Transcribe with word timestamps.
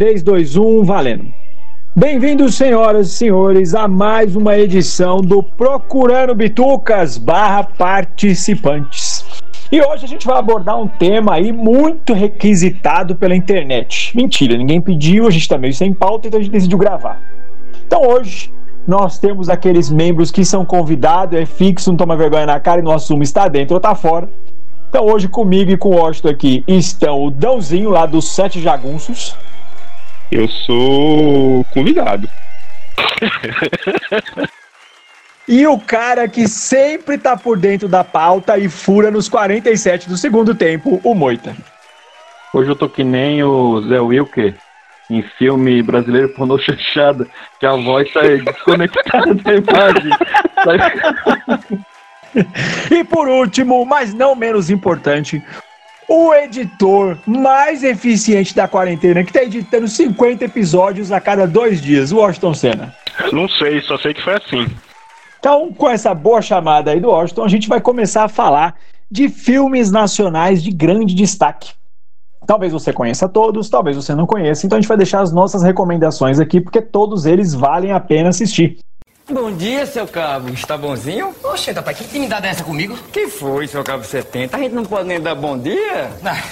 3, 0.00 0.22
2, 0.22 0.56
1, 0.56 0.82
valendo. 0.82 1.26
Bem-vindos, 1.94 2.54
senhoras 2.54 3.08
e 3.08 3.10
senhores, 3.10 3.74
a 3.74 3.86
mais 3.86 4.34
uma 4.34 4.56
edição 4.56 5.18
do 5.18 5.42
Procurando 5.42 6.34
Bitucas 6.34 7.18
barra 7.18 7.64
participantes. 7.64 9.26
E 9.70 9.78
hoje 9.78 10.06
a 10.06 10.08
gente 10.08 10.26
vai 10.26 10.38
abordar 10.38 10.80
um 10.80 10.88
tema 10.88 11.34
aí 11.34 11.52
muito 11.52 12.14
requisitado 12.14 13.14
pela 13.14 13.36
internet. 13.36 14.16
Mentira, 14.16 14.56
ninguém 14.56 14.80
pediu, 14.80 15.26
a 15.26 15.30
gente 15.30 15.46
tá 15.46 15.58
meio 15.58 15.74
sem 15.74 15.92
pauta, 15.92 16.28
então 16.28 16.40
a 16.40 16.42
gente 16.42 16.52
decidiu 16.52 16.78
gravar. 16.78 17.20
Então 17.86 18.00
hoje 18.02 18.50
nós 18.88 19.18
temos 19.18 19.50
aqueles 19.50 19.90
membros 19.90 20.30
que 20.30 20.46
são 20.46 20.64
convidados, 20.64 21.38
é 21.38 21.44
fixo, 21.44 21.90
não 21.90 21.98
toma 21.98 22.16
vergonha 22.16 22.46
na 22.46 22.58
cara 22.58 22.80
e 22.80 22.82
não 22.82 22.92
assume 22.92 23.22
está 23.22 23.48
dentro 23.48 23.74
ou 23.74 23.80
tá 23.80 23.94
fora. 23.94 24.30
Então 24.88 25.04
hoje 25.04 25.28
comigo 25.28 25.70
e 25.70 25.76
com 25.76 25.90
o 25.90 25.96
Washington 25.96 26.30
aqui 26.30 26.64
estão 26.66 27.22
o 27.22 27.30
Dãozinho 27.30 27.90
lá 27.90 28.06
dos 28.06 28.32
Sete 28.32 28.62
Jagunços. 28.62 29.36
Eu 30.30 30.46
sou 30.48 31.64
convidado. 31.72 32.28
e 35.48 35.66
o 35.66 35.78
cara 35.78 36.28
que 36.28 36.46
sempre 36.46 37.18
tá 37.18 37.36
por 37.36 37.58
dentro 37.58 37.88
da 37.88 38.04
pauta 38.04 38.56
e 38.56 38.68
fura 38.68 39.10
nos 39.10 39.28
47 39.28 40.08
do 40.08 40.16
segundo 40.16 40.54
tempo, 40.54 41.00
o 41.02 41.14
Moita. 41.14 41.56
Hoje 42.54 42.70
eu 42.70 42.76
tô 42.76 42.88
que 42.88 43.02
nem 43.02 43.42
o 43.42 43.82
Zé 43.88 44.00
Wilker 44.00 44.54
em 45.10 45.22
filme 45.22 45.82
brasileiro 45.82 46.28
pornô 46.28 46.56
chanchada, 46.58 47.26
que 47.58 47.66
a 47.66 47.72
voz 47.72 48.12
tá 48.12 48.20
desconectada 48.20 49.34
da 49.34 49.54
imagem. 49.54 50.12
e 52.92 53.02
por 53.02 53.28
último, 53.28 53.84
mas 53.84 54.14
não 54.14 54.36
menos 54.36 54.70
importante, 54.70 55.42
o 56.12 56.34
editor 56.34 57.16
mais 57.24 57.84
eficiente 57.84 58.52
da 58.52 58.66
quarentena, 58.66 59.22
que 59.22 59.30
está 59.30 59.44
editando 59.44 59.86
50 59.86 60.44
episódios 60.44 61.12
a 61.12 61.20
cada 61.20 61.46
dois 61.46 61.80
dias, 61.80 62.10
o 62.10 62.16
Washington 62.16 62.52
Senna. 62.52 62.96
Não 63.32 63.48
sei, 63.48 63.80
só 63.82 63.96
sei 63.96 64.12
que 64.12 64.20
foi 64.20 64.34
assim. 64.34 64.66
Então, 65.38 65.72
com 65.72 65.88
essa 65.88 66.12
boa 66.12 66.42
chamada 66.42 66.90
aí 66.90 66.98
do 66.98 67.10
Washington, 67.10 67.44
a 67.44 67.48
gente 67.48 67.68
vai 67.68 67.80
começar 67.80 68.24
a 68.24 68.28
falar 68.28 68.74
de 69.08 69.28
filmes 69.28 69.92
nacionais 69.92 70.60
de 70.64 70.72
grande 70.72 71.14
destaque. 71.14 71.74
Talvez 72.44 72.72
você 72.72 72.92
conheça 72.92 73.28
todos, 73.28 73.70
talvez 73.70 73.94
você 73.94 74.12
não 74.12 74.26
conheça, 74.26 74.66
então 74.66 74.76
a 74.76 74.80
gente 74.80 74.88
vai 74.88 74.96
deixar 74.96 75.20
as 75.20 75.32
nossas 75.32 75.62
recomendações 75.62 76.40
aqui, 76.40 76.60
porque 76.60 76.82
todos 76.82 77.24
eles 77.24 77.54
valem 77.54 77.92
a 77.92 78.00
pena 78.00 78.30
assistir. 78.30 78.78
Bom 79.32 79.52
dia, 79.52 79.86
seu 79.86 80.08
cabo. 80.08 80.48
Está 80.48 80.76
bonzinho? 80.76 81.32
Oxe, 81.44 81.70
rapaz, 81.70 81.96
que 81.96 82.02
intimidade 82.02 82.48
é 82.48 82.50
essa 82.50 82.64
comigo? 82.64 82.98
Que 83.12 83.28
foi, 83.28 83.68
seu 83.68 83.84
cabo 83.84 84.02
70? 84.02 84.56
A 84.56 84.60
gente 84.60 84.74
não 84.74 84.84
pode 84.84 85.06
nem 85.06 85.20
dar 85.20 85.36
bom 85.36 85.56
dia? 85.56 86.10
Ah, 86.24 86.42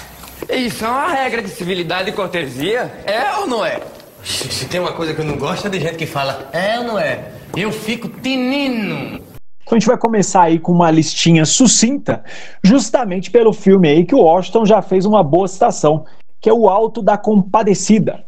isso 0.55 0.85
é 0.85 0.89
uma 0.89 1.09
regra 1.09 1.43
de 1.43 1.49
civilidade 1.49 2.11
e 2.11 2.13
cortesia. 2.13 3.03
É 3.05 3.37
ou 3.41 3.49
não 3.49 3.67
é? 3.67 3.81
Se 4.23 4.67
tem 4.67 4.79
uma 4.79 4.93
coisa 4.93 5.13
que 5.13 5.21
eu 5.21 5.25
não 5.25 5.37
gosto 5.37 5.67
é 5.67 5.71
de 5.71 5.81
gente 5.81 5.97
que 5.97 6.07
fala 6.07 6.49
é 6.53 6.79
ou 6.79 6.85
não 6.85 6.99
é. 7.01 7.33
Eu 7.57 7.73
fico 7.73 8.09
tinino. 8.09 9.17
Então 9.63 9.73
a 9.73 9.75
gente 9.75 9.89
vai 9.89 9.99
começar 9.99 10.43
aí 10.43 10.61
com 10.61 10.71
uma 10.71 10.91
listinha 10.91 11.45
sucinta, 11.45 12.23
justamente 12.63 13.29
pelo 13.29 13.53
filme 13.53 13.89
aí 13.89 14.05
que 14.05 14.15
o 14.15 14.21
Washington 14.21 14.65
já 14.65 14.81
fez 14.81 15.05
uma 15.05 15.25
boa 15.25 15.49
citação, 15.49 16.05
que 16.41 16.49
é 16.49 16.53
o 16.53 16.69
Alto 16.69 17.03
da 17.03 17.19
Compadecida. 17.19 18.28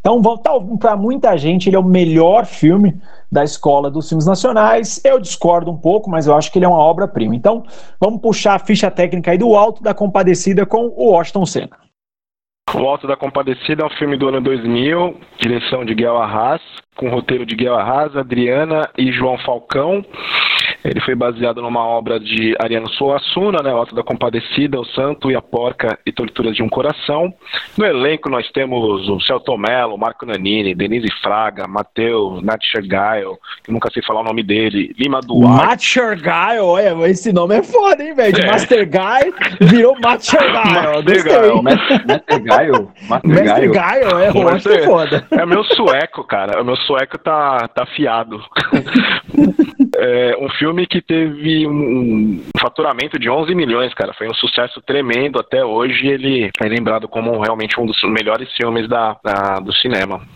Então, 0.00 0.20
para 0.78 0.96
muita 0.96 1.36
gente, 1.36 1.68
ele 1.68 1.76
é 1.76 1.78
o 1.78 1.84
melhor 1.84 2.46
filme 2.46 2.98
da 3.30 3.44
escola 3.44 3.90
dos 3.90 4.08
filmes 4.08 4.26
nacionais. 4.26 5.00
Eu 5.04 5.20
discordo 5.20 5.70
um 5.70 5.76
pouco, 5.76 6.10
mas 6.10 6.26
eu 6.26 6.34
acho 6.34 6.50
que 6.50 6.58
ele 6.58 6.64
é 6.64 6.68
uma 6.68 6.78
obra-prima. 6.78 7.36
Então, 7.36 7.64
vamos 8.00 8.20
puxar 8.20 8.54
a 8.54 8.58
ficha 8.58 8.90
técnica 8.90 9.30
aí 9.30 9.38
do 9.38 9.54
Alto 9.54 9.82
da 9.82 9.92
Compadecida 9.92 10.64
com 10.64 10.86
o 10.86 11.10
Washington 11.10 11.46
Senna. 11.46 11.90
O 12.74 12.86
Alto 12.86 13.06
da 13.06 13.16
Compadecida 13.16 13.82
é 13.82 13.86
um 13.86 13.90
filme 13.90 14.16
do 14.16 14.28
ano 14.28 14.40
2000, 14.40 15.16
direção 15.40 15.84
de 15.84 15.94
Guel 15.94 16.16
Arras, 16.16 16.62
com 16.96 17.10
roteiro 17.10 17.44
de 17.44 17.56
Guel 17.56 17.74
Arras, 17.74 18.16
Adriana 18.16 18.88
e 18.96 19.12
João 19.12 19.36
Falcão. 19.38 20.04
Ele 20.84 21.00
foi 21.00 21.14
baseado 21.14 21.60
numa 21.60 21.84
obra 21.84 22.18
de 22.18 22.56
Ariano 22.58 22.88
Suassuna, 22.90 23.62
né, 23.62 23.72
o 23.72 23.76
Alto 23.76 23.94
da 23.94 24.02
Compadecida, 24.02 24.80
O 24.80 24.84
Santo 24.86 25.30
e 25.30 25.36
a 25.36 25.42
Porca 25.42 25.98
e 26.06 26.12
Torturas 26.12 26.54
de 26.54 26.62
um 26.62 26.68
Coração. 26.68 27.32
No 27.76 27.84
elenco 27.84 28.28
nós 28.28 28.50
temos 28.52 29.08
o 29.08 29.20
Celto 29.20 29.56
Mello, 29.58 29.98
Marco 29.98 30.24
Nanini, 30.24 30.74
Denise 30.74 31.10
Fraga, 31.22 31.66
Matheus, 31.66 32.42
Nath 32.42 32.62
Shergail, 32.62 33.38
que 33.64 33.72
nunca 33.72 33.90
sei 33.90 34.02
falar 34.02 34.20
o 34.20 34.24
nome 34.24 34.42
dele, 34.42 34.94
Lima 34.98 35.20
Duarte. 35.20 35.66
Matt 35.66 35.82
Shergail, 35.82 36.64
olha, 36.64 37.08
esse 37.08 37.32
nome 37.32 37.56
é 37.56 37.62
foda, 37.62 38.02
hein, 38.02 38.14
velho? 38.14 38.32
De 38.32 38.40
é. 38.42 38.46
Master 38.46 38.88
Guy 38.88 39.68
virou 39.68 39.96
Matt 40.00 40.22
Shergail. 40.24 41.62
Master 41.62 42.42
Gaio? 42.42 42.92
Master 43.08 43.70
Gaio, 43.70 44.18
é, 44.18 44.30
eu 44.30 44.48
acho 44.48 44.68
é 44.68 44.84
foda. 44.84 45.26
É 45.30 45.46
meu 45.46 45.64
sueco, 45.64 46.24
cara. 46.24 46.60
O 46.60 46.64
meu 46.64 46.76
sueco 46.76 47.18
tá, 47.18 47.68
tá 47.68 47.82
afiado. 47.82 48.40
é 50.02 50.36
um 50.40 50.48
filme 50.50 50.86
que 50.86 51.02
teve 51.02 51.66
um, 51.66 52.42
faturamento 52.58 53.18
de 53.18 53.28
11 53.28 53.54
milhões, 53.54 53.92
cara. 53.92 54.14
Foi 54.14 54.26
um 54.28 54.34
sucesso 54.34 54.80
tremendo 54.80 55.38
até 55.38 55.62
hoje. 55.64 56.06
Ele 56.06 56.50
é 56.58 56.68
lembrado 56.68 57.06
como 57.06 57.38
realmente 57.40 57.78
um 57.78 57.84
dos 57.84 58.02
melhores 58.04 58.50
filmes 58.56 58.88
da, 58.88 59.18
da 59.22 59.60
do 59.60 59.72
cinema. 59.74 60.26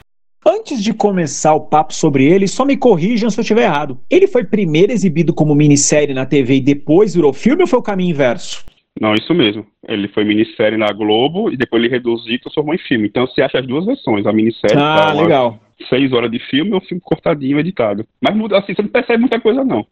Antes 0.47 0.83
de 0.85 0.93
começar 0.93 1.55
o 1.55 1.69
papo 1.69 1.95
sobre 1.95 2.27
ele, 2.27 2.47
só 2.47 2.67
me 2.67 2.77
corrijam 2.77 3.31
se 3.31 3.41
eu 3.41 3.43
estiver 3.43 3.63
errado. 3.63 3.99
Ele 4.11 4.27
foi 4.27 4.45
primeiro 4.45 4.93
exibido 4.93 5.33
como 5.33 5.55
minissérie 5.55 6.15
na 6.15 6.27
TV 6.27 6.57
e 6.57 6.61
depois 6.61 7.15
virou 7.15 7.33
filme 7.33 7.63
ou 7.63 7.67
foi 7.67 7.79
o 7.79 7.83
caminho 7.83 8.11
inverso? 8.11 8.63
Não, 9.01 9.15
isso 9.15 9.35
mesmo. 9.35 9.67
Ele 9.89 10.09
foi 10.09 10.25
minissérie 10.25 10.79
na 10.79 10.93
Globo 10.93 11.51
e 11.51 11.57
depois 11.57 11.83
ele 11.83 11.91
reduziu 11.91 12.35
e 12.35 12.39
transformou 12.39 12.75
em 12.75 12.79
filme. 12.79 13.09
Então 13.09 13.27
você 13.27 13.43
acha 13.43 13.59
as 13.59 13.67
duas 13.67 13.85
versões, 13.85 14.25
a 14.27 14.33
minissérie. 14.33 14.77
Ah, 14.77 15.07
tá 15.09 15.13
legal. 15.13 15.59
Seis 15.89 16.13
horas 16.13 16.31
de 16.31 16.39
filme 16.39 16.71
e 16.71 16.75
um 16.75 16.81
filme 16.81 17.01
cortadinho, 17.01 17.59
editado. 17.59 18.07
Mas 18.21 18.35
assim, 18.53 18.75
você 18.75 18.83
não 18.83 18.89
percebe 18.89 19.19
muita 19.19 19.41
coisa, 19.41 19.65
não. 19.65 19.85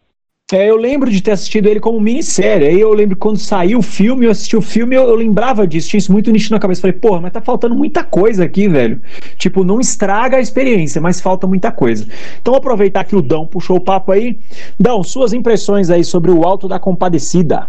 É, 0.53 0.69
eu 0.69 0.77
lembro 0.77 1.11
de 1.11 1.23
ter 1.23 1.31
assistido 1.31 1.67
ele 1.67 1.81
como 1.81 1.99
minissérie. 1.99 2.69
Aí 2.69 2.79
eu 2.81 2.93
lembro 2.93 3.17
quando 3.17 3.39
saiu 3.39 3.79
o 3.79 3.83
filme, 3.83 4.27
eu 4.27 4.31
assisti 4.31 4.55
o 4.55 4.61
filme, 4.61 4.95
eu, 4.95 5.05
eu 5.05 5.15
lembrava 5.15 5.67
disso, 5.67 5.89
tinha 5.89 5.99
isso 5.99 6.13
muito 6.13 6.31
nítido 6.31 6.55
na 6.55 6.61
cabeça. 6.61 6.83
Falei, 6.83 6.97
porra, 6.97 7.23
mas 7.23 7.33
tá 7.33 7.41
faltando 7.41 7.75
muita 7.75 8.05
coisa 8.05 8.45
aqui, 8.45 8.69
velho. 8.69 9.01
Tipo, 9.39 9.65
não 9.65 9.81
estraga 9.81 10.37
a 10.37 10.41
experiência, 10.41 11.01
mas 11.01 11.21
falta 11.21 11.47
muita 11.47 11.73
coisa. 11.73 12.07
Então, 12.41 12.55
aproveitar 12.55 13.05
que 13.05 13.17
o 13.17 13.23
Dão 13.23 13.47
puxou 13.47 13.79
o 13.79 13.81
papo 13.81 14.13
aí. 14.13 14.39
Dão, 14.79 15.03
suas 15.03 15.33
impressões 15.33 15.89
aí 15.89 16.05
sobre 16.05 16.31
o 16.31 16.45
Alto 16.45 16.69
da 16.69 16.79
Compadecida. 16.79 17.69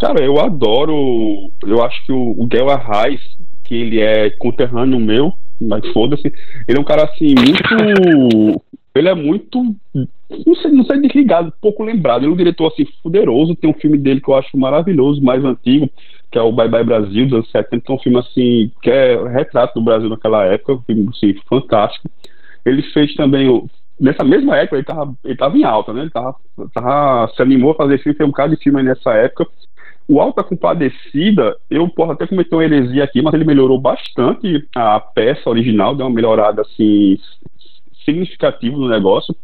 Cara, 0.00 0.24
eu 0.24 0.40
adoro. 0.40 1.52
Eu 1.64 1.84
acho 1.84 2.04
que 2.06 2.12
o, 2.12 2.34
o 2.38 2.46
Guel 2.46 2.70
Arraes, 2.70 3.20
que 3.62 3.74
ele 3.74 4.00
é 4.00 4.30
conterrâneo 4.30 4.98
meu, 4.98 5.32
mas 5.60 5.86
foda-se, 5.92 6.32
ele 6.66 6.78
é 6.78 6.80
um 6.80 6.84
cara 6.84 7.04
assim, 7.04 7.34
muito. 7.34 8.62
ele 8.94 9.08
é 9.08 9.14
muito 9.14 9.62
não 9.94 10.54
sei, 10.54 10.70
não 10.70 10.84
sei 10.84 11.00
desligado, 11.00 11.52
pouco 11.60 11.84
lembrado. 11.84 12.22
Ele 12.22 12.30
é 12.30 12.34
um 12.34 12.36
diretor 12.36 12.68
assim 12.68 12.86
poderoso, 13.02 13.54
tem 13.54 13.68
um 13.68 13.74
filme 13.74 13.98
dele 13.98 14.20
que 14.20 14.30
eu 14.30 14.36
acho 14.36 14.56
maravilhoso, 14.56 15.22
mais 15.22 15.44
antigo, 15.44 15.90
que 16.30 16.38
é 16.38 16.42
o 16.42 16.52
Bye 16.52 16.68
Bye 16.68 16.84
Brasil, 16.84 17.24
dos 17.26 17.34
anos 17.34 17.50
70, 17.50 17.84
que 17.84 17.92
é 17.92 17.94
um 17.94 17.98
filme 17.98 18.18
assim, 18.18 18.72
que 18.82 18.90
é 18.90 19.28
retrato 19.28 19.74
do 19.74 19.84
Brasil 19.84 20.08
naquela 20.08 20.44
época, 20.44 20.74
um 20.74 20.82
filme 20.82 21.10
assim, 21.10 21.34
fantástico. 21.48 22.08
Ele 22.64 22.82
fez 22.82 23.14
também 23.14 23.48
o 23.48 23.68
nessa 24.00 24.24
mesma 24.24 24.56
época 24.56 24.76
ele 24.76 24.82
estava 24.82 25.14
ele 25.22 25.36
tava 25.36 25.58
em 25.58 25.64
alta, 25.64 25.92
né? 25.92 26.00
Ele 26.02 26.10
tava, 26.10 26.34
tava, 26.72 27.30
se 27.34 27.42
animou 27.42 27.72
a 27.72 27.74
fazer 27.74 27.98
filme, 27.98 28.16
fez 28.16 28.26
um 28.26 28.30
bocado 28.30 28.56
de 28.56 28.62
filme 28.62 28.82
nessa 28.82 29.12
época. 29.12 29.46
O 30.08 30.20
Alta 30.20 30.42
Compadecida, 30.42 31.56
eu 31.70 31.88
posso 31.88 32.12
até 32.12 32.26
cometer 32.26 32.54
uma 32.54 32.64
heresia 32.64 33.04
aqui, 33.04 33.22
mas 33.22 33.32
ele 33.32 33.44
melhorou 33.44 33.80
bastante 33.80 34.66
a 34.74 34.98
peça 34.98 35.48
original, 35.48 35.94
deu 35.94 36.06
uma 36.06 36.14
melhorada 36.14 36.62
assim 36.62 37.16
significativa 38.04 38.76
no 38.76 38.88
negócio. 38.88 39.34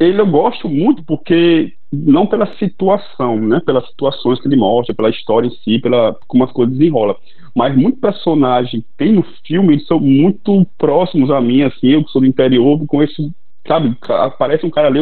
Ele 0.00 0.20
eu 0.20 0.26
gosto 0.26 0.68
muito 0.68 1.04
porque 1.04 1.74
não 1.92 2.26
pela 2.26 2.46
situação, 2.56 3.38
né, 3.38 3.60
pelas 3.64 3.86
situações 3.88 4.40
que 4.40 4.48
ele 4.48 4.56
mostra, 4.56 4.94
pela 4.94 5.10
história 5.10 5.46
em 5.46 5.50
si, 5.50 5.78
pela 5.78 6.16
como 6.26 6.42
as 6.42 6.50
coisas 6.50 6.76
desenrolam, 6.76 7.14
mas 7.54 7.76
muito 7.76 8.00
personagem 8.00 8.84
tem 8.96 9.12
no 9.12 9.22
filme, 9.46 9.74
eles 9.74 9.86
são 9.86 10.00
muito 10.00 10.66
próximos 10.78 11.30
a 11.30 11.40
mim, 11.40 11.62
assim, 11.62 11.88
eu 11.88 12.02
que 12.02 12.10
sou 12.10 12.22
do 12.22 12.26
interior, 12.26 12.84
com 12.86 13.02
esse, 13.02 13.30
sabe, 13.66 13.96
aparece 14.08 14.66
um 14.66 14.70
cara 14.70 14.88
ali, 14.88 15.00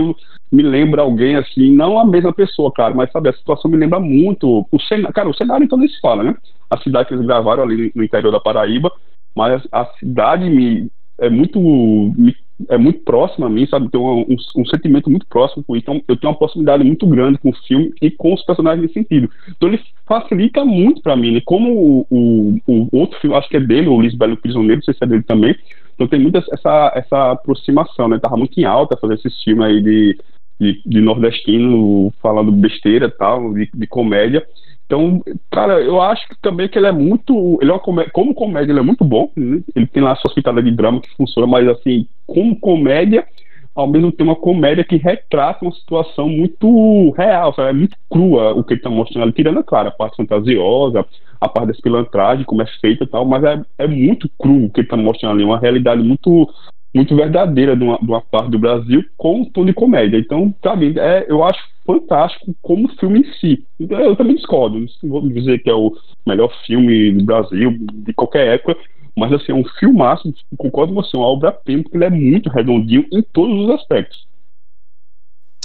me 0.52 0.62
lembra 0.62 1.02
alguém 1.02 1.36
assim, 1.36 1.74
não 1.74 1.98
a 1.98 2.04
mesma 2.04 2.32
pessoa, 2.32 2.72
claro, 2.72 2.96
mas 2.96 3.10
sabe, 3.10 3.28
a 3.28 3.32
situação 3.32 3.70
me 3.70 3.76
lembra 3.76 3.98
muito, 4.00 4.66
o 4.70 4.80
cenário, 4.80 5.14
cara, 5.14 5.28
o 5.28 5.34
cenário 5.34 5.64
então 5.64 5.78
nem 5.78 5.88
se 5.88 6.00
fala, 6.00 6.22
né, 6.22 6.34
a 6.68 6.78
cidade 6.78 7.08
que 7.08 7.14
eles 7.14 7.26
gravaram 7.26 7.62
ali 7.62 7.92
no 7.94 8.04
interior 8.04 8.30
da 8.30 8.40
Paraíba, 8.40 8.90
mas 9.34 9.62
a 9.72 9.84
cidade 9.98 10.48
me 10.48 10.90
é 11.18 11.28
muito 11.28 11.60
me 11.60 12.34
é 12.68 12.76
muito 12.76 13.00
próximo 13.00 13.46
a 13.46 13.48
mim, 13.48 13.66
sabe? 13.66 13.88
Tem 13.90 14.00
um, 14.00 14.20
um, 14.20 14.36
um, 14.56 14.66
sentimento 14.66 15.08
muito 15.08 15.26
próximo 15.26 15.64
com. 15.64 15.76
Então, 15.76 16.02
eu 16.06 16.16
tenho 16.16 16.32
uma 16.32 16.38
proximidade 16.38 16.84
muito 16.84 17.06
grande 17.06 17.38
com 17.38 17.50
o 17.50 17.56
filme 17.66 17.92
e 18.02 18.10
com 18.10 18.34
os 18.34 18.44
personagens 18.44 18.82
nesse 18.82 18.94
sentido. 18.94 19.30
Então, 19.48 19.68
ele 19.68 19.80
facilita 20.06 20.64
muito 20.64 21.00
para 21.00 21.16
mim. 21.16 21.32
Né? 21.32 21.40
Como 21.44 21.72
o, 21.72 22.06
o, 22.10 22.58
o, 22.66 22.88
outro 22.92 23.18
filme, 23.20 23.36
acho 23.36 23.48
que 23.48 23.56
é 23.56 23.60
dele, 23.60 23.88
o 23.88 24.00
Lisbelo 24.00 24.36
Prisioneiro, 24.36 24.76
não 24.76 24.82
sei 24.82 24.94
se 24.94 25.04
é 25.04 25.06
dele 25.06 25.22
também. 25.22 25.56
Então, 26.00 26.08
tem 26.08 26.18
muita 26.18 26.38
essa, 26.50 26.92
essa 26.94 27.32
aproximação, 27.32 28.08
né? 28.08 28.18
Tava 28.18 28.34
muito 28.34 28.58
em 28.58 28.64
alta 28.64 28.96
fazer 28.96 29.16
esse 29.16 29.28
filme 29.44 29.62
aí 29.62 29.82
de, 29.82 30.18
de, 30.58 30.82
de 30.86 30.98
nordestino 30.98 32.10
falando 32.22 32.50
besteira 32.50 33.10
tal, 33.10 33.52
de, 33.52 33.68
de 33.74 33.86
comédia. 33.86 34.42
Então, 34.86 35.22
cara, 35.50 35.78
eu 35.82 36.00
acho 36.00 36.26
que 36.26 36.34
também 36.40 36.70
que 36.70 36.78
ele 36.78 36.86
é 36.86 36.92
muito. 36.92 37.58
Ele 37.60 37.70
é 37.70 37.78
comédia, 37.78 38.10
como 38.14 38.34
comédia, 38.34 38.72
ele 38.72 38.80
é 38.80 38.82
muito 38.82 39.04
bom. 39.04 39.30
Né? 39.36 39.60
Ele 39.76 39.86
tem 39.86 40.02
lá 40.02 40.12
a 40.12 40.16
sua 40.16 40.32
pitada 40.34 40.62
de 40.62 40.70
drama 40.70 41.02
que 41.02 41.14
funciona, 41.16 41.46
mas 41.46 41.68
assim, 41.68 42.06
como 42.26 42.58
comédia, 42.58 43.26
ao 43.74 43.86
mesmo 43.86 44.10
tempo 44.10 44.30
uma 44.30 44.36
comédia 44.36 44.84
que 44.84 44.96
retrata 44.96 45.64
uma 45.64 45.72
situação 45.72 46.28
muito 46.28 47.10
real, 47.12 47.54
sabe? 47.54 47.70
É 47.70 47.72
muito 47.72 47.96
crua 48.10 48.52
o 48.52 48.64
que 48.64 48.74
ele 48.74 48.80
está 48.80 48.90
mostrando 48.90 49.24
ali, 49.24 49.32
tirando, 49.32 49.62
claro, 49.62 49.88
a 49.88 49.92
parte 49.92 50.16
fantasiosa, 50.16 51.06
a 51.40 51.48
parte 51.48 51.68
dessa 51.68 51.82
pilantragem, 51.82 52.44
como 52.44 52.62
é 52.62 52.66
feita 52.80 53.04
e 53.04 53.06
tal, 53.06 53.24
mas 53.24 53.42
é, 53.44 53.62
é 53.78 53.86
muito 53.86 54.28
cru 54.38 54.64
o 54.64 54.70
que 54.70 54.80
ele 54.80 54.86
está 54.86 54.96
mostrando 54.96 55.34
ali, 55.34 55.44
uma 55.44 55.58
realidade 55.58 56.02
muito 56.02 56.48
muito 56.92 57.14
verdadeira 57.14 57.76
de 57.76 57.84
uma, 57.84 57.98
de 57.98 58.06
uma 58.06 58.20
parte 58.20 58.50
do 58.50 58.58
Brasil 58.58 59.04
com 59.16 59.42
um 59.42 59.44
tom 59.44 59.64
de 59.64 59.72
comédia. 59.72 60.18
Então, 60.18 60.52
mim, 60.76 60.94
é, 60.96 61.24
eu 61.28 61.44
acho 61.44 61.60
fantástico 61.86 62.54
como 62.60 62.88
filme 62.96 63.20
em 63.20 63.32
si. 63.34 63.64
Eu 63.78 64.16
também 64.16 64.34
discordo, 64.34 64.78
não 64.78 65.08
vou 65.08 65.28
dizer 65.28 65.60
que 65.60 65.70
é 65.70 65.74
o 65.74 65.92
melhor 66.26 66.50
filme 66.66 67.12
do 67.12 67.24
Brasil, 67.24 67.76
de 67.94 68.12
qualquer 68.12 68.54
época, 68.54 68.76
mas 69.20 69.32
assim, 69.32 69.52
é 69.52 69.54
um 69.54 69.64
filmaço, 69.78 70.32
concordo 70.56 70.94
com 70.94 71.02
você, 71.02 71.14
é 71.14 71.20
uma 71.20 71.28
obra-prima, 71.28 71.82
porque 71.82 71.96
ele 71.96 72.04
é 72.06 72.10
muito 72.10 72.48
redondinho 72.48 73.06
em 73.12 73.22
todos 73.22 73.64
os 73.64 73.70
aspectos. 73.70 74.29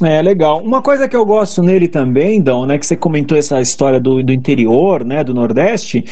É, 0.03 0.21
legal. 0.21 0.61
Uma 0.61 0.81
coisa 0.81 1.07
que 1.07 1.15
eu 1.15 1.25
gosto 1.25 1.63
nele 1.63 1.87
também, 1.87 2.41
Dão, 2.41 2.65
né, 2.65 2.77
que 2.77 2.85
você 2.85 2.97
comentou 2.97 3.37
essa 3.37 3.61
história 3.61 3.97
do, 3.97 4.21
do 4.21 4.33
interior, 4.33 5.05
né, 5.05 5.23
do 5.23 5.33
Nordeste, 5.33 6.03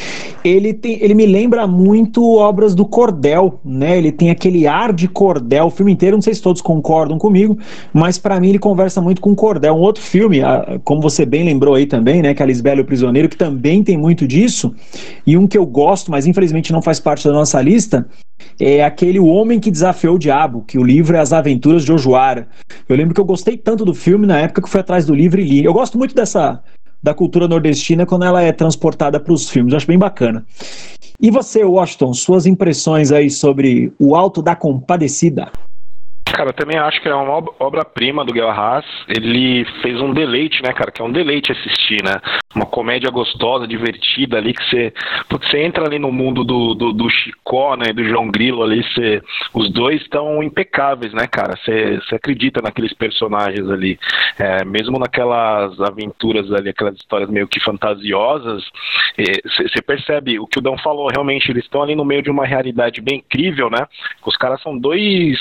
ele, 0.42 0.72
tem, 0.72 0.96
ele 1.02 1.12
me 1.12 1.26
lembra 1.26 1.66
muito 1.66 2.36
obras 2.36 2.74
do 2.74 2.86
Cordel, 2.86 3.60
né, 3.62 3.98
ele 3.98 4.10
tem 4.10 4.30
aquele 4.30 4.66
ar 4.66 4.90
de 4.90 5.06
Cordel, 5.06 5.66
o 5.66 5.70
filme 5.70 5.92
inteiro, 5.92 6.16
não 6.16 6.22
sei 6.22 6.32
se 6.32 6.40
todos 6.40 6.62
concordam 6.62 7.18
comigo, 7.18 7.58
mas 7.92 8.16
para 8.16 8.40
mim 8.40 8.48
ele 8.48 8.58
conversa 8.58 9.02
muito 9.02 9.20
com 9.20 9.34
Cordel. 9.34 9.74
Um 9.74 9.80
outro 9.80 10.02
filme, 10.02 10.38
como 10.82 11.02
você 11.02 11.26
bem 11.26 11.44
lembrou 11.44 11.74
aí 11.74 11.84
também, 11.84 12.22
né, 12.22 12.32
que 12.32 12.40
é 12.40 12.44
a 12.44 12.46
Lisbela 12.46 12.78
e 12.78 12.82
o 12.82 12.86
Prisioneiro, 12.86 13.28
que 13.28 13.36
também 13.36 13.84
tem 13.84 13.98
muito 13.98 14.26
disso, 14.26 14.74
e 15.26 15.36
um 15.36 15.46
que 15.46 15.58
eu 15.58 15.66
gosto, 15.66 16.10
mas 16.10 16.26
infelizmente 16.26 16.72
não 16.72 16.80
faz 16.80 16.98
parte 16.98 17.28
da 17.28 17.34
nossa 17.34 17.60
lista, 17.60 18.08
é 18.60 18.84
aquele 18.84 19.18
O 19.18 19.26
Homem 19.26 19.58
que 19.58 19.70
Desafiou 19.70 20.16
o 20.16 20.18
Diabo, 20.18 20.64
que 20.66 20.78
o 20.78 20.82
livro 20.82 21.16
é 21.16 21.20
As 21.20 21.32
Aventuras 21.32 21.84
de 21.84 21.92
Ojuara. 21.92 22.48
Eu 22.88 22.96
lembro 22.96 23.14
que 23.14 23.20
eu 23.20 23.24
gostei 23.24 23.56
tanto 23.56 23.73
do 23.82 23.94
filme 23.94 24.26
na 24.26 24.40
época 24.40 24.60
que 24.60 24.68
fui 24.68 24.80
atrás 24.80 25.06
do 25.06 25.14
livro 25.14 25.40
e 25.40 25.44
li. 25.44 25.64
Eu 25.64 25.72
gosto 25.72 25.96
muito 25.96 26.14
dessa 26.14 26.62
da 27.02 27.14
cultura 27.14 27.48
nordestina 27.48 28.06
quando 28.06 28.24
ela 28.24 28.42
é 28.42 28.52
transportada 28.52 29.18
para 29.18 29.32
os 29.32 29.48
filmes. 29.48 29.72
Eu 29.72 29.76
acho 29.78 29.86
bem 29.86 29.98
bacana. 29.98 30.44
E 31.20 31.30
você, 31.30 31.64
Washington, 31.64 32.12
suas 32.12 32.44
impressões 32.44 33.12
aí 33.12 33.30
sobre 33.30 33.92
o 33.98 34.14
Alto 34.14 34.42
da 34.42 34.54
Compadecida? 34.54 35.50
Cara, 36.34 36.48
eu 36.48 36.52
também 36.52 36.76
acho 36.76 37.00
que 37.00 37.08
é 37.08 37.14
uma 37.14 37.44
obra-prima 37.60 38.24
do 38.24 38.32
Guel 38.32 38.48
Arras. 38.48 38.84
Ele 39.06 39.64
fez 39.80 40.00
um 40.00 40.12
deleite, 40.12 40.60
né, 40.64 40.72
cara? 40.72 40.90
Que 40.90 41.00
é 41.00 41.04
um 41.04 41.12
deleite 41.12 41.52
assistir, 41.52 42.02
né? 42.02 42.20
Uma 42.52 42.66
comédia 42.66 43.08
gostosa, 43.08 43.68
divertida 43.68 44.36
ali, 44.36 44.52
que 44.52 44.64
você. 44.64 44.92
Você 45.30 45.62
entra 45.62 45.86
ali 45.86 45.96
no 45.96 46.10
mundo 46.10 46.42
do, 46.42 46.74
do, 46.74 46.92
do 46.92 47.08
Chicó, 47.08 47.76
né? 47.76 47.92
Do 47.92 48.02
João 48.02 48.28
Grilo 48.32 48.64
ali, 48.64 48.82
você, 48.82 49.22
os 49.54 49.70
dois 49.72 50.02
estão 50.02 50.42
impecáveis, 50.42 51.12
né, 51.12 51.28
cara? 51.28 51.56
Você, 51.56 52.00
você 52.00 52.16
acredita 52.16 52.60
naqueles 52.60 52.92
personagens 52.92 53.70
ali. 53.70 53.96
É, 54.36 54.64
mesmo 54.64 54.98
naquelas 54.98 55.80
aventuras 55.80 56.52
ali, 56.52 56.70
aquelas 56.70 56.96
histórias 56.96 57.30
meio 57.30 57.46
que 57.46 57.60
fantasiosas, 57.60 58.64
você 59.16 59.80
percebe 59.80 60.40
o 60.40 60.48
que 60.48 60.58
o 60.58 60.62
Dão 60.62 60.76
falou, 60.78 61.08
realmente, 61.12 61.48
eles 61.48 61.62
estão 61.62 61.80
ali 61.80 61.94
no 61.94 62.04
meio 62.04 62.22
de 62.22 62.30
uma 62.30 62.44
realidade 62.44 63.00
bem 63.00 63.18
incrível, 63.18 63.70
né? 63.70 63.86
Os 64.26 64.36
caras 64.36 64.60
são 64.60 64.76
dois 64.76 65.38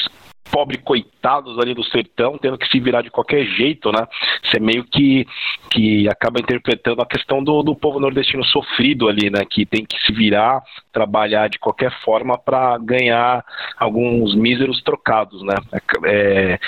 pobre 0.52 0.78
coitados 0.78 1.58
ali 1.60 1.74
do 1.74 1.84
sertão, 1.84 2.38
tendo 2.38 2.58
que 2.58 2.68
se 2.68 2.80
virar 2.80 3.02
de 3.02 3.10
qualquer 3.10 3.46
jeito, 3.46 3.92
né? 3.92 4.06
Você 4.44 4.60
meio 4.60 4.84
que, 4.84 5.26
que 5.72 6.08
acaba 6.10 6.40
interpretando 6.40 7.02
a 7.02 7.06
questão 7.06 7.44
do, 7.44 7.64
do 7.64 7.76
povo 7.76 8.00
nordestino 8.00 8.44
sofrido 8.46 9.08
ali, 9.08 9.30
né? 9.30 9.44
Que 9.50 9.66
tem 9.66 9.86
que 9.86 10.00
se 10.06 10.14
virar, 10.14 10.62
trabalhar 10.92 11.50
de 11.50 11.60
qualquer 11.60 11.92
forma 12.04 12.38
para 12.38 12.78
ganhar 12.78 13.44
alguns 13.78 14.36
míseros 14.36 14.82
trocados, 14.84 15.42
né? 15.44 15.56
É, 16.06 16.60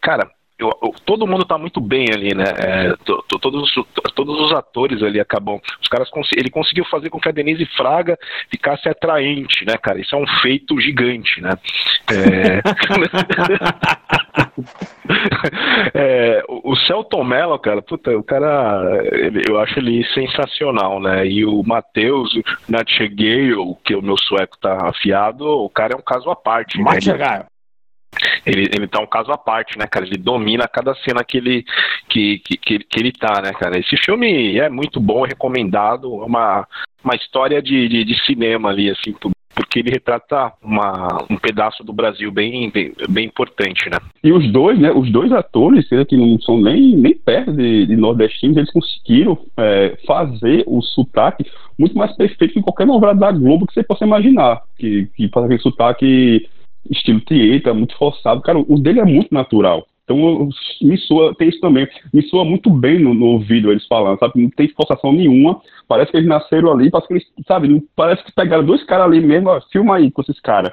cara, 0.00 0.30
eu, 0.60 0.70
eu, 0.82 0.94
todo 1.06 1.26
mundo 1.26 1.44
tá 1.44 1.56
muito 1.56 1.80
bem 1.80 2.06
ali, 2.12 2.34
né? 2.34 2.44
É, 2.58 2.94
to, 3.04 3.24
to, 3.26 3.38
todos, 3.38 3.62
os, 3.62 3.86
todos 4.14 4.38
os 4.38 4.52
atores 4.52 5.02
ali 5.02 5.18
acabam. 5.18 5.58
Os 5.80 5.88
caras 5.88 6.10
ele 6.36 6.50
conseguiu 6.50 6.84
fazer 6.84 7.08
com 7.08 7.18
que 7.18 7.28
a 7.28 7.32
Denise 7.32 7.64
Fraga 7.76 8.18
ficasse 8.50 8.88
atraente, 8.88 9.64
né, 9.64 9.76
cara? 9.78 10.00
Isso 10.00 10.14
é 10.14 10.18
um 10.18 10.26
feito 10.42 10.78
gigante, 10.80 11.40
né? 11.40 11.52
É, 12.12 12.60
é, 15.94 16.44
o 16.48 16.76
Celton 16.76 17.24
Mello, 17.24 17.58
cara, 17.58 17.80
puta, 17.80 18.16
o 18.16 18.22
cara, 18.22 19.02
ele, 19.12 19.42
eu 19.48 19.58
acho 19.58 19.78
ele 19.78 20.04
sensacional, 20.12 21.00
né? 21.00 21.26
E 21.26 21.44
o 21.44 21.62
Matheus 21.62 22.38
Natchegale, 22.68 23.54
que 23.84 23.94
o 23.94 24.02
meu 24.02 24.18
sueco 24.18 24.58
tá 24.58 24.88
afiado, 24.88 25.46
o 25.46 25.70
cara 25.70 25.94
é 25.94 25.96
um 25.96 26.02
caso 26.02 26.30
à 26.30 26.36
parte. 26.36 26.78
Né? 26.78 26.84
Ele, 28.44 28.68
ele 28.72 28.86
tá 28.86 29.00
um 29.00 29.06
caso 29.06 29.30
à 29.30 29.38
parte, 29.38 29.78
né, 29.78 29.86
cara? 29.86 30.06
Ele 30.06 30.16
domina 30.16 30.68
cada 30.68 30.94
cena 30.96 31.24
que 31.24 31.36
ele, 31.36 31.64
que, 32.08 32.38
que, 32.38 32.78
que, 32.78 33.00
ele 33.00 33.12
tá, 33.12 33.40
né, 33.42 33.52
cara? 33.52 33.78
Esse 33.78 33.96
filme 33.96 34.56
é 34.58 34.68
muito 34.68 35.00
bom, 35.00 35.24
é 35.24 35.28
recomendado, 35.28 36.22
é 36.22 36.24
uma, 36.24 36.66
uma 37.04 37.14
história 37.14 37.62
de, 37.62 37.88
de, 37.88 38.04
de 38.04 38.24
cinema 38.24 38.70
ali, 38.70 38.90
assim, 38.90 39.14
porque 39.54 39.80
ele 39.80 39.90
retrata 39.90 40.52
uma, 40.62 41.26
um 41.28 41.36
pedaço 41.36 41.82
do 41.82 41.92
Brasil 41.92 42.30
bem, 42.30 42.70
bem, 42.70 42.92
bem, 43.08 43.26
importante, 43.26 43.90
né? 43.90 43.98
E 44.22 44.32
os 44.32 44.50
dois, 44.52 44.78
né, 44.78 44.90
os 44.92 45.10
dois 45.10 45.32
atores, 45.32 45.88
que 45.88 46.16
não 46.16 46.40
são 46.40 46.60
nem, 46.60 46.96
nem 46.96 47.14
perto 47.14 47.52
de, 47.52 47.86
de 47.86 47.96
nordestinos, 47.96 48.56
eles 48.56 48.72
conseguiram 48.72 49.38
é, 49.56 49.98
fazer 50.06 50.64
o 50.66 50.80
sotaque 50.80 51.44
muito 51.78 51.96
mais 51.96 52.14
perfeito 52.16 52.54
que 52.54 52.62
qualquer 52.62 52.86
novela 52.86 53.14
da 53.14 53.32
Globo 53.32 53.66
que 53.66 53.74
você 53.74 53.82
possa 53.82 54.04
imaginar, 54.04 54.62
que, 54.78 55.08
que 55.16 55.28
faz 55.28 55.46
aquele 55.46 55.60
sotaque 55.60 56.48
estilo 56.88 57.20
Tieta, 57.20 57.74
muito 57.74 57.96
forçado. 57.96 58.40
Cara, 58.42 58.58
o 58.58 58.78
dele 58.78 59.00
é 59.00 59.04
muito 59.04 59.32
natural. 59.32 59.86
Então, 60.04 60.48
me 60.82 60.98
soa, 60.98 61.34
tem 61.36 61.48
isso 61.48 61.60
também, 61.60 61.86
me 62.12 62.22
soa 62.22 62.44
muito 62.44 62.68
bem 62.68 62.98
no, 62.98 63.14
no 63.14 63.26
ouvido 63.26 63.70
eles 63.70 63.86
falando, 63.86 64.18
sabe? 64.18 64.42
Não 64.42 64.50
tem 64.50 64.68
forçação 64.68 65.12
nenhuma. 65.12 65.60
Parece 65.86 66.10
que 66.10 66.16
eles 66.16 66.28
nasceram 66.28 66.72
ali, 66.72 66.90
parece 66.90 67.06
que 67.06 67.14
eles, 67.14 67.26
sabe? 67.46 67.88
Parece 67.94 68.24
que 68.24 68.32
pegaram 68.32 68.64
dois 68.64 68.82
caras 68.84 69.06
ali 69.06 69.20
mesmo, 69.20 69.50
ó, 69.50 69.60
filma 69.72 69.96
aí 69.96 70.10
com 70.10 70.22
esses 70.22 70.40
caras. 70.40 70.72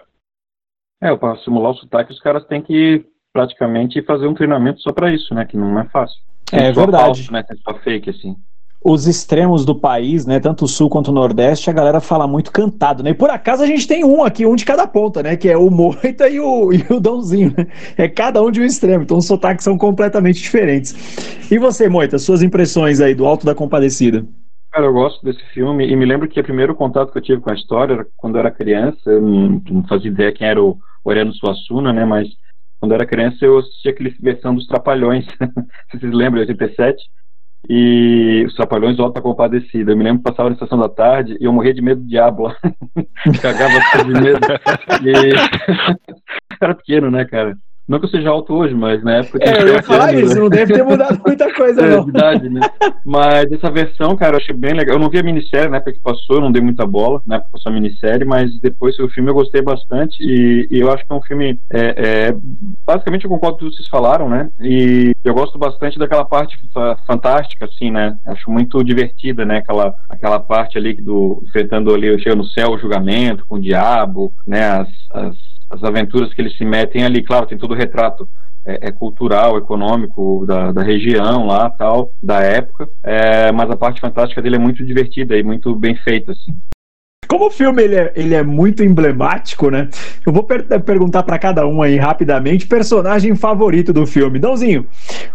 É, 1.01 1.15
para 1.15 1.37
simular 1.37 1.71
o 1.71 1.75
sotaque, 1.75 2.11
os 2.11 2.19
caras 2.19 2.45
têm 2.45 2.63
que 2.63 3.05
praticamente 3.31 4.01
fazer 4.01 4.25
um 4.25 4.33
treinamento 4.33 4.81
só 4.81 4.91
para 4.91 5.13
isso, 5.13 5.35
né? 5.35 5.45
Que 5.45 5.55
não 5.55 5.79
é 5.79 5.85
fácil. 5.89 6.19
é 6.51 6.71
verdade. 6.71 7.03
Falso, 7.03 7.31
né? 7.31 7.43
Tem 7.43 7.57
só 7.57 7.75
fake, 7.75 8.09
assim 8.09 8.35
os 8.83 9.07
extremos 9.07 9.65
do 9.65 9.75
país, 9.75 10.25
né, 10.25 10.39
tanto 10.39 10.65
o 10.65 10.67
sul 10.67 10.89
quanto 10.89 11.09
o 11.09 11.13
nordeste, 11.13 11.69
a 11.69 11.73
galera 11.73 11.99
fala 11.99 12.27
muito 12.27 12.51
cantado, 12.51 13.03
né? 13.03 13.09
E 13.09 13.13
por 13.13 13.29
acaso 13.29 13.63
a 13.63 13.65
gente 13.65 13.87
tem 13.87 14.05
um 14.05 14.23
aqui, 14.23 14.45
um 14.45 14.55
de 14.55 14.65
cada 14.65 14.87
ponta, 14.87 15.23
né, 15.23 15.35
que 15.35 15.49
é 15.49 15.57
o 15.57 15.69
Moita 15.69 16.29
e 16.29 16.39
o, 16.39 16.71
e 16.71 16.85
o 16.89 16.99
Dãozinho, 16.99 17.53
né? 17.57 17.67
É 17.97 18.07
cada 18.07 18.41
um 18.41 18.51
de 18.51 18.61
um 18.61 18.65
extremo, 18.65 19.03
então 19.03 19.17
os 19.17 19.25
sotaques 19.25 19.63
são 19.63 19.77
completamente 19.77 20.41
diferentes. 20.41 20.95
E 21.51 21.57
você, 21.57 21.89
Moita, 21.89 22.17
suas 22.17 22.41
impressões 22.41 23.01
aí 23.01 23.15
do 23.15 23.25
Alto 23.25 23.45
da 23.45 23.55
Compadecida? 23.55 24.25
Cara, 24.71 24.85
eu 24.85 24.93
gosto 24.93 25.23
desse 25.25 25.43
filme 25.53 25.87
e 25.87 25.95
me 25.95 26.05
lembro 26.05 26.27
que 26.27 26.39
o 26.39 26.43
primeiro 26.43 26.75
contato 26.75 27.11
que 27.11 27.17
eu 27.17 27.23
tive 27.23 27.41
com 27.41 27.49
a 27.49 27.55
história 27.55 27.93
era 27.93 28.07
quando 28.15 28.35
eu 28.35 28.41
era 28.41 28.51
criança, 28.51 29.09
eu 29.09 29.21
não, 29.21 29.87
fazia 29.87 30.11
ideia 30.11 30.31
quem 30.31 30.47
era 30.47 30.61
o 30.61 30.77
Oriano 31.03 31.33
Suassuna, 31.33 31.91
né, 31.91 32.05
mas 32.05 32.27
quando 32.79 32.91
eu 32.91 32.95
era 32.95 33.05
criança 33.05 33.43
eu 33.43 33.57
assistia 33.57 33.91
aquele 33.91 34.11
versão 34.21 34.53
dos 34.53 34.67
Trapalhões, 34.67 35.25
se 35.89 35.99
vocês 35.99 36.13
lembram, 36.13 36.41
87, 36.41 37.03
e 37.69 38.43
os 38.47 38.55
Trapalhões 38.55 38.97
do 38.97 39.03
Alta 39.03 39.21
Compadecida. 39.21 39.91
Eu 39.91 39.97
me 39.97 40.03
lembro 40.03 40.19
que 40.19 40.29
passava 40.29 40.49
na 40.49 40.55
estação 40.55 40.77
da 40.77 40.89
tarde 40.89 41.37
e 41.39 41.45
eu 41.45 41.53
morria 41.53 41.73
de 41.73 41.81
medo 41.81 42.01
do 42.01 42.07
diabo 42.07 42.43
lá. 42.43 42.55
Cagava 43.41 44.03
de 44.03 44.21
medo. 44.21 44.39
E... 45.03 45.33
era 46.59 46.73
pequeno, 46.73 47.11
né, 47.11 47.25
cara? 47.25 47.55
Não 47.87 47.99
que 47.99 48.05
eu 48.05 48.09
seja 48.09 48.29
alto 48.29 48.53
hoje, 48.53 48.73
mas 48.73 49.01
na 49.01 49.17
época. 49.17 49.39
É, 49.41 49.61
eu 49.61 49.67
ia 49.69 49.81
falar 49.81 50.13
isso, 50.13 50.35
né? 50.35 50.41
não 50.41 50.49
deve 50.49 50.73
ter 50.73 50.83
mudado 50.83 51.21
muita 51.25 51.53
coisa, 51.53 51.81
é, 51.81 51.95
não. 51.95 52.03
verdade, 52.03 52.49
né? 52.49 52.59
Mas 53.05 53.49
essa 53.49 53.71
versão, 53.71 54.15
cara, 54.17 54.33
eu 54.33 54.37
achei 54.39 54.53
bem 54.53 54.73
legal. 54.73 54.95
Eu 54.95 54.99
não 54.99 55.09
vi 55.09 55.19
a 55.19 55.23
minissérie 55.23 55.69
na 55.69 55.77
época 55.77 55.93
que 55.93 55.99
passou, 56.01 56.41
não 56.41 56.51
dei 56.51 56.61
muita 56.61 56.85
bola 56.85 57.21
na 57.25 57.35
época 57.35 57.47
que 57.47 57.53
passou 57.53 57.71
a 57.71 57.75
minissérie, 57.75 58.25
mas 58.25 58.51
depois 58.59 58.99
o 58.99 59.07
filme 59.09 59.29
eu 59.29 59.35
gostei 59.35 59.61
bastante 59.61 60.21
e, 60.21 60.67
e 60.69 60.79
eu 60.79 60.91
acho 60.91 61.05
que 61.05 61.13
é 61.13 61.15
um 61.15 61.21
filme. 61.21 61.59
É, 61.71 62.27
é, 62.27 62.35
basicamente 62.85 63.23
eu 63.23 63.29
concordo 63.29 63.57
com 63.57 63.59
tudo 63.59 63.71
que 63.71 63.77
vocês 63.77 63.87
falaram, 63.87 64.29
né? 64.29 64.49
E 64.59 65.13
eu 65.23 65.33
gosto 65.33 65.57
bastante 65.57 65.97
daquela 65.97 66.25
parte 66.25 66.57
fantástica, 67.05 67.65
assim, 67.65 67.89
né? 67.89 68.17
Acho 68.25 68.51
muito 68.51 68.83
divertida, 68.83 69.45
né? 69.45 69.59
Aquela, 69.59 69.93
aquela 70.09 70.39
parte 70.39 70.77
ali 70.77 70.93
do 70.93 71.41
enfrentando 71.47 71.93
ali, 71.93 72.19
chega 72.19 72.35
no 72.35 72.45
céu 72.45 72.71
o 72.71 72.77
julgamento 72.77 73.45
com 73.47 73.55
o 73.55 73.61
diabo, 73.61 74.33
né? 74.45 74.65
As, 74.71 74.89
as 75.11 75.56
as 75.69 75.83
aventuras 75.83 76.33
que 76.33 76.41
eles 76.41 76.57
se 76.57 76.65
metem 76.65 77.03
ali. 77.03 77.23
Claro, 77.23 77.45
tem 77.45 77.57
todo 77.57 77.71
o 77.71 77.77
retrato 77.77 78.27
é, 78.65 78.89
é 78.89 78.91
cultural, 78.91 79.57
econômico 79.57 80.45
da, 80.45 80.71
da, 80.71 80.83
região 80.83 81.45
lá, 81.45 81.69
tal, 81.69 82.11
da 82.21 82.41
época. 82.41 82.87
É, 83.03 83.51
mas 83.51 83.69
a 83.69 83.77
parte 83.77 84.01
fantástica 84.01 84.41
dele 84.41 84.57
é 84.57 84.59
muito 84.59 84.85
divertida 84.85 85.37
e 85.37 85.43
muito 85.43 85.73
bem 85.75 85.95
feita, 85.95 86.33
assim. 86.33 86.55
Como 87.27 87.47
o 87.47 87.51
filme 87.51 87.83
ele 87.83 87.95
é, 87.95 88.13
ele 88.15 88.35
é 88.35 88.41
muito 88.41 88.83
emblemático, 88.83 89.69
né? 89.69 89.89
Eu 90.25 90.31
vou 90.31 90.43
per 90.43 90.63
perguntar 90.81 91.23
para 91.23 91.37
cada 91.37 91.67
um 91.67 91.81
aí 91.81 91.97
rapidamente 91.97 92.67
personagem 92.67 93.35
favorito 93.35 93.91
do 93.91 94.07
filme. 94.07 94.39
Dãozinho, 94.39 94.87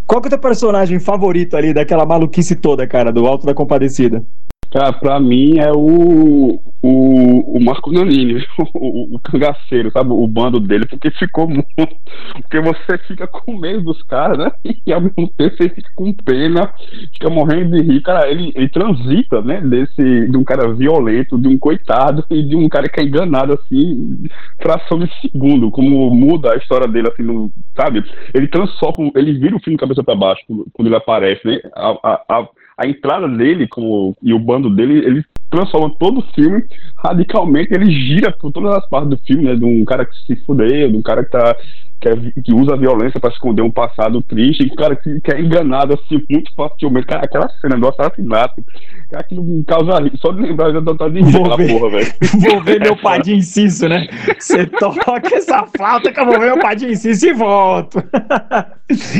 qual 0.06 0.20
que 0.20 0.26
é 0.26 0.28
o 0.28 0.30
teu 0.30 0.38
personagem 0.38 0.98
favorito 0.98 1.54
ali 1.54 1.74
daquela 1.74 2.06
maluquice 2.06 2.56
toda, 2.56 2.86
cara, 2.86 3.12
do 3.12 3.26
Alto 3.26 3.44
da 3.44 3.52
Compadecida? 3.52 4.24
Cara, 4.72 4.90
pra 4.90 5.20
mim 5.20 5.58
é 5.58 5.70
o, 5.70 6.58
o, 6.82 7.58
o 7.58 7.62
Marco 7.62 7.92
Nanini, 7.92 8.42
o, 8.74 9.16
o 9.16 9.20
cangaceiro, 9.20 9.90
sabe? 9.92 10.10
O 10.10 10.26
bando 10.26 10.58
dele, 10.58 10.86
porque 10.86 11.10
ficou 11.10 11.46
muito. 11.46 11.66
Porque 11.76 12.58
você 12.58 12.96
fica 13.06 13.26
com 13.26 13.58
medo 13.58 13.84
dos 13.84 14.02
caras, 14.04 14.38
né? 14.38 14.50
E 14.84 14.92
ao 14.92 15.00
mesmo 15.00 15.28
tempo 15.36 15.56
você 15.56 15.68
fica 15.68 15.90
com 15.94 16.12
pena, 16.12 16.72
fica 17.12 17.30
morrendo 17.30 17.76
de 17.76 17.82
rir. 17.82 18.00
Cara, 18.00 18.28
ele, 18.28 18.50
ele 18.54 18.68
transita, 18.68 19.42
né? 19.42 19.60
Desse, 19.60 20.28
de 20.28 20.36
um 20.36 20.42
cara 20.42 20.72
violento, 20.72 21.38
de 21.38 21.48
um 21.48 21.58
coitado 21.58 22.24
e 22.30 22.42
de 22.42 22.56
um 22.56 22.68
cara 22.68 22.88
que 22.88 23.00
é 23.00 23.04
enganado, 23.04 23.52
assim, 23.52 24.24
fração 24.60 24.98
de 24.98 25.08
segundo, 25.20 25.70
como 25.70 26.10
muda 26.14 26.52
a 26.52 26.56
história 26.56 26.88
dele, 26.88 27.08
assim, 27.08 27.22
no, 27.22 27.52
sabe? 27.76 28.02
Ele 28.34 28.48
transforma, 28.48 29.10
ele 29.14 29.34
vira 29.38 29.54
o 29.54 29.60
filme 29.60 29.78
cabeça 29.78 30.02
para 30.02 30.16
baixo 30.16 30.42
quando 30.72 30.88
ele 30.88 30.96
aparece, 30.96 31.46
né? 31.46 31.60
A, 31.74 31.90
a, 32.02 32.22
a, 32.28 32.48
a 32.76 32.86
entrada 32.86 33.28
dele 33.28 33.68
como, 33.68 34.16
e 34.22 34.32
o 34.32 34.38
bando 34.38 34.70
dele, 34.70 35.04
ele 35.04 35.24
transforma 35.50 35.94
todo 35.98 36.20
o 36.20 36.34
filme 36.34 36.64
radicalmente, 36.96 37.74
ele 37.74 37.90
gira 37.90 38.32
por 38.32 38.50
todas 38.50 38.74
as 38.74 38.88
partes 38.88 39.10
do 39.10 39.18
filme, 39.18 39.44
né? 39.44 39.54
De 39.54 39.64
um 39.64 39.84
cara 39.84 40.06
que 40.06 40.16
se 40.26 40.36
fudeu, 40.44 40.90
de 40.90 40.96
um 40.96 41.02
cara 41.02 41.24
que 41.24 41.30
tá 41.30 41.54
que, 42.02 42.08
é, 42.08 42.42
que 42.42 42.52
usa 42.52 42.74
a 42.74 42.76
violência 42.76 43.20
para 43.20 43.30
esconder 43.30 43.62
um 43.62 43.70
passado 43.70 44.20
triste, 44.22 44.68
um 44.70 44.74
cara 44.74 44.96
que, 44.96 45.20
que, 45.20 45.32
é 45.32 45.40
enganado 45.40 45.94
assim 45.94 46.20
muito 46.28 46.52
facilmente. 46.54 47.06
Cara, 47.06 47.24
aquela 47.24 47.48
cena 47.60 47.78
do 47.78 47.88
assassinato, 47.88 48.62
cara, 49.08 49.22
aquilo 49.22 49.44
me 49.44 49.64
causa 49.64 49.92
só 50.16 50.32
de 50.32 50.42
lembrar 50.42 50.72
já 50.72 50.80
dá 50.80 51.08
de 51.08 51.22
rir 51.22 51.56
ver, 51.56 51.68
porra, 51.68 51.90
velho. 51.90 52.12
Vou 52.40 52.62
ver 52.62 52.80
meu 52.80 52.96
padinho 52.96 53.38
inciso, 53.38 53.88
né? 53.88 54.08
Você 54.38 54.66
toca 54.66 55.36
essa 55.36 55.64
flauta 55.66 56.12
que 56.12 56.18
eu 56.18 56.26
vou 56.26 56.40
ver 56.40 56.46
meu 56.46 56.58
padinho 56.58 56.90
inciso 56.90 57.28
e 57.28 57.32
volto. 57.32 58.02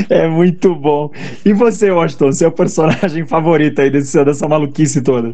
é 0.09 0.27
muito 0.27 0.75
bom. 0.75 1.09
E 1.45 1.53
você, 1.53 1.89
Washington, 1.89 2.31
seu 2.33 2.51
personagem 2.51 3.25
favorito 3.25 3.79
aí 3.79 3.89
desse, 3.89 4.23
dessa 4.25 4.47
maluquice 4.47 5.01
toda? 5.01 5.33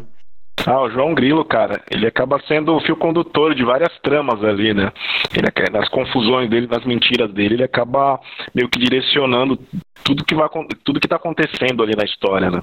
Ah, 0.66 0.82
o 0.82 0.90
João 0.90 1.14
Grilo, 1.14 1.44
cara, 1.44 1.80
ele 1.90 2.06
acaba 2.06 2.40
sendo 2.46 2.74
o 2.74 2.80
fio 2.80 2.96
condutor 2.96 3.54
de 3.54 3.64
várias 3.64 3.96
tramas 4.00 4.42
ali, 4.44 4.74
né? 4.74 4.92
Ele, 5.34 5.70
nas 5.70 5.88
confusões 5.88 6.50
dele, 6.50 6.66
nas 6.66 6.84
mentiras 6.84 7.32
dele, 7.32 7.54
ele 7.54 7.64
acaba 7.64 8.20
meio 8.54 8.68
que 8.68 8.78
direcionando 8.78 9.58
tudo 10.04 10.24
que 10.24 10.34
vai 10.34 10.48
tudo 10.84 11.00
que 11.00 11.08
tá 11.08 11.16
acontecendo 11.16 11.82
ali 11.82 11.96
na 11.96 12.04
história, 12.04 12.50
né? 12.50 12.60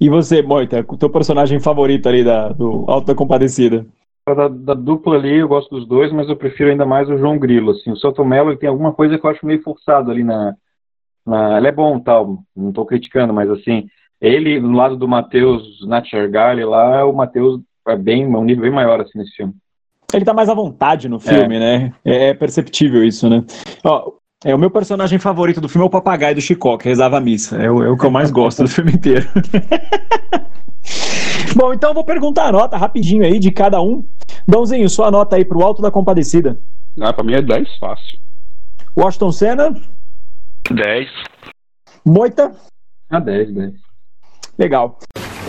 E 0.00 0.08
você, 0.08 0.42
Moita, 0.42 0.84
o 0.88 0.96
teu 0.96 1.10
personagem 1.10 1.60
favorito 1.60 2.08
ali 2.08 2.24
da, 2.24 2.48
do 2.48 2.84
Alto 2.88 3.06
da 3.06 3.14
Compadecida? 3.14 3.86
Da, 4.26 4.48
da, 4.48 4.74
dupla 4.74 5.16
ali, 5.16 5.38
eu 5.38 5.48
gosto 5.48 5.74
dos 5.74 5.88
dois, 5.88 6.12
mas 6.12 6.28
eu 6.28 6.36
prefiro 6.36 6.70
ainda 6.70 6.84
mais 6.84 7.08
o 7.08 7.16
João 7.16 7.38
Grilo, 7.38 7.70
assim. 7.70 7.90
O 7.90 7.96
Celto 7.96 8.24
Mello, 8.24 8.50
ele 8.50 8.58
tem 8.58 8.68
alguma 8.68 8.92
coisa 8.92 9.18
que 9.18 9.24
eu 9.24 9.30
acho 9.30 9.46
meio 9.46 9.62
forçado 9.62 10.10
ali 10.10 10.22
na... 10.22 10.54
na 11.26 11.58
ele 11.58 11.68
é 11.68 11.72
bom, 11.72 11.98
tal, 11.98 12.38
não 12.54 12.72
tô 12.72 12.84
criticando, 12.84 13.32
mas 13.32 13.48
assim 13.50 13.88
ele, 14.20 14.60
no 14.60 14.76
lado 14.76 14.96
do 14.96 15.06
Matheus 15.06 15.86
Natchergali 15.86 16.64
lá, 16.64 17.04
o 17.04 17.12
Matheus 17.12 17.60
é 17.86 17.96
bem, 17.96 18.26
um 18.26 18.44
nível 18.44 18.62
bem 18.62 18.72
maior 18.72 19.00
assim 19.00 19.18
nesse 19.18 19.32
filme. 19.32 19.54
Ele 20.12 20.24
tá 20.24 20.32
mais 20.32 20.48
à 20.48 20.54
vontade 20.54 21.08
no 21.08 21.20
filme, 21.20 21.56
é. 21.56 21.58
né? 21.58 21.92
É, 22.04 22.28
é 22.28 22.34
perceptível 22.34 23.04
isso, 23.04 23.28
né? 23.28 23.44
Ó, 23.84 24.12
é, 24.44 24.54
o 24.54 24.58
meu 24.58 24.70
personagem 24.70 25.18
favorito 25.18 25.60
do 25.60 25.68
filme 25.68 25.84
é 25.84 25.86
o 25.86 25.90
papagaio 25.90 26.34
do 26.34 26.40
Chicó, 26.40 26.78
que 26.78 26.88
rezava 26.88 27.18
a 27.18 27.20
missa. 27.20 27.56
É 27.56 27.70
o, 27.70 27.82
é 27.82 27.90
o 27.90 27.96
que 27.96 28.06
eu 28.06 28.10
mais 28.10 28.30
gosto 28.30 28.62
do 28.62 28.68
filme 28.68 28.92
inteiro. 28.92 29.26
Bom, 31.54 31.72
então 31.72 31.90
eu 31.90 31.94
vou 31.94 32.04
perguntar 32.04 32.46
a 32.46 32.52
nota 32.52 32.76
rapidinho 32.76 33.24
aí 33.24 33.38
de 33.38 33.50
cada 33.50 33.80
um. 33.82 34.04
Dãozinho, 34.46 34.88
sua 34.88 35.10
nota 35.10 35.36
aí 35.36 35.44
pro 35.44 35.62
Alto 35.62 35.82
da 35.82 35.90
Compadecida. 35.90 36.58
Ah, 37.00 37.12
pra 37.12 37.24
mim 37.24 37.34
é 37.34 37.42
10 37.42 37.78
fácil. 37.78 38.18
Washington 38.96 39.32
Senna? 39.32 39.74
10. 40.70 41.08
Moita? 42.04 42.52
Ah, 43.10 43.20
10, 43.20 43.52
10. 43.52 43.87
Legal. 44.58 44.98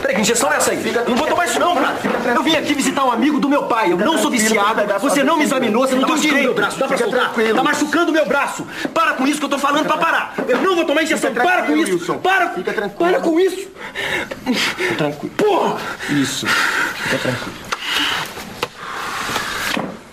Peraí, 0.02 0.16
que 0.16 0.22
injeção 0.22 0.52
é 0.52 0.58
essa 0.58 0.72
aí? 0.72 0.78
Fica 0.78 1.04
não 1.04 1.16
vou 1.18 1.28
tomar 1.28 1.46
isso 1.46 1.60
não, 1.60 1.76
cara. 1.76 1.98
Eu 2.36 2.44
vim 2.44 2.56
aqui 2.56 2.74
visitar 2.74 3.04
um 3.04 3.12
amigo 3.12 3.40
do 3.40 3.50
meu 3.50 3.64
pai. 3.64 3.92
Eu 3.92 3.98
não 3.98 4.18
sou 4.18 4.30
viciado. 4.32 4.82
Você 5.02 5.24
não 5.24 5.38
me 5.38 5.44
examinou, 5.44 5.88
você 5.88 5.96
não 5.96 6.08
tem 6.08 6.18
direito. 6.18 6.54
Braço, 6.54 6.80
Dá 6.80 6.88
pra 6.88 6.98
soltar. 6.98 7.34
Tá 7.34 7.64
machucando 7.64 8.12
meu 8.12 8.26
braço. 8.26 8.66
Para 8.94 9.14
com 9.14 9.28
isso 9.28 9.40
que 9.40 9.46
eu 9.46 9.50
tô 9.50 9.58
falando 9.58 9.86
pra 9.86 9.98
parar. 9.98 10.36
Eu 10.48 10.62
não 10.62 10.76
vou 10.76 10.86
tomar 10.86 11.04
injeção. 11.04 11.34
Para 11.34 11.64
com 11.64 11.76
isso. 11.76 12.16
Para. 12.16 12.50
Fica 12.52 12.72
tranquilo. 12.72 13.12
Para 13.12 13.20
com 13.20 13.40
isso. 13.40 13.68
Fica 14.78 14.96
tranquilo. 14.96 15.36
Porra. 15.36 15.78
Isso. 16.10 16.48
Fica 16.48 17.18
tranquilo. 17.18 17.70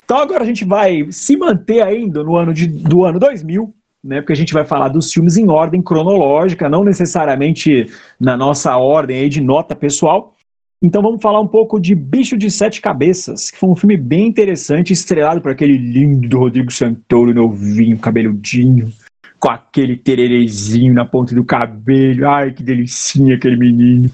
Então 0.04 0.18
agora 0.18 0.44
a 0.44 0.46
gente 0.46 0.64
vai 0.64 1.06
se 1.10 1.36
manter 1.36 1.82
ainda 1.82 2.22
no 2.22 2.36
ano 2.36 2.54
de, 2.54 2.68
do 2.68 3.04
ano 3.04 3.18
2000, 3.18 3.74
né, 4.06 4.20
porque 4.20 4.32
a 4.32 4.36
gente 4.36 4.54
vai 4.54 4.64
falar 4.64 4.88
dos 4.88 5.12
filmes 5.12 5.36
em 5.36 5.48
ordem 5.48 5.82
cronológica, 5.82 6.68
não 6.68 6.84
necessariamente 6.84 7.90
na 8.18 8.36
nossa 8.36 8.76
ordem 8.76 9.18
aí 9.18 9.28
de 9.28 9.40
nota 9.40 9.74
pessoal. 9.74 10.34
Então 10.82 11.02
vamos 11.02 11.22
falar 11.22 11.40
um 11.40 11.46
pouco 11.46 11.80
de 11.80 11.94
Bicho 11.94 12.36
de 12.36 12.50
Sete 12.50 12.80
Cabeças, 12.80 13.50
que 13.50 13.58
foi 13.58 13.68
um 13.68 13.76
filme 13.76 13.96
bem 13.96 14.26
interessante, 14.26 14.92
estrelado 14.92 15.40
por 15.40 15.50
aquele 15.50 15.76
lindo 15.76 16.38
Rodrigo 16.38 16.70
Santoro, 16.70 17.34
novinho, 17.34 17.98
cabeludinho, 17.98 18.92
com 19.40 19.50
aquele 19.50 19.96
tererezinho 19.96 20.92
na 20.94 21.04
ponta 21.04 21.34
do 21.34 21.44
cabelo. 21.44 22.28
Ai, 22.28 22.52
que 22.52 22.62
delicinha 22.62 23.36
aquele 23.36 23.56
menino. 23.56 24.10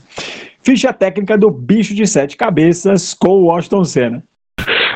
Ficha 0.63 0.93
técnica 0.93 1.37
do 1.37 1.51
Bicho 1.51 1.95
de 1.95 2.07
Sete 2.07 2.37
Cabeças 2.37 3.13
com 3.13 3.31
o 3.31 3.45
Washington 3.47 3.85
Senna. 3.85 4.25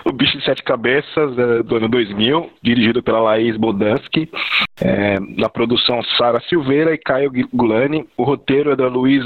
O 0.05 0.12
Bicho 0.12 0.38
de 0.38 0.45
Sete 0.45 0.62
Cabeças, 0.62 1.37
é, 1.37 1.62
do 1.65 1.76
ano 1.76 1.88
2000, 1.88 2.49
dirigido 2.62 3.03
pela 3.03 3.19
Laís 3.19 3.57
Bodansky, 3.57 4.31
é, 4.80 5.18
na 5.21 5.49
produção 5.49 6.02
Sara 6.16 6.40
Silveira 6.49 6.95
e 6.95 6.99
Caio 6.99 7.30
Gulani. 7.52 8.06
O 8.16 8.25
roteiro 8.25 8.73
é 8.73 8.76
da 8.76 8.88
Luiz 8.88 9.25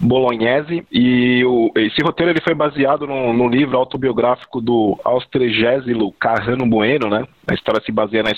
Bolognese 0.00 0.84
e 0.92 1.44
o, 1.44 1.72
esse 1.76 2.00
roteiro 2.02 2.32
ele 2.32 2.40
foi 2.40 2.54
baseado 2.54 3.06
no, 3.06 3.32
no 3.32 3.48
livro 3.48 3.76
autobiográfico 3.76 4.60
do 4.60 4.98
Austrégésilo 5.04 6.12
Carrano 6.12 6.66
Bueno, 6.66 7.08
né? 7.08 7.26
A 7.50 7.54
história 7.54 7.82
se 7.84 7.90
baseia 7.90 8.22
na, 8.22 8.30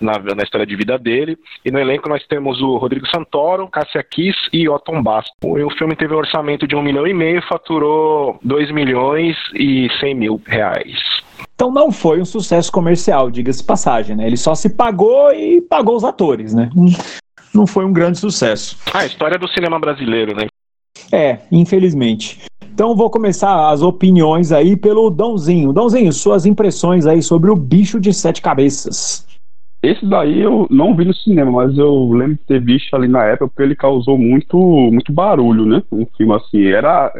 na, 0.00 0.34
na, 0.34 0.42
história 0.42 0.66
de 0.66 0.76
vida 0.76 0.96
dele. 0.96 1.36
E 1.64 1.70
no 1.70 1.78
elenco 1.78 2.08
nós 2.08 2.24
temos 2.26 2.60
o 2.62 2.76
Rodrigo 2.76 3.06
Santoro, 3.08 3.68
Cássia 3.68 4.02
Kiss 4.02 4.38
e 4.52 4.68
Otton 4.68 5.02
Basto. 5.02 5.32
O 5.42 5.70
filme 5.70 5.96
teve 5.96 6.14
um 6.14 6.18
orçamento 6.18 6.66
de 6.66 6.76
um 6.76 6.82
milhão 6.82 7.06
e 7.06 7.12
meio 7.12 7.42
faturou 7.42 8.38
dois 8.42 8.70
milhões 8.70 9.36
e 9.54 9.88
cem 10.00 10.14
mil 10.14 10.40
reais. 10.46 11.24
Então 11.54 11.70
não 11.70 11.92
foi 11.92 12.20
um 12.20 12.24
sucesso 12.24 12.70
comercial, 12.72 13.30
diga-se 13.30 13.62
passagem, 13.62 14.16
né? 14.16 14.26
Ele 14.26 14.36
só 14.36 14.54
se 14.54 14.70
pagou 14.70 15.32
e 15.32 15.60
pagou 15.60 15.96
os 15.96 16.04
atores, 16.04 16.52
né? 16.52 16.68
Não 17.54 17.66
foi 17.66 17.84
um 17.84 17.92
grande 17.92 18.18
sucesso. 18.18 18.76
Ah, 18.92 19.00
a 19.00 19.06
história 19.06 19.38
do 19.38 19.48
cinema 19.48 19.78
brasileiro, 19.78 20.34
né? 20.34 20.46
É, 21.12 21.38
infelizmente. 21.52 22.40
Então 22.72 22.96
vou 22.96 23.08
começar 23.08 23.70
as 23.70 23.82
opiniões 23.82 24.50
aí 24.50 24.76
pelo 24.76 25.08
Dãozinho. 25.10 25.72
Dãozinho, 25.72 26.12
suas 26.12 26.44
impressões 26.44 27.06
aí 27.06 27.22
sobre 27.22 27.50
o 27.50 27.56
bicho 27.56 28.00
de 28.00 28.12
sete 28.12 28.42
cabeças. 28.42 29.24
Esse 29.80 30.04
daí 30.04 30.40
eu 30.40 30.66
não 30.70 30.96
vi 30.96 31.04
no 31.04 31.14
cinema, 31.14 31.52
mas 31.52 31.78
eu 31.78 32.10
lembro 32.10 32.36
de 32.36 32.44
ter 32.46 32.60
visto 32.60 32.96
ali 32.96 33.06
na 33.06 33.22
época 33.26 33.48
porque 33.48 33.62
ele 33.62 33.76
causou 33.76 34.16
muito, 34.18 34.56
muito 34.58 35.12
barulho, 35.12 35.66
né? 35.66 35.82
Um 35.92 36.06
filme 36.16 36.34
assim, 36.34 36.64
era, 36.66 37.12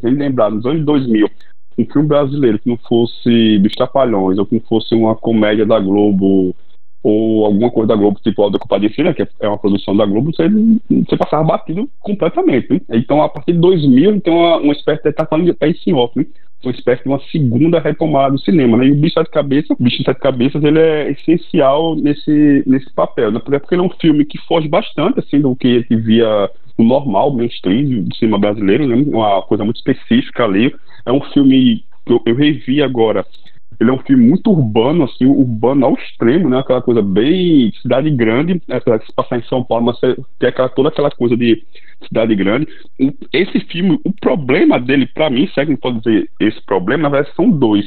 sem 0.00 0.10
lembrar, 0.10 0.50
nos 0.50 0.66
anos 0.66 0.84
2000, 0.84 1.30
um 1.78 1.86
filme 1.86 2.08
brasileiro 2.08 2.58
que 2.58 2.68
não 2.68 2.76
fosse 2.76 3.58
dos 3.58 3.72
Trapalhões 3.74 4.38
ou 4.38 4.46
que 4.46 4.56
não 4.56 4.62
fosse 4.62 4.94
uma 4.94 5.14
comédia 5.14 5.64
da 5.64 5.78
Globo 5.78 6.54
ou 7.02 7.46
alguma 7.46 7.70
coisa 7.70 7.88
da 7.88 7.96
Globo, 7.96 8.18
tipo 8.20 8.42
Alda 8.42 8.58
Compadecida, 8.58 9.14
que 9.14 9.26
é 9.40 9.48
uma 9.48 9.58
produção 9.58 9.96
da 9.96 10.04
Globo, 10.04 10.32
você, 10.34 10.48
você 10.48 11.16
passava 11.16 11.44
batido 11.44 11.88
completamente. 12.00 12.72
Né? 12.72 12.80
Então, 12.90 13.22
a 13.22 13.28
partir 13.28 13.52
de 13.52 13.60
2000, 13.60 14.20
tem 14.20 14.32
uma, 14.32 14.56
uma 14.56 14.72
espécie 14.72 15.02
de, 15.04 15.12
falando 15.12 15.46
de 15.46 15.52
pé 15.52 15.72
em 15.86 15.94
off, 15.94 16.18
né? 16.18 16.26
Uma 16.62 16.72
espécie 16.72 17.02
de 17.02 17.08
uma 17.08 17.20
segunda 17.30 17.78
retomada 17.78 18.32
do 18.32 18.40
cinema, 18.40 18.76
né? 18.76 18.86
E 18.86 18.92
o 18.92 18.96
Bicho 18.96 19.22
de 19.22 19.30
Cabeça, 19.30 19.72
o 19.72 19.82
Bicho 19.82 19.98
de 19.98 20.04
Sete 20.04 20.20
Cabeças, 20.20 20.62
ele 20.64 20.78
é 20.78 21.10
essencial 21.12 21.94
nesse, 21.94 22.64
nesse 22.66 22.92
papel, 22.92 23.30
né? 23.30 23.38
Porque 23.38 23.74
ele 23.74 23.82
é 23.82 23.84
um 23.84 23.90
filme 24.00 24.24
que 24.24 24.38
foge 24.46 24.68
bastante, 24.68 25.20
assim, 25.20 25.40
do 25.40 25.54
que 25.54 25.80
gente 25.80 25.96
via 25.96 26.50
no 26.76 26.84
normal, 26.84 27.32
mainstream 27.32 28.02
do 28.02 28.14
cinema 28.16 28.38
brasileiro, 28.38 28.86
né? 28.86 28.96
Uma 28.96 29.42
coisa 29.42 29.64
muito 29.64 29.76
específica 29.76 30.44
ali. 30.44 30.74
É 31.06 31.12
um 31.12 31.20
filme 31.32 31.84
que 32.04 32.12
eu, 32.12 32.22
eu 32.26 32.34
revi 32.34 32.82
agora 32.82 33.24
ele 33.80 33.90
é 33.90 33.92
um 33.92 33.98
filme 33.98 34.26
muito 34.26 34.50
urbano, 34.50 35.04
assim, 35.04 35.24
urbano 35.24 35.86
ao 35.86 35.94
extremo, 35.94 36.48
né? 36.48 36.58
Aquela 36.58 36.82
coisa 36.82 37.00
bem 37.00 37.72
cidade 37.80 38.10
grande, 38.10 38.60
apesar 38.68 38.98
de 38.98 39.06
se 39.06 39.12
passar 39.12 39.38
em 39.38 39.44
São 39.44 39.62
Paulo, 39.62 39.86
mas 39.86 39.98
tem 40.00 40.48
aquela, 40.48 40.68
toda 40.68 40.88
aquela 40.88 41.10
coisa 41.10 41.36
de 41.36 41.62
cidade 42.06 42.34
grande. 42.34 42.66
Esse 43.32 43.60
filme, 43.60 44.00
o 44.04 44.12
problema 44.12 44.80
dele, 44.80 45.06
para 45.06 45.30
mim, 45.30 45.46
se 45.46 45.60
é 45.60 45.66
que 45.66 45.76
pode 45.76 45.98
dizer 45.98 46.28
esse 46.40 46.60
problema, 46.66 47.04
na 47.04 47.08
verdade 47.08 47.34
são 47.36 47.50
dois. 47.50 47.86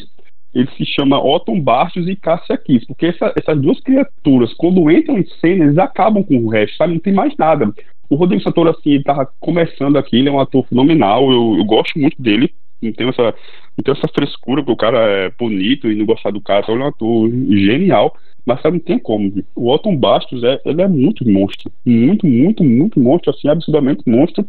Ele 0.53 0.69
se 0.77 0.85
chama 0.85 1.21
Otton 1.21 1.59
Bastos 1.59 2.07
e 2.07 2.15
Cássia 2.15 2.57
Kiss, 2.57 2.85
porque 2.85 3.07
essa, 3.07 3.33
essas 3.37 3.59
duas 3.59 3.79
criaturas, 3.81 4.53
quando 4.53 4.89
entram 4.89 5.17
em 5.17 5.25
cena, 5.41 5.65
eles 5.65 5.77
acabam 5.77 6.23
com 6.23 6.37
o 6.37 6.49
resto, 6.49 6.77
sabe? 6.77 6.93
Não 6.93 6.99
tem 6.99 7.13
mais 7.13 7.35
nada. 7.37 7.73
O 8.09 8.15
Rodrigo 8.15 8.43
Santoro, 8.43 8.69
assim, 8.69 8.91
ele 8.91 9.03
tava 9.03 9.29
começando 9.39 9.97
aqui, 9.97 10.17
ele 10.17 10.29
é 10.29 10.31
um 10.31 10.39
ator 10.39 10.65
fenomenal, 10.67 11.31
eu, 11.31 11.55
eu 11.57 11.65
gosto 11.65 11.97
muito 11.99 12.21
dele 12.21 12.53
não 12.81 12.93
tem 12.93 13.07
essa, 13.07 13.23
não 13.23 13.83
tem 13.83 13.93
essa 13.93 14.07
frescura, 14.07 14.61
porque 14.61 14.71
o 14.71 14.77
cara 14.77 14.99
é 14.99 15.31
bonito 15.31 15.89
e 15.89 15.95
não 15.95 16.05
gostar 16.05 16.31
do 16.31 16.41
cara, 16.41 16.65
ele 16.67 16.81
é 16.81 16.85
um 16.85 16.87
ator 16.87 17.29
genial, 17.29 18.15
mas 18.45 18.61
sabe, 18.61 18.77
não 18.77 18.83
tem 18.83 18.99
como. 18.99 19.31
O 19.55 19.69
Otton 19.69 19.95
Bastos, 19.95 20.43
é, 20.43 20.59
ele 20.65 20.81
é 20.81 20.87
muito 20.87 21.27
monstro, 21.29 21.71
muito, 21.85 22.25
muito, 22.25 22.63
muito 22.63 22.99
monstro, 22.99 23.31
assim, 23.31 23.47
absurdamente 23.47 24.03
monstro, 24.07 24.45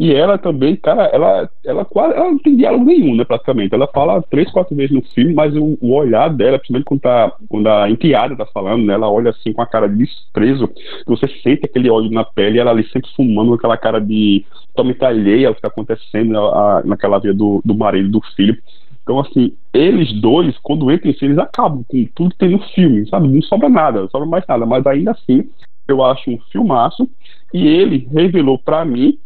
E 0.00 0.14
ela 0.14 0.38
também, 0.38 0.76
cara, 0.76 1.10
ela, 1.12 1.50
ela 1.62 1.84
quase 1.84 2.14
ela 2.14 2.30
não 2.30 2.38
tem 2.38 2.56
diálogo 2.56 2.86
nenhum, 2.86 3.14
né, 3.14 3.22
praticamente. 3.22 3.74
Ela 3.74 3.86
fala 3.86 4.22
três, 4.22 4.50
quatro 4.50 4.74
vezes 4.74 4.94
no 4.94 5.02
filme, 5.02 5.34
mas 5.34 5.54
o, 5.54 5.76
o 5.78 5.92
olhar 5.92 6.30
dela, 6.30 6.58
principalmente 6.58 6.86
quando, 6.86 7.00
tá, 7.02 7.36
quando 7.50 7.66
a 7.66 7.90
enteada 7.90 8.34
tá 8.34 8.46
falando, 8.46 8.82
né, 8.86 8.94
ela 8.94 9.10
olha 9.10 9.28
assim 9.28 9.52
com 9.52 9.60
a 9.60 9.66
cara 9.66 9.86
de 9.86 9.98
desprezo, 9.98 10.70
você 11.06 11.28
sente 11.42 11.66
aquele 11.66 11.90
ódio 11.90 12.10
na 12.10 12.24
pele, 12.24 12.58
ela 12.58 12.70
ali 12.70 12.82
sempre 12.88 13.10
fumando 13.14 13.52
aquela 13.52 13.76
cara 13.76 14.00
de 14.00 14.42
totalmente 14.68 15.04
alheia 15.04 15.48
ao 15.48 15.54
que 15.54 15.60
tá 15.60 15.68
acontecendo 15.68 16.32
na, 16.32 16.40
a, 16.40 16.82
naquela 16.82 17.18
vida 17.18 17.34
do, 17.34 17.60
do 17.62 17.74
marido, 17.74 18.08
do 18.08 18.22
filho. 18.34 18.56
Então, 19.02 19.20
assim, 19.20 19.52
eles 19.70 20.18
dois, 20.18 20.56
quando 20.62 20.90
entram 20.90 21.10
em 21.10 21.14
cena, 21.14 21.32
eles 21.32 21.44
acabam 21.44 21.84
com 21.86 22.08
tudo 22.14 22.30
que 22.30 22.38
tem 22.38 22.48
no 22.48 22.62
filme, 22.70 23.06
sabe? 23.06 23.28
Não 23.28 23.42
sobra 23.42 23.68
nada, 23.68 24.00
não 24.00 24.08
sobra 24.08 24.26
mais 24.26 24.46
nada, 24.48 24.64
mas 24.64 24.86
ainda 24.86 25.10
assim, 25.10 25.50
eu 25.86 26.02
acho 26.02 26.30
um 26.30 26.38
filmaço, 26.50 27.06
e 27.52 27.68
ele 27.68 28.08
revelou 28.10 28.58
para 28.58 28.82
mim 28.82 29.18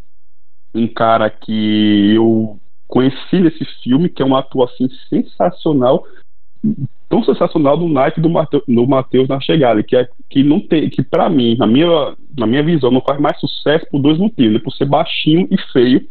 um 0.75 0.87
cara 0.87 1.29
que 1.29 2.13
eu 2.15 2.59
conheci 2.87 3.39
nesse 3.39 3.65
filme, 3.83 4.09
que 4.09 4.21
é 4.21 4.25
uma 4.25 4.39
atuação 4.39 4.87
sensacional, 5.09 6.05
tão 7.09 7.23
sensacional 7.23 7.77
do 7.77 7.87
naipe 7.87 8.21
do, 8.21 8.29
Mate, 8.29 8.61
do 8.67 8.87
Matheus 8.87 9.27
na 9.27 9.39
chegada, 9.39 9.81
que 9.83 9.95
é 9.95 10.07
que 10.29 10.43
não 10.43 10.59
tem, 10.59 10.89
que 10.89 11.03
para 11.03 11.29
mim, 11.29 11.55
na 11.57 11.67
minha, 11.67 12.15
na 12.37 12.45
minha 12.45 12.63
visão, 12.63 12.91
não 12.91 13.01
faz 13.01 13.19
mais 13.19 13.39
sucesso 13.39 13.85
por 13.89 14.01
dois 14.01 14.17
motivos, 14.17 14.53
né? 14.53 14.59
por 14.59 14.73
ser 14.73 14.85
baixinho 14.85 15.47
e 15.49 15.57
feio, 15.71 16.05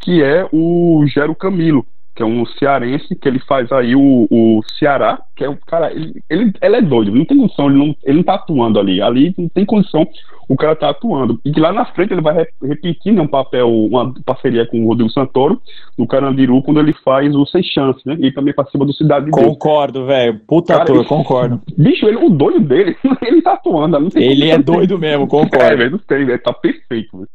que 0.00 0.22
é 0.22 0.48
o 0.52 1.04
Gero 1.06 1.34
Camilo, 1.34 1.86
que 2.14 2.22
é 2.22 2.26
um 2.26 2.44
cearense, 2.44 3.16
que 3.16 3.28
ele 3.28 3.38
faz 3.40 3.70
aí 3.72 3.96
o, 3.96 4.26
o 4.30 4.60
Ceará, 4.78 5.20
que 5.34 5.44
é 5.44 5.48
um 5.48 5.56
cara, 5.66 5.92
ele, 5.92 6.22
ele, 6.28 6.52
ele 6.60 6.76
é 6.76 6.82
doido, 6.82 7.14
não 7.14 7.24
tem 7.24 7.38
condição, 7.38 7.70
ele 7.70 7.78
não, 7.78 7.96
ele 8.04 8.16
não 8.18 8.22
tá 8.24 8.34
atuando 8.34 8.78
ali, 8.78 9.00
ali 9.00 9.34
não 9.38 9.48
tem 9.48 9.64
condição 9.64 10.06
o 10.52 10.56
cara 10.56 10.76
tá 10.76 10.90
atuando. 10.90 11.40
E 11.44 11.50
que 11.50 11.60
lá 11.60 11.72
na 11.72 11.84
frente 11.86 12.12
ele 12.12 12.20
vai 12.20 12.46
repetir 12.62 13.12
né, 13.12 13.22
um 13.22 13.26
papel, 13.26 13.68
uma 13.68 14.12
parceria 14.24 14.66
com 14.66 14.84
o 14.84 14.88
Rodrigo 14.88 15.10
Santoro, 15.10 15.60
no 15.96 16.06
Carandiru, 16.06 16.62
quando 16.62 16.80
ele 16.80 16.92
faz 16.92 17.34
o 17.34 17.46
Sem 17.46 17.62
Chance, 17.62 18.00
né? 18.04 18.16
E 18.20 18.30
também 18.32 18.52
participa 18.52 18.84
do 18.84 18.92
Cidade 18.92 19.26
de 19.26 19.30
Concordo, 19.30 20.06
velho. 20.06 20.40
Puta 20.46 20.74
cara, 20.74 20.84
ator, 20.84 20.96
ele, 20.96 21.04
concordo. 21.06 21.60
Bicho, 21.76 22.06
ele, 22.06 22.16
o 22.16 22.28
doido 22.28 22.60
dele, 22.60 22.96
ele 23.22 23.40
tá 23.40 23.54
atuando. 23.54 23.96
ele 24.14 24.50
é 24.50 24.58
doido 24.58 24.98
mesmo, 24.98 25.26
concordo. 25.28 25.64
É, 25.64 25.76
velho, 25.76 25.92
não 25.92 25.98
tem, 25.98 26.24
velho, 26.24 26.42
tá 26.42 26.52
perfeito. 26.52 27.16
Véio. 27.16 27.28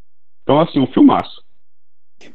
Então, 0.44 0.60
assim, 0.60 0.80
um 0.80 0.88
filmaço. 0.88 1.42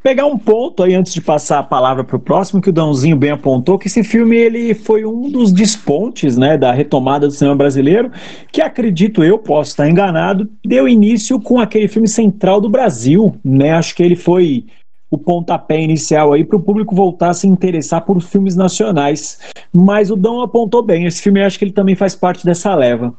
Pegar 0.03 0.27
um 0.27 0.39
ponto 0.39 0.83
aí 0.83 0.95
antes 0.95 1.13
de 1.13 1.21
passar 1.21 1.59
a 1.61 1.63
palavra 1.63 2.03
para 2.03 2.17
o 2.17 2.21
próximo, 2.21 2.61
que 2.61 2.71
o 2.71 2.73
Dãozinho 2.73 3.17
bem 3.17 3.31
apontou, 3.31 3.79
que 3.79 3.87
esse 3.87 4.03
filme 4.03 4.37
ele 4.37 4.75
foi 4.75 5.05
um 5.05 5.31
dos 5.31 5.53
despontes 5.53 6.37
né, 6.37 6.57
da 6.57 6.73
retomada 6.73 7.27
do 7.27 7.33
cinema 7.33 7.57
brasileiro, 7.57 8.11
que 8.51 8.61
acredito 8.61 9.23
eu, 9.23 9.39
posso 9.39 9.71
estar 9.71 9.89
enganado, 9.89 10.49
deu 10.65 10.89
início 10.89 11.41
com 11.41 11.61
aquele 11.61 11.89
filme 11.89 12.09
Central 12.09 12.61
do 12.61 12.69
Brasil. 12.69 13.37
Né? 13.45 13.73
Acho 13.73 13.95
que 13.95 14.03
ele 14.03 14.17
foi 14.17 14.67
o 15.11 15.19
pontapé 15.19 15.81
inicial 15.81 16.33
aí 16.33 16.43
para 16.43 16.57
o 16.57 16.63
público 16.63 16.95
voltar 16.95 17.31
a 17.31 17.35
se 17.35 17.47
interessar 17.47 18.05
por 18.05 18.21
filmes 18.23 18.57
nacionais. 18.57 19.39
Mas 19.73 20.11
o 20.11 20.17
Dão 20.17 20.41
apontou 20.41 20.83
bem, 20.83 21.05
esse 21.05 21.21
filme 21.21 21.43
acho 21.43 21.59
que 21.59 21.65
ele 21.65 21.73
também 21.73 21.95
faz 21.95 22.15
parte 22.15 22.45
dessa 22.45 22.75
leva. 22.75 23.15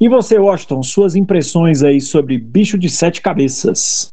E 0.00 0.08
você, 0.08 0.38
Washington, 0.38 0.82
suas 0.82 1.14
impressões 1.14 1.82
aí 1.82 2.00
sobre 2.00 2.36
Bicho 2.36 2.76
de 2.76 2.88
Sete 2.88 3.20
Cabeças? 3.22 4.10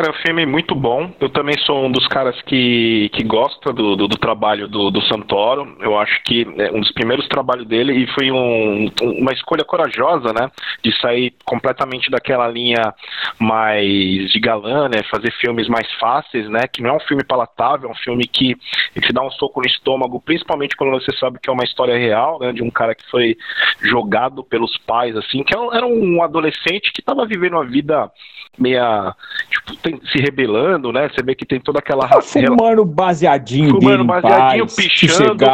Cara, 0.00 0.12
o 0.12 0.22
filme 0.22 0.44
é 0.44 0.46
muito 0.46 0.74
bom. 0.74 1.12
Eu 1.20 1.28
também 1.28 1.58
sou 1.66 1.84
um 1.84 1.90
dos 1.90 2.06
caras 2.06 2.40
que, 2.42 3.10
que 3.12 3.24
gosta 3.24 3.72
do, 3.72 3.96
do, 3.96 4.06
do 4.06 4.16
trabalho 4.16 4.68
do, 4.68 4.88
do, 4.90 5.02
Santoro. 5.02 5.76
Eu 5.80 5.98
acho 5.98 6.22
que 6.22 6.46
é 6.58 6.70
um 6.70 6.80
dos 6.80 6.92
primeiros 6.92 7.26
trabalhos 7.26 7.66
dele 7.66 7.92
e 7.92 8.06
foi 8.14 8.30
um, 8.30 8.88
uma 9.02 9.32
escolha 9.32 9.64
corajosa, 9.64 10.32
né? 10.32 10.48
De 10.82 10.96
sair 11.00 11.34
completamente 11.44 12.08
daquela 12.08 12.46
linha 12.46 12.94
mais 13.38 14.30
de 14.30 14.38
galã, 14.38 14.88
né? 14.88 15.02
Fazer 15.10 15.32
filmes 15.32 15.68
mais 15.68 15.90
fáceis, 15.94 16.48
né? 16.48 16.68
Que 16.72 16.80
não 16.82 16.90
é 16.90 16.92
um 16.94 17.00
filme 17.00 17.24
palatável, 17.24 17.88
é 17.88 17.92
um 17.92 17.96
filme 17.96 18.26
que, 18.26 18.56
te 19.00 19.12
dá 19.12 19.22
um 19.22 19.30
soco 19.32 19.60
no 19.60 19.66
estômago, 19.66 20.20
principalmente 20.20 20.76
quando 20.76 20.92
você 20.92 21.14
sabe 21.18 21.40
que 21.40 21.50
é 21.50 21.52
uma 21.52 21.64
história 21.64 21.98
real, 21.98 22.38
né? 22.38 22.52
De 22.52 22.62
um 22.62 22.70
cara 22.70 22.94
que 22.94 23.04
foi 23.10 23.36
jogado 23.82 24.44
pelos 24.44 24.78
pais, 24.86 25.16
assim, 25.16 25.42
que 25.42 25.54
era 25.54 25.84
um 25.84 26.22
adolescente 26.22 26.92
que 26.92 27.00
estava 27.00 27.26
vivendo 27.26 27.54
uma 27.54 27.66
vida 27.66 28.10
meia 28.58 29.14
tipo, 29.50 29.76
tem, 29.76 30.00
se 30.12 30.18
rebelando, 30.18 30.92
né? 30.92 31.08
Você 31.08 31.22
vê 31.22 31.34
que 31.34 31.46
tem 31.46 31.60
toda 31.60 31.78
aquela 31.78 32.08
tá 32.08 32.20
fumando 32.20 32.84
baseadinho, 32.84 33.70
fumando 33.70 34.04
baseadinho, 34.04 34.64
paz, 34.64 34.76
pichando, 34.76 35.44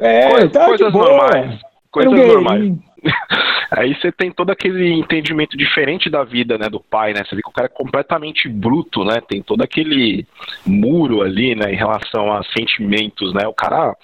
é, 0.00 0.30
coisa, 0.30 0.48
tá 0.48 0.64
coisas 0.66 0.92
normais, 0.92 1.60
coisas 1.90 2.12
normais. 2.12 2.72
Aí 3.70 3.94
você 3.94 4.10
tem 4.10 4.30
todo 4.32 4.50
aquele 4.50 4.92
entendimento 4.92 5.56
diferente 5.56 6.08
da 6.08 6.24
vida, 6.24 6.56
né, 6.56 6.68
do 6.68 6.80
pai, 6.80 7.12
né? 7.12 7.22
Você 7.24 7.36
vê 7.36 7.42
que 7.42 7.48
o 7.48 7.52
cara 7.52 7.66
é 7.66 7.68
completamente 7.68 8.48
bruto, 8.48 9.04
né? 9.04 9.20
Tem 9.20 9.42
todo 9.42 9.62
aquele 9.62 10.26
muro 10.66 11.22
ali, 11.22 11.54
né, 11.54 11.72
em 11.72 11.76
relação 11.76 12.32
a 12.32 12.42
sentimentos, 12.56 13.32
né? 13.34 13.46
O 13.46 13.52
cara, 13.52 13.94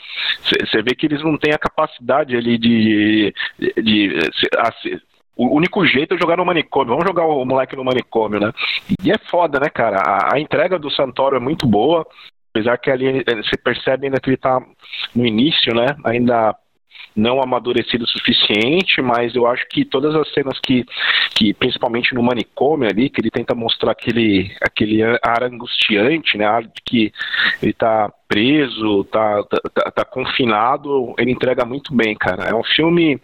você 0.43 0.83
vê 0.83 0.95
que 0.95 1.07
eles 1.07 1.23
não 1.23 1.39
têm 1.39 1.53
a 1.53 1.59
capacidade 1.59 2.37
ali 2.37 2.59
de, 2.59 3.35
de, 3.59 3.73
de, 3.83 4.09
de 4.09 5.03
o 5.37 5.57
único 5.57 5.85
jeito 5.87 6.15
é 6.15 6.19
jogar 6.19 6.37
no 6.37 6.45
manicômio. 6.45 6.95
Vamos 6.95 7.07
jogar 7.07 7.27
o 7.27 7.45
moleque 7.45 7.77
no 7.77 7.85
manicômio, 7.85 8.41
né? 8.41 8.53
E 9.03 9.11
é 9.11 9.19
foda, 9.31 9.59
né, 9.59 9.69
cara? 9.69 9.99
A, 9.99 10.35
a 10.37 10.41
entrega 10.41 10.79
do 10.79 10.91
Santoro 10.91 11.37
é 11.37 11.41
muito 11.41 11.67
boa. 11.67 12.07
Apesar 12.51 12.79
que 12.79 12.91
ali 12.91 13.19
eh, 13.27 13.37
você 13.37 13.57
percebe 13.57 14.07
ainda 14.07 14.21
que 14.21 14.31
ele 14.31 14.37
tá 14.37 14.61
no 15.15 15.27
início, 15.27 15.75
né? 15.75 15.97
Ainda 16.05 16.55
não 17.17 17.41
amadurecido 17.41 18.05
o 18.05 18.09
suficiente, 18.09 19.01
mas 19.01 19.35
eu 19.35 19.47
acho 19.47 19.67
que 19.69 19.85
todas 19.85 20.15
as 20.15 20.33
cenas 20.33 20.59
que, 20.61 20.85
que 21.35 21.55
principalmente 21.55 22.15
no 22.15 22.23
manicômio 22.23 22.89
ali, 22.89 23.09
que 23.09 23.21
ele 23.21 23.31
tenta 23.31 23.55
mostrar 23.55 23.93
aquele, 23.93 24.51
aquele 24.61 25.03
ar 25.23 25.45
angustiante, 25.45 26.37
né, 26.37 26.45
ar 26.45 26.63
de 26.65 26.83
que 26.85 27.13
ele 27.63 27.73
tá 27.73 28.13
preso, 28.27 29.05
tá, 29.05 29.45
tá, 29.45 29.61
tá, 29.73 29.91
tá 29.91 30.05
confinado, 30.05 31.15
ele 31.19 31.31
entrega 31.31 31.65
muito 31.65 31.95
bem, 31.95 32.17
cara. 32.17 32.45
É 32.45 32.55
um 32.55 32.65
filme 32.65 33.21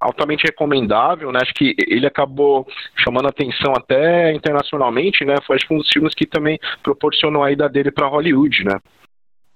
altamente 0.00 0.44
recomendável, 0.44 1.32
né? 1.32 1.40
Acho 1.42 1.54
que 1.54 1.74
ele 1.86 2.06
acabou 2.06 2.66
chamando 2.96 3.28
atenção 3.28 3.72
até 3.76 4.32
internacionalmente, 4.32 5.24
né? 5.24 5.36
Foi 5.46 5.56
acho 5.56 5.66
um 5.70 5.78
dos 5.78 5.90
filmes 5.90 6.14
que 6.14 6.26
também 6.26 6.58
proporcionou 6.82 7.42
a 7.42 7.50
ida 7.50 7.68
dele 7.68 7.90
para 7.90 8.06
Hollywood, 8.06 8.64
né? 8.64 8.78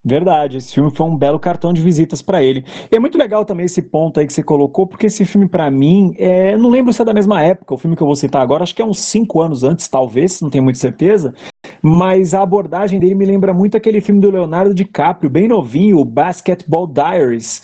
Verdade, 0.05 0.57
esse 0.57 0.75
filme 0.75 0.91
foi 0.91 1.07
um 1.07 1.17
belo 1.17 1.39
cartão 1.39 1.73
de 1.73 1.81
visitas 1.81 2.21
para 2.21 2.43
ele. 2.43 2.65
E 2.91 2.97
é 2.97 2.99
muito 2.99 3.17
legal 3.17 3.45
também 3.45 3.67
esse 3.67 3.81
ponto 3.81 4.19
aí 4.19 4.27
que 4.27 4.33
você 4.33 4.43
colocou, 4.43 4.85
porque 4.85 5.07
esse 5.07 5.25
filme, 5.25 5.49
para 5.49 5.71
mim, 5.71 6.13
é... 6.19 6.57
não 6.57 6.71
lembro 6.71 6.93
se 6.93 7.01
é 7.01 7.05
da 7.05 7.15
mesma 7.15 7.41
época, 7.41 7.75
o 7.75 7.79
filme 7.79 7.97
que 7.97 8.03
eu 8.03 8.07
vou 8.09 8.17
citar 8.17 8.43
agora, 8.43 8.65
acho 8.65 8.75
que 8.75 8.83
é 8.83 8.85
uns 8.85 8.99
cinco 8.99 9.41
anos 9.41 9.63
antes, 9.63 9.87
talvez, 9.87 10.41
não 10.41 10.51
tenho 10.51 10.65
muita 10.65 10.81
certeza, 10.81 11.33
mas 11.81 12.35
a 12.35 12.43
abordagem 12.43 12.99
dele 12.99 13.15
me 13.15 13.25
lembra 13.25 13.55
muito 13.55 13.77
aquele 13.77 14.01
filme 14.01 14.21
do 14.21 14.33
Leonardo 14.33 14.75
DiCaprio, 14.75 15.31
bem 15.31 15.47
novinho, 15.47 16.01
o 16.01 16.05
Basketball 16.05 16.89
Diaries, 16.89 17.63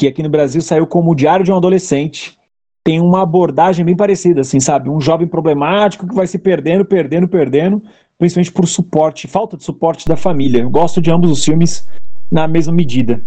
que 0.00 0.08
aqui 0.08 0.22
no 0.22 0.30
Brasil 0.30 0.62
saiu 0.62 0.86
como 0.86 1.10
o 1.10 1.14
Diário 1.14 1.44
de 1.44 1.52
um 1.52 1.56
Adolescente. 1.56 2.38
Tem 2.82 2.98
uma 2.98 3.20
abordagem 3.20 3.84
bem 3.84 3.94
parecida, 3.94 4.40
assim, 4.40 4.58
sabe? 4.58 4.88
Um 4.88 4.98
jovem 4.98 5.28
problemático 5.28 6.08
que 6.08 6.14
vai 6.14 6.26
se 6.26 6.38
perdendo, 6.38 6.86
perdendo, 6.86 7.28
perdendo, 7.28 7.82
principalmente 8.18 8.50
por 8.50 8.66
suporte, 8.66 9.28
falta 9.28 9.58
de 9.58 9.62
suporte 9.62 10.08
da 10.08 10.16
família. 10.16 10.62
Eu 10.62 10.70
gosto 10.70 11.02
de 11.02 11.10
ambos 11.10 11.30
os 11.30 11.44
filmes 11.44 11.86
na 12.32 12.48
mesma 12.48 12.72
medida. 12.72 13.20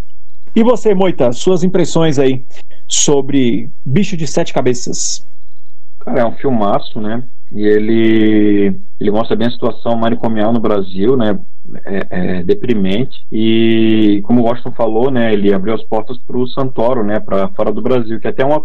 E 0.56 0.64
você, 0.64 0.96
Moita, 0.96 1.32
suas 1.32 1.64
impressões 1.64 2.18
aí 2.18 2.44
sobre 2.88 3.70
Bicho 3.86 4.18
de 4.18 4.26
Sete 4.26 4.52
Cabeças? 4.52 5.28
Cara, 6.00 6.22
é 6.22 6.26
um 6.26 6.34
filmaço, 6.34 7.00
né? 7.00 7.24
E 7.54 7.62
ele, 7.62 8.82
ele 9.00 9.12
mostra 9.12 9.36
bem 9.36 9.48
a 9.48 9.52
situação 9.52 9.96
manicomial 9.96 10.52
no 10.52 10.60
Brasil, 10.60 11.16
né? 11.16 11.40
É, 11.86 12.08
é, 12.10 12.44
deprimente. 12.44 13.26
E 13.32 14.22
como 14.26 14.42
o 14.42 14.44
Washington 14.44 14.74
falou, 14.74 15.10
né, 15.10 15.32
ele 15.32 15.54
abriu 15.54 15.74
as 15.74 15.82
portas 15.84 16.18
para 16.18 16.38
o 16.38 16.46
Santoro, 16.46 17.06
né, 17.06 17.22
para 17.22 17.48
fora 17.50 17.72
do 17.72 17.82
Brasil, 17.82 18.20
que 18.20 18.28
é 18.28 18.32
até 18.32 18.44
uma, 18.44 18.62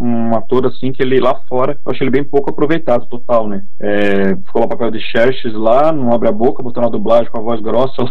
um 0.00 0.34
ator 0.34 0.66
assim 0.66 0.90
que 0.90 1.02
ele 1.02 1.20
lá 1.20 1.34
fora, 1.46 1.78
eu 1.84 1.92
acho 1.92 2.02
ele 2.02 2.10
bem 2.10 2.24
pouco 2.24 2.48
aproveitado, 2.48 3.06
total, 3.06 3.46
né, 3.46 3.62
é, 3.78 4.34
ficou 4.46 4.62
lá 4.62 4.68
papel 4.68 4.90
de 4.90 4.98
Xerxes 4.98 5.52
lá, 5.52 5.92
não 5.92 6.10
abre 6.10 6.28
a 6.28 6.32
boca, 6.32 6.62
botou 6.62 6.82
na 6.82 6.88
dublagem 6.88 7.30
com 7.30 7.38
a 7.38 7.42
voz 7.42 7.60
grossa 7.60 8.02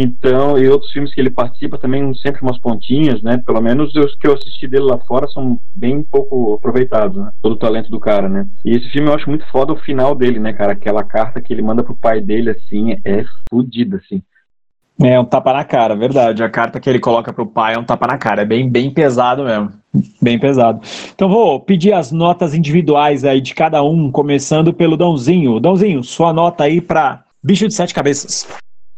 Então, 0.00 0.56
e 0.56 0.68
outros 0.68 0.92
filmes 0.92 1.12
que 1.12 1.20
ele 1.20 1.28
participa 1.28 1.76
também 1.76 2.14
sempre 2.14 2.40
umas 2.40 2.56
pontinhas, 2.56 3.20
né? 3.20 3.42
Pelo 3.44 3.60
menos 3.60 3.92
os 3.96 4.14
que 4.14 4.28
eu 4.28 4.34
assisti 4.34 4.68
dele 4.68 4.84
lá 4.84 4.96
fora 4.98 5.26
são 5.26 5.58
bem 5.74 6.04
pouco 6.04 6.54
aproveitados, 6.54 7.16
né? 7.16 7.32
Todo 7.42 7.54
o 7.54 7.58
talento 7.58 7.90
do 7.90 7.98
cara, 7.98 8.28
né? 8.28 8.46
E 8.64 8.76
esse 8.76 8.88
filme 8.90 9.08
eu 9.08 9.14
acho 9.14 9.28
muito 9.28 9.44
foda 9.50 9.72
o 9.72 9.80
final 9.80 10.14
dele, 10.14 10.38
né, 10.38 10.52
cara? 10.52 10.70
Aquela 10.70 11.02
carta 11.02 11.40
que 11.40 11.52
ele 11.52 11.62
manda 11.62 11.82
pro 11.82 11.96
pai 11.96 12.20
dele, 12.20 12.50
assim, 12.50 12.96
é 13.04 13.24
fodida, 13.50 13.96
assim. 13.96 14.22
É 15.02 15.18
um 15.18 15.24
tapa 15.24 15.52
na 15.52 15.64
cara, 15.64 15.96
verdade. 15.96 16.44
A 16.44 16.48
carta 16.48 16.78
que 16.78 16.88
ele 16.88 17.00
coloca 17.00 17.32
pro 17.32 17.46
pai 17.46 17.74
é 17.74 17.78
um 17.78 17.84
tapa 17.84 18.06
na 18.06 18.18
cara. 18.18 18.42
É 18.42 18.44
bem, 18.44 18.70
bem 18.70 18.92
pesado 18.92 19.42
mesmo. 19.42 19.72
Bem 20.22 20.38
pesado. 20.38 20.80
Então 21.12 21.28
vou 21.28 21.58
pedir 21.58 21.92
as 21.92 22.12
notas 22.12 22.54
individuais 22.54 23.24
aí 23.24 23.40
de 23.40 23.52
cada 23.52 23.82
um, 23.82 24.12
começando 24.12 24.72
pelo 24.72 24.96
Dãozinho. 24.96 25.58
Dãozinho, 25.58 26.04
sua 26.04 26.32
nota 26.32 26.64
aí 26.64 26.80
pra 26.80 27.24
Bicho 27.42 27.66
de 27.66 27.74
Sete 27.74 27.92
Cabeças. 27.92 28.46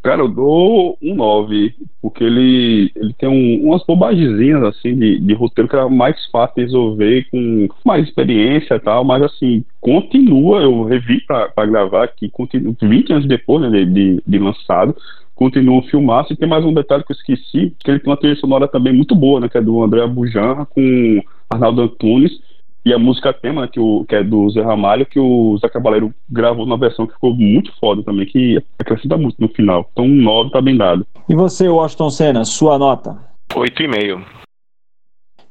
Cara, 0.03 0.23
eu 0.23 0.29
dou 0.29 0.97
um 1.03 1.15
9, 1.15 1.75
porque 2.01 2.25
ele, 2.25 2.91
ele 2.97 3.13
tem 3.13 3.29
um, 3.29 3.67
umas 3.67 3.85
bobagemzinhas, 3.85 4.63
assim, 4.63 4.97
de, 4.97 5.19
de 5.19 5.35
roteiro 5.35 5.69
que 5.69 5.77
era 5.77 5.91
mais 5.91 6.17
fácil 6.31 6.55
de 6.57 6.63
resolver, 6.63 7.27
com 7.31 7.69
mais 7.85 8.09
experiência 8.09 8.77
e 8.77 8.81
tal, 8.81 9.05
mas, 9.05 9.23
assim, 9.23 9.63
continua, 9.79 10.63
eu 10.63 10.85
revi 10.85 11.21
pra 11.27 11.67
gravar, 11.67 12.09
que 12.09 12.31
continua, 12.31 12.75
20 12.81 13.13
anos 13.13 13.29
depois, 13.29 13.61
né, 13.71 13.85
de, 13.85 13.93
de, 13.93 14.23
de 14.27 14.39
lançado, 14.39 14.97
continua 15.35 15.77
um 15.77 15.83
filmaço, 15.83 16.33
e 16.33 16.37
tem 16.37 16.49
mais 16.49 16.65
um 16.65 16.73
detalhe 16.73 17.05
que 17.05 17.13
eu 17.13 17.17
esqueci, 17.17 17.75
que 17.79 17.91
ele 17.91 18.01
tem 18.01 18.11
uma 18.11 18.17
trilha 18.17 18.37
sonora 18.37 18.67
também 18.67 18.95
muito 18.95 19.15
boa, 19.15 19.39
né, 19.39 19.51
que 19.51 19.59
é 19.59 19.63
do 19.63 19.83
André 19.83 20.07
Bujan 20.07 20.65
com 20.71 21.23
Arnaldo 21.51 21.83
Antunes, 21.83 22.41
e 22.85 22.95
a 22.95 22.99
música 22.99 23.33
tema, 23.33 23.69
que, 23.69 23.79
o, 23.79 24.05
que 24.07 24.15
é 24.15 24.25
do 24.25 24.49
Zé 24.51 24.63
Ramalho, 24.63 25.05
que 25.05 25.19
o 25.19 25.57
Zé 25.59 25.69
Cabaleiro 25.69 26.15
gravou 26.29 26.65
na 26.67 26.77
versão 26.77 27.07
que 27.07 27.13
ficou 27.13 27.35
muito 27.35 27.71
foda 27.79 28.03
também, 28.03 28.27
que 28.27 28.63
acrescenta 28.79 29.19
muito 29.19 29.37
no 29.39 29.49
final. 29.49 29.89
Então, 29.93 30.07
um 30.07 30.23
9 30.23 30.51
tá 30.51 30.63
bem 30.63 30.77
dado. 30.77 31.07
E 31.29 31.35
você, 31.35 31.69
Washington 31.69 32.11
Senna, 32.11 32.45
sua 32.45 32.79
nota? 32.79 33.19
8,5. 33.53 34.25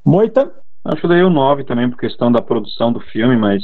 Moita? 0.03 0.51
Acho 0.83 1.01
que 1.01 1.05
eu 1.05 1.09
dei 1.09 1.23
um 1.23 1.29
9 1.29 1.65
também 1.65 1.89
por 1.89 1.99
questão 1.99 2.31
da 2.31 2.41
produção 2.41 2.91
do 2.91 2.99
filme, 2.99 3.37
mas 3.37 3.63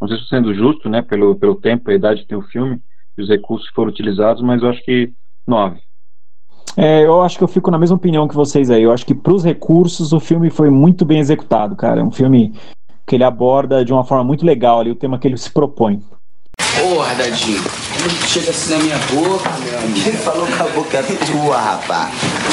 não 0.00 0.06
sei 0.06 0.18
se 0.18 0.24
estou 0.24 0.38
sendo 0.38 0.54
justo, 0.54 0.88
né, 0.88 1.00
pelo, 1.00 1.34
pelo 1.36 1.54
tempo, 1.54 1.90
a 1.90 1.94
idade 1.94 2.22
que 2.22 2.28
tem 2.28 2.36
o 2.36 2.42
filme, 2.42 2.78
os 3.18 3.28
recursos 3.28 3.68
que 3.68 3.74
foram 3.74 3.90
utilizados, 3.90 4.42
mas 4.42 4.62
eu 4.62 4.68
acho 4.68 4.84
que 4.84 5.12
9. 5.46 5.80
É, 6.76 7.04
eu 7.04 7.22
acho 7.22 7.38
que 7.38 7.42
eu 7.42 7.48
fico 7.48 7.70
na 7.70 7.78
mesma 7.78 7.96
opinião 7.96 8.28
que 8.28 8.34
vocês 8.34 8.70
aí. 8.70 8.82
Eu 8.82 8.92
acho 8.92 9.04
que 9.04 9.14
para 9.14 9.32
os 9.32 9.42
recursos 9.42 10.12
o 10.12 10.20
filme 10.20 10.50
foi 10.50 10.70
muito 10.70 11.04
bem 11.04 11.18
executado, 11.18 11.74
cara. 11.74 12.00
É 12.00 12.04
um 12.04 12.12
filme 12.12 12.52
que 13.08 13.16
ele 13.16 13.24
aborda 13.24 13.84
de 13.84 13.92
uma 13.92 14.04
forma 14.04 14.22
muito 14.22 14.44
legal 14.44 14.78
ali 14.78 14.90
o 14.90 14.94
tema 14.94 15.18
que 15.18 15.26
ele 15.26 15.38
se 15.38 15.50
propõe. 15.50 16.00
Porra, 16.80 17.14
Dadinho, 17.14 17.62
chega 18.26 18.50
assim 18.50 18.74
na 18.74 18.78
minha 18.78 18.98
boca, 19.12 19.50
meu 19.64 19.78
amigo. 19.78 20.00
Quem 20.00 20.12
falou 20.12 20.46
que 20.46 20.62
a 20.62 20.64
boca 20.66 20.96
é 20.98 21.02
tua, 21.02 21.56
rapaz? 21.58 22.10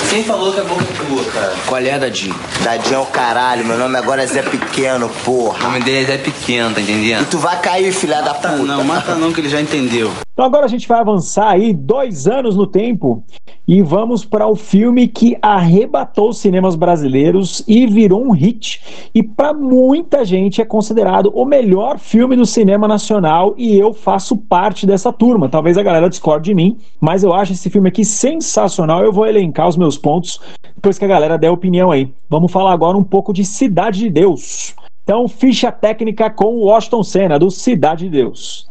Quem 0.09 0.23
falou 0.23 0.51
que 0.51 0.59
a 0.59 0.63
boca 0.63 0.83
é 0.83 1.05
tua, 1.05 1.23
cara? 1.31 1.53
Qual 1.67 1.81
é, 1.81 1.99
Dadinho? 1.99 2.35
Dadinho 2.63 2.95
é 2.95 2.99
o 2.99 3.05
caralho, 3.05 3.65
meu 3.65 3.77
nome 3.77 3.97
agora 3.97 4.23
é 4.23 4.27
Zé 4.27 4.41
Pequeno, 4.41 5.09
porra. 5.23 5.59
O 5.59 5.63
nome 5.71 5.81
dele 5.81 6.03
é 6.03 6.05
Zé 6.05 6.17
Pequeno, 6.17 6.73
tá 6.73 6.81
entendendo? 6.81 7.21
E 7.23 7.25
tu 7.25 7.37
vai 7.37 7.59
cair, 7.61 7.91
filha 7.93 8.21
da 8.21 8.33
Mata 8.33 8.49
puta. 8.49 8.63
não, 8.63 8.83
mata 8.83 9.15
não 9.15 9.31
que 9.31 9.41
ele 9.41 9.49
já 9.49 9.61
entendeu. 9.61 10.11
Então 10.33 10.45
agora 10.45 10.65
a 10.65 10.69
gente 10.69 10.87
vai 10.87 10.99
avançar 10.99 11.49
aí 11.51 11.71
dois 11.73 12.27
anos 12.27 12.57
no 12.57 12.67
tempo 12.67 13.23
e 13.67 13.81
vamos 13.81 14.25
para 14.25 14.45
o 14.45 14.55
filme 14.55 15.07
que 15.07 15.37
arrebatou 15.41 16.29
os 16.29 16.39
cinemas 16.39 16.75
brasileiros 16.75 17.63
e 17.65 17.87
virou 17.87 18.21
um 18.21 18.31
hit. 18.31 19.09
E 19.15 19.23
para 19.23 19.53
muita 19.53 20.25
gente 20.25 20.61
é 20.61 20.65
considerado 20.65 21.31
o 21.33 21.45
melhor 21.45 21.97
filme 21.97 22.35
do 22.35 22.45
cinema 22.45 22.85
nacional 22.85 23.55
e 23.57 23.77
eu 23.77 23.93
faço 23.93 24.14
parte 24.37 24.85
dessa 24.85 25.11
turma. 25.11 25.49
Talvez 25.49 25.77
a 25.77 25.83
galera 25.83 26.09
discorde 26.09 26.45
de 26.45 26.55
mim, 26.55 26.77
mas 26.99 27.23
eu 27.23 27.33
acho 27.33 27.53
esse 27.53 27.69
filme 27.69 27.89
aqui 27.89 28.05
sensacional. 28.05 29.03
Eu 29.03 29.11
vou 29.11 29.25
elencar 29.25 29.67
os 29.67 29.77
meus 29.77 29.97
pontos 29.97 30.39
depois 30.75 30.99
que 30.99 31.05
a 31.05 31.07
galera 31.07 31.37
der 31.37 31.49
opinião 31.49 31.91
aí. 31.91 32.11
Vamos 32.29 32.51
falar 32.51 32.71
agora 32.71 32.97
um 32.97 33.03
pouco 33.03 33.33
de 33.33 33.43
Cidade 33.43 33.99
de 33.99 34.09
Deus. 34.09 34.75
Então, 35.03 35.27
ficha 35.27 35.71
técnica 35.71 36.29
com 36.29 36.55
o 36.55 36.65
Washington 36.65 37.03
Senna, 37.03 37.39
do 37.39 37.51
Cidade 37.51 38.05
de 38.05 38.09
Deus. 38.09 38.67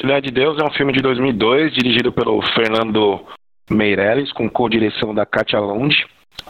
Cidade 0.00 0.26
de 0.26 0.32
Deus 0.32 0.58
é 0.58 0.64
um 0.64 0.72
filme 0.72 0.92
de 0.92 1.00
2002, 1.00 1.74
dirigido 1.74 2.10
pelo 2.12 2.40
Fernando 2.54 3.20
Meirelles, 3.70 4.32
com 4.32 4.48
co-direção 4.48 5.14
da 5.14 5.24
Katia 5.24 5.60
Lund, 5.60 5.94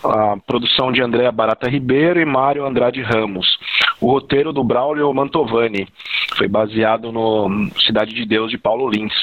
a 0.02 0.36
produção 0.46 0.92
de 0.92 1.02
Andréa 1.02 1.30
Barata 1.30 1.68
Ribeiro 1.68 2.20
e 2.20 2.24
Mário 2.24 2.64
Andrade 2.64 3.02
Ramos. 3.02 3.46
O 4.04 4.10
roteiro 4.10 4.52
do 4.52 4.62
Braulio 4.62 5.10
Mantovani 5.14 5.88
foi 6.36 6.46
baseado 6.46 7.10
no 7.10 7.70
Cidade 7.86 8.12
de 8.14 8.26
Deus 8.26 8.50
de 8.50 8.58
Paulo 8.58 8.86
Lins. 8.86 9.14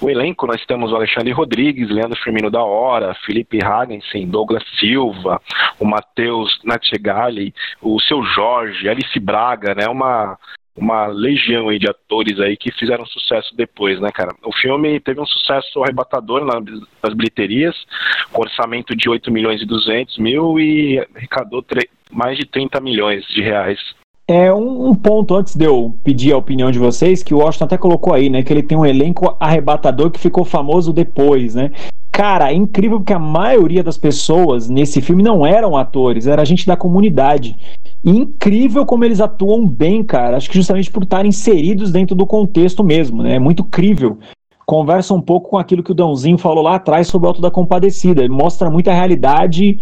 O 0.00 0.08
elenco 0.08 0.46
nós 0.46 0.64
temos 0.64 0.90
o 0.90 0.96
Alexandre 0.96 1.32
Rodrigues, 1.32 1.90
Leandro 1.90 2.18
Firmino 2.18 2.50
da 2.50 2.62
Hora, 2.62 3.14
Felipe 3.26 3.62
Hagensen, 3.62 4.26
Douglas 4.26 4.64
Silva, 4.80 5.38
o 5.78 5.84
Matheus 5.84 6.58
Natchegali, 6.64 7.52
o 7.82 8.00
seu 8.00 8.24
Jorge, 8.24 8.88
Alice 8.88 9.20
Braga, 9.20 9.74
né? 9.74 9.86
Uma 9.86 10.38
uma 10.74 11.08
legião 11.08 11.68
aí 11.68 11.78
de 11.78 11.90
atores 11.90 12.40
aí 12.40 12.56
que 12.56 12.72
fizeram 12.72 13.04
sucesso 13.04 13.54
depois, 13.54 14.00
né, 14.00 14.08
cara? 14.10 14.34
O 14.42 14.52
filme 14.54 14.98
teve 15.00 15.20
um 15.20 15.26
sucesso 15.26 15.82
arrebatador 15.82 16.42
nas, 16.46 17.12
bilheterias, 17.12 17.76
com 18.32 18.40
orçamento 18.40 18.96
de 18.96 19.10
8 19.10 19.30
milhões 19.30 19.60
e 19.60 19.66
200 19.66 20.16
mil 20.16 20.58
e 20.58 20.98
arrecadou 21.14 21.62
mais 22.10 22.38
de 22.38 22.46
30 22.46 22.80
milhões 22.80 23.26
de 23.26 23.42
reais. 23.42 23.78
É 24.28 24.52
um, 24.52 24.94
ponto 24.94 25.34
antes 25.34 25.56
de 25.56 25.64
eu 25.64 25.96
pedir 26.04 26.32
a 26.32 26.36
opinião 26.36 26.70
de 26.70 26.78
vocês, 26.78 27.22
que 27.22 27.34
o 27.34 27.38
Washington 27.38 27.64
até 27.64 27.76
colocou 27.76 28.14
aí, 28.14 28.30
né? 28.30 28.42
Que 28.42 28.52
ele 28.52 28.62
tem 28.62 28.78
um 28.78 28.86
elenco 28.86 29.36
arrebatador 29.38 30.10
que 30.10 30.20
ficou 30.20 30.44
famoso 30.44 30.92
depois, 30.92 31.54
né? 31.54 31.72
Cara, 32.10 32.52
é 32.52 32.54
incrível 32.54 32.98
porque 32.98 33.12
a 33.12 33.18
maioria 33.18 33.82
das 33.82 33.98
pessoas 33.98 34.68
nesse 34.68 35.00
filme 35.00 35.22
não 35.22 35.46
eram 35.46 35.76
atores, 35.76 36.26
era 36.26 36.44
gente 36.44 36.66
da 36.66 36.76
comunidade. 36.76 37.56
E 38.04 38.10
incrível 38.10 38.86
como 38.86 39.04
eles 39.04 39.20
atuam 39.20 39.66
bem, 39.66 40.04
cara. 40.04 40.36
Acho 40.36 40.48
que 40.48 40.56
justamente 40.56 40.90
por 40.90 41.02
estarem 41.02 41.30
inseridos 41.30 41.90
dentro 41.90 42.14
do 42.14 42.26
contexto 42.26 42.84
mesmo, 42.84 43.22
né? 43.22 43.36
É 43.36 43.38
muito 43.38 43.64
crível. 43.64 44.18
Conversa 44.64 45.14
um 45.14 45.20
pouco 45.20 45.50
com 45.50 45.58
aquilo 45.58 45.82
que 45.82 45.92
o 45.92 45.94
Dãozinho 45.94 46.38
falou 46.38 46.62
lá 46.62 46.76
atrás 46.76 47.08
sobre 47.08 47.26
o 47.26 47.28
Alto 47.28 47.40
da 47.40 47.50
Compadecida. 47.50 48.26
Mostra 48.28 48.70
muita 48.70 48.92
realidade 48.92 49.80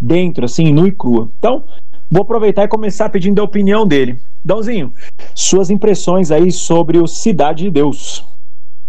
dentro, 0.00 0.44
assim, 0.44 0.72
nu 0.72 0.86
e 0.86 0.92
crua. 0.92 1.30
Então, 1.38 1.64
vou 2.12 2.22
aproveitar 2.22 2.64
e 2.64 2.68
começar 2.68 3.08
pedindo 3.08 3.40
a 3.40 3.44
opinião 3.44 3.86
dele. 3.86 4.20
Dãozinho, 4.44 4.92
suas 5.34 5.70
impressões 5.70 6.30
aí 6.30 6.52
sobre 6.52 6.98
o 6.98 7.06
Cidade 7.06 7.64
de 7.64 7.70
Deus. 7.70 8.22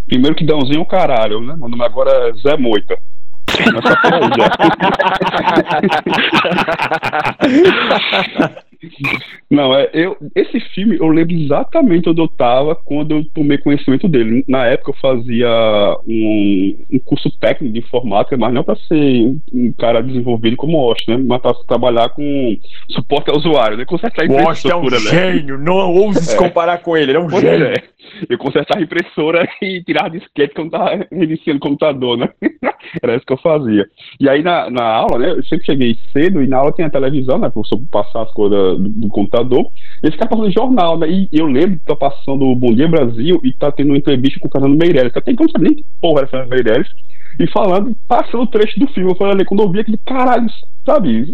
Primeiro 0.06 0.36
que 0.36 0.46
Dãozinho 0.46 0.80
é 0.80 0.82
o 0.82 0.86
caralho, 0.86 1.40
né? 1.40 1.56
Meu 1.58 1.70
nome 1.70 1.86
agora 1.86 2.12
é 2.12 2.34
Zé 2.34 2.58
Moita. 2.58 2.98
Não, 9.50 9.76
é, 9.76 9.90
eu, 9.94 10.18
esse 10.36 10.60
filme 10.74 10.98
eu 10.98 11.08
lembro 11.08 11.36
exatamente 11.36 12.10
onde 12.10 12.22
eu 12.22 12.26
estava 12.26 12.76
quando 12.76 13.12
eu 13.12 13.26
tomei 13.34 13.58
conhecimento 13.58 14.08
dele. 14.08 14.44
Na 14.48 14.66
época 14.66 14.92
eu 14.92 14.96
fazia 14.96 15.50
um, 16.08 16.76
um 16.92 17.00
curso 17.00 17.30
técnico 17.40 17.74
de 17.74 17.80
informática, 17.80 18.38
mas 18.38 18.54
não 18.54 18.64
para 18.64 18.76
ser 18.76 19.36
um 19.54 19.72
cara 19.78 20.02
desenvolvido 20.02 20.58
como 20.58 20.78
o 20.78 20.92
Osh, 20.92 21.06
né? 21.08 21.18
Mas 21.18 21.42
para 21.42 21.54
trabalhar 21.68 22.10
com 22.10 22.58
suporte 22.90 23.30
ao 23.30 23.38
usuário, 23.38 23.78
né? 23.78 23.86
Consertar 23.86 24.26
o 24.28 24.48
Osh 24.48 24.66
é 24.66 24.76
um 24.76 24.84
né? 24.84 24.98
gênio, 25.00 25.58
não 25.58 25.76
ouse 25.76 26.24
se 26.26 26.38
comparar 26.38 26.80
com 26.80 26.98
ele, 26.98 27.12
ele 27.12 27.18
é 27.18 27.22
um 27.22 27.28
pois 27.28 27.42
gênio. 27.42 27.68
É. 27.68 27.94
Eu 28.30 28.38
consertava 28.38 28.80
a 28.80 28.84
impressora 28.84 29.48
e 29.62 29.82
tirava 29.84 30.10
disquete 30.10 30.54
quando 30.54 30.68
estava 30.68 31.08
reiniciando 31.12 31.58
o 31.58 31.62
computador, 31.62 32.18
né? 32.18 32.30
Era 33.02 33.16
isso 33.16 33.26
que 33.26 33.34
eu 33.34 33.38
fazia. 33.38 33.86
E 34.20 34.30
aí 34.30 34.44
na, 34.44 34.70
na 34.70 34.84
aula, 34.84 35.18
né? 35.18 35.32
Eu 35.32 35.44
sempre 35.46 35.66
cheguei 35.66 35.98
cedo 36.12 36.42
e 36.42 36.48
na 36.48 36.58
aula 36.58 36.72
tinha 36.72 36.90
televisão, 36.90 37.38
né? 37.38 37.50
Para 37.50 37.64
passar 37.92 38.24
as 38.24 38.32
coisas 38.32 38.73
do, 38.76 38.90
do 38.90 39.08
computador. 39.10 39.70
Eles 40.02 40.16
ficavam 40.16 40.38
passando 40.38 40.54
jornal, 40.54 40.98
né? 40.98 41.10
E 41.10 41.30
eu 41.32 41.46
lembro 41.46 41.80
que 41.80 41.86
tá 41.86 41.96
passando 41.96 42.46
o 42.46 42.56
Bom 42.56 42.74
Dia 42.74 42.88
Brasil 42.88 43.40
e 43.44 43.54
tá 43.54 43.72
tendo 43.72 43.90
uma 43.90 43.98
entrevista 43.98 44.40
com 44.40 44.48
o 44.48 44.52
Fernando 44.52 44.78
Meirelles, 44.78 45.16
até 45.16 45.32
então 45.32 45.46
não 45.46 45.52
sabia 45.52 45.70
nem 45.70 45.78
que 45.78 45.86
porra 46.02 46.20
era 46.20 46.28
Fernando 46.28 46.50
Meirelles, 46.50 46.90
e 47.40 47.48
falando, 47.48 47.96
passando 48.08 48.44
o 48.44 48.48
trecho 48.48 48.80
do 48.80 48.88
filme. 48.88 49.12
Eu 49.12 49.16
falei, 49.16 49.46
quando 49.46 49.64
eu 49.64 49.72
vi 49.72 49.80
aquele 49.80 50.00
caralho, 50.06 50.48
sabe? 50.86 51.34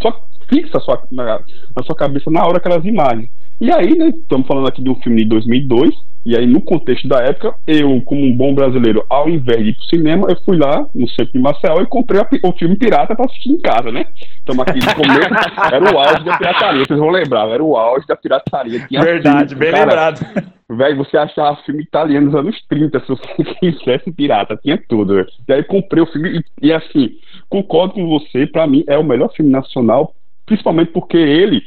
Só 0.00 0.26
fixa 0.48 0.78
sua, 0.80 1.02
na, 1.10 1.40
na 1.76 1.82
sua 1.84 1.94
cabeça 1.94 2.30
na 2.30 2.44
hora 2.44 2.58
aquelas 2.58 2.84
imagens. 2.84 3.28
E 3.62 3.70
aí, 3.70 3.96
né, 3.96 4.08
estamos 4.08 4.44
falando 4.44 4.66
aqui 4.66 4.82
de 4.82 4.90
um 4.90 4.96
filme 4.96 5.22
de 5.22 5.28
2002, 5.28 5.94
e 6.26 6.36
aí 6.36 6.44
no 6.48 6.60
contexto 6.60 7.06
da 7.06 7.20
época, 7.20 7.54
eu, 7.64 8.02
como 8.02 8.20
um 8.20 8.36
bom 8.36 8.52
brasileiro, 8.52 9.06
ao 9.08 9.28
invés 9.28 9.62
de 9.62 9.70
ir 9.70 9.74
pro 9.76 9.84
cinema, 9.84 10.26
eu 10.28 10.36
fui 10.44 10.56
lá 10.56 10.84
no 10.92 11.08
centro 11.08 11.32
de 11.32 11.38
Marcel 11.38 11.80
e 11.80 11.86
comprei 11.86 12.20
a, 12.20 12.28
o 12.42 12.58
filme 12.58 12.74
pirata 12.74 13.14
para 13.14 13.24
assistir 13.24 13.50
em 13.50 13.60
casa, 13.60 13.92
né? 13.92 14.06
Estamos 14.36 14.66
aqui 14.66 14.80
no 14.80 14.94
começo, 14.96 15.30
era 15.72 15.94
o 15.94 15.96
auge 15.96 16.24
da 16.24 16.38
pirataria, 16.38 16.84
vocês 16.84 16.98
vão 16.98 17.10
lembrar, 17.10 17.48
era 17.50 17.62
o 17.62 17.76
auge 17.76 18.04
da 18.04 18.16
pirataria. 18.16 18.84
Tinha 18.88 19.00
Verdade, 19.00 19.50
filme, 19.50 19.64
bem 19.64 19.70
cara, 19.70 19.84
lembrado. 19.84 20.52
Velho, 20.68 20.96
você 20.96 21.16
achava 21.16 21.62
filme 21.62 21.84
italiano 21.84 22.32
dos 22.32 22.40
anos 22.40 22.60
30, 22.68 22.98
se 22.98 23.06
você 23.06 23.44
quisesse 23.60 24.10
pirata, 24.10 24.56
tinha 24.56 24.76
tudo. 24.88 25.14
Véio. 25.14 25.26
E 25.48 25.52
aí 25.52 25.62
comprei 25.62 26.02
o 26.02 26.06
filme 26.06 26.42
e, 26.60 26.66
e 26.66 26.72
assim, 26.72 27.12
concordo 27.48 27.94
com 27.94 28.08
você, 28.08 28.44
para 28.44 28.66
mim 28.66 28.82
é 28.88 28.98
o 28.98 29.04
melhor 29.04 29.32
filme 29.32 29.52
nacional, 29.52 30.12
principalmente 30.46 30.90
porque 30.90 31.16
ele 31.16 31.62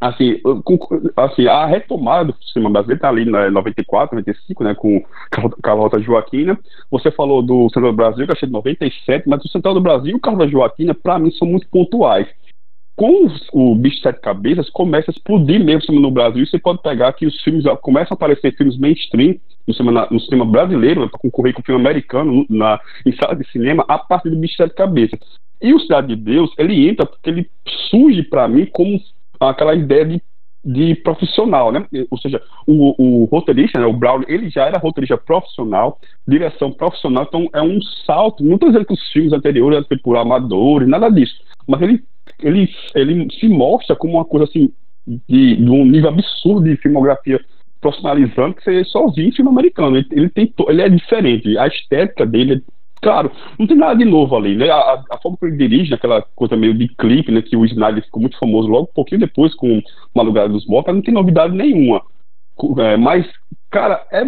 assim, 0.00 0.40
assim, 1.16 1.46
a 1.46 1.66
retomada 1.66 2.32
do 2.32 2.44
cinema 2.44 2.70
brasileiro 2.70 2.98
está 2.98 3.08
ali 3.08 3.22
em 3.22 3.50
94, 3.50 4.16
95, 4.16 4.64
né, 4.64 4.74
com 4.74 5.02
Carlota 5.62 6.00
Joaquina. 6.00 6.58
Você 6.90 7.10
falou 7.10 7.42
do 7.42 7.68
Central 7.70 7.92
do 7.92 7.96
Brasil, 7.96 8.26
que 8.26 8.32
achei 8.32 8.46
de 8.46 8.52
97, 8.52 9.28
mas 9.28 9.44
o 9.44 9.48
Central 9.48 9.74
do 9.74 9.80
Brasil 9.80 10.12
e 10.12 10.14
o 10.14 10.20
Carlota 10.20 10.50
Joaquina, 10.50 10.94
para 10.94 11.18
mim, 11.18 11.30
são 11.32 11.48
muito 11.48 11.68
pontuais. 11.68 12.28
Com 12.96 13.26
o 13.52 13.74
Bicho 13.74 13.96
de 13.96 14.02
Sete 14.02 14.20
Cabeças, 14.20 14.70
começa 14.70 15.10
a 15.10 15.12
explodir 15.12 15.62
mesmo 15.64 16.00
no 16.00 16.12
Brasil. 16.12 16.46
Você 16.46 16.60
pode 16.60 16.80
pegar 16.80 17.12
que 17.12 17.26
os 17.26 17.42
filmes 17.42 17.64
começam 17.82 18.14
a 18.14 18.14
aparecer 18.14 18.56
filmes 18.56 18.78
mainstream 18.78 19.36
no 19.66 19.74
cinema, 19.74 20.06
no 20.10 20.20
cinema 20.20 20.44
brasileiro, 20.44 21.00
né, 21.00 21.08
para 21.08 21.18
concorrer 21.18 21.54
com 21.54 21.60
o 21.60 21.64
filme 21.64 21.80
americano 21.80 22.46
na, 22.48 22.78
em 23.04 23.12
sala 23.16 23.34
de 23.34 23.50
cinema, 23.50 23.84
a 23.88 23.98
partir 23.98 24.30
do 24.30 24.36
Bicho 24.36 24.52
de 24.52 24.58
Sete 24.58 24.74
Cabeças. 24.76 25.18
E 25.60 25.72
o 25.72 25.80
Cidade 25.80 26.08
de 26.08 26.16
Deus, 26.16 26.52
ele 26.56 26.88
entra 26.88 27.06
porque 27.06 27.30
ele 27.30 27.50
surge 27.90 28.22
para 28.22 28.46
mim 28.46 28.66
como 28.66 29.00
aquela 29.40 29.74
ideia 29.74 30.04
de 30.04 30.22
de 30.64 30.94
profissional, 30.94 31.70
né? 31.70 31.84
Ou 32.10 32.18
seja, 32.18 32.40
o, 32.66 32.94
o 33.22 33.24
roteirista, 33.26 33.78
né, 33.78 33.84
o 33.84 33.92
Brown, 33.92 34.22
ele 34.26 34.48
já 34.48 34.64
era 34.64 34.78
roteirista 34.78 35.18
profissional, 35.18 36.00
direção 36.26 36.72
profissional, 36.72 37.24
então 37.28 37.48
é 37.52 37.60
um 37.60 37.80
salto. 38.06 38.42
Não 38.42 38.54
estou 38.54 38.70
dizendo 38.70 38.86
que 38.86 38.94
os 38.94 39.12
filmes 39.12 39.32
anteriores 39.32 39.76
eram 39.76 39.86
feitos 39.86 40.02
por 40.02 40.16
amadores, 40.16 40.88
nada 40.88 41.10
disso, 41.10 41.34
mas 41.66 41.82
ele, 41.82 42.02
ele, 42.40 42.68
ele 42.94 43.28
se 43.38 43.46
mostra 43.46 43.94
como 43.94 44.14
uma 44.14 44.24
coisa 44.24 44.44
assim 44.44 44.72
de, 45.06 45.56
de 45.56 45.70
um 45.70 45.84
nível 45.84 46.08
absurdo 46.08 46.64
de 46.64 46.76
filmografia 46.76 47.38
profissionalizando 47.78 48.54
que 48.54 48.64
você 48.64 48.82
só 48.84 49.06
em 49.18 49.30
filme 49.32 49.50
americano. 49.50 49.98
Ele, 49.98 50.06
ele, 50.12 50.28
tem, 50.30 50.50
ele 50.68 50.80
é 50.80 50.88
diferente, 50.88 51.58
a 51.58 51.66
estética 51.66 52.24
dele 52.24 52.54
é 52.54 52.60
Claro, 53.04 53.30
não 53.58 53.66
tem 53.66 53.76
nada 53.76 53.94
de 53.94 54.04
novo 54.06 54.34
ali, 54.34 54.56
né? 54.56 54.70
A, 54.70 55.04
a 55.10 55.18
forma 55.18 55.36
que 55.36 55.44
ele 55.44 55.58
dirige, 55.58 55.92
aquela 55.92 56.22
coisa 56.34 56.56
meio 56.56 56.72
de 56.72 56.88
clipe, 56.88 57.30
né? 57.30 57.42
Que 57.42 57.54
o 57.54 57.62
Snyder 57.66 58.02
ficou 58.02 58.22
muito 58.22 58.38
famoso 58.38 58.66
logo 58.66 58.88
um 58.90 58.94
pouquinho 58.94 59.20
depois 59.20 59.54
com 59.54 59.82
Madrugada 60.16 60.48
dos 60.48 60.66
Mortos, 60.66 60.94
não 60.94 61.02
tem 61.02 61.12
novidade 61.12 61.54
nenhuma. 61.54 62.00
É, 62.78 62.96
mas, 62.96 63.30
cara, 63.70 64.06
é, 64.10 64.24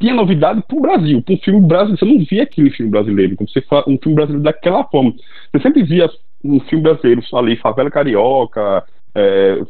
tinha 0.00 0.14
novidade 0.14 0.62
pro 0.68 0.78
Brasil, 0.78 1.20
pro 1.22 1.36
filme 1.38 1.66
brasileiro. 1.66 1.98
Você 1.98 2.04
não 2.04 2.24
via 2.24 2.44
aquele 2.44 2.70
filme 2.70 2.92
brasileiro, 2.92 3.34
como 3.34 3.50
você 3.50 3.62
fala, 3.62 3.82
um 3.88 3.98
filme 3.98 4.14
brasileiro 4.14 4.44
daquela 4.44 4.84
forma. 4.84 5.12
Você 5.52 5.60
sempre 5.60 5.82
via 5.82 6.08
um 6.44 6.60
filme 6.60 6.84
brasileiro 6.84 7.22
ali, 7.34 7.56
Favela 7.56 7.90
Carioca, 7.90 8.84
é, 9.14 9.62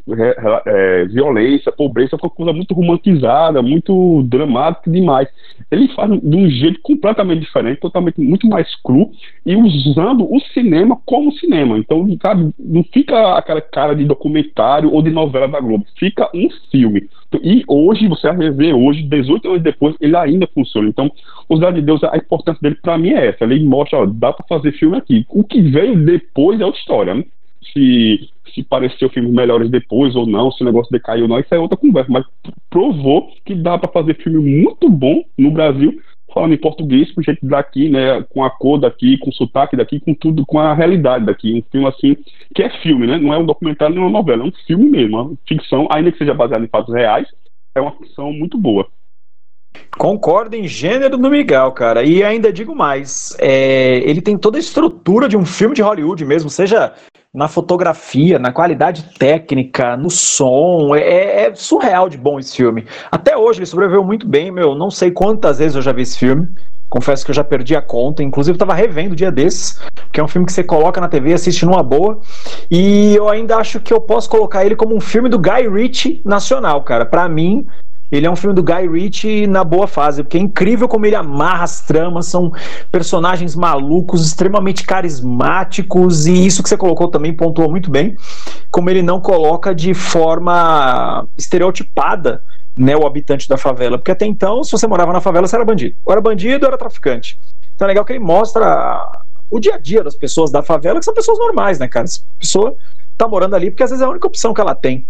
é, 0.66 1.04
violência, 1.06 1.72
pobreza, 1.72 2.18
foi 2.18 2.28
uma 2.28 2.34
coisa 2.34 2.52
muito 2.52 2.74
romantizada, 2.74 3.62
muito 3.62 4.22
dramática 4.24 4.90
demais. 4.90 5.28
Ele 5.70 5.88
faz 5.88 6.10
de 6.20 6.36
um 6.36 6.48
jeito 6.48 6.80
completamente 6.82 7.40
diferente, 7.40 7.80
totalmente 7.80 8.20
muito 8.20 8.46
mais 8.46 8.74
cru 8.82 9.10
e 9.46 9.56
usando 9.56 10.24
o 10.24 10.40
cinema 10.52 10.98
como 11.06 11.32
cinema. 11.32 11.78
Então, 11.78 12.06
sabe, 12.20 12.52
não 12.58 12.84
fica 12.84 13.36
aquela 13.36 13.60
cara 13.60 13.94
de 13.94 14.04
documentário 14.04 14.92
ou 14.92 15.02
de 15.02 15.10
novela 15.10 15.48
da 15.48 15.60
Globo, 15.60 15.84
fica 15.98 16.28
um 16.34 16.48
filme. 16.70 17.08
E 17.42 17.62
hoje, 17.68 18.08
você 18.08 18.32
vai 18.32 18.50
ver 18.50 18.74
hoje, 18.74 19.02
18 19.04 19.48
anos 19.48 19.62
depois, 19.62 19.94
ele 20.00 20.16
ainda 20.16 20.48
funciona. 20.52 20.88
Então, 20.88 21.10
o 21.48 21.54
Cidade 21.54 21.76
de 21.80 21.86
Deus, 21.86 22.02
a 22.02 22.16
importância 22.16 22.60
dele 22.60 22.76
para 22.82 22.98
mim 22.98 23.10
é 23.10 23.28
essa. 23.28 23.44
Ele 23.44 23.64
mostra, 23.64 24.00
ó, 24.00 24.06
dá 24.06 24.32
para 24.32 24.46
fazer 24.48 24.72
filme 24.72 24.96
aqui. 24.96 25.24
O 25.28 25.44
que 25.44 25.62
veio 25.62 25.96
depois 26.04 26.60
é 26.60 26.64
outra 26.64 26.80
história, 26.80 27.14
né? 27.14 27.24
Se, 27.72 28.28
se 28.54 28.62
pareceu 28.62 29.08
filmes 29.10 29.32
melhores 29.32 29.70
depois 29.70 30.16
ou 30.16 30.26
não, 30.26 30.50
se 30.50 30.62
o 30.62 30.66
negócio 30.66 30.90
decaiu 30.90 31.22
ou 31.22 31.28
não, 31.28 31.38
isso 31.38 31.54
é 31.54 31.58
outra 31.58 31.76
conversa. 31.76 32.10
Mas 32.10 32.24
provou 32.68 33.30
que 33.44 33.54
dá 33.54 33.78
para 33.78 33.92
fazer 33.92 34.14
filme 34.22 34.62
muito 34.62 34.88
bom 34.88 35.22
no 35.36 35.50
Brasil, 35.50 36.00
falando 36.32 36.54
em 36.54 36.58
português, 36.58 37.12
com 37.12 37.22
jeito 37.22 37.44
daqui, 37.46 37.88
né? 37.88 38.22
Com 38.30 38.44
a 38.44 38.50
cor 38.50 38.78
daqui, 38.78 39.18
com 39.18 39.30
o 39.30 39.34
sotaque 39.34 39.76
daqui, 39.76 40.00
com 40.00 40.14
tudo, 40.14 40.46
com 40.46 40.58
a 40.58 40.74
realidade 40.74 41.26
daqui. 41.26 41.54
Um 41.54 41.62
filme 41.70 41.88
assim, 41.88 42.16
que 42.54 42.62
é 42.62 42.70
filme, 42.82 43.06
né? 43.06 43.18
Não 43.18 43.34
é 43.34 43.38
um 43.38 43.46
documentário 43.46 43.94
nem 43.94 44.02
uma 44.02 44.10
novela, 44.10 44.44
é 44.44 44.46
um 44.46 44.52
filme 44.66 44.88
mesmo, 44.88 45.20
uma 45.20 45.36
ficção, 45.46 45.88
ainda 45.90 46.10
que 46.12 46.18
seja 46.18 46.34
baseado 46.34 46.64
em 46.64 46.68
fatos 46.68 46.94
reais, 46.94 47.28
é 47.74 47.80
uma 47.80 47.92
ficção 47.92 48.32
muito 48.32 48.58
boa. 48.58 48.86
Concordo 49.96 50.56
em 50.56 50.66
gênero 50.66 51.16
do 51.16 51.30
Miguel, 51.30 51.70
cara. 51.72 52.02
E 52.02 52.22
ainda 52.22 52.52
digo 52.52 52.74
mais: 52.74 53.36
é, 53.38 53.98
ele 53.98 54.20
tem 54.20 54.36
toda 54.36 54.56
a 54.56 54.60
estrutura 54.60 55.28
de 55.28 55.36
um 55.36 55.44
filme 55.44 55.74
de 55.74 55.82
Hollywood 55.82 56.24
mesmo, 56.24 56.50
seja 56.50 56.92
na 57.32 57.46
fotografia, 57.46 58.38
na 58.38 58.52
qualidade 58.52 59.14
técnica, 59.16 59.96
no 59.96 60.10
som. 60.10 60.94
É, 60.94 61.46
é, 61.46 61.54
surreal 61.54 62.08
de 62.08 62.18
bom 62.18 62.38
esse 62.38 62.56
filme. 62.56 62.86
Até 63.10 63.36
hoje 63.36 63.60
ele 63.60 63.66
sobreviveu 63.66 64.04
muito 64.04 64.26
bem, 64.26 64.50
meu. 64.50 64.74
Não 64.74 64.90
sei 64.90 65.10
quantas 65.10 65.58
vezes 65.58 65.76
eu 65.76 65.82
já 65.82 65.92
vi 65.92 66.02
esse 66.02 66.18
filme. 66.18 66.48
Confesso 66.88 67.24
que 67.24 67.30
eu 67.30 67.34
já 67.34 67.44
perdi 67.44 67.76
a 67.76 67.80
conta. 67.80 68.20
Inclusive, 68.20 68.56
eu 68.56 68.58
tava 68.58 68.74
revendo 68.74 69.12
o 69.12 69.16
dia 69.16 69.30
desses, 69.30 69.80
que 70.10 70.18
é 70.18 70.24
um 70.24 70.28
filme 70.28 70.44
que 70.44 70.52
você 70.52 70.64
coloca 70.64 71.00
na 71.00 71.08
TV, 71.08 71.32
assiste 71.32 71.64
numa 71.64 71.84
boa. 71.84 72.20
E 72.68 73.14
eu 73.14 73.28
ainda 73.28 73.56
acho 73.56 73.78
que 73.78 73.92
eu 73.92 74.00
posso 74.00 74.28
colocar 74.28 74.64
ele 74.66 74.74
como 74.74 74.96
um 74.96 75.00
filme 75.00 75.28
do 75.28 75.38
Guy 75.38 75.68
Ritchie 75.72 76.20
nacional, 76.24 76.82
cara. 76.82 77.06
Para 77.06 77.28
mim, 77.28 77.64
ele 78.10 78.26
é 78.26 78.30
um 78.30 78.36
filme 78.36 78.54
do 78.54 78.62
Guy 78.62 78.88
Ritchie 78.88 79.46
na 79.46 79.62
boa 79.62 79.86
fase, 79.86 80.22
porque 80.22 80.36
é 80.36 80.40
incrível 80.40 80.88
como 80.88 81.06
ele 81.06 81.14
amarra 81.14 81.64
as 81.64 81.80
tramas, 81.80 82.26
são 82.26 82.52
personagens 82.90 83.54
malucos, 83.54 84.26
extremamente 84.26 84.84
carismáticos, 84.84 86.26
e 86.26 86.46
isso 86.46 86.62
que 86.62 86.68
você 86.68 86.76
colocou 86.76 87.08
também 87.08 87.32
pontuou 87.32 87.70
muito 87.70 87.90
bem, 87.90 88.16
como 88.70 88.90
ele 88.90 89.02
não 89.02 89.20
coloca 89.20 89.74
de 89.74 89.94
forma 89.94 91.26
estereotipada 91.36 92.42
né, 92.76 92.96
o 92.96 93.06
habitante 93.06 93.48
da 93.48 93.56
favela, 93.56 93.98
porque 93.98 94.10
até 94.10 94.26
então, 94.26 94.64
se 94.64 94.72
você 94.72 94.86
morava 94.86 95.12
na 95.12 95.20
favela, 95.20 95.46
você 95.46 95.56
era 95.56 95.64
bandido. 95.64 95.94
Ou 96.04 96.12
era 96.12 96.20
bandido, 96.20 96.64
ou 96.64 96.68
era 96.68 96.78
traficante. 96.78 97.38
Então 97.74 97.86
é 97.86 97.88
legal 97.88 98.04
que 98.04 98.12
ele 98.12 98.20
mostra 98.20 99.22
o 99.50 99.58
dia 99.58 99.74
a 99.74 99.78
dia 99.78 100.02
das 100.04 100.14
pessoas 100.14 100.50
da 100.50 100.62
favela, 100.62 100.98
que 100.98 101.04
são 101.04 101.14
pessoas 101.14 101.38
normais, 101.38 101.78
né, 101.78 101.88
cara? 101.88 102.04
Essa 102.04 102.20
pessoa 102.38 102.76
tá 103.18 103.28
morando 103.28 103.54
ali 103.54 103.70
porque 103.70 103.82
às 103.82 103.90
vezes 103.90 104.02
é 104.02 104.06
a 104.06 104.10
única 104.10 104.26
opção 104.26 104.54
que 104.54 104.60
ela 104.60 104.74
tem. 104.74 105.06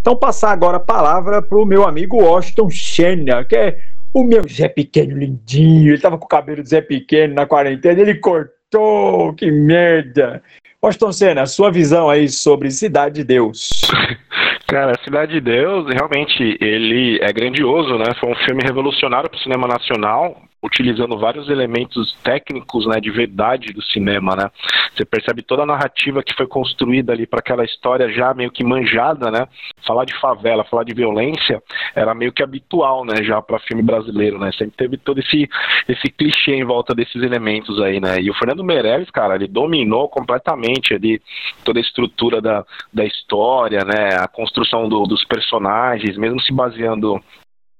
Então, 0.00 0.16
passar 0.16 0.50
agora 0.50 0.78
a 0.78 0.80
palavra 0.80 1.42
para 1.42 1.58
o 1.58 1.66
meu 1.66 1.86
amigo 1.86 2.22
Washington 2.22 2.70
Schenner, 2.70 3.46
que 3.46 3.56
é 3.56 3.78
o 4.14 4.24
meu 4.24 4.42
Zé 4.48 4.68
Pequeno 4.68 5.16
lindinho. 5.16 5.88
Ele 5.88 5.94
estava 5.94 6.16
com 6.16 6.24
o 6.24 6.28
cabelo 6.28 6.62
de 6.62 6.70
Zé 6.70 6.80
Pequeno 6.80 7.34
na 7.34 7.46
quarentena, 7.46 8.00
ele 8.00 8.14
cortou, 8.14 9.34
que 9.34 9.50
merda. 9.50 10.42
Washington 10.82 11.12
Senna, 11.12 11.46
sua 11.46 11.70
visão 11.70 12.08
aí 12.08 12.28
sobre 12.28 12.70
Cidade 12.70 13.16
de 13.16 13.24
Deus. 13.24 13.82
Cara, 14.66 14.94
Cidade 15.04 15.32
de 15.32 15.40
Deus, 15.40 15.86
realmente, 15.92 16.56
ele 16.60 17.18
é 17.20 17.30
grandioso, 17.32 17.98
né? 17.98 18.14
Foi 18.18 18.30
um 18.30 18.36
filme 18.46 18.62
revolucionário 18.62 19.28
para 19.28 19.36
o 19.36 19.42
cinema 19.42 19.68
nacional, 19.68 20.40
utilizando 20.62 21.18
vários 21.18 21.48
elementos 21.48 22.14
técnicos, 22.22 22.86
né, 22.86 23.00
de 23.00 23.10
verdade 23.10 23.72
do 23.72 23.82
cinema, 23.82 24.36
né? 24.36 24.50
Você 24.94 25.04
percebe 25.04 25.42
toda 25.42 25.62
a 25.62 25.66
narrativa 25.66 26.22
que 26.22 26.34
foi 26.34 26.46
construída 26.46 27.12
ali 27.12 27.26
para 27.26 27.40
aquela 27.40 27.64
história 27.64 28.12
já 28.12 28.34
meio 28.34 28.50
que 28.50 28.62
manjada, 28.62 29.30
né? 29.30 29.46
Falar 29.86 30.04
de 30.04 30.14
favela, 30.20 30.64
falar 30.64 30.84
de 30.84 30.94
violência 30.94 31.62
era 31.94 32.14
meio 32.14 32.32
que 32.32 32.42
habitual, 32.42 33.04
né, 33.04 33.22
já 33.22 33.40
para 33.40 33.58
filme 33.60 33.82
brasileiro, 33.82 34.38
né? 34.38 34.52
Sempre 34.52 34.76
teve 34.76 34.96
todo 34.98 35.20
esse 35.20 35.48
esse 35.88 36.10
clichê 36.10 36.52
em 36.52 36.64
volta 36.64 36.94
desses 36.94 37.22
elementos 37.22 37.80
aí, 37.80 37.98
né? 37.98 38.20
E 38.20 38.30
o 38.30 38.34
Fernando 38.34 38.62
Meirelles, 38.62 39.10
cara, 39.10 39.34
ele 39.34 39.48
dominou 39.48 40.08
completamente 40.08 40.94
ali 40.94 41.20
toda 41.64 41.78
a 41.78 41.82
estrutura 41.82 42.40
da, 42.40 42.64
da 42.92 43.04
história, 43.04 43.84
né? 43.84 44.16
A 44.18 44.28
construção 44.28 44.88
do, 44.88 45.04
dos 45.04 45.24
personagens, 45.24 46.16
mesmo 46.18 46.40
se 46.40 46.52
baseando 46.52 47.20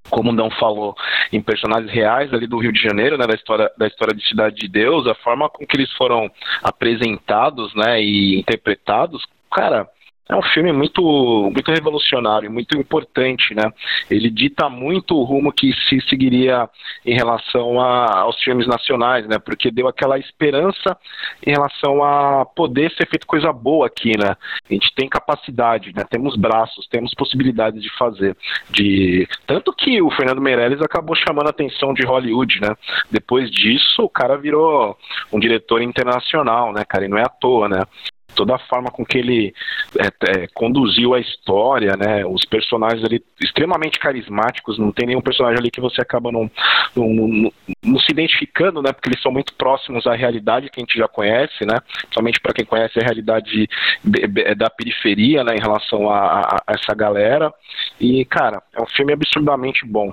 como 0.08 0.32
não 0.32 0.50
falou, 0.50 0.94
em 1.32 1.40
personagens 1.40 1.92
reais 1.92 2.32
ali 2.32 2.46
do 2.46 2.58
Rio 2.58 2.72
de 2.72 2.80
Janeiro, 2.80 3.18
né, 3.18 3.26
da 3.26 3.34
história 3.34 3.70
da 3.76 3.86
história 3.86 4.14
de 4.14 4.26
Cidade 4.26 4.56
de 4.56 4.68
Deus, 4.68 5.06
a 5.06 5.14
forma 5.14 5.48
com 5.48 5.66
que 5.66 5.76
eles 5.76 5.92
foram 5.92 6.30
apresentados, 6.62 7.74
né, 7.74 8.02
e 8.02 8.38
interpretados, 8.38 9.24
cara, 9.52 9.88
é 10.30 10.36
um 10.36 10.42
filme 10.42 10.72
muito, 10.72 11.02
muito 11.02 11.72
revolucionário, 11.72 12.50
muito 12.50 12.78
importante, 12.78 13.52
né? 13.52 13.64
Ele 14.08 14.30
dita 14.30 14.68
muito 14.68 15.16
o 15.16 15.24
rumo 15.24 15.52
que 15.52 15.72
se 15.88 16.00
seguiria 16.08 16.70
em 17.04 17.14
relação 17.14 17.80
a, 17.80 18.20
aos 18.20 18.40
filmes 18.40 18.68
nacionais, 18.68 19.26
né? 19.26 19.40
Porque 19.40 19.72
deu 19.72 19.88
aquela 19.88 20.18
esperança 20.18 20.96
em 21.44 21.50
relação 21.50 22.04
a 22.04 22.44
poder 22.44 22.92
ser 22.92 23.08
feito 23.08 23.26
coisa 23.26 23.52
boa 23.52 23.88
aqui, 23.88 24.16
né? 24.16 24.36
A 24.70 24.72
gente 24.72 24.94
tem 24.94 25.08
capacidade, 25.08 25.92
né? 25.96 26.04
Temos 26.08 26.36
braços, 26.36 26.86
temos 26.86 27.12
possibilidades 27.12 27.82
de 27.82 27.90
fazer. 27.98 28.36
De 28.70 29.26
tanto 29.48 29.72
que 29.72 30.00
o 30.00 30.12
Fernando 30.12 30.40
Meirelles 30.40 30.80
acabou 30.80 31.16
chamando 31.16 31.48
a 31.48 31.50
atenção 31.50 31.92
de 31.92 32.06
Hollywood, 32.06 32.60
né? 32.60 32.76
Depois 33.10 33.50
disso, 33.50 34.04
o 34.04 34.08
cara 34.08 34.38
virou 34.38 34.96
um 35.32 35.40
diretor 35.40 35.82
internacional, 35.82 36.72
né, 36.72 36.84
cara? 36.84 37.06
E 37.06 37.08
não 37.08 37.18
é 37.18 37.22
à 37.22 37.28
toa, 37.28 37.68
né? 37.68 37.82
Toda 38.34 38.54
a 38.54 38.58
forma 38.58 38.90
com 38.90 39.04
que 39.04 39.18
ele 39.18 39.54
é, 39.98 40.06
é, 40.30 40.46
conduziu 40.54 41.14
a 41.14 41.20
história, 41.20 41.96
né? 41.96 42.24
Os 42.24 42.44
personagens 42.44 43.04
ali 43.04 43.22
extremamente 43.40 43.98
carismáticos, 43.98 44.78
não 44.78 44.92
tem 44.92 45.06
nenhum 45.06 45.20
personagem 45.20 45.58
ali 45.58 45.70
que 45.70 45.80
você 45.80 46.00
acaba 46.00 46.30
não, 46.30 46.50
não, 46.94 47.08
não, 47.08 47.52
não 47.82 48.00
se 48.00 48.10
identificando, 48.10 48.82
né? 48.82 48.92
Porque 48.92 49.08
eles 49.08 49.22
são 49.22 49.32
muito 49.32 49.54
próximos 49.54 50.06
à 50.06 50.14
realidade 50.14 50.70
que 50.70 50.80
a 50.80 50.82
gente 50.82 50.98
já 50.98 51.08
conhece, 51.08 51.64
né? 51.64 51.80
Somente 52.12 52.40
para 52.40 52.52
quem 52.52 52.64
conhece 52.64 52.98
a 52.98 53.02
realidade 53.02 53.68
da 54.56 54.70
periferia, 54.70 55.44
né? 55.44 55.56
Em 55.56 55.60
relação 55.60 56.10
a, 56.10 56.18
a, 56.18 56.62
a 56.66 56.72
essa 56.74 56.94
galera. 56.94 57.52
E, 58.00 58.24
cara, 58.24 58.62
é 58.74 58.82
um 58.82 58.86
filme 58.86 59.12
absurdamente 59.12 59.86
bom. 59.86 60.12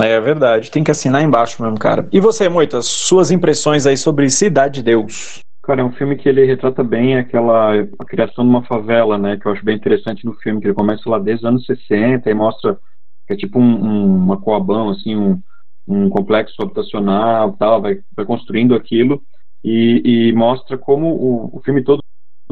É 0.00 0.20
verdade, 0.20 0.70
tem 0.72 0.82
que 0.82 0.90
assinar 0.90 1.22
embaixo 1.22 1.62
mesmo, 1.62 1.78
cara. 1.78 2.08
E 2.12 2.18
você, 2.18 2.48
Moitas, 2.48 2.86
suas 2.86 3.30
impressões 3.30 3.86
aí 3.86 3.96
sobre 3.96 4.28
Cidade 4.28 4.74
de 4.74 4.82
Deus? 4.82 5.40
Cara, 5.64 5.80
é 5.80 5.84
um 5.84 5.92
filme 5.92 6.14
que 6.16 6.28
ele 6.28 6.44
retrata 6.44 6.84
bem 6.84 7.16
aquela 7.16 7.72
a 7.98 8.04
criação 8.04 8.44
de 8.44 8.50
uma 8.50 8.64
favela, 8.66 9.16
né? 9.16 9.38
Que 9.38 9.46
eu 9.46 9.52
acho 9.52 9.64
bem 9.64 9.76
interessante 9.76 10.24
no 10.26 10.34
filme, 10.34 10.60
que 10.60 10.66
ele 10.66 10.74
começa 10.74 11.08
lá 11.08 11.18
desde 11.18 11.44
os 11.44 11.48
anos 11.48 11.64
60 11.64 12.30
e 12.30 12.34
mostra 12.34 12.78
que 13.26 13.32
é 13.32 13.36
tipo 13.36 13.58
um, 13.58 13.62
um, 13.62 14.16
uma 14.16 14.38
coabão, 14.38 14.90
assim, 14.90 15.16
um, 15.16 15.42
um 15.88 16.10
complexo 16.10 16.60
habitacional, 16.62 17.54
tal, 17.56 17.80
vai, 17.80 17.98
vai 18.14 18.26
construindo 18.26 18.74
aquilo 18.74 19.22
e, 19.64 20.28
e 20.28 20.32
mostra 20.34 20.76
como 20.76 21.08
o, 21.08 21.56
o, 21.56 21.62
filme 21.62 21.82
todo 21.82 22.00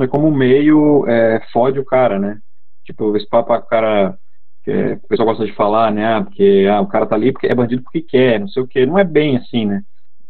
é 0.01 0.07
como 0.07 0.29
o 0.29 0.35
meio 0.35 1.07
é, 1.07 1.47
fode 1.53 1.79
o 1.79 1.85
cara, 1.85 2.19
né? 2.19 2.41
Tipo, 2.85 3.15
esse 3.17 3.29
papo 3.29 3.53
o 3.53 3.63
cara 3.63 4.19
que 4.65 4.71
é, 4.71 4.95
o 4.95 5.09
pessoal 5.09 5.29
gosta 5.29 5.45
de 5.45 5.53
falar, 5.53 5.93
né? 5.93 6.15
Ah, 6.15 6.23
porque 6.25 6.67
ah, 6.71 6.81
o 6.81 6.87
cara 6.89 7.07
tá 7.07 7.15
ali 7.17 7.33
porque 7.33 7.47
é 7.47 7.55
bandido 7.55 7.83
porque 7.83 8.01
quer, 8.01 8.41
não 8.41 8.49
sei 8.49 8.63
o 8.63 8.67
que. 8.67 8.87
Não 8.87 8.99
é 8.99 9.05
bem 9.05 9.37
assim, 9.37 9.67
né? 9.67 9.83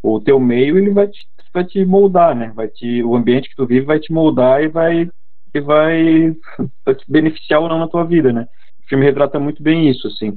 O 0.02 0.20
teu 0.20 0.40
meio 0.40 0.76
ele 0.78 0.90
vai 0.90 1.06
te 1.06 1.20
vai 1.52 1.64
te 1.64 1.84
moldar, 1.84 2.34
né? 2.34 2.52
Vai 2.54 2.68
te, 2.68 3.02
o 3.02 3.14
ambiente 3.14 3.48
que 3.48 3.56
tu 3.56 3.66
vive 3.66 3.86
vai 3.86 3.98
te 3.98 4.12
moldar 4.12 4.62
e 4.62 4.68
vai, 4.68 5.08
e 5.54 5.60
vai, 5.60 6.36
vai 6.84 6.94
te 6.94 7.04
beneficiar 7.08 7.60
ou 7.60 7.68
não 7.68 7.78
na 7.78 7.88
tua 7.88 8.04
vida, 8.04 8.32
né? 8.32 8.46
o 8.84 8.88
filme 8.88 9.04
retrata 9.04 9.38
muito 9.38 9.62
bem 9.62 9.88
isso, 9.88 10.08
assim. 10.08 10.30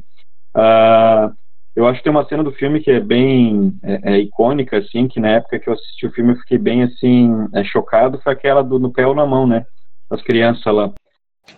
Uh, 0.55 1.33
eu 1.75 1.85
acho 1.87 1.97
que 1.97 2.03
tem 2.05 2.11
uma 2.11 2.25
cena 2.27 2.43
do 2.43 2.53
filme 2.53 2.79
que 2.79 2.89
é 2.89 2.99
bem 2.99 3.73
é, 3.83 4.13
é, 4.13 4.19
icônica, 4.19 4.77
assim, 4.77 5.07
que 5.07 5.19
na 5.19 5.29
época 5.29 5.59
que 5.59 5.67
eu 5.67 5.73
assisti 5.73 6.07
o 6.07 6.11
filme 6.11 6.31
eu 6.31 6.37
fiquei 6.37 6.57
bem, 6.57 6.83
assim, 6.83 7.31
é, 7.53 7.63
chocado, 7.63 8.21
foi 8.23 8.31
aquela 8.31 8.63
do 8.63 8.79
No 8.79 8.93
Pé 8.93 9.05
ou 9.05 9.15
na 9.15 9.25
Mão, 9.25 9.45
né? 9.45 9.65
Das 10.09 10.21
crianças 10.21 10.73
lá. 10.73 10.93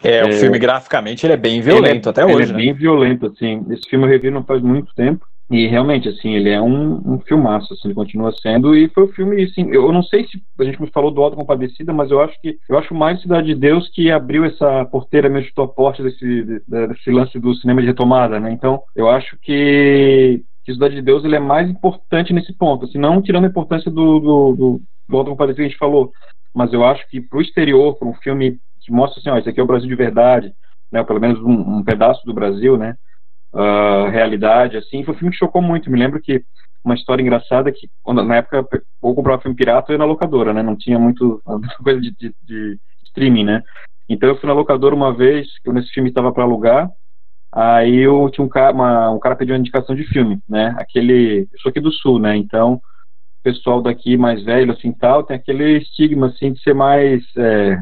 É, 0.04 0.26
o 0.26 0.34
filme 0.34 0.60
graficamente 0.60 1.26
ele 1.26 1.34
é 1.34 1.38
bem 1.38 1.62
violento 1.62 2.10
ele 2.10 2.10
até 2.10 2.26
hoje, 2.26 2.36
Ele 2.36 2.44
é 2.44 2.54
né? 2.54 2.58
bem 2.58 2.74
violento, 2.74 3.28
assim. 3.28 3.66
Esse 3.70 3.90
filme 3.90 4.06
eu 4.06 4.10
revi 4.10 4.32
não 4.32 4.44
faz 4.44 4.62
muito 4.62 4.94
tempo. 4.96 5.26
E 5.50 5.66
realmente, 5.66 6.10
assim, 6.10 6.34
ele 6.34 6.50
é 6.50 6.62
um, 6.62 7.14
um 7.14 7.20
filmaço, 7.22 7.74
assim, 7.74 7.88
ele 7.88 7.96
continua 7.96 8.34
sendo. 8.42 8.76
E 8.76 8.90
foi 8.90 9.04
o 9.04 9.08
um 9.08 9.14
filme, 9.14 9.44
assim, 9.44 9.70
eu 9.72 9.92
não 9.94 10.04
sei 10.04 10.28
se 10.28 10.42
a 10.60 10.64
gente 10.64 10.78
falou 10.92 11.10
do 11.10 11.22
Auto 11.22 11.38
Compadecida, 11.38 11.94
mas 11.94 12.12
eu 12.12 12.22
acho 12.22 12.40
que 12.42 12.58
eu 12.68 12.78
acho 12.78 12.94
mais 12.94 13.22
Cidade 13.22 13.48
de 13.48 13.56
Deus 13.56 13.90
que 13.90 14.12
abriu 14.12 14.44
essa 14.44 14.84
porteira 14.86 15.30
meio 15.30 15.46
chutou 15.46 15.66
a 15.66 15.70
porta 15.70 16.04
desse, 16.04 16.62
desse 16.68 17.12
lance 17.12 17.40
do 17.40 17.54
cinema 17.56 17.80
de 17.80 17.88
retomada, 17.88 18.40
né? 18.42 18.52
Então, 18.52 18.82
eu 18.94 19.10
acho 19.10 19.38
que, 19.42 20.44
que 20.66 20.74
Cidade 20.74 20.96
de 20.96 21.02
Deus 21.02 21.24
ele 21.24 21.38
é 21.38 21.40
mais 21.40 21.70
importante 21.70 22.34
nesse 22.34 22.54
ponto, 22.54 22.86
assim, 22.86 22.98
não 22.98 23.22
tirando 23.22 23.46
a 23.46 23.50
importância 23.50 23.90
do, 23.90 24.20
do, 24.20 24.56
do, 24.56 24.82
do 25.08 25.18
Auto 25.18 25.32
Compadecida 25.32 25.64
que 25.64 25.68
a 25.68 25.70
gente 25.70 25.80
falou, 25.80 26.12
mas 26.54 26.74
eu 26.74 26.84
acho 26.84 27.08
que 27.10 27.22
para 27.22 27.38
o 27.40 27.42
exterior, 27.42 27.96
para 27.96 28.08
um 28.08 28.16
filme 28.16 28.60
que 28.82 28.92
mostra 28.92 29.20
assim, 29.20 29.30
ó, 29.30 29.38
esse 29.38 29.50
aqui 29.50 29.62
é 29.62 29.64
o 29.64 29.68
Brasil 29.68 29.88
de 29.88 29.96
verdade, 29.96 30.52
né? 30.92 31.00
Ou 31.00 31.06
pelo 31.06 31.22
menos 31.22 31.40
um, 31.42 31.78
um 31.78 31.84
pedaço 31.84 32.26
do 32.26 32.34
Brasil, 32.34 32.78
né? 32.78 32.96
Uh, 33.54 34.10
realidade, 34.10 34.78
assim, 34.78 35.04
foi 35.04 35.14
um 35.14 35.18
filme 35.18 35.32
que 35.32 35.38
chocou 35.38 35.62
muito. 35.62 35.90
Me 35.90 36.00
lembro 36.00 36.22
que 36.22 36.44
uma 36.84 36.96
história 36.96 37.22
engraçada 37.22 37.72
que, 37.72 37.90
quando, 38.02 38.24
na 38.24 38.38
época, 38.38 38.66
ou 39.02 39.16
comprava 39.16 39.42
filme 39.42 39.58
pirata, 39.58 39.92
eu 39.92 39.96
ia 39.96 40.00
na 40.00 40.06
locadora, 40.06 40.54
né? 40.54 40.64
Não 40.64 40.76
tinha 40.76 40.98
muito 40.98 41.42
coisa 41.84 42.00
de, 42.00 42.12
de, 42.12 42.34
de, 42.44 42.80
streaming, 43.06 43.44
né? 43.44 43.64
Então 44.08 44.30
eu 44.30 44.38
fui 44.38 44.48
na 44.48 44.54
locadora 44.54 44.96
uma 44.96 45.14
vez, 45.14 45.48
que 45.60 45.72
nesse 45.72 45.90
filme 45.90 46.10
estava 46.10 46.32
para 46.32 46.44
alugar, 46.44 46.90
aí 47.52 47.98
eu 47.98 48.30
tinha 48.30 48.46
um 48.46 48.50
cara, 48.50 48.74
uma, 48.74 49.12
um 49.12 49.20
cara 49.20 49.36
pediu 49.36 49.54
uma 49.54 49.60
indicação 49.60 49.96
de 49.96 50.06
filme, 50.06 50.40
né? 50.48 50.76
Aquele, 50.80 51.48
eu 51.52 51.60
sou 51.60 51.70
aqui 51.70 51.82
do 51.82 51.92
Sul, 51.92 52.20
né? 52.20 52.38
Então 52.38 52.82
pessoal 53.48 53.82
daqui 53.82 54.18
mais 54.18 54.44
velho, 54.44 54.74
assim, 54.74 54.92
tal, 54.92 55.24
tem 55.24 55.38
aquele 55.38 55.78
estigma, 55.78 56.28
assim, 56.28 56.52
de 56.52 56.62
ser 56.62 56.74
mais 56.74 57.24
é, 57.38 57.78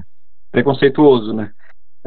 preconceituoso, 0.52 1.34
né? 1.34 1.52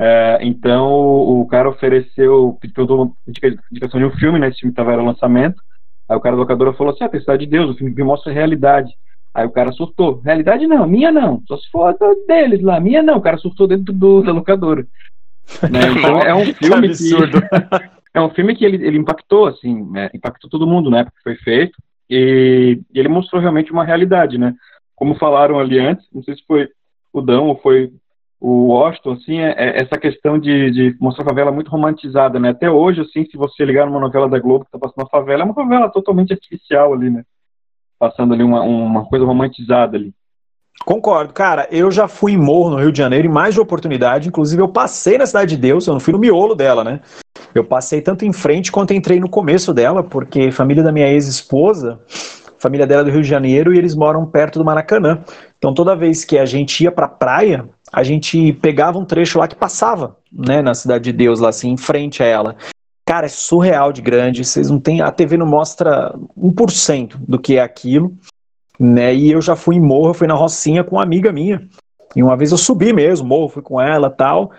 É, 0.01 0.39
então 0.43 0.87
o 0.93 1.45
cara 1.49 1.69
ofereceu, 1.69 2.57
pediu 2.61 2.85
uma 2.87 3.13
indicação 3.27 3.99
de 3.99 4.07
um 4.07 4.13
filme, 4.13 4.39
né? 4.39 4.49
Esse 4.49 4.61
filme 4.61 4.73
estava 4.73 4.93
era 4.93 5.03
lançamento. 5.03 5.61
Aí 6.09 6.17
o 6.17 6.21
cara 6.21 6.37
da 6.37 6.43
locadora 6.43 6.73
falou 6.73 6.93
assim: 6.93 7.03
ah, 7.03 7.09
tem 7.09 7.19
cidade 7.21 7.45
de 7.45 7.51
Deus, 7.51 7.71
o 7.71 7.75
filme 7.77 7.93
que 7.93 8.03
mostra 8.05 8.31
a 8.31 8.35
realidade. 8.35 8.93
Aí 9.35 9.45
o 9.45 9.51
cara 9.51 9.73
surtou: 9.73 10.21
realidade 10.25 10.69
não, 10.69 10.87
minha 10.87 11.11
não, 11.11 11.43
só 11.49 11.57
se 11.57 11.69
for 11.71 11.97
deles 12.29 12.63
lá, 12.63 12.79
minha 12.79 13.03
não. 13.03 13.19
O 13.19 13.21
cara 13.21 13.39
surtou 13.39 13.67
dentro 13.67 13.93
do, 13.93 14.23
da 14.23 14.33
locadora. 14.33 14.87
Né? 15.71 15.81
Então 15.97 16.21
é 16.21 16.35
um 16.35 16.45
filme 16.53 16.91
que, 16.91 17.09
que 17.09 17.89
é 18.13 18.21
um 18.21 18.29
filme 18.29 18.55
que 18.55 18.67
ele, 18.67 18.87
ele 18.87 18.99
impactou, 18.99 19.47
assim, 19.47 19.83
né? 19.91 20.11
impactou 20.13 20.51
todo 20.51 20.67
mundo 20.67 20.91
na 20.91 20.99
época 20.99 21.17
que 21.17 21.23
foi 21.23 21.37
feito. 21.37 21.73
E, 22.11 22.79
e 22.93 23.01
ele 23.01 23.09
mostrou 23.09 23.41
realmente 23.41 23.73
uma 23.73 23.83
realidade, 23.83 24.37
né? 24.37 24.55
Como 24.95 25.15
falaram 25.15 25.59
ali 25.59 25.79
antes, 25.79 26.07
não 26.13 26.23
sei 26.23 26.35
se 26.37 26.45
foi 26.47 26.69
o 27.15 27.23
Dão 27.23 27.47
ou 27.47 27.57
foi 27.57 27.91
o 28.40 28.68
Washington, 28.68 29.12
assim, 29.12 29.40
é, 29.40 29.51
é 29.57 29.83
essa 29.83 29.98
questão 29.98 30.38
de, 30.38 30.70
de, 30.70 30.96
mostrar 31.01 31.24
a 31.24 31.29
favela 31.29 31.51
muito 31.51 31.70
romantizada, 31.70 32.38
né? 32.38 32.51
Até 32.51 32.70
hoje, 32.70 33.01
assim, 33.01 33.24
se 33.24 33.37
você 33.37 33.64
ligar 33.64 33.87
numa 33.87 33.98
novela 33.98 34.29
da 34.29 34.38
Globo 34.38 34.64
que 34.64 34.70
tá 34.70 34.79
passando 34.79 35.07
a 35.07 35.11
favela, 35.11 35.42
é 35.42 35.44
uma 35.44 35.55
favela 35.55 35.90
totalmente 35.90 36.33
artificial 36.33 36.94
ali, 36.94 37.11
né? 37.11 37.24
Passando 37.98 38.35
ali 38.35 38.44
uma, 38.44 38.62
uma 38.62 39.05
coisa 39.07 39.24
romantizada 39.24 39.96
ali. 39.96 40.12
Concordo, 40.85 41.33
cara. 41.33 41.66
Eu 41.72 41.90
já 41.90 42.07
fui 42.07 42.33
em 42.33 42.37
Morro, 42.37 42.70
no 42.70 42.77
Rio 42.77 42.92
de 42.92 42.98
Janeiro, 42.98 43.27
em 43.27 43.31
mais 43.31 43.55
de 43.55 43.61
oportunidade. 43.61 44.29
Inclusive, 44.29 44.62
eu 44.62 44.68
passei 44.68 45.18
na 45.18 45.27
Cidade 45.27 45.57
de 45.57 45.61
Deus, 45.61 45.87
eu 45.87 45.92
não 45.92 46.01
fui 46.01 46.12
no 46.12 46.18
miolo 46.18 46.55
dela, 46.55 46.85
né? 46.85 47.01
Eu 47.53 47.64
passei 47.64 48.01
tanto 48.01 48.24
em 48.24 48.33
frente 48.33 48.70
quanto 48.70 48.94
entrei 48.94 49.18
no 49.18 49.29
começo 49.29 49.74
dela, 49.74 50.03
porque 50.05 50.53
família 50.53 50.83
da 50.83 50.92
minha 50.92 51.09
ex-esposa, 51.09 52.01
família 52.59 52.87
dela 52.87 53.03
é 53.03 53.05
do 53.05 53.11
Rio 53.11 53.22
de 53.22 53.29
Janeiro, 53.29 53.74
e 53.74 53.79
eles 53.79 53.96
moram 53.96 54.24
perto 54.24 54.59
do 54.61 54.64
Maracanã. 54.64 55.22
Então, 55.59 55.74
toda 55.74 55.96
vez 55.96 56.24
que 56.24 56.38
a 56.38 56.46
gente 56.46 56.85
ia 56.85 56.92
pra 56.92 57.09
praia, 57.09 57.68
a 57.92 58.03
gente 58.03 58.53
pegava 58.55 58.98
um 58.98 59.05
trecho 59.05 59.38
lá 59.38 59.48
que 59.48 59.57
passava, 59.57 60.16
né, 60.33 60.62
na 60.62 60.74
Cidade 60.74 61.05
de 61.05 61.12
Deus, 61.12 61.40
lá 61.40 61.48
assim, 61.48 61.70
em 61.70 61.77
frente 61.77 62.22
a 62.22 62.27
ela. 62.27 62.57
Cara, 63.07 63.27
é 63.27 63.31
surreal 63.31 63.92
de 63.92 64.03
grande, 64.03 64.44
vocês 64.44 64.70
não 64.70 64.79
tem, 64.79 65.01
a 65.01 65.11
TV 65.11 65.37
não 65.37 65.46
mostra 65.46 66.14
1% 66.38 67.16
do 67.18 67.38
que 67.38 67.57
é 67.57 67.62
aquilo, 67.62 68.12
né, 68.79 69.14
e 69.14 69.31
eu 69.31 69.40
já 69.40 69.57
fui 69.57 69.77
em 69.77 69.81
morro, 69.81 70.14
fui 70.14 70.27
na 70.27 70.35
Rocinha 70.35 70.85
com 70.85 70.96
uma 70.96 71.03
amiga 71.03 71.33
minha, 71.33 71.66
e 72.14 72.22
uma 72.22 72.37
vez 72.37 72.53
eu 72.53 72.59
subi 72.59 72.92
mesmo, 72.92 73.27
morro, 73.27 73.48
fui 73.48 73.62
com 73.62 73.81
ela 73.81 74.11
tal, 74.11 74.53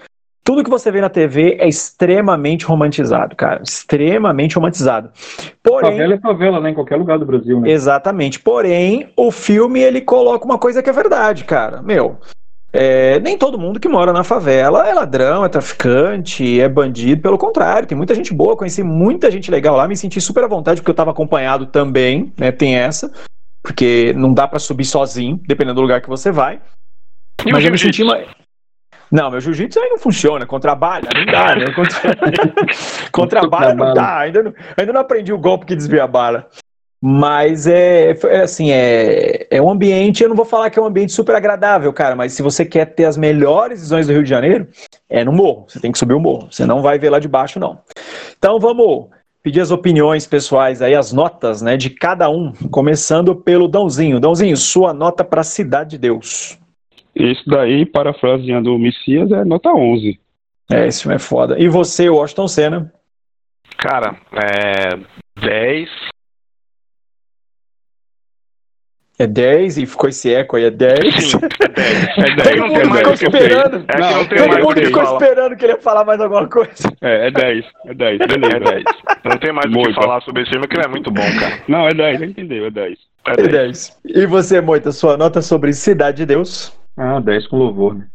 tudo 0.49 0.63
que 0.63 0.69
você 0.69 0.91
vê 0.91 0.99
na 0.99 1.09
TV 1.09 1.57
é 1.59 1.67
extremamente 1.67 2.65
romantizado, 2.65 3.35
cara. 3.35 3.61
Extremamente 3.61 4.55
romantizado. 4.55 5.11
Porém, 5.61 5.91
favela 5.91 6.13
é 6.15 6.19
favela, 6.19 6.59
né? 6.59 6.71
Em 6.71 6.73
qualquer 6.73 6.95
lugar 6.95 7.19
do 7.19 7.25
Brasil, 7.25 7.59
né? 7.59 7.69
Exatamente. 7.69 8.39
Porém, 8.39 9.11
o 9.15 9.29
filme 9.29 9.79
ele 9.79 10.01
coloca 10.01 10.45
uma 10.45 10.57
coisa 10.57 10.81
que 10.81 10.89
é 10.89 10.93
verdade, 10.93 11.43
cara. 11.43 11.83
Meu, 11.83 12.17
é, 12.71 13.19
nem 13.19 13.37
todo 13.37 13.57
mundo 13.57 13.79
que 13.79 13.87
mora 13.87 14.13
na 14.13 14.23
favela 14.23 14.87
é 14.87 14.93
ladrão, 14.93 15.43
é 15.43 15.49
traficante, 15.49 16.59
é 16.59 16.69
bandido, 16.69 17.21
pelo 17.21 17.37
contrário, 17.37 17.87
tem 17.87 17.97
muita 17.97 18.13
gente 18.13 18.33
boa, 18.33 18.55
conheci 18.55 18.83
muita 18.83 19.31
gente 19.31 19.49
legal 19.49 19.75
lá, 19.75 19.87
me 19.87 19.97
senti 19.97 20.21
super 20.21 20.43
à 20.43 20.47
vontade 20.47 20.79
porque 20.79 20.91
eu 20.91 20.93
estava 20.93 21.11
acompanhado 21.11 21.65
também, 21.65 22.31
né? 22.37 22.51
Tem 22.51 22.75
essa, 22.75 23.11
porque 23.63 24.13
não 24.13 24.33
dá 24.33 24.47
para 24.47 24.59
subir 24.59 24.85
sozinho, 24.85 25.41
dependendo 25.47 25.75
do 25.75 25.81
lugar 25.81 26.01
que 26.01 26.09
você 26.09 26.31
vai. 26.31 26.61
E 27.45 27.51
mas 27.51 27.65
eu 27.65 27.71
me 27.71 27.77
senti 27.77 28.03
mais. 28.03 28.27
Não, 29.11 29.31
meu 29.31 29.41
jiu-jitsu 29.41 29.79
aí 29.79 29.89
não 29.89 29.97
funciona, 29.97 30.45
contrabalha, 30.45 31.09
não 31.15 31.25
dá, 31.25 31.55
né? 31.55 31.65
Contra... 31.73 33.09
contrabalha 33.11 33.73
não 33.73 33.93
dá, 33.95 34.19
ainda 34.19 34.43
não, 34.43 34.53
ainda 34.77 34.93
não 34.93 35.01
aprendi 35.01 35.33
o 35.33 35.39
golpe 35.39 35.65
que 35.65 35.75
desvia 35.75 36.03
a 36.03 36.07
bala. 36.07 36.47
Mas 37.01 37.65
é, 37.65 38.11
é, 38.11 38.41
assim, 38.41 38.71
é, 38.71 39.47
é 39.49 39.61
um 39.61 39.69
ambiente, 39.69 40.21
eu 40.21 40.29
não 40.29 40.35
vou 40.35 40.45
falar 40.45 40.69
que 40.69 40.77
é 40.77 40.81
um 40.81 40.85
ambiente 40.85 41.13
super 41.13 41.33
agradável, 41.33 41.93
cara, 41.93 42.13
mas 42.13 42.33
se 42.33 42.41
você 42.41 42.65
quer 42.65 42.87
ter 42.87 43.05
as 43.05 43.15
melhores 43.15 43.79
visões 43.79 44.05
do 44.05 44.13
Rio 44.13 44.23
de 44.23 44.29
Janeiro, 44.29 44.67
é 45.09 45.23
no 45.23 45.31
morro, 45.31 45.65
você 45.67 45.79
tem 45.79 45.93
que 45.93 45.97
subir 45.97 46.13
o 46.13 46.19
morro, 46.19 46.49
você 46.51 46.65
não 46.65 46.81
vai 46.81 46.99
ver 46.99 47.09
lá 47.09 47.19
de 47.19 47.27
baixo, 47.27 47.57
não. 47.57 47.79
Então 48.37 48.59
vamos 48.59 49.07
pedir 49.41 49.61
as 49.61 49.71
opiniões 49.71 50.27
pessoais 50.27 50.81
aí, 50.81 50.93
as 50.93 51.13
notas, 51.13 51.61
né, 51.61 51.77
de 51.77 51.89
cada 51.89 52.29
um, 52.29 52.51
começando 52.69 53.33
pelo 53.33 53.69
Dãozinho. 53.69 54.19
Dãozinho, 54.19 54.57
sua 54.57 54.93
nota 54.93 55.23
para 55.23 55.41
Cidade 55.43 55.91
de 55.91 55.97
Deus. 55.97 56.59
Isso 57.15 57.43
daí, 57.47 57.85
parafraseando 57.85 58.75
o 58.75 58.79
Messias, 58.79 59.31
é 59.31 59.45
nota 59.45 59.69
11. 59.69 60.19
É, 60.71 60.87
esse 60.87 61.01
filme 61.01 61.15
é 61.15 61.19
foda. 61.19 61.57
E 61.57 61.67
você, 61.67 62.09
Washington 62.09 62.47
Senna? 62.47 62.93
Cara, 63.77 64.17
é 64.33 64.99
10, 65.41 65.89
é 69.19 69.27
10 69.27 69.77
e 69.79 69.85
ficou 69.85 70.09
esse 70.09 70.33
eco 70.33 70.55
aí, 70.55 70.63
é 70.63 70.71
10. 70.71 71.31
Sim, 71.31 71.37
é 71.61 71.67
10. 71.67 72.17
É 72.17 72.35
10. 72.35 72.59
Todo 72.59 72.69
mundo 72.69 72.95
ficou 72.95 73.13
esperando. 73.13 73.85
É 73.85 73.93
que 73.93 73.99
não 73.99 74.25
tem 74.25 74.37
Todo 74.37 74.59
mundo 74.63 74.85
ficou 74.85 75.03
esperando 75.03 75.57
que 75.57 75.65
ele 75.65 75.73
ia 75.73 75.81
falar 75.81 76.05
mais 76.05 76.21
alguma 76.21 76.47
coisa. 76.47 76.71
É, 77.01 77.27
é 77.27 77.31
10. 77.31 77.65
É 77.87 77.93
10. 77.93 78.17
Beleza. 78.19 78.55
É 78.55 78.59
10. 78.59 78.83
Não 79.25 79.37
tem 79.37 79.51
mais 79.51 79.71
o 79.71 79.81
que 79.83 79.93
falar 79.93 80.21
sobre 80.21 80.43
esse 80.43 80.51
filme, 80.51 80.67
que 80.69 80.77
ele 80.77 80.85
é 80.85 80.87
muito 80.87 81.11
bom, 81.11 81.21
cara. 81.37 81.59
Não, 81.67 81.85
é 81.85 81.93
10, 81.93 82.21
entendeu? 82.21 82.65
É 82.67 82.71
10. 82.71 82.97
É 83.27 83.31
É 83.31 83.35
10. 83.35 83.51
10. 83.51 83.97
E 84.05 84.25
você, 84.25 84.61
Moita, 84.61 84.93
sua 84.93 85.17
nota 85.17 85.41
sobre 85.41 85.73
Cidade 85.73 86.17
de 86.17 86.25
Deus? 86.25 86.71
Ah, 86.95 87.19
10 87.19 87.47
com 87.47 87.57
louvor, 87.57 87.95
né? 87.95 88.05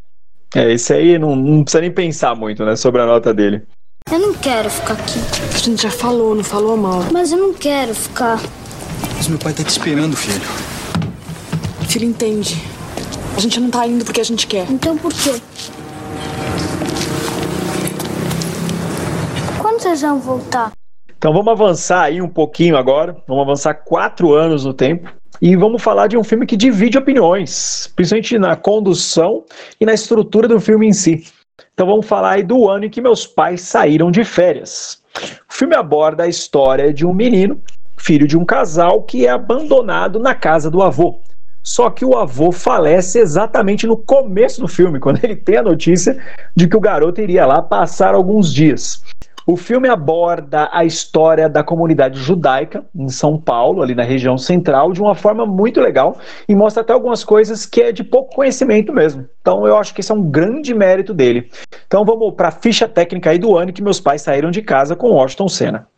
É, 0.57 0.73
esse 0.73 0.95
aí 0.95 1.19
não, 1.19 1.37
não 1.37 1.65
precisa 1.65 1.83
nem 1.83 1.91
pensar 1.91 2.35
muito, 2.35 2.65
né, 2.65 2.77
sobre 2.77 3.03
a 3.03 3.07
nota 3.07 3.35
dele. 3.35 3.63
Eu 4.11 4.19
não 4.19 4.33
quero 4.35 4.71
ficar 4.71 4.95
aqui. 4.95 5.19
A 5.53 5.59
gente 5.59 5.83
já 5.83 5.91
falou, 5.91 6.35
não 6.35 6.45
falou 6.45 6.77
mal. 6.77 7.01
Mas 7.13 7.33
eu 7.33 7.39
não 7.39 7.53
quero 7.53 7.95
ficar. 7.95 8.41
Mas 9.17 9.29
meu 9.29 9.39
pai 9.39 9.53
tá 9.53 9.65
te 9.65 9.71
esperando, 9.71 10.17
filho. 10.17 10.74
Filho, 11.89 12.07
entende. 12.07 12.57
A 13.37 13.41
gente 13.41 13.59
não 13.61 13.71
tá 13.71 13.87
indo 13.87 14.05
porque 14.05 14.21
a 14.21 14.25
gente 14.25 14.47
quer. 14.47 14.71
Então 14.71 14.97
por 14.97 15.13
quê? 15.13 15.41
Quando 19.59 19.81
vocês 19.81 20.03
vão 20.03 20.19
voltar? 20.21 20.73
Então 21.17 21.33
vamos 21.33 21.53
avançar 21.53 22.03
aí 22.03 22.21
um 22.21 22.29
pouquinho 22.29 22.77
agora. 22.77 23.17
Vamos 23.27 23.43
avançar 23.43 23.75
quatro 23.75 24.35
anos 24.35 24.65
no 24.65 24.75
tempo. 24.75 25.11
E 25.43 25.57
vamos 25.57 25.83
falar 25.83 26.07
de 26.07 26.17
um 26.17 26.23
filme 26.23 26.47
que 26.47 26.57
divide 26.57 26.97
opiniões, 26.97 27.93
principalmente 27.97 28.39
na 28.39 28.55
condução 28.57 29.45
e 29.81 29.85
na 29.85 29.93
estrutura 29.93 30.47
do 30.47 30.61
filme 30.61 30.87
em 30.87 30.93
si. 30.93 31.25
Então 31.73 31.87
vamos 31.87 32.07
falar 32.07 32.33
aí 32.33 32.43
do 32.43 32.69
ano 32.69 32.85
em 32.85 32.91
que 32.91 33.01
meus 33.01 33.27
pais 33.27 33.63
saíram 33.63 34.11
de 34.11 34.25
férias. 34.25 35.03
O 35.51 35.53
filme 35.53 35.75
aborda 35.75 36.23
a 36.23 36.29
história 36.29 36.93
de 36.93 37.05
um 37.05 37.13
menino, 37.13 37.61
filho 37.97 38.29
de 38.29 38.37
um 38.37 38.45
casal, 38.45 39.03
que 39.03 39.27
é 39.27 39.31
abandonado 39.31 40.21
na 40.21 40.35
casa 40.35 40.71
do 40.71 40.83
avô. 40.83 41.21
Só 41.65 41.89
que 41.89 42.05
o 42.05 42.15
avô 42.15 42.53
falece 42.53 43.19
exatamente 43.19 43.87
no 43.87 43.97
começo 43.97 44.61
do 44.61 44.69
filme, 44.69 45.01
quando 45.01 45.25
ele 45.25 45.35
tem 45.35 45.57
a 45.57 45.63
notícia 45.63 46.23
de 46.55 46.69
que 46.69 46.77
o 46.77 46.81
garoto 46.81 47.23
iria 47.23 47.47
lá 47.47 47.63
passar 47.63 48.15
alguns 48.15 48.53
dias. 48.53 49.03
O 49.47 49.59
filme 49.59 49.89
aborda 49.89 50.71
a 50.73 50.87
história 50.87 51.51
da 51.51 51.63
comunidade 51.63 52.19
judaica 52.19 52.83
em 52.95 53.11
São 53.11 53.39
Paulo, 53.39 53.83
ali 53.83 53.95
na 53.95 54.03
região 54.03 54.39
central, 54.39 54.91
de 54.93 55.03
uma 55.03 55.15
forma 55.15 55.45
muito 55.45 55.83
legal 55.83 56.17
e 56.49 56.55
mostra 56.55 56.83
até 56.83 56.95
algumas 56.95 57.23
coisas 57.23 57.67
que 57.67 57.83
é 57.83 57.93
de 57.93 58.03
pouco 58.03 58.35
conhecimento 58.35 58.91
mesmo. 58.91 59.29
Então 59.43 59.67
eu 59.67 59.77
acho 59.77 59.95
que 59.95 60.01
esse 60.01 60.11
é 60.11 60.15
um 60.15 60.31
grande 60.31 60.73
mérito 60.73 61.13
dele. 61.13 61.51
Então 61.87 62.07
vamos 62.07 62.33
para 62.35 62.49
a 62.49 62.53
ficha 62.53 62.89
técnica 62.89 63.31
aí 63.31 63.39
do 63.39 63.55
ano 63.55 63.73
que 63.73 63.83
meus 63.83 64.01
pais 64.01 64.23
saíram 64.23 64.51
de 64.51 64.63
casa 64.63 64.97
com 64.97 65.11
Washington 65.11 65.49
Senna. 65.49 65.94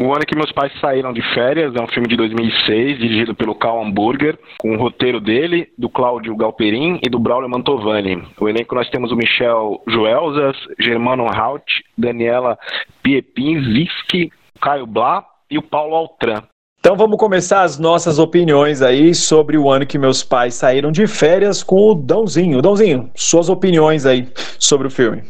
O 0.00 0.14
ano 0.14 0.24
que 0.24 0.36
meus 0.36 0.52
pais 0.52 0.72
saíram 0.80 1.12
de 1.12 1.20
férias 1.34 1.74
é 1.74 1.82
um 1.82 1.88
filme 1.88 2.06
de 2.06 2.16
2006, 2.16 2.98
dirigido 3.00 3.34
pelo 3.34 3.52
Carl 3.52 3.82
Hamburger, 3.82 4.38
com 4.56 4.72
o 4.72 4.78
roteiro 4.78 5.20
dele, 5.20 5.68
do 5.76 5.88
Cláudio 5.88 6.36
Galperin 6.36 7.00
e 7.04 7.10
do 7.10 7.18
Braulio 7.18 7.50
Mantovani. 7.50 8.22
O 8.40 8.48
elenco 8.48 8.76
nós 8.76 8.88
temos 8.90 9.10
o 9.10 9.16
Michel 9.16 9.82
Joelzas, 9.88 10.56
Germano 10.78 11.26
Haut, 11.26 11.64
Daniela 11.96 12.56
Piepinski, 13.02 14.30
Caio 14.60 14.86
Blá 14.86 15.24
e 15.50 15.58
o 15.58 15.62
Paulo 15.62 15.96
Altran. 15.96 16.44
Então 16.78 16.94
vamos 16.94 17.18
começar 17.18 17.62
as 17.62 17.76
nossas 17.76 18.20
opiniões 18.20 18.82
aí 18.82 19.12
sobre 19.16 19.58
o 19.58 19.68
ano 19.68 19.84
que 19.84 19.98
meus 19.98 20.22
pais 20.22 20.54
saíram 20.54 20.92
de 20.92 21.08
férias 21.08 21.64
com 21.64 21.90
o 21.90 21.94
Dãozinho. 21.96 22.62
Dãozinho, 22.62 23.10
suas 23.16 23.48
opiniões 23.48 24.06
aí 24.06 24.28
sobre 24.60 24.86
o 24.86 24.90
filme. 24.90 25.22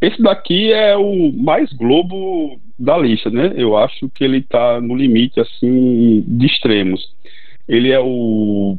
Esse 0.00 0.22
daqui 0.22 0.72
é 0.72 0.96
o 0.96 1.30
mais 1.32 1.70
Globo 1.74 2.58
da 2.78 2.96
lista, 2.96 3.30
né? 3.30 3.52
Eu 3.56 3.76
acho 3.76 4.08
que 4.10 4.24
ele 4.24 4.42
tá 4.42 4.80
no 4.80 4.94
limite, 4.94 5.40
assim, 5.40 6.24
de 6.26 6.46
extremos. 6.46 7.00
Ele 7.68 7.90
é 7.90 8.00
o. 8.00 8.78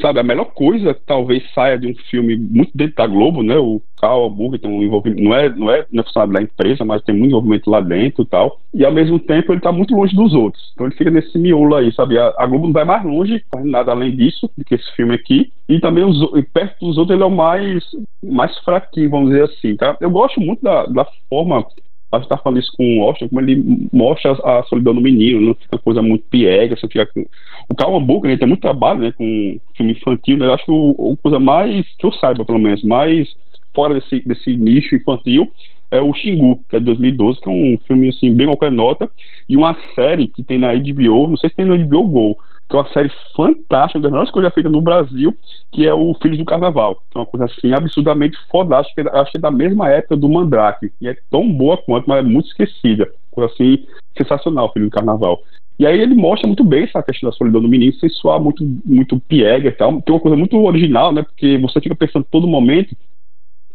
Sabe, 0.00 0.20
a 0.20 0.22
melhor 0.22 0.46
coisa 0.54 0.96
talvez 1.04 1.42
saia 1.52 1.76
de 1.76 1.88
um 1.88 1.94
filme 2.08 2.36
muito 2.36 2.70
dentro 2.74 2.94
da 2.94 3.06
Globo, 3.08 3.42
né? 3.42 3.56
O 3.56 3.82
Carl 4.00 4.24
Hamburger 4.24 4.60
tem 4.60 4.70
um 4.70 4.82
envolvimento, 4.82 5.20
não 5.20 5.34
é, 5.34 5.48
não 5.48 5.70
é, 5.70 5.84
não 5.90 6.04
é 6.04 6.26
da 6.28 6.40
empresa, 6.40 6.84
mas 6.84 7.02
tem 7.02 7.14
muito 7.14 7.32
envolvimento 7.32 7.68
lá 7.68 7.80
dentro 7.80 8.22
e 8.22 8.26
tal. 8.26 8.60
E 8.72 8.84
ao 8.84 8.92
mesmo 8.92 9.18
tempo 9.18 9.52
ele 9.52 9.60
tá 9.60 9.72
muito 9.72 9.94
longe 9.94 10.14
dos 10.14 10.32
outros. 10.32 10.70
Então 10.72 10.86
ele 10.86 10.94
fica 10.94 11.10
nesse 11.10 11.36
miolo 11.36 11.74
aí, 11.74 11.92
sabe? 11.92 12.16
A, 12.18 12.32
a 12.38 12.46
Globo 12.46 12.66
não 12.66 12.72
vai 12.72 12.84
mais 12.84 13.04
longe, 13.04 13.44
nada 13.64 13.90
além 13.90 14.14
disso, 14.14 14.48
do 14.56 14.64
que 14.64 14.76
esse 14.76 14.90
filme 14.94 15.12
aqui. 15.12 15.52
E 15.68 15.80
também 15.80 16.04
os, 16.04 16.18
perto 16.52 16.86
dos 16.86 16.96
outros 16.96 17.14
ele 17.14 17.24
é 17.24 17.26
o 17.26 17.30
mais, 17.30 17.84
mais 18.24 18.56
fraquinho, 18.58 19.10
vamos 19.10 19.30
dizer 19.30 19.44
assim, 19.44 19.74
tá? 19.74 19.96
Eu 20.00 20.10
gosto 20.10 20.40
muito 20.40 20.62
da, 20.62 20.86
da 20.86 21.06
forma 21.28 21.66
a 22.12 22.18
gente 22.18 22.28
tá 22.28 22.36
falando 22.36 22.58
isso 22.58 22.72
com 22.76 22.98
o 22.98 23.02
Austin, 23.04 23.28
como 23.28 23.40
ele 23.40 23.88
mostra 23.92 24.32
a 24.32 24.62
solidão 24.64 24.94
do 24.94 25.00
menino, 25.00 25.40
não 25.40 25.54
fica 25.54 25.78
coisa 25.78 26.02
muito 26.02 26.24
piega, 26.28 26.76
você 26.76 26.88
fica 26.88 27.06
com... 27.06 27.24
O 27.68 27.74
Carl 27.74 27.96
Hamburger, 27.96 28.32
né, 28.32 28.36
tem 28.36 28.48
muito 28.48 28.60
trabalho, 28.60 29.00
né, 29.00 29.12
com 29.12 29.60
filme 29.76 29.92
infantil, 29.92 30.36
né, 30.36 30.46
eu 30.46 30.54
acho 30.54 30.64
que 30.64 30.72
a 30.72 31.22
coisa 31.22 31.38
mais, 31.38 31.86
que 31.96 32.06
eu 32.06 32.12
saiba 32.12 32.44
pelo 32.44 32.58
menos, 32.58 32.82
mais 32.82 33.28
fora 33.72 33.94
desse, 33.94 34.20
desse 34.26 34.56
nicho 34.56 34.96
infantil, 34.96 35.48
é 35.90 36.00
o 36.00 36.12
Xingu, 36.12 36.60
que 36.68 36.76
é 36.76 36.78
de 36.78 36.86
2012, 36.86 37.40
que 37.40 37.48
é 37.48 37.52
um 37.52 37.78
filme, 37.86 38.08
assim, 38.08 38.32
bem 38.34 38.46
qualquer 38.46 38.70
nota, 38.70 39.10
e 39.48 39.56
uma 39.56 39.76
série 39.94 40.28
que 40.28 40.42
tem 40.42 40.58
na 40.58 40.74
HBO, 40.74 41.28
não 41.28 41.36
sei 41.36 41.50
se 41.50 41.56
tem 41.56 41.66
na 41.66 41.76
HBO 41.76 42.04
Go, 42.04 42.38
que 42.70 42.76
é 42.76 42.78
uma 42.78 42.92
série 42.92 43.10
fantástica, 43.34 43.98
uma 43.98 44.02
das 44.02 44.12
melhores 44.12 44.30
coisas 44.30 44.54
feitas 44.54 44.70
no 44.70 44.80
Brasil, 44.80 45.36
que 45.72 45.86
é 45.86 45.92
o 45.92 46.14
Filhos 46.22 46.38
do 46.38 46.44
Carnaval. 46.44 47.02
É 47.12 47.18
uma 47.18 47.26
coisa 47.26 47.46
assim 47.46 47.72
absurdamente 47.72 48.38
fodástica, 48.48 49.10
acho 49.20 49.32
que 49.32 49.38
é 49.38 49.40
da 49.40 49.50
mesma 49.50 49.90
época 49.90 50.16
do 50.16 50.28
Mandrake, 50.28 50.92
e 51.00 51.08
é 51.08 51.16
tão 51.28 51.52
boa 51.52 51.76
quanto, 51.76 52.08
mas 52.08 52.20
é 52.20 52.22
muito 52.22 52.46
esquecida. 52.46 53.12
Coisa 53.32 53.52
assim 53.52 53.84
sensacional, 54.16 54.66
o 54.66 54.72
Filho 54.72 54.86
do 54.86 54.92
Carnaval. 54.92 55.42
E 55.80 55.86
aí 55.86 55.98
ele 55.98 56.14
mostra 56.14 56.46
muito 56.46 56.62
bem 56.62 56.84
essa 56.84 57.02
questão 57.02 57.28
da 57.28 57.36
solidão 57.36 57.60
do 57.60 57.68
menino, 57.68 57.92
sem 57.94 58.08
soar 58.08 58.40
muito, 58.40 58.64
muito 58.84 59.18
piega 59.18 59.68
e 59.68 59.72
tal. 59.72 60.00
Tem 60.02 60.14
uma 60.14 60.20
coisa 60.20 60.36
muito 60.36 60.56
original, 60.56 61.12
né? 61.12 61.22
Porque 61.22 61.58
você 61.58 61.80
fica 61.80 61.96
pensando 61.96 62.26
todo 62.30 62.46
momento 62.46 62.94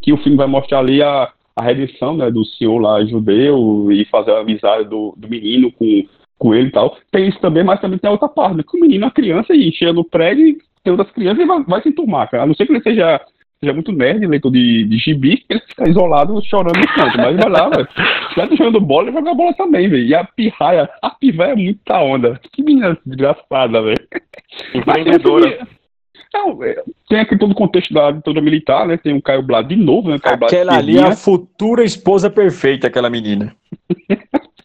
que 0.01 0.13
o 0.13 0.17
filme 0.17 0.37
vai 0.37 0.47
mostrar 0.47 0.79
ali 0.79 1.01
a, 1.01 1.33
a 1.55 1.61
redenção 1.61 2.15
né, 2.15 2.29
do 2.29 2.45
senhor 2.45 2.77
lá 2.77 3.03
judeu 3.03 3.91
e 3.91 4.05
fazer 4.05 4.31
a 4.31 4.39
amizade 4.39 4.87
do, 4.87 5.15
do 5.17 5.27
menino 5.27 5.71
com 5.71 6.05
com 6.37 6.53
ele 6.53 6.67
e 6.67 6.71
tal. 6.71 6.97
Tem 7.11 7.27
isso 7.27 7.39
também, 7.39 7.63
mas 7.63 7.79
também 7.79 7.97
tem 7.97 8.07
a 8.07 8.11
outra 8.11 8.27
parte, 8.27 8.57
né? 8.57 8.63
Que 8.69 8.77
o 8.77 8.81
menino, 8.81 9.05
a 9.05 9.11
criança, 9.11 9.53
e 9.53 9.71
chega 9.71 9.93
no 9.93 10.03
prédio 10.03 10.47
e 10.47 10.57
tem 10.83 10.91
outras 10.91 11.11
crianças 11.11 11.43
e 11.43 11.45
vai, 11.45 11.63
vai 11.63 11.81
se 11.81 11.89
enturmar, 11.89 12.29
cara. 12.29 12.43
A 12.43 12.45
não 12.45 12.53
ser 12.53 12.65
que 12.65 12.73
ele 12.73 12.81
seja, 12.81 13.19
seja 13.59 13.73
muito 13.73 13.91
nerd, 13.91 14.25
leitor 14.27 14.51
de, 14.51 14.85
de 14.85 14.97
gibi, 14.97 15.43
ele 15.49 15.61
fica 15.61 15.89
isolado 15.89 16.41
chorando 16.45 16.77
no 16.77 16.87
canto. 16.87 17.17
Mas 17.17 17.37
vai 17.37 17.49
lá, 17.49 17.69
velho. 17.69 17.87
Se 18.29 18.35
tá 18.35 18.55
jogando 18.55 18.81
bola, 18.81 19.07
ele 19.07 19.17
joga 19.17 19.33
bola 19.33 19.53
também, 19.53 19.89
velho. 19.89 20.05
E 20.05 20.13
a 20.13 20.23
pirraia, 20.23 20.89
a 21.01 21.09
piva 21.09 21.45
é 21.45 21.55
muita 21.55 21.99
onda. 22.01 22.39
Que 22.51 22.63
menina 22.63 22.97
desgraçada, 23.05 23.81
velho. 23.81 24.07
Empreendedora. 24.73 25.67
Não, 26.33 26.61
é, 26.61 26.83
tem 27.07 27.19
aqui 27.19 27.37
todo 27.37 27.51
o 27.51 27.55
contexto 27.55 27.93
da 27.93 28.11
ditadura 28.11 28.41
militar, 28.41 28.85
né? 28.85 28.97
Tem 28.97 29.15
o 29.15 29.21
Caio 29.21 29.41
Blá 29.41 29.61
de 29.61 29.77
novo, 29.77 30.09
né? 30.09 30.19
Caio 30.19 30.35
aquela 30.43 30.77
ali 30.77 30.97
é 30.97 31.03
a 31.03 31.15
futura 31.15 31.81
esposa 31.81 32.29
perfeita, 32.29 32.87
aquela 32.87 33.09
menina. 33.09 33.55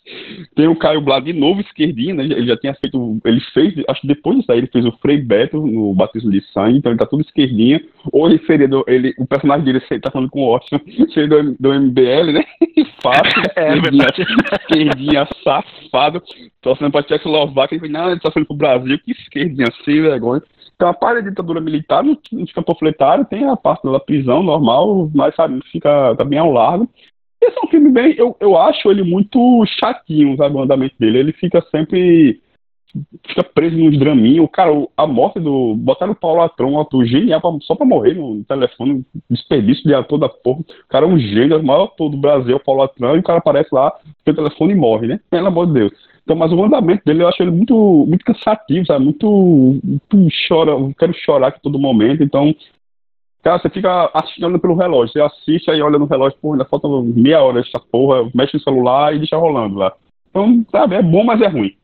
Tem 0.54 0.66
o 0.66 0.76
Caio 0.76 1.00
Blá 1.00 1.20
de 1.20 1.32
novo, 1.32 1.60
esquerdinho, 1.60 2.16
né? 2.16 2.24
Ele 2.24 2.46
já 2.46 2.56
tinha 2.56 2.74
feito. 2.74 3.18
Ele 3.24 3.40
fez, 3.52 3.74
acho 3.88 4.00
que 4.00 4.06
depois 4.06 4.38
disso 4.38 4.50
aí, 4.50 4.58
ele 4.58 4.66
fez 4.66 4.84
o 4.84 4.92
Frei 5.00 5.18
Beto 5.18 5.64
no 5.64 5.94
Batismo 5.94 6.30
de 6.30 6.40
Sangue, 6.52 6.78
então 6.78 6.90
ele 6.90 6.98
tá 6.98 7.06
tudo 7.06 7.22
esquerdinha. 7.22 7.80
Ou 8.12 8.28
ele 8.28 8.44
seria 8.44 8.66
do. 8.66 8.84
Ele, 8.88 9.14
o 9.18 9.26
personagem 9.26 9.64
dele 9.64 9.80
tá 10.00 10.10
falando 10.10 10.30
com 10.30 10.44
o 10.44 10.52
Austin, 10.52 10.80
seria 11.14 11.28
do, 11.28 11.56
do 11.58 11.72
MBL, 11.72 12.32
né? 12.32 12.44
Fácil, 13.02 13.42
é, 13.56 13.80
verdade. 13.80 14.26
esquerdinha 14.60 15.26
safado, 15.44 16.22
torcendo 16.60 16.90
pra 16.90 17.02
Tchecoslováquia, 17.02 17.76
ele 17.76 17.88
falou, 17.88 18.04
não, 18.04 18.10
ele 18.10 18.20
tá 18.20 18.30
falando 18.30 18.48
pro 18.48 18.56
Brasil, 18.56 18.98
que 18.98 19.12
esquerdinha, 19.12 19.68
sem 19.84 20.02
vergonha. 20.02 20.42
Então 20.74 20.88
a 20.88 20.94
parte 20.94 21.22
da 21.22 21.28
ditadura 21.28 21.60
militar 21.60 22.02
não, 22.02 22.16
não 22.32 22.46
fica 22.46 22.62
panfletário, 22.62 23.24
tem 23.26 23.44
a 23.44 23.56
parte 23.56 23.82
da 23.90 24.00
prisão 24.00 24.42
normal, 24.42 25.10
mas 25.14 25.34
sabe, 25.34 25.60
fica 25.70 26.14
tá 26.16 26.24
bem 26.24 26.38
ao 26.38 26.52
largo. 26.52 26.88
Esse 27.42 27.56
é 27.56 27.66
um 27.66 27.68
filme 27.68 27.90
bem. 27.90 28.14
Eu, 28.16 28.36
eu 28.38 28.56
acho 28.56 28.90
ele 28.90 29.02
muito 29.02 29.64
chatinho, 29.66 30.36
sabe? 30.36 30.56
O 30.56 30.62
andamento 30.62 30.94
dele. 30.98 31.18
Ele 31.18 31.32
fica 31.32 31.62
sempre. 31.70 32.40
Fica 33.24 33.44
preso 33.44 33.76
nos 33.76 33.96
draminhos. 33.98 34.48
Cara, 34.52 34.72
a 34.96 35.06
morte 35.06 35.38
do. 35.40 35.74
Botaram 35.76 36.12
o 36.12 36.16
Paulo 36.16 36.42
Atrão, 36.42 36.72
um 36.72 36.80
ator 36.80 37.04
genial, 37.06 37.40
pra, 37.40 37.50
só 37.62 37.74
pra 37.74 37.86
morrer 37.86 38.14
no 38.14 38.44
telefone. 38.44 39.04
Desperdício 39.30 39.84
de 39.84 39.94
ator 39.94 40.18
da 40.18 40.28
porra. 40.28 40.60
O 40.60 40.88
cara 40.88 41.06
é 41.06 41.08
um 41.08 41.18
gênio, 41.18 41.58
o 41.58 41.64
maior 41.64 41.84
ator 41.84 42.10
do 42.10 42.16
Brasil, 42.16 42.56
o 42.56 42.60
Paulo 42.60 42.82
Atrão, 42.82 43.16
e 43.16 43.20
o 43.20 43.22
cara 43.22 43.38
aparece 43.38 43.68
lá, 43.72 43.92
pelo 44.24 44.36
telefone 44.36 44.72
e 44.72 44.76
morre, 44.76 45.06
né? 45.06 45.20
Pelo 45.30 45.46
amor 45.46 45.66
de 45.68 45.74
Deus. 45.74 45.92
Então, 46.22 46.36
mas 46.36 46.52
o 46.52 46.62
andamento 46.62 47.02
dele 47.04 47.22
eu 47.22 47.28
acho 47.28 47.42
ele 47.42 47.50
muito, 47.50 48.04
muito 48.06 48.24
cansativo, 48.24 48.86
sabe? 48.86 49.04
Muito, 49.04 49.80
muito 49.82 50.28
chora, 50.46 50.72
quero 50.98 51.14
chorar 51.14 51.48
a 51.48 51.52
todo 51.52 51.78
momento. 51.78 52.22
Então, 52.22 52.54
Cara, 53.42 53.58
você 53.58 53.70
fica 53.70 54.10
assistindo 54.12 54.58
pelo 54.58 54.74
relógio. 54.74 55.12
Você 55.12 55.20
assiste 55.20 55.70
aí 55.70 55.80
olha 55.80 55.98
no 55.98 56.04
relógio, 56.04 56.38
pô, 56.40 56.52
ainda 56.52 56.64
falta 56.64 56.88
meia 56.88 57.42
hora 57.42 57.60
essa 57.60 57.80
porra, 57.80 58.28
mexe 58.34 58.54
no 58.54 58.62
celular 58.62 59.14
e 59.14 59.18
deixa 59.18 59.36
rolando 59.36 59.76
lá. 59.76 59.92
Então, 60.28 60.64
sabe, 60.70 60.96
é 60.96 61.02
bom, 61.02 61.24
mas 61.24 61.40
é 61.40 61.48
ruim. 61.48 61.74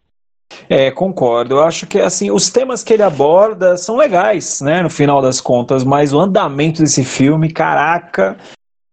É, 0.69 0.91
concordo. 0.91 1.57
Eu 1.57 1.65
acho 1.65 1.87
que 1.87 1.99
assim, 1.99 2.31
os 2.31 2.51
temas 2.51 2.85
que 2.85 2.93
ele 2.93 3.03
aborda 3.03 3.77
são 3.77 3.97
legais, 3.97 4.61
né, 4.61 4.83
no 4.83 4.91
final 4.91 5.21
das 5.21 5.41
contas, 5.41 5.83
mas 5.83 6.13
o 6.13 6.21
andamento 6.21 6.83
desse 6.83 7.05
filme, 7.05 7.51
caraca, 7.51 8.37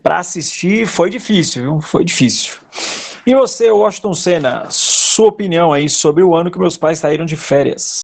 para 0.02 0.20
assistir 0.20 0.88
foi 0.88 1.10
difícil, 1.10 1.64
viu? 1.64 1.82
Foi 1.82 2.04
difícil. 2.04 2.60
E 3.26 3.34
você, 3.34 3.72
Washington 3.72 4.14
Senna, 4.14 4.66
sua 4.70 5.28
opinião 5.28 5.72
aí 5.72 5.90
sobre 5.90 6.24
o 6.24 6.36
ano 6.36 6.52
que 6.52 6.60
meus 6.60 6.78
pais 6.78 7.00
saíram 7.00 7.26
de 7.26 7.38
férias? 7.38 8.03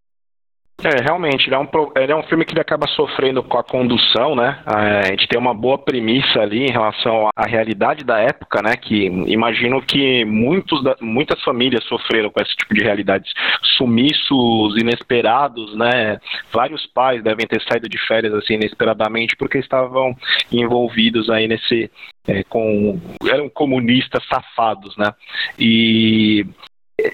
É, 0.84 1.03
realmente, 1.03 1.47
ele 1.47 1.55
é, 1.55 1.59
um, 1.59 1.67
ele 1.95 2.11
é 2.11 2.15
um 2.15 2.23
filme 2.23 2.45
que 2.45 2.53
ele 2.53 2.61
acaba 2.61 2.88
sofrendo 2.88 3.43
com 3.43 3.57
a 3.57 3.63
condução, 3.63 4.34
né? 4.36 4.59
É, 4.65 4.99
a 4.99 5.11
gente 5.11 5.27
tem 5.27 5.39
uma 5.39 5.53
boa 5.53 5.77
premissa 5.77 6.39
ali 6.39 6.65
em 6.65 6.71
relação 6.71 7.30
à 7.36 7.45
realidade 7.45 8.05
da 8.05 8.17
época, 8.19 8.61
né? 8.61 8.77
Que 8.77 9.05
imagino 9.27 9.82
que 9.82 10.23
muitos 10.23 10.82
da, 10.82 10.95
muitas 11.01 11.41
famílias 11.43 11.84
sofreram 11.84 12.30
com 12.30 12.41
esse 12.41 12.55
tipo 12.55 12.73
de 12.73 12.82
realidades. 12.82 13.32
Sumiços 13.77 14.77
inesperados, 14.77 15.75
né? 15.75 16.17
Vários 16.51 16.86
pais 16.88 17.21
devem 17.21 17.45
ter 17.45 17.61
saído 17.63 17.89
de 17.89 17.97
férias 18.07 18.34
assim 18.34 18.53
inesperadamente 18.53 19.36
porque 19.36 19.57
estavam 19.57 20.15
envolvidos 20.51 21.30
aí 21.30 21.47
nesse 21.47 21.91
é, 22.25 22.43
com 22.43 22.99
eram 23.30 23.49
comunistas 23.49 24.23
safados, 24.27 24.95
né? 24.95 25.11
E 25.57 26.45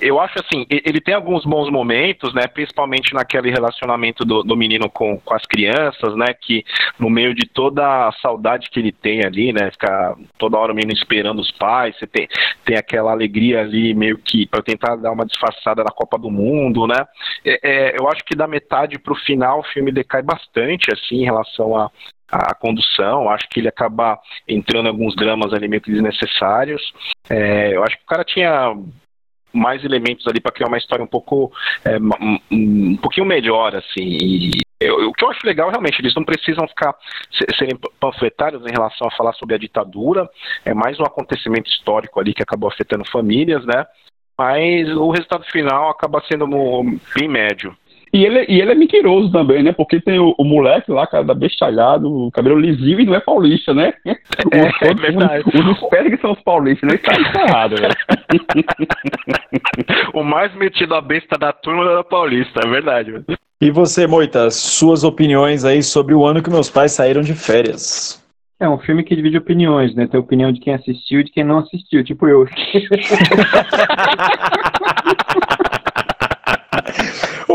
eu 0.02 0.20
acho 0.20 0.40
assim, 0.40 0.66
ele 0.70 1.02
tem 1.02 1.14
alguns 1.14 1.46
bons 1.46 1.70
momentos, 1.70 2.34
né? 2.34 2.48
Principalmente 2.48 3.14
naquele 3.14 3.50
relacionamento 3.50 4.24
do, 4.24 4.44
do 4.44 4.56
menino 4.56 4.90
com, 4.90 5.20
com 5.20 5.34
as 5.34 5.46
crianças, 5.46 6.16
né? 6.16 6.34
Que 6.34 6.64
no 7.00 7.10
meio 7.10 7.34
de 7.34 7.48
toda 7.48 8.08
a 8.08 8.12
saudade 8.14 8.70
que 8.70 8.80
ele 8.80 8.92
tem 8.92 9.26
ali, 9.26 9.52
né? 9.52 9.72
Toda 10.38 10.58
hora 10.58 10.72
o 10.72 10.76
menino 10.76 10.94
esperando 10.94 11.40
os 11.40 11.52
pais, 11.52 11.98
você 11.98 12.08
tem, 12.08 12.28
tem 12.64 12.78
aquela 12.78 13.12
alegria 13.12 13.62
ali 13.62 13.94
meio 13.94 14.18
que 14.18 14.46
para 14.46 14.62
tentar 14.62 14.96
dar 14.96 15.12
uma 15.12 15.26
disfarçada 15.26 15.84
na 15.84 15.92
Copa 15.92 16.18
do 16.18 16.30
Mundo, 16.32 16.88
né? 16.88 17.06
É, 17.44 17.60
é, 17.64 17.96
eu 18.00 18.10
acho 18.10 18.24
que 18.24 18.36
da 18.36 18.48
metade 18.48 19.00
para 19.00 19.14
o 19.14 19.20
final 19.20 19.60
o 19.60 19.64
filme 19.64 19.92
decai 19.92 20.22
bastante, 20.22 20.92
assim, 20.92 21.22
em 21.22 21.26
relação 21.26 21.76
a, 21.76 21.90
a 22.32 22.54
condução, 22.56 23.30
acho 23.30 23.48
que 23.50 23.60
ele 23.60 23.68
acaba 23.68 24.20
entrando 24.48 24.88
em 24.88 24.90
alguns 24.90 25.16
dramas 25.16 25.54
ali 25.54 25.68
meio 25.68 25.82
que 25.82 25.92
desnecessários. 25.92 26.82
É, 27.30 27.76
eu 27.76 27.84
acho 27.84 27.98
que 27.98 28.04
o 28.04 28.08
cara 28.08 28.24
tinha 28.24 28.76
mais 29.56 29.84
elementos 29.84 30.28
ali 30.28 30.40
para 30.40 30.52
criar 30.52 30.68
uma 30.68 30.78
história 30.78 31.04
um 31.04 31.08
pouco 31.08 31.52
é, 31.84 31.98
um, 31.98 32.40
um 32.52 32.98
pouquinho 32.98 33.26
melhor 33.26 33.76
assim 33.76 34.02
e 34.02 34.66
o 34.92 35.14
que 35.14 35.24
eu 35.24 35.30
acho 35.30 35.46
legal, 35.46 35.70
realmente, 35.70 36.02
eles 36.02 36.14
não 36.14 36.24
precisam 36.24 36.68
ficar 36.68 36.94
serem 37.58 37.78
panfletários 38.00 38.66
em 38.66 38.72
relação 38.72 39.08
a 39.08 39.16
falar 39.16 39.34
sobre 39.34 39.56
a 39.56 39.58
ditadura, 39.58 40.30
é 40.66 40.74
mais 40.74 41.00
um 41.00 41.04
acontecimento 41.04 41.70
histórico 41.70 42.20
ali 42.20 42.34
que 42.34 42.44
acabou 42.44 42.70
afetando 42.70 43.10
famílias, 43.10 43.66
né? 43.66 43.86
Mas 44.38 44.90
o 44.90 45.10
resultado 45.12 45.46
final 45.46 45.90
acaba 45.90 46.22
sendo 46.30 46.46
bem 47.16 47.28
médio. 47.28 47.76
E 48.16 48.24
ele, 48.24 48.46
e 48.48 48.62
ele 48.62 48.72
é 48.72 48.76
mentiroso 48.76 49.30
também, 49.30 49.62
né? 49.62 49.74
Porque 49.74 50.00
tem 50.00 50.18
o, 50.18 50.34
o 50.38 50.46
moleque 50.46 50.90
lá, 50.90 51.06
cara, 51.06 51.26
da 51.26 51.34
bestalhado, 51.34 52.30
cabelo 52.32 52.58
lisinho 52.58 53.02
e 53.02 53.06
não 53.06 53.14
é 53.14 53.20
paulista, 53.20 53.74
né? 53.74 53.94
É, 54.06 54.16
é 54.88 54.94
verdade. 54.94 55.44
Os, 55.54 55.82
os 55.82 55.90
que 55.90 56.18
são 56.22 56.32
os 56.32 56.40
paulistas, 56.40 56.90
né? 56.90 56.96
Isso 56.96 57.34
tá 57.34 57.42
errado, 57.42 57.76
velho. 57.76 57.94
o 60.16 60.24
mais 60.24 60.56
metido 60.56 60.96
a 60.96 61.02
besta 61.02 61.38
da 61.38 61.52
turma 61.52 61.92
era 61.92 62.06
paulista, 62.06 62.62
é 62.64 62.68
verdade. 62.70 63.22
E 63.60 63.70
você, 63.70 64.08
Moita, 64.08 64.50
suas 64.50 65.04
opiniões 65.04 65.66
aí 65.66 65.84
sobre 65.84 66.14
o 66.14 66.26
ano 66.26 66.42
que 66.42 66.50
meus 66.50 66.70
pais 66.70 66.94
saíram 66.94 67.22
de 67.22 67.34
férias? 67.34 68.24
É 68.58 68.70
um 68.70 68.78
filme 68.78 69.04
que 69.04 69.14
divide 69.14 69.38
opiniões, 69.38 69.94
né? 69.94 70.08
Tem 70.08 70.18
a 70.18 70.24
opinião 70.24 70.54
de 70.54 70.62
quem 70.62 70.74
assistiu 70.74 71.20
e 71.20 71.26
de 71.26 71.32
quem 71.32 71.44
não 71.44 71.58
assistiu, 71.58 72.02
tipo 72.02 72.26
eu. 72.26 72.48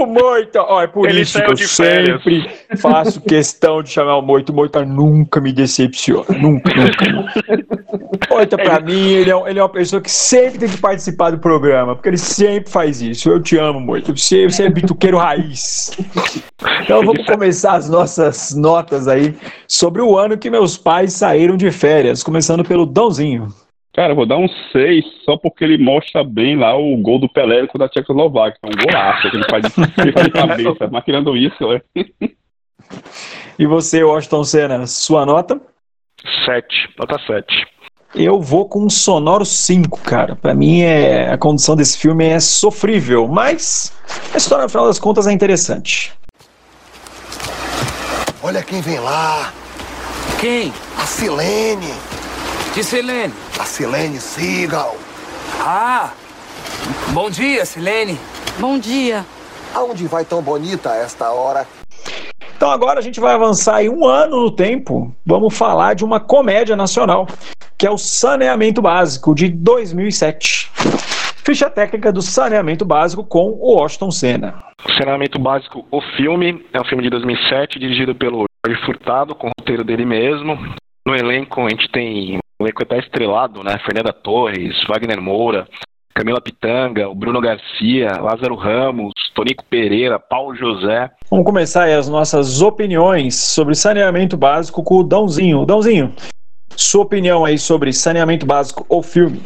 O 0.00 0.06
Moita, 0.06 0.62
ó, 0.62 0.80
é 0.82 0.86
por 0.86 1.08
Ele 1.08 1.20
isso 1.20 1.38
que 1.42 1.50
eu 1.50 1.54
de 1.54 1.66
férias. 1.68 2.22
sempre 2.22 2.50
faço 2.78 3.20
questão 3.20 3.82
de 3.82 3.90
chamar 3.90 4.16
o 4.16 4.22
Moita. 4.22 4.50
O 4.50 4.54
Moita 4.54 4.84
nunca 4.84 5.40
me 5.40 5.52
decepciona. 5.52 6.24
Nunca, 6.38 6.72
nunca. 6.74 7.34
Moita, 8.30 8.56
pra 8.56 8.80
mim, 8.80 9.08
ele 9.12 9.30
é, 9.30 9.36
um- 9.36 9.46
ele 9.46 9.58
é 9.58 9.62
uma 9.62 9.68
pessoa 9.68 10.00
que 10.00 10.10
sempre 10.10 10.58
tem 10.60 10.68
que 10.68 10.78
participar 10.78 11.30
do 11.30 11.38
programa, 11.38 11.94
porque 11.94 12.08
ele 12.08 12.16
sempre 12.18 12.70
faz 12.70 13.02
isso. 13.02 13.28
Eu 13.28 13.42
te 13.42 13.58
amo, 13.58 13.78
Moita. 13.80 14.14
Você, 14.16 14.48
você 14.48 14.64
é 14.64 14.70
bituqueiro 14.70 15.18
raiz. 15.18 15.90
Então 16.82 17.04
vamos 17.04 17.26
começar 17.26 17.74
as 17.74 17.88
nossas 17.88 18.54
notas 18.54 19.06
aí 19.08 19.34
sobre 19.68 20.00
o 20.00 20.16
ano 20.18 20.38
que 20.38 20.48
meus 20.50 20.76
pais 20.78 21.12
saíram 21.12 21.56
de 21.56 21.70
férias, 21.70 22.22
começando 22.22 22.64
pelo 22.64 22.86
Dãozinho. 22.86 23.48
Cara, 23.92 24.12
eu 24.12 24.16
vou 24.16 24.26
dar 24.26 24.36
um 24.36 24.48
6 24.70 25.04
só 25.24 25.36
porque 25.36 25.64
ele 25.64 25.76
mostra 25.76 26.22
bem 26.22 26.56
lá 26.56 26.76
o 26.76 26.96
gol 26.96 27.18
do 27.18 27.28
Pelé 27.28 27.66
contra 27.66 27.86
a 27.86 27.88
Tchecoslováquia. 27.88 28.58
É 28.62 28.66
um 28.66 28.86
golaço 28.86 29.30
que 29.30 29.36
ele 29.36 29.44
faz 29.50 29.64
de, 29.64 30.30
cabeça. 30.30 30.88
Mas 30.90 31.04
tirando 31.04 31.36
isso, 31.36 31.72
é. 31.72 31.82
E 33.58 33.66
você, 33.66 34.02
Washington 34.04 34.44
Senna, 34.44 34.86
sua 34.86 35.26
nota? 35.26 35.60
7, 36.44 36.94
nota 36.98 37.18
7. 37.26 37.66
Eu 38.14 38.40
vou 38.40 38.68
com 38.68 38.84
um 38.84 38.90
sonoro 38.90 39.44
5, 39.44 40.00
cara. 40.00 40.36
Pra 40.36 40.54
mim, 40.54 40.82
é, 40.82 41.32
a 41.32 41.38
condição 41.38 41.76
desse 41.76 41.98
filme 41.98 42.26
é 42.26 42.40
sofrível, 42.40 43.26
mas 43.28 43.92
a 44.32 44.36
história, 44.36 44.64
no 44.64 44.68
final 44.68 44.86
das 44.86 44.98
contas, 44.98 45.26
é 45.26 45.32
interessante. 45.32 46.12
Olha 48.42 48.62
quem 48.62 48.80
vem 48.80 48.98
lá. 48.98 49.52
Quem? 50.40 50.72
A 50.96 51.06
Silene. 51.06 52.19
Que 52.72 52.84
Silene? 52.84 53.34
A 53.58 53.64
Silene 53.64 54.20
Seagal. 54.20 54.96
Ah! 55.60 56.12
Bom 57.12 57.28
dia, 57.28 57.64
Silene. 57.64 58.16
Bom 58.60 58.78
dia. 58.78 59.26
Aonde 59.74 60.06
vai 60.06 60.24
tão 60.24 60.40
bonita 60.40 60.94
esta 60.94 61.32
hora? 61.32 61.66
Então 62.56 62.70
agora 62.70 63.00
a 63.00 63.02
gente 63.02 63.18
vai 63.18 63.34
avançar 63.34 63.76
aí 63.76 63.88
um 63.88 64.06
ano 64.06 64.42
no 64.42 64.50
tempo. 64.52 65.12
Vamos 65.26 65.56
falar 65.58 65.94
de 65.94 66.04
uma 66.04 66.20
comédia 66.20 66.76
nacional, 66.76 67.26
que 67.76 67.86
é 67.86 67.90
o 67.90 67.98
Saneamento 67.98 68.80
Básico, 68.80 69.34
de 69.34 69.48
2007. 69.48 70.70
Ficha 71.44 71.68
técnica 71.68 72.12
do 72.12 72.22
Saneamento 72.22 72.84
Básico 72.84 73.24
com 73.24 73.48
o 73.50 73.78
Washington 73.78 74.10
Senna. 74.12 74.58
Saneamento 74.96 75.40
Básico, 75.40 75.84
o 75.90 76.00
filme, 76.16 76.64
é 76.72 76.80
um 76.80 76.84
filme 76.84 77.02
de 77.02 77.10
2007, 77.10 77.80
dirigido 77.80 78.14
pelo 78.14 78.44
Jorge 78.64 78.84
Furtado, 78.86 79.34
com 79.34 79.48
o 79.48 79.52
roteiro 79.58 79.82
dele 79.82 80.04
mesmo. 80.04 80.56
No 81.06 81.16
elenco, 81.16 81.62
a 81.62 81.70
gente 81.70 81.90
tem 81.90 82.39
o 82.60 82.64
elenco 82.64 82.82
até 82.82 82.98
estrelado, 82.98 83.64
né? 83.64 83.78
Fernanda 83.84 84.12
Torres, 84.12 84.76
Wagner 84.86 85.20
Moura, 85.20 85.66
Camila 86.14 86.40
Pitanga, 86.40 87.08
o 87.08 87.14
Bruno 87.14 87.40
Garcia, 87.40 88.20
Lázaro 88.20 88.54
Ramos, 88.54 89.14
Tonico 89.34 89.64
Pereira, 89.64 90.18
Paulo 90.18 90.54
José. 90.54 91.10
Vamos 91.30 91.46
começar 91.46 91.84
aí 91.84 91.94
as 91.94 92.08
nossas 92.08 92.60
opiniões 92.60 93.34
sobre 93.36 93.74
saneamento 93.74 94.36
básico 94.36 94.84
com 94.84 94.96
o 94.96 95.02
Dãozinho. 95.02 95.64
Dãozinho, 95.64 96.14
sua 96.76 97.02
opinião 97.02 97.46
aí 97.46 97.56
sobre 97.56 97.94
saneamento 97.94 98.44
básico 98.44 98.84
ou 98.90 99.02
filme? 99.02 99.40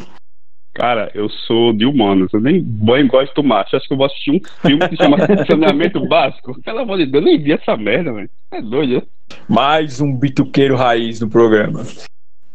Cara, 0.73 1.09
eu 1.15 1.29
sou 1.29 1.71
de 1.71 1.85
humanos, 1.85 2.33
eu 2.33 2.41
nem 2.41 2.61
banho 2.61 3.07
gosto 3.07 3.29
de 3.29 3.35
tomar. 3.35 3.65
Você 3.65 3.77
acha 3.77 3.87
que 3.87 3.93
eu 3.93 3.97
vou 3.97 4.07
assistir 4.07 4.31
um 4.31 4.41
filme 4.67 4.89
que 4.89 4.97
chama 4.97 5.15
Saneamento 5.47 6.05
Básico? 6.05 6.61
Pelo 6.63 6.79
amor 6.79 6.97
de 6.97 7.05
Deus, 7.05 7.23
eu 7.23 7.31
nem 7.31 7.41
vi 7.41 7.53
essa 7.53 7.77
merda, 7.77 8.11
velho. 8.11 8.29
É 8.51 8.61
doido, 8.61 8.95
né? 8.95 9.01
Mais 9.47 10.01
um 10.01 10.13
bituqueiro 10.13 10.75
raiz 10.75 11.21
no 11.21 11.29
programa. 11.29 11.83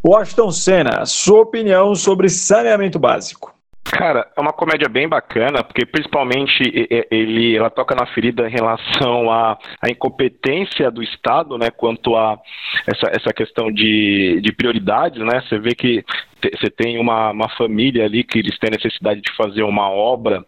Washington 0.05 0.51
Senna, 0.51 1.05
sua 1.05 1.42
opinião 1.42 1.94
sobre 1.94 2.28
saneamento 2.28 2.98
básico? 2.98 3.55
Cara, 3.84 4.30
é 4.36 4.40
uma 4.40 4.53
comédia 4.53 4.88
bem 4.88 5.09
bacana, 5.09 5.64
porque 5.64 5.84
principalmente 5.84 6.62
ele, 7.11 7.57
ela 7.57 7.68
toca 7.68 7.94
na 7.94 8.07
ferida 8.07 8.46
em 8.46 8.51
relação 8.51 9.30
à, 9.30 9.59
à 9.82 9.90
incompetência 9.90 10.90
do 10.90 11.03
Estado, 11.03 11.59
né, 11.59 11.70
quanto 11.70 12.16
a 12.16 12.38
essa, 12.86 13.11
essa 13.11 13.32
questão 13.32 13.70
de, 13.70 14.40
de 14.42 14.53
prioridades, 14.53 15.20
né, 15.20 15.42
você 15.42 15.59
vê 15.59 15.74
que 15.74 16.05
você 16.40 16.70
tem 16.70 16.98
uma, 16.98 17.30
uma 17.32 17.48
família 17.57 18.05
ali 18.05 18.22
que 18.22 18.38
eles 18.38 18.59
têm 18.59 18.70
necessidade 18.70 19.20
de 19.20 19.36
fazer 19.36 19.64
uma 19.64 19.90
obra 19.90 20.44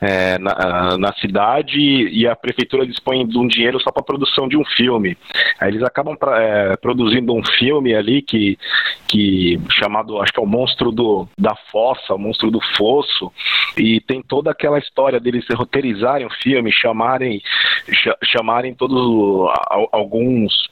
é, 0.00 0.38
na, 0.38 0.98
na 0.98 1.12
cidade 1.14 1.78
e 1.80 2.26
a 2.26 2.36
prefeitura 2.36 2.86
dispõe 2.86 3.26
de 3.26 3.38
um 3.38 3.46
dinheiro 3.46 3.80
só 3.80 3.90
para 3.90 4.00
a 4.02 4.04
produção 4.04 4.46
de 4.48 4.56
um 4.56 4.64
filme. 4.64 5.16
Aí 5.60 5.70
eles 5.70 5.82
acabam 5.82 6.16
pra- 6.16 6.40
é, 6.42 6.76
produzindo 6.76 7.34
um 7.34 7.42
filme 7.58 7.94
ali 7.94 8.20
que, 8.22 8.58
que 9.08 9.58
chamado, 9.72 10.20
acho 10.20 10.32
que 10.32 10.40
é 10.40 10.42
o 10.42 10.46
Monstro 10.46 10.92
do, 10.92 11.26
da 11.38 11.54
Fossa, 11.72 12.14
o 12.14 12.18
Monstro 12.18 12.50
do 12.50 12.60
Fosso, 12.76 13.32
e 13.76 14.00
tem 14.00 14.22
toda 14.22 14.50
aquela 14.50 14.78
história 14.78 15.18
deles 15.18 15.44
roteirizarem 15.54 16.26
o 16.26 16.30
filme, 16.42 16.70
chamarem, 16.72 17.40
cha- 17.92 18.18
chamarem 18.24 18.74
todos 18.74 19.50
alguns 19.92 20.68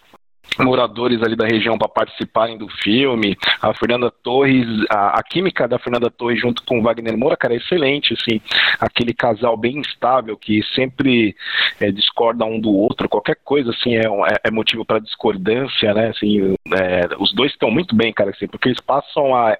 moradores 0.59 1.23
ali 1.23 1.37
da 1.37 1.47
região 1.47 1.77
para 1.79 1.89
participarem 1.89 2.57
do 2.59 2.69
filme. 2.69 3.37
A 3.61 3.75
Fernanda 3.75 4.11
Torres, 4.11 4.67
a, 4.91 5.19
a 5.19 5.23
química 5.23 5.67
da 5.67 5.79
Fernanda 5.79 6.11
Torres 6.11 6.41
junto 6.41 6.63
com 6.65 6.79
o 6.79 6.83
Wagner 6.83 7.17
Moura, 7.17 7.37
cara, 7.37 7.55
é 7.55 7.57
excelente, 7.57 8.15
assim. 8.15 8.41
Aquele 8.81 9.15
casal 9.15 9.57
bem 9.57 9.79
instável 9.79 10.37
que 10.37 10.63
sempre 10.75 11.35
é, 11.81 11.91
discorda 11.91 12.45
um 12.45 12.61
do 12.61 12.71
outro, 12.73 13.09
qualquer 13.09 13.37
coisa 13.45 13.71
assim 13.71 13.97
é, 13.97 14.05
é- 14.05 14.41
é 14.49 14.51
motivo 14.51 14.85
para 14.85 14.99
discordância, 14.99 15.93
né? 15.95 16.09
Assim, 16.09 16.55
é, 16.73 17.09
os 17.19 17.33
dois 17.35 17.53
estão 17.53 17.71
muito 17.71 17.95
bem, 17.95 18.13
cara, 18.13 18.31
assim, 18.31 18.47
porque 18.47 18.69
eles 18.69 18.81
passam 18.81 19.35
a 19.35 19.57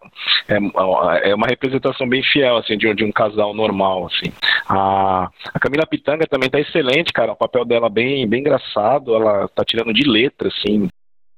é, 0.49 1.31
é 1.31 1.35
uma 1.35 1.47
representação 1.47 2.09
bem 2.09 2.23
fiel 2.23 2.57
assim 2.57 2.77
de, 2.77 2.93
de 2.95 3.05
um 3.05 3.13
casal 3.13 3.55
normal, 3.55 4.07
assim. 4.07 4.33
A, 4.69 5.29
a 5.53 5.59
Camila 5.59 5.87
Pitanga 5.87 6.27
também 6.27 6.51
tá 6.51 6.61
excelente, 6.61 7.13
cara. 7.13 7.33
O 7.33 7.37
papel 7.37 7.65
dela 7.65 7.89
bem 7.89 8.27
bem 8.29 8.41
engraçado, 8.41 9.15
ela 9.15 9.49
tá 9.49 9.65
tirando 9.65 9.93
de 9.93 10.09
letra, 10.09 10.49
assim, 10.49 10.84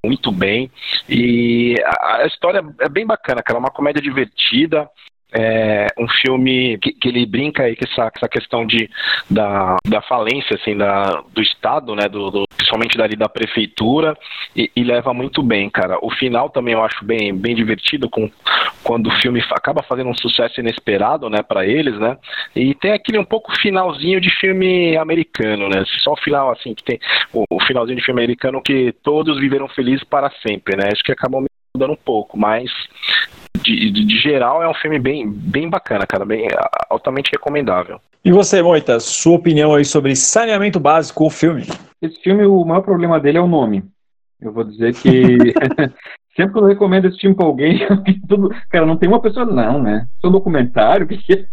muito 0.06 0.30
bem. 0.30 0.70
E 1.08 1.74
a, 1.84 2.22
a 2.22 2.26
história 2.26 2.64
é 2.80 2.88
bem 2.88 3.06
bacana, 3.06 3.42
cara. 3.42 3.58
É 3.58 3.60
uma 3.60 3.70
comédia 3.70 4.00
divertida. 4.00 4.88
É 5.32 5.88
um 5.98 6.08
filme 6.08 6.78
que, 6.78 6.92
que 6.92 7.08
ele 7.08 7.26
brinca 7.26 7.64
aí 7.64 7.74
com 7.76 7.84
essa, 7.84 8.10
essa 8.14 8.28
questão 8.28 8.64
de, 8.64 8.88
da, 9.28 9.76
da 9.86 10.00
falência 10.02 10.56
assim, 10.56 10.76
da, 10.76 11.22
do 11.34 11.42
Estado, 11.42 11.94
né, 11.94 12.08
do, 12.08 12.30
do- 12.30 12.44
principalmente 12.56 12.96
dali 12.96 13.16
da 13.16 13.28
prefeitura, 13.28 14.16
e, 14.54 14.70
e 14.74 14.82
leva 14.84 15.12
muito 15.12 15.42
bem, 15.42 15.68
cara. 15.68 15.98
O 16.00 16.10
final 16.10 16.48
também 16.48 16.74
eu 16.74 16.82
acho 16.82 17.04
bem, 17.04 17.34
bem 17.34 17.54
divertido, 17.54 18.08
com, 18.08 18.30
quando 18.82 19.08
o 19.08 19.20
filme 19.20 19.42
acaba 19.50 19.82
fazendo 19.82 20.10
um 20.10 20.16
sucesso 20.16 20.60
inesperado 20.60 21.28
né, 21.28 21.42
para 21.42 21.66
eles, 21.66 21.98
né? 21.98 22.16
E 22.54 22.74
tem 22.74 22.92
aquele 22.92 23.18
um 23.18 23.24
pouco 23.24 23.52
finalzinho 23.60 24.20
de 24.20 24.30
filme 24.30 24.96
americano, 24.96 25.68
né? 25.68 25.84
Só 26.02 26.12
o 26.12 26.16
final, 26.16 26.50
assim, 26.52 26.74
que 26.74 26.84
tem 26.84 26.98
o, 27.32 27.44
o 27.50 27.60
finalzinho 27.64 27.98
de 27.98 28.04
filme 28.04 28.20
americano 28.20 28.62
que 28.62 28.92
todos 29.02 29.38
viveram 29.38 29.68
felizes 29.68 30.04
para 30.04 30.30
sempre, 30.46 30.76
né? 30.76 30.88
Isso 30.92 31.02
que 31.04 31.12
acabou 31.12 31.40
me 31.40 31.48
mudando 31.76 31.92
um 31.92 31.96
pouco, 31.96 32.38
mas 32.38 32.70
de, 33.62 33.90
de- 33.90 34.04
de 34.04 34.18
geral 34.18 34.62
é 34.62 34.68
um 34.68 34.74
filme 34.74 34.98
bem, 34.98 35.30
bem 35.30 35.68
bacana, 35.68 36.06
cara, 36.06 36.24
bem 36.24 36.48
altamente 36.88 37.30
recomendável. 37.30 38.00
E 38.24 38.32
você, 38.32 38.62
Moita, 38.62 38.98
sua 38.98 39.36
opinião 39.36 39.74
aí 39.74 39.84
sobre 39.84 40.16
saneamento 40.16 40.80
básico 40.80 41.22
ou 41.24 41.30
filme? 41.30 41.62
Esse 42.02 42.20
filme, 42.22 42.44
o 42.44 42.64
maior 42.64 42.80
problema 42.80 43.20
dele 43.20 43.38
é 43.38 43.40
o 43.40 43.46
nome. 43.46 43.84
Eu 44.40 44.52
vou 44.52 44.64
dizer 44.64 44.94
que 44.94 45.52
sempre 46.34 46.52
que 46.52 46.58
eu 46.58 46.64
recomendo 46.66 47.06
esse 47.08 47.18
filme 47.18 47.36
pra 47.36 47.44
alguém, 47.46 47.78
tudo, 48.28 48.50
cara, 48.70 48.84
não 48.86 48.96
tem 48.96 49.08
uma 49.08 49.20
pessoa, 49.20 49.46
não, 49.46 49.80
né? 49.80 50.06
É 50.22 50.26
um 50.26 50.32
documentário, 50.32 51.04
o 51.06 51.08
que 51.08 51.18
que 51.18 51.46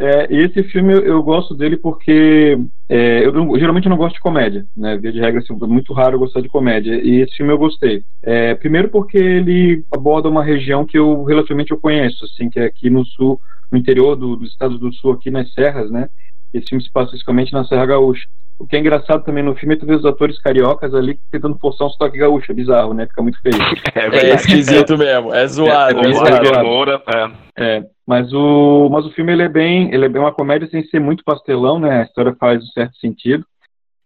é? 0.00 0.26
Esse 0.32 0.62
filme 0.64 0.92
eu, 0.94 1.22
gosto 1.22 1.54
dele 1.54 1.76
porque 1.76 2.56
é, 2.88 3.26
eu, 3.26 3.58
geralmente 3.58 3.88
não 3.88 3.96
gosto 3.96 4.14
de 4.14 4.20
comédia, 4.20 4.64
né? 4.76 4.96
Via 4.96 5.12
de 5.12 5.20
regra, 5.20 5.40
assim, 5.40 5.54
é 5.54 5.66
muito 5.66 5.92
raro 5.92 6.14
eu 6.16 6.20
gostar 6.20 6.40
de 6.40 6.48
comédia. 6.48 6.94
E 7.02 7.20
esse 7.20 7.36
filme 7.36 7.52
eu 7.52 7.58
gostei. 7.58 8.02
É, 8.22 8.54
primeiro 8.54 8.88
porque 8.88 9.18
ele 9.18 9.84
aborda 9.92 10.28
uma 10.28 10.44
região 10.44 10.86
que 10.86 10.96
eu 10.98 11.24
relativamente 11.24 11.70
eu 11.72 11.80
conheço, 11.80 12.24
assim, 12.24 12.48
que 12.48 12.60
é 12.60 12.64
aqui 12.66 12.88
no 12.90 13.04
sul, 13.04 13.40
no 13.70 13.78
interior 13.78 14.16
do- 14.16 14.36
dos 14.36 14.50
estados 14.50 14.78
do 14.78 14.92
sul, 14.94 15.12
aqui 15.12 15.30
nas 15.30 15.52
serras, 15.52 15.90
né? 15.90 16.08
Esse 16.52 16.68
filme 16.68 16.82
se 16.82 16.90
passa 16.90 17.10
principalmente 17.10 17.52
na 17.52 17.64
Serra 17.64 17.86
Gaúcha. 17.86 18.26
O 18.58 18.66
que 18.66 18.76
é 18.76 18.80
engraçado 18.80 19.24
também 19.24 19.44
no 19.44 19.54
filme 19.54 19.76
é 19.76 19.78
tu 19.78 19.86
ver 19.86 19.96
os 19.96 20.04
atores 20.04 20.40
cariocas 20.40 20.92
ali 20.92 21.18
tentando 21.30 21.56
forçar 21.58 21.86
um 21.86 21.90
sotaque 21.90 22.18
gaúcho. 22.18 22.50
É 22.50 22.54
bizarro, 22.54 22.92
né? 22.92 23.06
Fica 23.06 23.22
muito 23.22 23.40
feio. 23.40 23.54
É, 23.94 24.34
esquisito 24.34 24.96
mesmo, 24.98 25.32
é 25.32 25.46
zoado. 25.46 26.00
É, 26.00 26.06
É, 26.06 26.08
é 26.08 26.12
zoado. 26.12 27.02
é. 27.06 27.76
É, 27.78 27.86
mas 28.06 28.32
o, 28.32 28.88
mas 28.90 29.06
o 29.06 29.10
filme 29.10 29.32
ele 29.32 29.42
é 29.42 29.48
bem, 29.48 29.92
ele 29.92 30.04
é 30.04 30.08
bem 30.08 30.20
uma 30.20 30.32
comédia 30.32 30.68
sem 30.68 30.84
ser 30.84 31.00
muito 31.00 31.24
pastelão, 31.24 31.78
né? 31.78 32.00
A 32.00 32.02
história 32.04 32.34
faz 32.38 32.62
um 32.62 32.66
certo 32.68 32.96
sentido. 32.98 33.44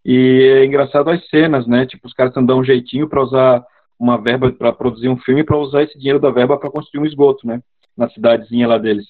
E 0.05 0.59
é 0.59 0.65
engraçado 0.65 1.09
as 1.11 1.27
cenas, 1.29 1.67
né? 1.67 1.87
Tipo, 1.87 2.07
os 2.07 2.13
caras 2.13 2.33
dão 2.35 2.59
um 2.59 2.65
jeitinho 2.65 3.09
para 3.09 3.23
usar 3.23 3.65
uma 3.99 4.21
verba 4.21 4.51
para 4.51 4.73
produzir 4.73 5.09
um 5.09 5.17
filme 5.17 5.45
para 5.45 5.57
usar 5.57 5.85
esse 5.85 5.97
dinheiro 5.97 6.19
da 6.19 6.31
verba 6.31 6.59
para 6.59 6.71
construir 6.71 7.03
um 7.03 7.07
esgoto, 7.07 7.47
né? 7.47 7.61
Na 7.97 8.09
cidadezinha 8.11 8.67
lá 8.67 8.79
deles. 8.79 9.07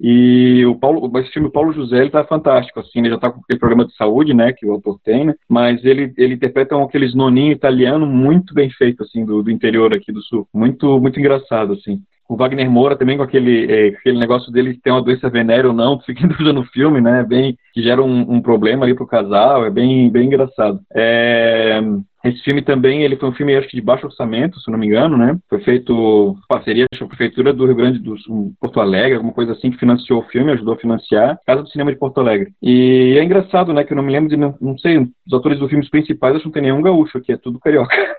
E 0.00 0.64
o 0.64 0.74
Paulo, 0.74 1.10
esse 1.18 1.30
filme 1.30 1.50
Paulo 1.50 1.72
José, 1.72 1.98
ele 1.98 2.10
tá 2.10 2.24
fantástico, 2.24 2.80
assim, 2.80 3.00
ele 3.00 3.10
já 3.10 3.18
tá 3.18 3.30
com 3.30 3.40
aquele 3.40 3.58
problema 3.58 3.86
de 3.86 3.94
saúde, 3.94 4.32
né, 4.32 4.50
que 4.52 4.64
o 4.64 4.72
autor 4.72 4.98
tem, 5.04 5.26
né, 5.26 5.34
mas 5.46 5.84
ele, 5.84 6.14
ele 6.16 6.34
interpreta 6.34 6.74
um, 6.74 6.84
aqueles 6.84 7.14
noninho 7.14 7.52
italiano 7.52 8.06
muito 8.06 8.54
bem 8.54 8.70
feito, 8.70 9.02
assim, 9.02 9.26
do, 9.26 9.42
do 9.42 9.50
interior 9.50 9.94
aqui 9.94 10.10
do 10.10 10.22
sul, 10.22 10.48
muito, 10.54 10.98
muito 10.98 11.20
engraçado, 11.20 11.74
assim. 11.74 12.00
O 12.26 12.36
Wagner 12.36 12.70
Moura 12.70 12.96
também 12.96 13.16
com 13.16 13.24
aquele, 13.24 13.70
é, 13.70 13.88
aquele 13.88 14.18
negócio 14.18 14.50
dele 14.52 14.78
ter 14.82 14.90
uma 14.90 15.02
doença 15.02 15.28
venérea 15.28 15.68
ou 15.68 15.74
não, 15.74 15.98
fica 16.06 16.24
em 16.24 16.52
no 16.52 16.64
filme, 16.64 17.00
né, 17.00 17.22
bem, 17.22 17.58
que 17.74 17.82
gera 17.82 18.02
um, 18.02 18.36
um 18.36 18.40
problema 18.40 18.86
ali 18.86 18.94
pro 18.94 19.06
casal, 19.06 19.66
é 19.66 19.70
bem, 19.70 20.08
bem 20.10 20.26
engraçado. 20.26 20.80
É, 20.94 21.78
esse 22.22 22.42
filme 22.42 22.60
também, 22.60 23.02
ele 23.02 23.16
foi 23.16 23.28
um 23.28 23.34
filme, 23.34 23.56
acho 23.56 23.68
que 23.68 23.76
de 23.76 23.82
baixo 23.82 24.06
orçamento, 24.06 24.60
se 24.60 24.70
não 24.70 24.78
me 24.78 24.86
engano, 24.86 25.16
né? 25.16 25.38
Foi 25.48 25.60
feito 25.60 26.36
parceria 26.48 26.86
com 26.98 27.04
a 27.04 27.08
Prefeitura 27.08 27.52
do 27.52 27.64
Rio 27.64 27.74
Grande 27.74 27.98
do 27.98 28.18
Sul, 28.18 28.52
Porto 28.60 28.80
Alegre, 28.80 29.14
alguma 29.14 29.32
coisa 29.32 29.52
assim, 29.52 29.70
que 29.70 29.78
financiou 29.78 30.20
o 30.20 30.28
filme, 30.28 30.52
ajudou 30.52 30.74
a 30.74 30.78
financiar, 30.78 31.38
Casa 31.46 31.62
do 31.62 31.70
Cinema 31.70 31.92
de 31.92 31.98
Porto 31.98 32.20
Alegre. 32.20 32.52
E 32.62 33.16
é 33.18 33.24
engraçado, 33.24 33.72
né, 33.72 33.84
que 33.84 33.92
eu 33.92 33.96
não 33.96 34.02
me 34.02 34.12
lembro 34.12 34.28
de, 34.28 34.36
não, 34.36 34.78
sei, 34.78 34.98
os 34.98 35.32
atores 35.32 35.58
dos 35.58 35.70
filmes 35.70 35.88
principais, 35.88 36.34
acho 36.34 36.42
que 36.42 36.48
não 36.48 36.52
tem 36.52 36.62
nenhum 36.62 36.82
gaúcho 36.82 37.16
aqui, 37.16 37.32
é 37.32 37.36
tudo 37.36 37.58
carioca. 37.58 37.96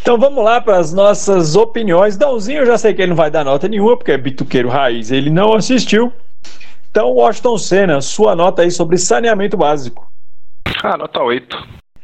Então 0.00 0.16
vamos 0.16 0.42
lá 0.42 0.58
para 0.58 0.78
as 0.78 0.94
nossas 0.94 1.54
opiniões. 1.54 2.16
Dãozinho, 2.16 2.60
eu 2.60 2.66
já 2.66 2.78
sei 2.78 2.94
que 2.94 3.02
ele 3.02 3.10
não 3.10 3.16
vai 3.16 3.30
dar 3.30 3.44
nota 3.44 3.68
nenhuma, 3.68 3.94
porque 3.94 4.12
é 4.12 4.16
bituqueiro 4.16 4.70
raiz, 4.70 5.10
ele 5.10 5.28
não 5.28 5.52
assistiu. 5.52 6.10
Então, 6.90 7.10
Washington 7.10 7.58
Senna, 7.58 8.00
sua 8.00 8.34
nota 8.34 8.62
aí 8.62 8.70
sobre 8.70 8.96
saneamento 8.96 9.54
básico. 9.54 10.08
Ah, 10.82 10.96
nota 10.96 11.20
8. 11.20 11.56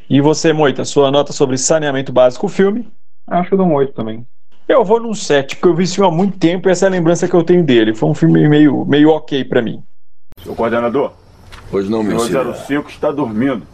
E 0.08 0.20
você, 0.20 0.52
Moita, 0.52 0.84
sua 0.84 1.10
nota 1.10 1.32
sobre 1.32 1.56
saneamento 1.56 2.12
básico, 2.12 2.46
o 2.46 2.48
filme? 2.48 2.88
Acho 3.26 3.48
que 3.48 3.54
eu 3.54 3.58
dou 3.58 3.66
um 3.66 3.74
8 3.74 3.92
também. 3.92 4.26
Eu 4.68 4.84
vou 4.84 5.00
num 5.00 5.14
7, 5.14 5.56
porque 5.56 5.68
eu 5.68 5.74
vi 5.74 5.84
esse 5.84 5.94
filme 5.96 6.10
há 6.10 6.14
muito 6.14 6.38
tempo 6.38 6.68
e 6.68 6.72
essa 6.72 6.86
é 6.86 6.88
a 6.88 6.90
lembrança 6.90 7.28
que 7.28 7.34
eu 7.34 7.44
tenho 7.44 7.62
dele. 7.64 7.94
Foi 7.94 8.08
um 8.08 8.14
filme 8.14 8.48
meio, 8.48 8.84
meio 8.84 9.10
ok 9.10 9.44
para 9.44 9.60
mim. 9.60 9.82
Seu 10.42 10.54
coordenador. 10.54 11.12
Pois 11.70 11.88
não, 11.88 12.02
meu 12.02 12.18
senhor. 12.18 12.46
O 12.46 12.54
05 12.54 12.90
está 12.90 13.10
dormindo. 13.10 13.66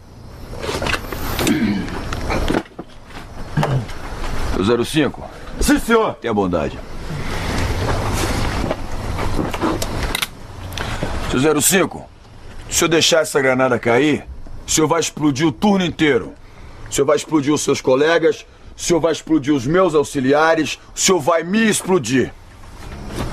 O 4.59 4.85
05? 4.85 5.23
Sim, 5.59 5.79
senhor. 5.79 6.15
Tenha 6.15 6.33
bondade. 6.33 6.77
Seu 11.29 11.61
05, 11.61 12.05
se 12.69 12.77
senhor 12.77 12.89
deixar 12.89 13.21
essa 13.21 13.41
granada 13.41 13.79
cair, 13.79 14.25
o 14.71 14.73
senhor 14.73 14.87
vai 14.87 15.01
explodir 15.01 15.45
o 15.45 15.51
turno 15.51 15.83
inteiro. 15.83 16.31
O 16.89 16.93
senhor 16.93 17.05
vai 17.05 17.17
explodir 17.17 17.53
os 17.53 17.59
seus 17.59 17.81
colegas, 17.81 18.45
o 18.73 18.79
senhor 18.79 19.01
vai 19.01 19.11
explodir 19.11 19.53
os 19.53 19.67
meus 19.67 19.93
auxiliares, 19.93 20.79
o 20.95 20.99
senhor 20.99 21.19
vai 21.19 21.43
me 21.43 21.69
explodir. 21.69 22.31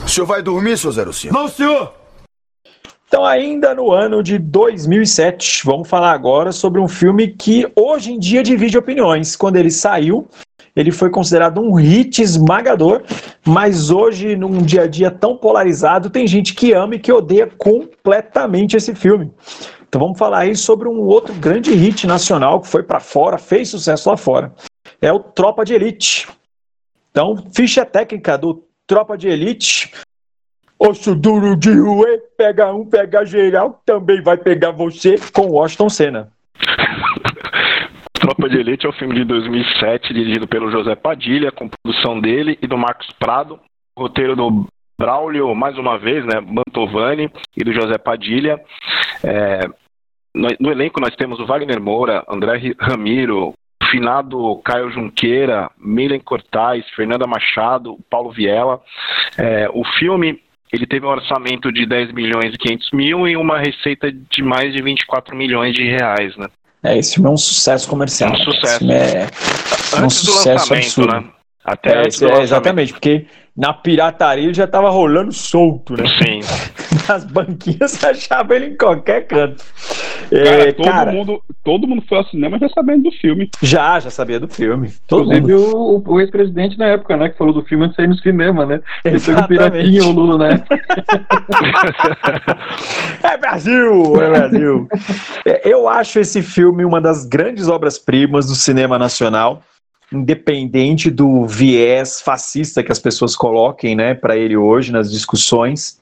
O 0.05 0.09
senhor 0.09 0.27
vai 0.27 0.43
dormir, 0.43 0.77
seu 0.77 0.91
05? 0.91 1.33
Não, 1.33 1.47
senhor! 1.47 1.95
Então, 3.07 3.25
ainda 3.25 3.73
no 3.73 3.93
ano 3.93 4.21
de 4.21 4.37
2007, 4.37 5.63
vamos 5.65 5.89
falar 5.89 6.11
agora 6.11 6.51
sobre 6.51 6.81
um 6.81 6.89
filme 6.89 7.29
que 7.29 7.71
hoje 7.77 8.13
em 8.13 8.19
dia 8.19 8.43
divide 8.43 8.77
opiniões. 8.77 9.37
Quando 9.37 9.55
ele 9.55 9.71
saiu, 9.71 10.27
ele 10.75 10.91
foi 10.91 11.09
considerado 11.09 11.61
um 11.61 11.73
hit 11.73 12.21
esmagador, 12.21 13.03
mas 13.47 13.91
hoje, 13.91 14.35
num 14.35 14.61
dia 14.61 14.83
a 14.83 14.87
dia 14.89 15.09
tão 15.09 15.37
polarizado, 15.37 16.11
tem 16.11 16.27
gente 16.27 16.53
que 16.53 16.73
ama 16.73 16.97
e 16.97 16.99
que 16.99 17.13
odeia 17.13 17.49
completamente 17.57 18.77
esse 18.77 18.93
filme. 18.93 19.33
Então 19.89 20.01
vamos 20.01 20.19
falar 20.19 20.41
aí 20.41 20.55
sobre 20.55 20.87
um 20.87 21.01
outro 21.01 21.33
grande 21.35 21.73
hit 21.73 22.07
nacional 22.07 22.61
que 22.61 22.69
foi 22.69 22.83
para 22.83 23.01
fora, 23.01 23.39
fez 23.39 23.71
sucesso 23.71 24.11
lá 24.11 24.17
fora. 24.17 24.53
É 25.01 25.13
o 25.13 25.19
Tropa 25.19 25.65
de 25.65 25.75
Elite. 25.75 26.29
Então, 27.11 27.37
ficha 27.55 27.85
técnica 27.87 28.37
do 28.37 28.63
Tropa 28.87 29.17
de 29.17 29.29
Elite. 29.29 29.93
Osso 30.79 31.15
duro 31.15 31.57
de 31.57 31.73
ruê, 31.73 32.19
pega 32.37 32.73
um, 32.73 32.85
pega 32.85 33.25
geral, 33.25 33.83
também 33.85 34.23
vai 34.23 34.37
pegar 34.37 34.71
você 34.71 35.17
com 35.33 35.49
Washington 35.49 35.89
Senna. 35.89 36.33
Tropa 38.13 38.49
de 38.49 38.59
Elite 38.59 38.87
é 38.87 38.89
um 38.89 38.93
filme 38.93 39.15
de 39.15 39.25
2007, 39.25 40.13
dirigido 40.13 40.47
pelo 40.47 40.71
José 40.71 40.95
Padilha, 40.95 41.51
com 41.51 41.69
produção 41.69 42.21
dele 42.21 42.59
e 42.63 42.67
do 42.67 42.77
Marcos 42.77 43.11
Prado, 43.19 43.59
roteiro 43.99 44.37
do 44.37 44.67
Braulio, 44.99 45.55
mais 45.55 45.79
uma 45.79 45.97
vez, 45.97 46.25
né, 46.25 46.41
Mantovani 46.41 47.31
e 47.57 47.63
do 47.63 47.73
José 47.73 47.97
Padilha. 47.99 48.61
É, 49.23 49.61
no, 50.35 50.49
no, 50.59 50.71
elenco 50.73 51.01
nós 51.01 51.15
temos 51.15 51.39
o 51.39 51.47
Wagner 51.47 51.81
Moura, 51.81 52.25
André 52.29 52.75
Ramiro, 52.79 53.55
finado 53.91 54.61
Caio 54.65 54.91
Junqueira, 54.91 55.71
Milen 55.79 56.21
Cortais, 56.21 56.85
Fernanda 56.97 57.27
Machado, 57.27 57.97
Paulo 58.11 58.33
Viela. 58.33 58.81
É, 59.37 59.69
o 59.73 59.85
filme 59.99 60.41
ele 60.73 60.87
teve 60.87 61.07
um 61.07 61.11
orçamento 61.11 61.73
de 61.73 61.87
10 61.87 62.13
milhões 62.13 62.53
e 62.55 62.59
500 62.59 62.91
mil 62.93 63.29
e 63.29 63.37
uma 63.37 63.59
receita 63.59 64.13
de 64.13 64.43
mais 64.43 64.73
de 64.75 64.83
24 64.83 65.35
milhões 65.35 65.75
de 65.75 65.85
reais, 65.85 66.37
né? 66.37 66.47
É, 66.83 66.97
esse 66.99 67.15
filme 67.15 67.29
é 67.29 67.33
um 67.33 67.37
sucesso 67.37 67.89
comercial. 67.89 68.33
Um 68.33 68.37
sucesso. 68.37 68.85
É 68.91 69.27
um 69.97 70.05
antes 70.05 70.25
do 70.25 70.33
sucesso 70.33 70.73
lançamento, 70.73 70.85
absurdo. 70.85 71.13
né? 71.13 71.38
Até 71.65 71.91
É, 71.91 72.03
é, 72.03 72.43
exatamente, 72.43 72.93
porque 72.93 73.27
na 73.57 73.73
pirataria 73.75 74.45
ele 74.45 74.55
já 74.55 74.67
tava 74.67 74.89
rolando 74.89 75.33
solto, 75.33 75.95
né? 76.01 76.05
Sim. 76.23 76.41
Nas 77.09 77.25
banquinhas 77.25 77.93
você 77.93 78.07
achava 78.07 78.55
ele 78.55 78.67
em 78.67 78.77
qualquer 78.77 79.27
canto. 79.27 79.65
Cara, 80.31 80.69
É, 80.69 80.73
todo, 80.73 80.85
cara, 80.85 81.13
Mundo, 81.13 81.43
todo 81.65 81.89
mundo 81.89 82.03
foi 82.09 82.19
ao 82.19 82.25
cinema 82.27 82.59
já 82.59 82.69
sabendo 82.69 83.05
do 83.05 83.13
filme. 83.13 83.51
já, 83.63 83.99
já 83.99 84.11
sabia 84.11 84.39
do 84.39 84.47
filme. 84.47 84.93
Todo 85.07 85.33
Inclusive 85.35 85.53
mundo. 85.65 86.05
o, 86.07 86.13
o 86.15 86.21
ex-presidente 86.21 86.79
na 86.79 86.87
época, 86.87 87.17
né, 87.17 87.31
que 87.31 87.39
falou 87.39 87.53
do 87.55 87.65
filme 87.65 87.85
antes 87.87 87.97
de 87.97 88.03
sair 88.03 88.09
no 88.09 88.19
cinema, 88.19 88.67
né? 88.67 88.81
Ele 89.05 89.19
foi 89.19 89.35
o. 89.35 89.49
Piratinha, 89.49 90.05
o 90.05 90.13
Lula, 90.13 90.49
né? 90.49 90.65
É 93.23 93.37
Brasil! 93.37 94.23
É 94.23 94.31
Brasil! 94.31 94.89
É, 95.45 95.69
Eu 95.69 95.89
acho 95.89 96.19
esse 96.21 96.43
filme 96.43 96.85
uma 96.85 97.01
das 97.01 97.25
grandes 97.25 97.69
obras-primas 97.69 98.47
do 98.47 98.55
cinema 98.55 98.99
nacional, 98.99 99.63
independente 100.13 101.11
do 101.11 101.45
viés 101.47 102.21
fascista 102.21 102.83
que 102.83 102.93
as 102.93 102.99
pessoas 102.99 103.37
coloquem 103.37 103.95
né, 103.95 104.15
para 104.15 104.37
ele 104.37 104.57
hoje 104.57 104.93
nas 104.93 105.11
discussões. 105.11 106.01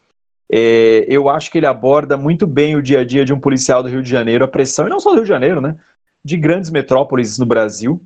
É, 0.51 1.05
eu 1.09 1.29
acho 1.29 1.51
que 1.51 1.59
ele 1.59 1.67
aborda 1.67 2.17
muito 2.17 2.47
bem 2.47 2.77
o 2.77 2.83
dia 2.83 3.01
a 3.01 3.05
dia 3.05 3.25
de 3.25 3.33
um 3.33 3.41
policial 3.41 3.83
do 3.83 3.89
Rio 3.89 4.03
de 4.03 4.09
Janeiro, 4.09 4.45
a 4.45 4.49
pressão, 4.49 4.87
e 4.87 4.91
não 4.91 5.01
só 5.01 5.11
do 5.11 5.17
Rio 5.17 5.25
de 5.25 5.29
Janeiro, 5.29 5.61
né? 5.61 5.77
De 6.25 6.37
grandes 6.37 6.71
metrópoles 6.71 7.37
no 7.37 7.47
Brasil, 7.47 8.01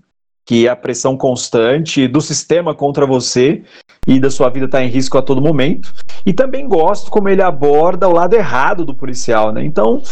que 0.47 0.67
é 0.67 0.71
a 0.71 0.77
pressão 0.77 1.17
constante 1.17 2.09
do 2.09 2.21
sistema 2.21 2.75
contra 2.75 3.07
você 3.07 3.63
e 4.07 4.19
da 4.19 4.31
sua 4.31 4.49
vida 4.49 4.67
estar 4.67 4.83
em 4.83 4.89
risco 4.89 5.19
a 5.19 5.23
todo 5.23 5.43
momento. 5.43 5.93
E 6.25 6.33
também 6.33 6.67
gosto 6.67 7.11
como 7.11 7.29
ele 7.29 7.43
aborda 7.43 8.09
o 8.09 8.13
lado 8.13 8.35
errado 8.35 8.85
do 8.85 8.95
policial, 8.95 9.53
né? 9.53 9.63
Então, 9.63 10.03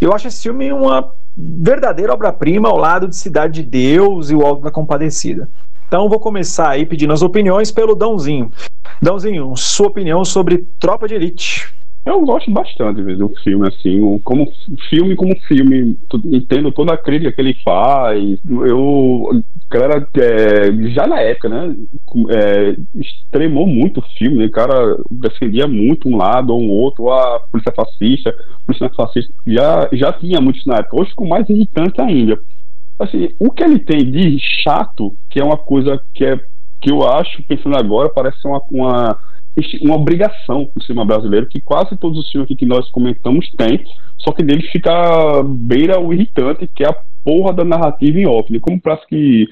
eu 0.00 0.12
acho 0.12 0.26
esse 0.26 0.42
filme 0.42 0.72
uma 0.72 1.12
verdadeira 1.36 2.14
obra-prima 2.14 2.68
ao 2.68 2.78
lado 2.78 3.08
de 3.08 3.16
Cidade 3.16 3.62
de 3.62 3.68
Deus 3.68 4.30
e 4.30 4.34
o 4.34 4.44
Alto 4.44 4.62
da 4.62 4.70
Compadecida. 4.70 5.48
Então, 5.86 6.08
vou 6.08 6.18
começar 6.18 6.70
aí 6.70 6.86
pedindo 6.86 7.12
as 7.12 7.22
opiniões 7.22 7.70
pelo 7.70 7.94
Dãozinho. 7.94 8.50
Dãozinho, 9.00 9.54
sua 9.56 9.88
opinião 9.88 10.24
sobre 10.24 10.66
Tropa 10.80 11.06
de 11.06 11.14
Elite. 11.14 11.75
Eu 12.06 12.24
gosto 12.24 12.48
bastante 12.52 13.02
do 13.02 13.28
filme, 13.42 13.66
assim, 13.66 14.20
como 14.20 14.48
filme, 14.88 15.16
como 15.16 15.36
filme, 15.40 15.98
entendo 16.26 16.70
toda 16.70 16.94
a 16.94 16.96
crítica 16.96 17.32
que 17.32 17.40
ele 17.40 17.54
faz. 17.64 18.38
Eu, 18.48 19.42
cara, 19.68 20.06
é, 20.16 20.90
já 20.90 21.04
na 21.08 21.20
época, 21.20 21.48
né, 21.48 21.74
é, 22.30 22.76
extremou 22.94 23.66
muito 23.66 23.98
o 23.98 24.04
filme, 24.16 24.38
né, 24.38 24.46
o 24.46 24.50
cara 24.52 24.96
defendia 25.10 25.66
muito 25.66 26.08
um 26.08 26.16
lado 26.16 26.50
ou 26.54 26.62
um 26.62 26.70
outro, 26.70 27.04
ou 27.04 27.12
a 27.12 27.40
polícia 27.40 27.72
fascista, 27.74 28.30
a 28.30 28.64
polícia 28.64 28.88
fascista, 28.96 29.34
já, 29.44 29.88
já 29.92 30.12
tinha 30.12 30.40
muito 30.40 30.60
isso 30.60 30.68
na 30.68 30.76
época, 30.76 31.00
hoje 31.00 31.10
ficou 31.10 31.26
mais 31.26 31.48
irritante 31.50 32.00
ainda. 32.00 32.40
Assim, 33.00 33.30
o 33.40 33.50
que 33.50 33.64
ele 33.64 33.80
tem 33.80 34.08
de 34.08 34.38
chato, 34.62 35.12
que 35.28 35.40
é 35.40 35.44
uma 35.44 35.58
coisa 35.58 36.00
que 36.14 36.24
é 36.24 36.38
que 36.80 36.90
eu 36.92 37.02
acho, 37.02 37.42
pensando 37.48 37.76
agora, 37.76 38.08
parece 38.08 38.38
uma, 38.46 38.62
uma, 38.70 39.18
uma 39.82 39.96
obrigação 39.96 40.70
do 40.74 40.82
cinema 40.82 41.04
brasileiro, 41.04 41.48
que 41.48 41.60
quase 41.60 41.96
todos 41.96 42.18
os 42.18 42.30
filmes 42.30 42.46
aqui 42.46 42.56
que 42.56 42.66
nós 42.66 42.90
comentamos 42.90 43.50
têm, 43.56 43.84
só 44.18 44.32
que 44.32 44.42
dele 44.42 44.62
fica 44.70 45.42
beira 45.44 45.98
o 45.98 46.12
irritante, 46.12 46.68
que 46.74 46.84
é 46.84 46.88
a 46.88 46.96
porra 47.24 47.52
da 47.52 47.64
narrativa 47.64 48.18
em 48.18 48.26
off. 48.26 48.52
né? 48.52 48.58
Como 48.60 48.80
parece 48.80 49.06
que 49.06 49.48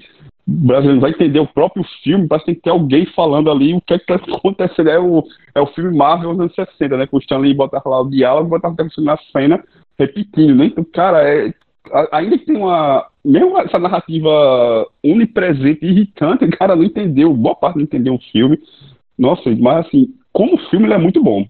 brasileiro 0.47 0.97
não 0.97 1.01
vai 1.01 1.11
entender 1.11 1.41
o 1.41 1.47
próprio 1.47 1.85
filme, 2.03 2.29
parece 2.29 2.45
que 2.45 2.53
tem 2.53 2.55
que 2.57 2.63
ter 2.63 2.71
alguém 2.71 3.07
falando 3.07 3.51
ali 3.51 3.75
o 3.75 3.81
que 3.81 3.95
é 3.95 3.99
que 3.99 4.07
tá 4.07 4.17
acontecendo. 4.17 4.91
É 4.91 4.99
o, 4.99 5.25
é 5.55 5.61
o 5.61 5.67
filme 5.69 5.97
Marvel 5.97 6.33
dos 6.33 6.41
anos 6.41 6.55
60, 6.55 6.97
né? 6.97 7.07
Com 7.07 7.17
o 7.17 7.21
Stanley 7.21 7.55
botava 7.55 7.89
lá 7.89 8.01
o 8.03 8.11
diálogo, 8.11 8.51
botava 8.51 8.77
na 8.99 9.19
cena 9.33 9.63
repetindo, 9.99 10.55
né? 10.55 10.67
Então, 10.67 10.85
cara, 10.85 11.23
é, 11.23 11.53
ainda 12.13 12.39
que 12.39 12.47
tem 12.47 12.57
uma. 12.57 13.07
Mesmo 13.25 13.59
essa 13.59 13.79
narrativa 13.79 14.87
onipresente 15.03 15.85
irritante, 15.85 16.45
o 16.47 16.51
cara 16.51 16.77
não 16.77 16.85
entendeu, 16.85 17.33
boa 17.33 17.55
parte 17.55 17.77
não 17.77 17.85
entendeu 17.85 18.15
o 18.15 18.33
filme. 18.33 18.59
Nossa, 19.19 19.51
mas 19.57 19.87
assim, 19.87 20.09
como 20.33 20.59
filme 20.69 20.87
ele 20.87 20.95
é 20.95 20.99
muito 20.99 21.23
bom. 21.23 21.47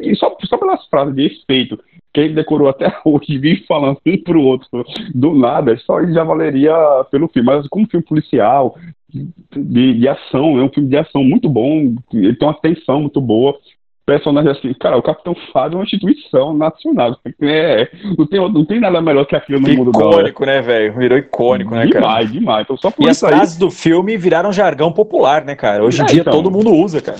E 0.00 0.14
só, 0.16 0.36
só 0.44 0.58
pelas 0.58 0.86
frases 0.86 1.14
de 1.14 1.26
efeito 1.26 1.78
que 2.12 2.20
ele 2.20 2.34
decorou 2.34 2.68
até 2.68 2.94
hoje, 3.04 3.38
vive 3.38 3.64
falando 3.66 3.98
um 4.06 4.18
pro 4.22 4.42
outro 4.42 4.84
do 5.14 5.34
nada, 5.34 5.76
só 5.78 6.00
isso 6.00 6.12
já 6.12 6.24
valeria 6.24 6.74
pelo 7.10 7.28
filme. 7.28 7.46
Mas 7.46 7.66
como 7.68 7.88
filme 7.88 8.04
policial, 8.04 8.76
de, 9.08 9.94
de 9.94 10.08
ação, 10.08 10.58
é 10.58 10.62
um 10.62 10.68
filme 10.68 10.88
de 10.88 10.96
ação 10.96 11.24
muito 11.24 11.48
bom, 11.48 11.94
ele 12.12 12.34
tem 12.36 12.48
uma 12.48 12.60
tensão 12.60 13.00
muito 13.00 13.20
boa 13.20 13.58
personagem 14.06 14.52
assim, 14.52 14.72
cara, 14.74 14.96
o 14.96 15.02
Capitão 15.02 15.34
Fábio 15.52 15.74
é 15.74 15.78
uma 15.78 15.84
instituição 15.84 16.54
nacional. 16.54 17.18
É, 17.42 17.90
não, 18.16 18.26
tem, 18.26 18.40
não 18.52 18.64
tem 18.64 18.80
nada 18.80 19.02
melhor 19.02 19.26
que 19.26 19.34
aquilo 19.34 19.60
no 19.60 19.68
icônico, 19.68 19.98
mundo 19.98 20.10
Icônico, 20.12 20.46
né, 20.46 20.62
velho? 20.62 20.94
Virou 20.96 21.18
icônico, 21.18 21.74
né, 21.74 21.86
demais, 21.86 21.92
cara? 21.92 22.04
Demais, 22.06 22.32
demais. 22.32 22.64
Então, 22.64 22.76
só 22.76 22.90
por 22.92 23.04
e 23.04 23.08
as 23.10 23.16
isso 23.16 23.26
aí, 23.26 23.32
frases 23.32 23.58
do 23.58 23.68
filme 23.68 24.16
viraram 24.16 24.52
jargão 24.52 24.92
popular, 24.92 25.44
né, 25.44 25.56
cara? 25.56 25.84
Hoje 25.84 26.00
em 26.00 26.04
É, 26.04 26.06
dia 26.06 26.20
então. 26.20 26.32
todo 26.32 26.50
mundo 26.52 26.70
usa, 26.72 27.02
cara. 27.02 27.18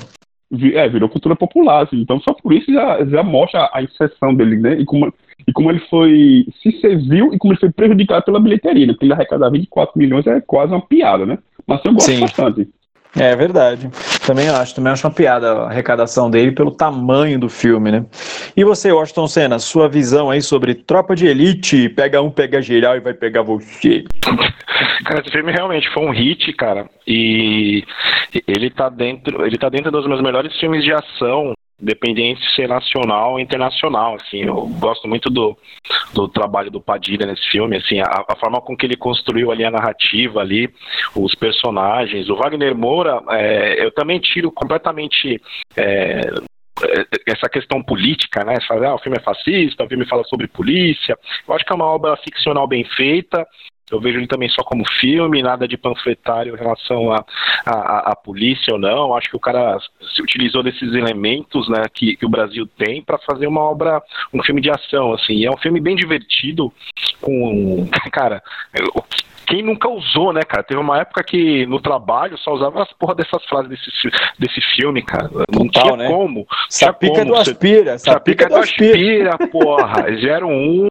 é, 0.75 0.89
virou 0.89 1.09
cultura 1.09 1.35
popular, 1.35 1.83
assim. 1.83 2.01
Então, 2.01 2.21
só 2.21 2.33
por 2.33 2.53
isso 2.53 2.73
já, 2.73 3.05
já 3.05 3.23
mostra 3.25 3.69
a 3.75 3.83
inserção 3.83 4.33
dele, 4.33 4.57
né? 4.57 4.75
E 4.79 4.85
como, 4.85 5.13
e 5.47 5.53
como 5.53 5.71
ele 5.71 5.81
foi 5.91 6.47
se 6.63 6.81
serviu 6.81 7.35
e 7.35 7.39
como 7.39 7.53
ele 7.53 7.61
foi 7.61 7.71
prejudicado 7.73 8.25
pela 8.25 8.39
bilheteria, 8.39 8.87
né? 8.87 8.93
Porque 8.93 9.07
ele 9.07 9.13
arrecadar 9.13 9.51
24 9.51 9.99
milhões 9.99 10.25
é 10.29 10.41
quase 10.41 10.73
uma 10.73 10.81
piada, 10.81 11.27
né? 11.27 11.37
Mas 11.67 11.85
eu 11.85 11.93
gosto 11.93 12.13
Sim. 12.13 12.21
bastante. 12.21 12.69
É 13.19 13.35
verdade. 13.35 13.91
Também 14.27 14.49
acho, 14.49 14.75
também 14.75 14.93
acho 14.93 15.07
uma 15.07 15.13
piada 15.15 15.53
a 15.53 15.71
arrecadação 15.71 16.29
dele 16.29 16.51
pelo 16.51 16.73
tamanho 16.73 17.39
do 17.39 17.49
filme, 17.49 17.93
né? 17.93 18.05
E 18.57 18.65
você, 18.65 18.91
Washington 18.91 19.29
Senna, 19.29 19.59
sua 19.61 19.89
visão 19.89 20.31
aí 20.31 20.43
sobre 20.43 20.75
Tropa 20.75 21.15
de 21.15 21.29
Elite, 21.29 21.89
pega 21.91 22.21
um, 22.21 22.29
pega 22.29 22.61
geral 22.61 22.97
e 22.97 23.01
vai 23.01 23.15
pegar 23.15 23.43
você. 23.43 24.03
Cara, 25.05 25.21
esse 25.21 25.31
filme 25.31 25.53
realmente 25.53 25.89
foi 25.95 26.05
um 26.05 26.11
hit, 26.11 26.53
cara. 26.55 26.91
E 27.07 27.85
ele 28.49 28.69
tá 28.69 28.89
dentro, 28.89 29.47
ele 29.47 29.57
tá 29.57 29.69
dentro 29.69 29.93
dos 29.93 30.09
meus 30.09 30.21
melhores 30.21 30.59
filmes 30.59 30.83
de 30.83 30.93
ação, 30.93 31.55
independente 31.81 32.41
de 32.41 32.55
ser 32.55 32.69
nacional 32.69 33.33
ou 33.33 33.41
internacional, 33.41 34.17
assim. 34.17 34.43
Eu 34.43 34.67
gosto 34.81 35.07
muito 35.07 35.29
do, 35.29 35.57
do 36.15 36.29
trabalho 36.29 36.71
do 36.71 36.81
Padilha 36.81 37.27
nesse 37.27 37.47
filme, 37.51 37.77
assim, 37.77 38.01
a, 38.01 38.25
a 38.29 38.37
forma 38.37 38.61
com 38.61 38.77
que 38.77 38.87
ele 38.87 38.97
construiu 38.97 39.51
ali 39.51 39.65
a 39.65 39.71
narrativa 39.71 40.41
ali, 40.41 40.73
os 41.15 41.35
personagens. 41.35 42.29
O 42.29 42.37
Wagner 42.37 42.75
Moura, 42.75 43.23
é, 43.31 43.85
eu 43.85 43.91
também 43.93 44.19
tiro 44.19 44.51
completamente 44.51 45.41
é, 45.77 46.21
essa 47.27 47.49
questão 47.49 47.83
política, 47.83 48.45
né? 48.45 48.57
Fala, 48.67 48.89
ah, 48.89 48.95
o 48.95 48.99
filme 48.99 49.19
é 49.19 49.23
fascista, 49.23 49.85
o 49.85 49.89
filme 49.89 50.07
fala 50.07 50.25
sobre 50.25 50.47
polícia. 50.47 51.17
Eu 51.47 51.55
acho 51.55 51.65
que 51.65 51.73
é 51.73 51.77
uma 51.77 51.87
obra 51.87 52.17
ficcional 52.19 52.67
bem 52.67 52.85
feita. 52.85 53.47
Eu 53.91 54.01
vejo 54.01 54.19
ele 54.19 54.27
também 54.27 54.49
só 54.49 54.63
como 54.63 54.85
filme, 55.01 55.43
nada 55.43 55.67
de 55.69 55.77
panfletário 55.77 56.55
em 56.55 56.59
relação 56.59 57.13
à 57.13 57.25
a, 57.65 57.71
a, 57.73 57.99
a 58.13 58.17
polícia 58.17 58.73
ou 58.75 58.81
não. 58.81 59.15
Acho 59.15 59.31
que 59.31 59.37
o 59.37 59.41
cara 59.41 59.79
se 60.15 60.23
utilizou 60.23 60.63
desses 60.63 60.93
elementos 60.95 61.69
né, 61.69 61.83
que, 61.93 62.17
que 62.17 62.27
o 62.27 62.29
Brasil 62.29 62.67
tem 62.79 63.03
para 63.03 63.19
fazer 63.19 63.47
uma 63.47 63.61
obra, 63.61 64.03
um 64.35 64.43
filme 64.43 64.61
de 64.61 64.71
ação. 64.71 65.13
Assim. 65.13 65.35
E 65.35 65.47
é 65.47 65.51
um 65.51 65.57
filme 65.57 65.81
bem 65.81 65.95
divertido, 65.97 66.73
com. 67.21 67.89
Cara, 68.11 68.43
eu- 68.75 69.05
quem 69.47 69.63
nunca 69.63 69.89
usou, 69.89 70.33
né, 70.33 70.43
cara? 70.43 70.65
Teve 70.65 70.81
uma 70.81 70.99
época 70.99 71.23
que 71.23 71.65
no 71.67 71.81
trabalho 71.81 72.37
só 72.39 72.53
usava 72.53 72.83
as 72.83 72.93
porra 72.95 73.15
dessas 73.15 73.45
frases 73.45 73.71
desse, 73.71 73.91
desse 74.37 74.61
filme, 74.75 75.03
cara. 75.03 75.31
Não 75.53 75.69
Total, 75.69 75.83
tinha 75.85 75.97
né? 75.99 76.09
como. 76.09 76.45
Sapica 76.69 77.21
como. 77.21 77.27
do 77.27 77.37
aspira, 77.37 77.97
sapica 77.97 78.49
do 78.49 78.57
aspira. 78.57 79.39
porra. 79.39 80.07
01, 80.11 80.89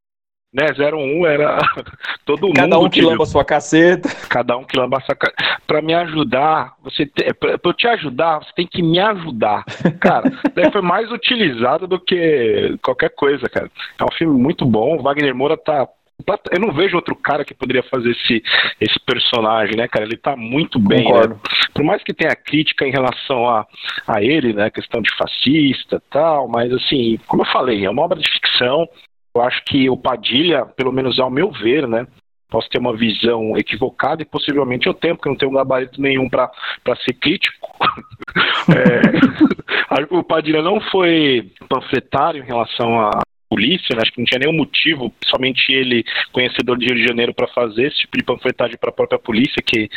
né? 0.56 0.68
01 0.78 1.26
era 1.28 1.58
todo 2.26 2.52
Cada 2.54 2.76
mundo. 2.78 2.86
um 2.88 2.90
que 2.90 3.02
lamba 3.02 3.24
a 3.24 3.28
sua 3.28 3.44
caceta. 3.44 4.10
Cada 4.30 4.58
um 4.58 4.64
que 4.64 4.78
lamba 4.78 4.98
a 4.98 5.02
sua 5.02 5.16
ca- 5.16 5.34
Pra 5.68 5.82
me 5.82 5.94
ajudar, 5.94 6.74
você 6.84 7.06
te... 7.06 7.34
pra 7.34 7.60
eu 7.64 7.74
te 7.74 7.88
ajudar, 7.88 8.40
você 8.40 8.52
tem 8.56 8.66
que 8.68 8.82
me 8.82 9.00
ajudar. 9.00 9.64
Cara, 10.00 10.32
daí 10.56 10.72
foi 10.72 10.82
mais 10.82 11.12
utilizado 11.12 11.88
do 11.88 12.00
que 12.00 12.78
qualquer 12.82 13.10
coisa, 13.10 13.50
cara. 13.50 13.70
É 14.00 14.04
um 14.04 14.12
filme 14.18 14.40
muito 14.40 14.66
bom. 14.66 14.98
O 14.98 15.02
Wagner 15.04 15.36
Moura 15.36 15.58
tá. 15.58 15.88
Eu 16.50 16.62
não 16.62 16.72
vejo 16.72 16.96
outro 16.96 17.14
cara 17.14 17.44
que 17.44 17.54
poderia 17.54 17.84
fazer 17.84 18.12
esse, 18.12 18.42
esse 18.80 18.98
personagem, 19.06 19.76
né, 19.76 19.86
cara? 19.86 20.06
Ele 20.06 20.16
tá 20.16 20.34
muito 20.36 20.80
bem. 20.80 21.04
Concordo. 21.04 21.34
né? 21.34 21.40
Por 21.74 21.84
mais 21.84 22.02
que 22.04 22.14
tenha 22.14 22.34
crítica 22.34 22.88
em 22.88 22.92
relação 22.92 23.50
a, 23.50 23.66
a 24.08 24.24
ele, 24.24 24.54
né? 24.54 24.70
Questão 24.70 25.02
de 25.02 25.14
fascista 25.18 25.98
e 25.98 26.10
tal, 26.10 26.48
mas 26.48 26.72
assim, 26.72 27.20
como 27.28 27.42
eu 27.44 27.48
falei, 27.48 27.86
é 27.86 27.90
uma 27.90 28.04
obra 28.04 28.18
de 28.18 28.30
ficção. 28.32 28.88
Eu 29.36 29.42
acho 29.42 29.62
que 29.66 29.90
o 29.90 29.98
Padilha, 29.98 30.66
pelo 30.66 30.94
menos 30.94 31.20
ao 31.20 31.30
meu 31.30 31.52
ver, 31.52 31.88
né? 31.88 32.08
Posso 32.50 32.70
ter 32.70 32.78
uma 32.78 32.96
visão 32.96 33.58
equivocada 33.58 34.22
e 34.22 34.26
possivelmente 34.26 34.88
eu 34.88 34.94
tenho, 34.94 35.16
porque 35.16 35.28
não 35.28 35.36
tenho 35.36 35.52
gabarito 35.52 36.02
nenhum 36.02 36.30
para 36.30 36.50
ser 37.06 37.14
crítico. 37.14 37.70
É, 38.68 40.04
o 40.10 40.24
Padilha 40.24 40.62
não 40.62 40.82
foi 40.82 41.52
panfletário 41.70 42.44
em 42.44 42.46
relação 42.46 43.00
à 43.00 43.22
polícia, 43.48 43.96
né? 43.96 44.02
acho 44.02 44.12
que 44.12 44.20
não 44.20 44.26
tinha 44.26 44.40
nenhum 44.40 44.58
motivo, 44.58 45.14
somente 45.24 45.72
ele, 45.72 46.04
conhecedor 46.32 46.78
de 46.78 46.88
Rio 46.88 46.96
de 46.96 47.08
Janeiro, 47.08 47.34
para 47.34 47.48
fazer 47.48 47.88
esse 47.88 48.00
tipo 48.00 48.18
de 48.18 48.24
panfletagem 48.24 48.78
para 48.78 48.90
a 48.90 48.94
própria 48.94 49.20
polícia, 49.20 49.62
que, 49.66 49.88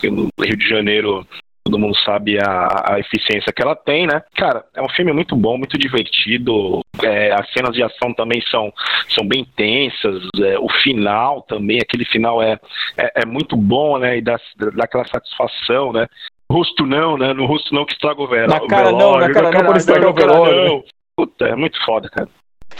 que 0.00 0.10
no 0.10 0.28
Rio 0.40 0.56
de 0.56 0.68
Janeiro 0.68 1.26
todo 1.64 1.78
mundo 1.78 1.96
sabe 2.04 2.38
a, 2.38 2.94
a 2.94 3.00
eficiência 3.00 3.52
que 3.52 3.62
ela 3.62 3.74
tem, 3.74 4.06
né? 4.06 4.22
Cara, 4.36 4.64
é 4.74 4.82
um 4.82 4.88
filme 4.90 5.12
muito 5.12 5.34
bom, 5.34 5.56
muito 5.56 5.78
divertido. 5.78 6.80
É, 7.02 7.32
as 7.32 7.50
cenas 7.52 7.74
de 7.74 7.82
ação 7.82 8.12
também 8.12 8.42
são, 8.50 8.72
são 9.08 9.26
bem 9.26 9.46
tensas. 9.56 10.22
é, 10.42 10.58
o 10.58 10.68
final 10.82 11.42
também, 11.42 11.78
aquele 11.80 12.04
final 12.04 12.42
é, 12.42 12.60
é, 12.98 13.22
é 13.22 13.26
muito 13.26 13.56
bom, 13.56 13.98
né? 13.98 14.18
E 14.18 14.20
dá, 14.20 14.38
dá 14.74 14.84
aquela 14.84 15.06
satisfação, 15.06 15.92
né? 15.92 16.06
Rosto 16.52 16.84
não, 16.84 17.16
né? 17.16 17.32
No 17.32 17.46
rosto 17.46 17.74
não 17.74 17.86
que 17.86 17.94
estraga 17.94 18.20
o 18.20 18.28
velório. 18.28 18.62
Na 18.62 18.68
cara 18.68 18.92
não, 18.92 19.18
na 19.18 19.32
cara 19.32 19.50
não 19.50 19.64
pode 19.64 19.78
estragar 19.78 20.10
o 20.10 20.14
velório, 20.14 20.76
né? 20.76 20.82
Puta, 21.16 21.46
é 21.46 21.56
muito 21.56 21.82
foda, 21.84 22.10
cara. 22.10 22.28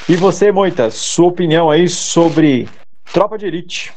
E 0.09 0.17
você, 0.17 0.53
Moita, 0.53 0.91
sua 0.91 1.29
opinião 1.29 1.71
aí 1.71 1.89
sobre 1.89 2.69
Tropa 3.13 3.39
de 3.39 3.47
Elite? 3.47 3.93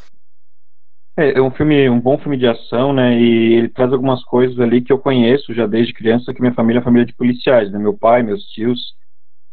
É, 1.18 1.40
é 1.40 1.42
um 1.42 1.50
filme, 1.50 1.90
um 1.90 2.00
bom 2.00 2.18
filme 2.20 2.38
de 2.38 2.46
ação, 2.46 2.94
né? 2.94 3.20
E 3.20 3.56
ele 3.56 3.70
traz 3.70 3.92
algumas 3.92 4.24
coisas 4.24 4.60
ali 4.60 4.82
que 4.82 4.94
eu 4.94 5.00
conheço 5.00 5.52
já 5.54 5.66
desde 5.66 5.94
criança, 5.94 6.32
que 6.32 6.40
minha 6.40 6.54
família 6.54 6.80
é 6.80 6.84
família 6.84 7.08
de 7.08 7.16
policiais, 7.16 7.72
né? 7.72 7.80
Meu 7.80 7.98
pai, 7.98 8.22
meus 8.22 8.44
tios. 8.46 8.96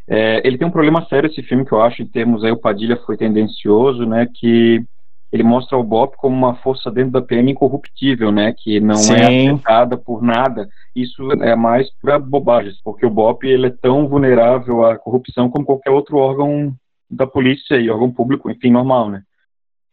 É, 0.07 0.47
ele 0.47 0.59
tem 0.59 0.69
um 0.69 0.71
problema 0.71 1.07
sério 1.07 1.31
esse 1.31 1.43
filme 1.43 1.65
que 1.65 1.73
eu 1.73 1.81
acho 1.81 2.03
em 2.03 2.07
termos 2.07 2.45
aí 2.45 2.53
o 2.53 2.61
Padilha 2.61 3.01
foi 3.07 3.17
tendencioso, 3.17 4.05
né? 4.05 4.29
Que 4.35 4.85
ele 5.33 5.43
mostra 5.43 5.79
o 5.79 5.83
BOP 5.83 6.17
como 6.17 6.37
uma 6.37 6.55
força 6.57 6.91
dentro 6.91 7.13
da 7.13 7.23
PM 7.23 7.51
incorruptível, 7.51 8.31
né? 8.31 8.55
Que 8.57 8.79
não 8.79 8.97
Sim. 8.97 9.15
é 9.15 9.51
afetada 9.51 9.97
por 9.97 10.23
nada. 10.23 10.69
Isso 10.95 11.33
é 11.43 11.57
mais 11.57 11.91
pura 11.99 12.19
bobagem, 12.19 12.75
porque 12.85 13.07
o 13.07 13.11
BOP 13.11 13.45
ele 13.45 13.69
é 13.69 13.75
tão 13.83 14.07
vulnerável 14.07 14.85
à 14.85 14.99
corrupção 14.99 15.49
como 15.49 15.65
qualquer 15.65 15.91
outro 15.91 16.19
órgão 16.19 16.75
da 17.11 17.27
polícia 17.27 17.77
e 17.77 17.89
órgão 17.89 18.13
público, 18.13 18.51
enfim, 18.51 18.71
normal, 18.71 19.09
né? 19.09 19.23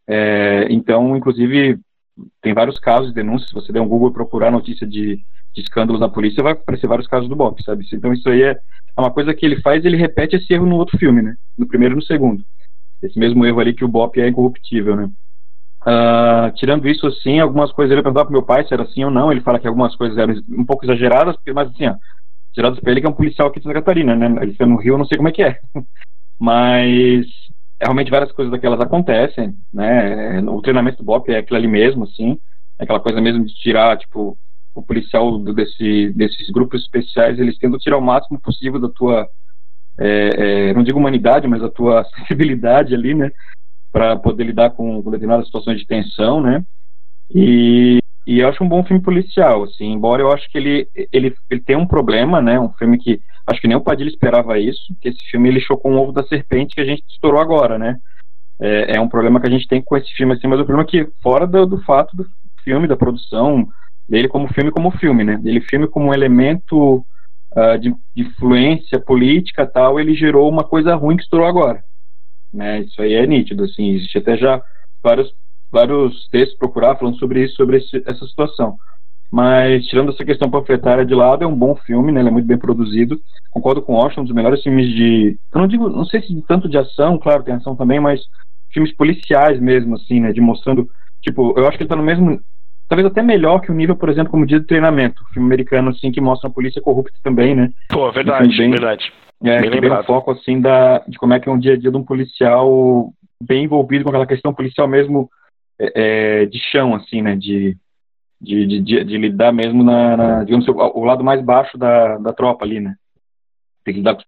É, 0.08 0.68
então, 0.70 1.16
inclusive, 1.16 1.80
tem 2.42 2.54
vários 2.54 2.80
casos 2.80 3.10
de 3.10 3.16
denúncias. 3.16 3.50
Se 3.50 3.56
você 3.56 3.72
der 3.72 3.82
um 3.82 3.88
Google 3.88 4.12
procurar 4.12 4.52
notícia 4.52 4.86
de, 4.86 5.18
de 5.54 5.62
escândalos 5.62 6.02
na 6.02 6.10
polícia, 6.10 6.44
vai 6.44 6.54
aparecer 6.54 6.88
vários 6.88 7.08
casos 7.08 7.30
do 7.30 7.36
BOP, 7.36 7.64
sabe? 7.64 7.86
Então, 7.94 8.14
isso 8.14 8.28
aí 8.30 8.44
é, 8.44 8.52
é 8.52 9.02
uma 9.02 9.12
coisa 9.12 9.34
que 9.34 9.46
ele 9.46 9.62
faz, 9.62 9.84
ele 9.86 9.98
repete 9.98 10.36
esse 10.36 10.54
erro 10.54 10.66
no 10.66 10.78
outro 10.78 10.98
filme, 10.98 11.22
né? 11.22 11.36
No 11.58 11.68
primeiro 11.68 11.96
e 11.96 11.98
no 11.98 12.04
segundo. 12.04 12.44
Esse 13.02 13.18
mesmo 13.18 13.46
erro 13.46 13.60
ali 13.60 13.74
que 13.74 13.86
o 13.86 13.88
BOP 13.88 14.18
é 14.20 14.28
incorruptível, 14.28 14.96
né? 14.96 15.10
Ah, 15.84 16.52
tirando 16.56 16.88
isso, 16.88 17.08
assim, 17.08 17.40
algumas 17.40 17.72
coisas 17.72 17.92
ele 17.92 18.04
perguntava 18.04 18.26
pro 18.26 18.34
meu 18.34 18.44
pai 18.44 18.66
se 18.66 18.74
era 18.74 18.84
assim 18.84 19.04
ou 19.04 19.12
não. 19.12 19.32
Ele 19.32 19.42
fala 19.42 19.60
que 19.60 19.68
algumas 19.68 19.96
coisas 19.96 20.18
eram 20.18 20.36
um 20.50 20.66
pouco 20.66 20.86
exageradas, 20.86 21.36
mas 21.54 21.70
assim, 21.70 21.88
ó, 21.88 21.96
exageradas 22.54 22.80
pra 22.80 22.92
ele 22.92 23.02
que 23.02 23.08
é 23.08 23.10
um 23.10 23.14
policial 23.14 23.48
aqui 23.48 23.60
de 23.60 23.64
Santa 23.64 23.76
Catarina, 23.80 24.16
né? 24.16 24.28
Ele 24.44 24.52
fica 24.52 24.66
no 24.66 24.78
Rio, 24.78 24.94
eu 24.94 24.98
não 25.00 25.06
sei 25.06 25.18
como 25.18 25.30
é 25.30 25.32
que 25.32 25.44
é. 25.44 25.60
Mas 26.40 27.26
realmente 27.82 28.12
várias 28.12 28.32
coisas 28.32 28.52
daquelas 28.52 28.80
acontecem, 28.80 29.56
né? 29.74 30.40
O 30.42 30.62
treinamento 30.62 30.98
do 30.98 31.04
BOP 31.04 31.30
é 31.30 31.40
aquilo 31.40 31.58
ali 31.58 31.68
mesmo, 31.68 32.04
assim, 32.04 32.38
é 32.80 32.84
aquela 32.84 33.00
coisa 33.00 33.20
mesmo 33.20 33.44
de 33.44 33.54
tirar, 33.56 33.98
tipo, 33.98 34.38
o 34.74 34.84
policial 34.84 35.40
desse, 35.40 36.14
desses 36.14 36.50
grupos 36.50 36.82
especiais, 36.84 37.40
eles 37.40 37.58
tentam 37.58 37.80
tirar 37.80 37.98
o 37.98 38.02
máximo 38.02 38.40
possível 38.40 38.80
da 38.80 38.88
tua, 38.90 39.28
é, 40.00 40.70
é, 40.70 40.74
não 40.74 40.84
digo 40.84 41.00
humanidade, 41.00 41.48
mas 41.48 41.62
da 41.62 41.70
tua 41.70 42.06
sensibilidade 42.16 42.94
ali, 42.94 43.16
né? 43.16 43.32
Para 43.92 44.16
poder 44.16 44.44
lidar 44.46 44.70
com, 44.72 45.02
com 45.02 45.12
determinadas 45.12 45.48
situações 45.48 45.80
de 45.80 45.88
tensão, 45.88 46.40
né? 46.40 46.64
E, 47.34 48.00
e 48.28 48.40
eu 48.40 48.48
acho 48.48 48.64
um 48.64 48.70
bom 48.70 48.84
filme 48.84 49.02
policial, 49.02 49.64
assim, 49.64 49.92
embora 49.92 50.22
eu 50.22 50.32
acho 50.32 50.50
que 50.50 50.58
ele, 50.58 50.88
ele, 51.12 51.34
ele 51.50 51.62
tem 51.62 51.76
um 51.76 51.88
problema, 51.88 52.42
né? 52.42 52.60
Um 52.60 52.72
filme 52.74 52.98
que 52.98 53.20
acho 53.48 53.62
que 53.62 53.68
nem 53.68 53.78
o 53.78 53.82
Padilha 53.82 54.10
esperava 54.10 54.60
isso, 54.60 54.96
que 55.00 55.10
esse 55.10 55.20
filme 55.30 55.50
ele 55.50 55.60
chocou 55.60 55.92
um 55.92 55.98
ovo 55.98 56.12
da 56.12 56.24
serpente 56.24 56.76
que 56.76 56.82
a 56.82 56.86
gente 56.86 57.04
estourou 57.10 57.40
agora, 57.40 57.78
né? 57.78 57.98
É, 58.60 58.98
é 58.98 59.02
um 59.02 59.10
problema 59.10 59.40
que 59.40 59.48
a 59.48 59.50
gente 59.50 59.68
tem 59.68 59.82
com 59.82 59.98
esse 59.98 60.12
filme, 60.14 60.34
assim, 60.34 60.48
mas 60.48 60.60
o 60.60 60.66
problema 60.66 60.88
é 60.88 60.92
que, 60.92 61.12
fora 61.22 61.48
do, 61.48 61.66
do 61.66 61.82
fato 61.84 62.16
do 62.16 62.26
filme, 62.64 62.88
da 62.88 62.96
produção 62.96 63.68
dele 64.08 64.28
como 64.28 64.54
filme 64.54 64.72
como 64.72 64.92
filme, 64.92 65.24
né? 65.24 65.42
Ele 65.44 65.62
filme 65.62 65.88
como 65.88 66.08
um 66.08 66.14
elemento 66.14 67.06
uh, 67.56 67.80
de, 67.80 67.94
de, 68.16 68.22
influência 68.24 69.00
política 69.00 69.66
tal, 69.66 70.00
ele 70.00 70.14
gerou 70.14 70.50
uma 70.50 70.64
coisa 70.64 70.96
ruim 70.96 71.18
que 71.18 71.24
estourou 71.24 71.48
agora, 71.48 71.84
né? 72.54 72.82
Isso 72.82 73.02
aí 73.02 73.14
é 73.14 73.26
nítido, 73.26 73.64
assim, 73.64 73.96
existe 73.96 74.18
até 74.18 74.38
já 74.38 74.62
vários 75.04 75.34
vários 75.72 76.28
textos 76.28 76.58
procurar 76.58 76.98
falando 76.98 77.18
sobre 77.18 77.46
isso, 77.46 77.56
sobre 77.56 77.78
esse, 77.78 78.04
essa 78.06 78.26
situação. 78.28 78.76
Mas, 79.32 79.86
tirando 79.86 80.12
essa 80.12 80.26
questão 80.26 80.50
panfletária 80.50 81.06
de 81.06 81.16
lado, 81.16 81.44
é 81.44 81.48
um 81.48 81.56
bom 81.56 81.74
filme, 81.86 82.12
né? 82.12 82.20
Ele 82.20 82.28
é 82.28 82.32
muito 82.32 82.46
bem 82.46 82.58
produzido. 82.58 83.18
Concordo 83.50 83.82
com 83.82 83.94
o 83.94 83.98
Austin, 83.98 84.20
um 84.20 84.24
dos 84.26 84.34
melhores 84.34 84.62
filmes 84.62 84.88
de. 84.90 85.38
Eu 85.54 85.62
não 85.62 85.68
digo, 85.68 85.90
não 85.90 86.04
sei 86.04 86.22
se 86.22 86.42
tanto 86.46 86.68
de 86.68 86.78
ação, 86.78 87.18
claro, 87.18 87.44
tem 87.44 87.54
ação 87.54 87.74
também, 87.74 88.00
mas 88.00 88.20
filmes 88.74 88.94
policiais 88.94 89.58
mesmo, 89.60 89.96
assim, 89.96 90.20
né? 90.20 90.34
De 90.34 90.42
mostrando. 90.42 90.90
Tipo, 91.22 91.54
eu 91.58 91.66
acho 91.66 91.78
que 91.78 91.84
ele 91.84 91.90
tá 91.90 91.96
no 91.96 92.04
mesmo. 92.04 92.42
Talvez 92.90 93.08
até 93.08 93.24
melhor 93.24 93.62
que 93.62 93.72
o 93.72 93.74
nível, 93.74 93.96
por 93.96 94.10
exemplo, 94.10 94.32
como 94.32 94.46
dia 94.46 94.60
de 94.60 94.66
treinamento. 94.66 95.24
Filme 95.34 95.48
americano, 95.48 95.92
assim, 95.92 96.12
que 96.12 96.20
mostra 96.20 96.50
a 96.50 96.54
polícia 96.54 96.82
corrupta 96.82 97.18
também, 97.24 97.56
né? 97.56 97.70
Pô, 97.88 98.12
verdade, 98.12 98.58
bem, 98.58 98.70
verdade. 98.70 99.14
É, 99.44 99.62
bem 99.62 99.80
que 99.80 99.90
um 99.90 100.04
foco, 100.04 100.32
assim, 100.32 100.60
da, 100.60 101.00
de 101.08 101.18
como 101.18 101.34
é 101.34 101.40
que 101.40 101.48
é 101.48 101.52
um 101.52 101.58
dia 101.58 101.74
a 101.74 101.78
dia 101.78 101.90
de 101.90 101.96
um 101.96 102.04
policial 102.04 103.14
bem 103.42 103.64
envolvido 103.64 104.04
com 104.04 104.10
aquela 104.10 104.28
questão 104.28 104.54
policial 104.54 104.90
mesmo 104.90 105.30
é, 105.80 106.42
é 106.42 106.46
de 106.46 106.60
chão, 106.60 106.94
assim, 106.94 107.22
né? 107.22 107.38
De 107.38 107.78
de, 108.42 108.66
de, 108.66 108.82
de, 108.82 109.04
de 109.04 109.18
lidar 109.18 109.54
mesmo 109.54 109.84
na, 109.84 110.18
na, 110.18 110.44
digamos, 110.44 110.68
o, 110.68 110.74
o 110.74 111.06
lado 111.06 111.24
mais 111.24 111.42
baixo 111.42 111.78
da, 111.78 112.18
da 112.18 112.34
tropa 112.34 112.66
ali, 112.66 112.80
né? 112.80 112.96
Tem 113.86 113.94
que 113.94 114.00
lidar 114.00 114.16
com 114.16 114.22
os 114.22 114.26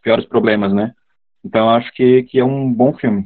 piores 0.00 0.24
problemas, 0.24 0.72
né? 0.72 0.92
Então 1.44 1.68
acho 1.68 1.92
que, 1.92 2.22
que 2.24 2.38
é 2.38 2.44
um 2.44 2.72
bom 2.72 2.92
filme. 2.92 3.24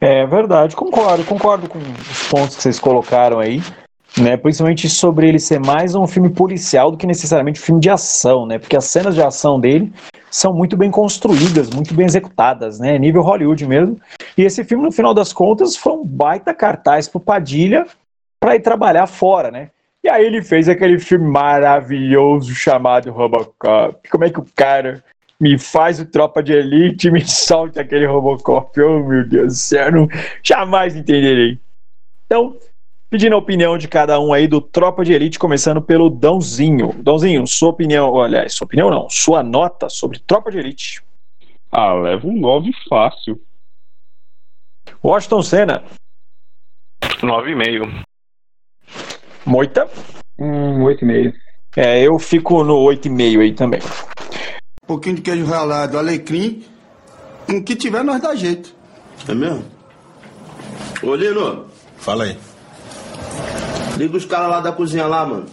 É 0.00 0.24
verdade, 0.24 0.76
concordo, 0.76 1.24
concordo 1.24 1.68
com 1.68 1.78
os 1.78 2.28
pontos 2.28 2.56
que 2.56 2.62
vocês 2.62 2.80
colocaram 2.80 3.38
aí, 3.38 3.60
né? 4.16 4.36
Principalmente 4.36 4.88
sobre 4.88 5.28
ele 5.28 5.38
ser 5.38 5.58
mais 5.60 5.94
um 5.94 6.06
filme 6.06 6.30
policial 6.30 6.90
do 6.90 6.96
que 6.96 7.06
necessariamente 7.06 7.60
um 7.60 7.64
filme 7.64 7.80
de 7.80 7.90
ação, 7.90 8.46
né? 8.46 8.58
Porque 8.58 8.76
as 8.76 8.84
cenas 8.84 9.14
de 9.14 9.22
ação 9.22 9.60
dele 9.60 9.92
são 10.30 10.54
muito 10.54 10.76
bem 10.76 10.90
construídas, 10.90 11.70
muito 11.70 11.92
bem 11.92 12.06
executadas, 12.06 12.78
né? 12.78 12.96
Nível 12.98 13.22
Hollywood 13.22 13.66
mesmo. 13.66 14.00
E 14.38 14.42
esse 14.42 14.64
filme, 14.64 14.84
no 14.84 14.92
final 14.92 15.12
das 15.12 15.32
contas, 15.32 15.76
foi 15.76 15.92
um 15.92 16.04
baita 16.04 16.54
cartaz 16.54 17.08
pro 17.08 17.20
Padilha 17.20 17.86
para 18.40 18.56
ir 18.56 18.60
trabalhar 18.60 19.06
fora, 19.06 19.50
né? 19.50 19.70
E 20.02 20.08
aí 20.08 20.24
ele 20.24 20.42
fez 20.42 20.66
aquele 20.66 20.98
filme 20.98 21.26
maravilhoso 21.26 22.54
chamado 22.54 23.12
Robocop. 23.12 24.08
Como 24.08 24.24
é 24.24 24.30
que 24.30 24.40
o 24.40 24.46
cara 24.56 25.04
me 25.38 25.58
faz 25.58 26.00
o 26.00 26.06
Tropa 26.06 26.42
de 26.42 26.54
Elite 26.54 27.08
e 27.08 27.10
me 27.10 27.20
solta 27.28 27.82
aquele 27.82 28.06
Robocop? 28.06 28.80
Oh, 28.80 29.06
meu 29.06 29.28
Deus 29.28 29.48
do 29.48 29.58
céu, 29.58 29.92
não, 29.92 30.08
jamais 30.42 30.96
entenderei. 30.96 31.58
Então, 32.24 32.56
pedindo 33.10 33.34
a 33.34 33.38
opinião 33.38 33.76
de 33.76 33.88
cada 33.88 34.18
um 34.18 34.32
aí 34.32 34.48
do 34.48 34.60
Tropa 34.60 35.04
de 35.04 35.12
Elite, 35.12 35.38
começando 35.38 35.82
pelo 35.82 36.08
Dãozinho. 36.08 36.94
Dãozinho, 36.94 37.46
sua 37.46 37.68
opinião, 37.68 38.10
olha, 38.10 38.48
sua 38.48 38.64
opinião 38.64 38.88
não, 38.88 39.10
sua 39.10 39.42
nota 39.42 39.90
sobre 39.90 40.18
Tropa 40.18 40.50
de 40.50 40.58
Elite. 40.58 41.02
Ah, 41.70 41.92
leva 41.92 42.26
um 42.26 42.38
9 42.38 42.72
fácil. 42.88 43.38
Washington 45.04 45.42
Senna. 45.42 45.84
9,5. 47.20 48.09
Moita? 49.44 49.88
Um 50.38 50.84
8,5. 50.84 51.32
É, 51.76 52.02
eu 52.02 52.18
fico 52.18 52.64
no 52.64 52.74
8,5 52.74 53.40
aí 53.40 53.54
também. 53.54 53.80
Um 54.82 54.86
pouquinho 54.86 55.16
de 55.16 55.22
queijo 55.22 55.44
ralado, 55.44 55.98
alecrim. 55.98 56.64
O 57.48 57.62
que 57.62 57.76
tiver, 57.76 58.02
nós 58.02 58.20
dá 58.20 58.34
jeito. 58.34 58.74
É 59.28 59.34
mesmo? 59.34 59.64
Ô, 61.02 61.14
Lino. 61.14 61.66
Fala 61.96 62.24
aí. 62.24 62.36
Liga 63.96 64.16
os 64.16 64.24
caras 64.24 64.48
lá 64.48 64.60
da 64.60 64.72
cozinha 64.72 65.06
lá, 65.06 65.26
mano. 65.26 65.46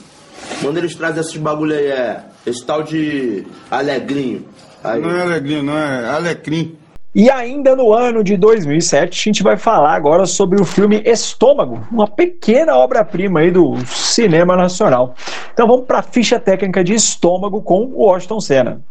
Manda 0.61 0.79
eles 0.79 0.95
trazem 0.95 1.21
esses 1.21 1.37
bagulho 1.37 1.75
aí, 1.75 1.87
é. 1.87 2.23
Esse 2.45 2.65
tal 2.65 2.81
de 2.81 3.45
alegrinho. 3.69 4.47
Aí. 4.83 5.01
Não 5.01 5.11
é 5.11 5.21
alegrinho, 5.21 5.63
não, 5.63 5.77
é 5.77 6.09
alecrim. 6.09 6.77
E 7.17 7.31
ainda 7.31 7.75
no 7.75 7.91
ano 7.91 8.23
de 8.23 8.37
2007, 8.37 9.19
a 9.19 9.23
gente 9.23 9.41
vai 9.41 9.57
falar 9.57 9.95
agora 9.95 10.27
sobre 10.27 10.61
o 10.61 10.63
filme 10.63 11.01
Estômago, 11.03 11.81
uma 11.91 12.07
pequena 12.07 12.75
obra-prima 12.75 13.39
aí 13.39 13.49
do 13.49 13.75
cinema 13.87 14.55
nacional. 14.55 15.15
Então 15.51 15.65
vamos 15.65 15.87
para 15.87 15.97
a 15.97 16.03
ficha 16.03 16.39
técnica 16.39 16.83
de 16.83 16.93
Estômago 16.93 17.63
com 17.63 17.85
o 17.85 18.05
Washington 18.05 18.39
Senna. 18.39 18.81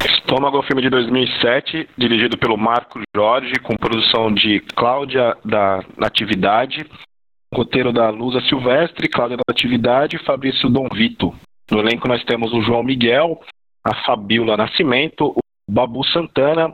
Estômago 0.00 0.56
é 0.56 0.60
um 0.60 0.62
filme 0.62 0.82
de 0.82 0.88
2007, 0.88 1.88
dirigido 1.98 2.38
pelo 2.38 2.56
Marco 2.56 3.00
Jorge, 3.12 3.54
com 3.58 3.76
produção 3.76 4.32
de 4.32 4.60
Cláudia 4.76 5.36
da 5.44 5.80
Natividade, 5.96 6.86
roteiro 7.52 7.92
da 7.92 8.08
Lusa 8.08 8.40
Silvestre, 8.42 9.08
Cláudia 9.08 9.36
da 9.36 9.42
Natividade 9.48 10.14
e 10.14 10.24
Fabrício 10.24 10.70
Dom 10.70 10.86
Vito. 10.94 11.34
No 11.68 11.80
elenco 11.80 12.06
nós 12.06 12.22
temos 12.22 12.52
o 12.52 12.62
João 12.62 12.84
Miguel, 12.84 13.40
a 13.84 13.96
Fabiola 14.06 14.56
Nascimento, 14.56 15.34
o 15.36 15.40
Babu 15.68 16.04
Santana, 16.04 16.72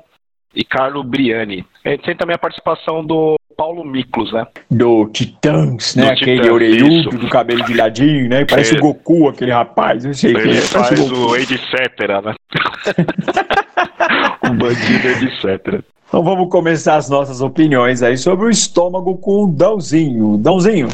e 0.54 0.64
Carlo 0.64 1.02
Briani. 1.02 1.64
E 1.84 1.98
tem 1.98 2.16
também 2.16 2.34
a 2.34 2.38
participação 2.38 3.04
do 3.04 3.36
Paulo 3.56 3.84
Miklos, 3.84 4.32
né? 4.32 4.46
Do 4.70 5.06
Titãs, 5.08 5.94
né? 5.94 6.06
Do 6.06 6.12
aquele 6.12 6.36
Titãs, 6.40 6.52
orelhudo 6.52 6.92
isso. 6.94 7.10
do 7.10 7.28
cabelo 7.28 7.64
de 7.64 7.74
ladinho, 7.74 8.28
né? 8.28 8.44
Parece 8.44 8.74
É. 8.74 8.78
o 8.78 8.80
Goku, 8.80 9.28
aquele 9.28 9.52
rapaz. 9.52 10.04
Não 10.04 10.14
sei 10.14 10.32
quem 10.32 10.40
Ele 10.42 10.50
é. 10.50 10.54
parece 10.54 10.72
faz 10.72 11.00
Goku. 11.00 11.30
o 11.30 11.36
etc, 11.36 12.22
né? 12.24 12.34
o 14.50 14.54
bandido 14.54 15.08
etc. 15.08 15.80
Então 16.08 16.22
vamos 16.22 16.48
começar 16.48 16.96
as 16.96 17.08
nossas 17.08 17.40
opiniões 17.40 18.02
aí 18.02 18.16
sobre 18.16 18.46
o 18.46 18.50
estômago 18.50 19.16
com 19.18 19.44
o 19.44 19.46
Dãozinho. 19.48 20.36
Dãozinho, 20.36 20.88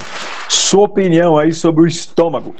sua 0.48 0.84
opinião 0.84 1.36
aí 1.38 1.52
sobre 1.52 1.82
o 1.82 1.86
estômago. 1.86 2.54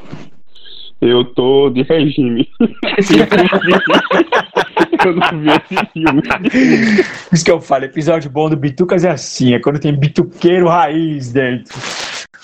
Eu 1.01 1.24
tô 1.24 1.70
de 1.70 1.82
regime. 1.82 2.46
eu 5.05 5.14
não 5.14 5.38
vi 5.38 5.48
esse 5.51 5.92
filme. 5.92 6.22
Por 6.22 7.34
isso 7.34 7.44
que 7.44 7.51
eu 7.51 7.61
falo, 7.61 7.84
episódio 7.84 8.30
bom 8.30 8.48
do 8.48 8.57
Bitucas 8.57 9.05
é 9.05 9.11
assim, 9.11 9.55
é 9.55 9.61
quando 9.61 9.80
tem 9.80 9.94
bituqueiro 9.94 10.68
raiz 10.68 11.32
dentro. 11.32 11.78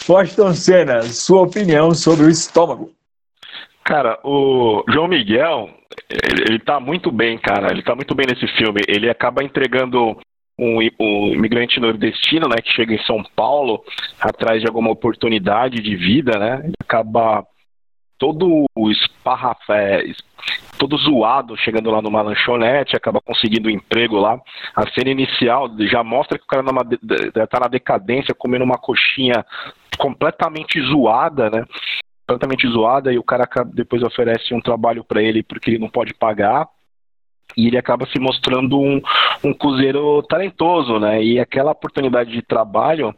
Washington 0.08 0.54
Senna, 0.54 1.02
sua 1.02 1.42
opinião 1.42 1.92
sobre 1.92 2.26
o 2.26 2.30
estômago. 2.30 2.92
Cara, 3.84 4.18
o 4.24 4.84
João 4.88 5.08
Miguel, 5.08 5.70
ele, 6.10 6.42
ele 6.48 6.58
tá 6.58 6.80
muito 6.80 7.10
bem, 7.10 7.38
cara. 7.38 7.70
Ele 7.70 7.82
tá 7.82 7.94
muito 7.94 8.14
bem 8.14 8.26
nesse 8.26 8.46
filme. 8.56 8.80
Ele 8.88 9.08
acaba 9.08 9.44
entregando 9.44 10.16
um, 10.58 10.78
um 11.00 11.32
imigrante 11.34 11.78
nordestino, 11.78 12.48
né, 12.48 12.56
que 12.62 12.72
chega 12.72 12.94
em 12.94 13.02
São 13.04 13.22
Paulo 13.34 13.82
atrás 14.20 14.60
de 14.60 14.66
alguma 14.66 14.90
oportunidade 14.90 15.80
de 15.82 15.96
vida, 15.96 16.38
né? 16.38 16.62
Ele 16.64 16.74
acaba 16.80 17.46
todo 18.18 18.66
esparraf, 18.90 19.58
é, 19.70 20.04
es- 20.06 20.22
todo 20.78 20.96
zoado 20.98 21.56
chegando 21.56 21.90
lá 21.90 22.00
numa 22.02 22.22
lanchonete, 22.22 22.96
acaba 22.96 23.20
conseguindo 23.20 23.68
um 23.68 23.72
emprego 23.72 24.18
lá. 24.18 24.38
A 24.74 24.86
cena 24.92 25.10
inicial 25.10 25.70
já 25.80 26.04
mostra 26.04 26.38
que 26.38 26.44
o 26.44 26.48
cara 26.48 26.62
numa 26.62 26.84
de- 26.84 26.98
de- 27.02 27.30
tá 27.46 27.60
na 27.60 27.68
decadência, 27.68 28.34
comendo 28.34 28.64
uma 28.64 28.78
coxinha 28.78 29.44
completamente 29.98 30.80
zoada, 30.82 31.50
né? 31.50 31.64
completamente 32.28 32.66
zoada 32.66 33.12
e 33.12 33.18
o 33.18 33.22
cara 33.22 33.48
depois 33.72 34.02
oferece 34.02 34.52
um 34.52 34.60
trabalho 34.60 35.04
para 35.04 35.22
ele 35.22 35.44
porque 35.44 35.70
ele 35.70 35.78
não 35.78 35.88
pode 35.88 36.12
pagar 36.12 36.66
e 37.56 37.68
ele 37.68 37.78
acaba 37.78 38.04
se 38.06 38.18
mostrando 38.18 38.80
um, 38.80 39.00
um 39.44 39.54
cozeiro 39.54 40.20
talentoso, 40.24 40.98
né? 40.98 41.22
E 41.22 41.38
aquela 41.38 41.70
oportunidade 41.70 42.32
de 42.32 42.42
trabalho 42.42 43.14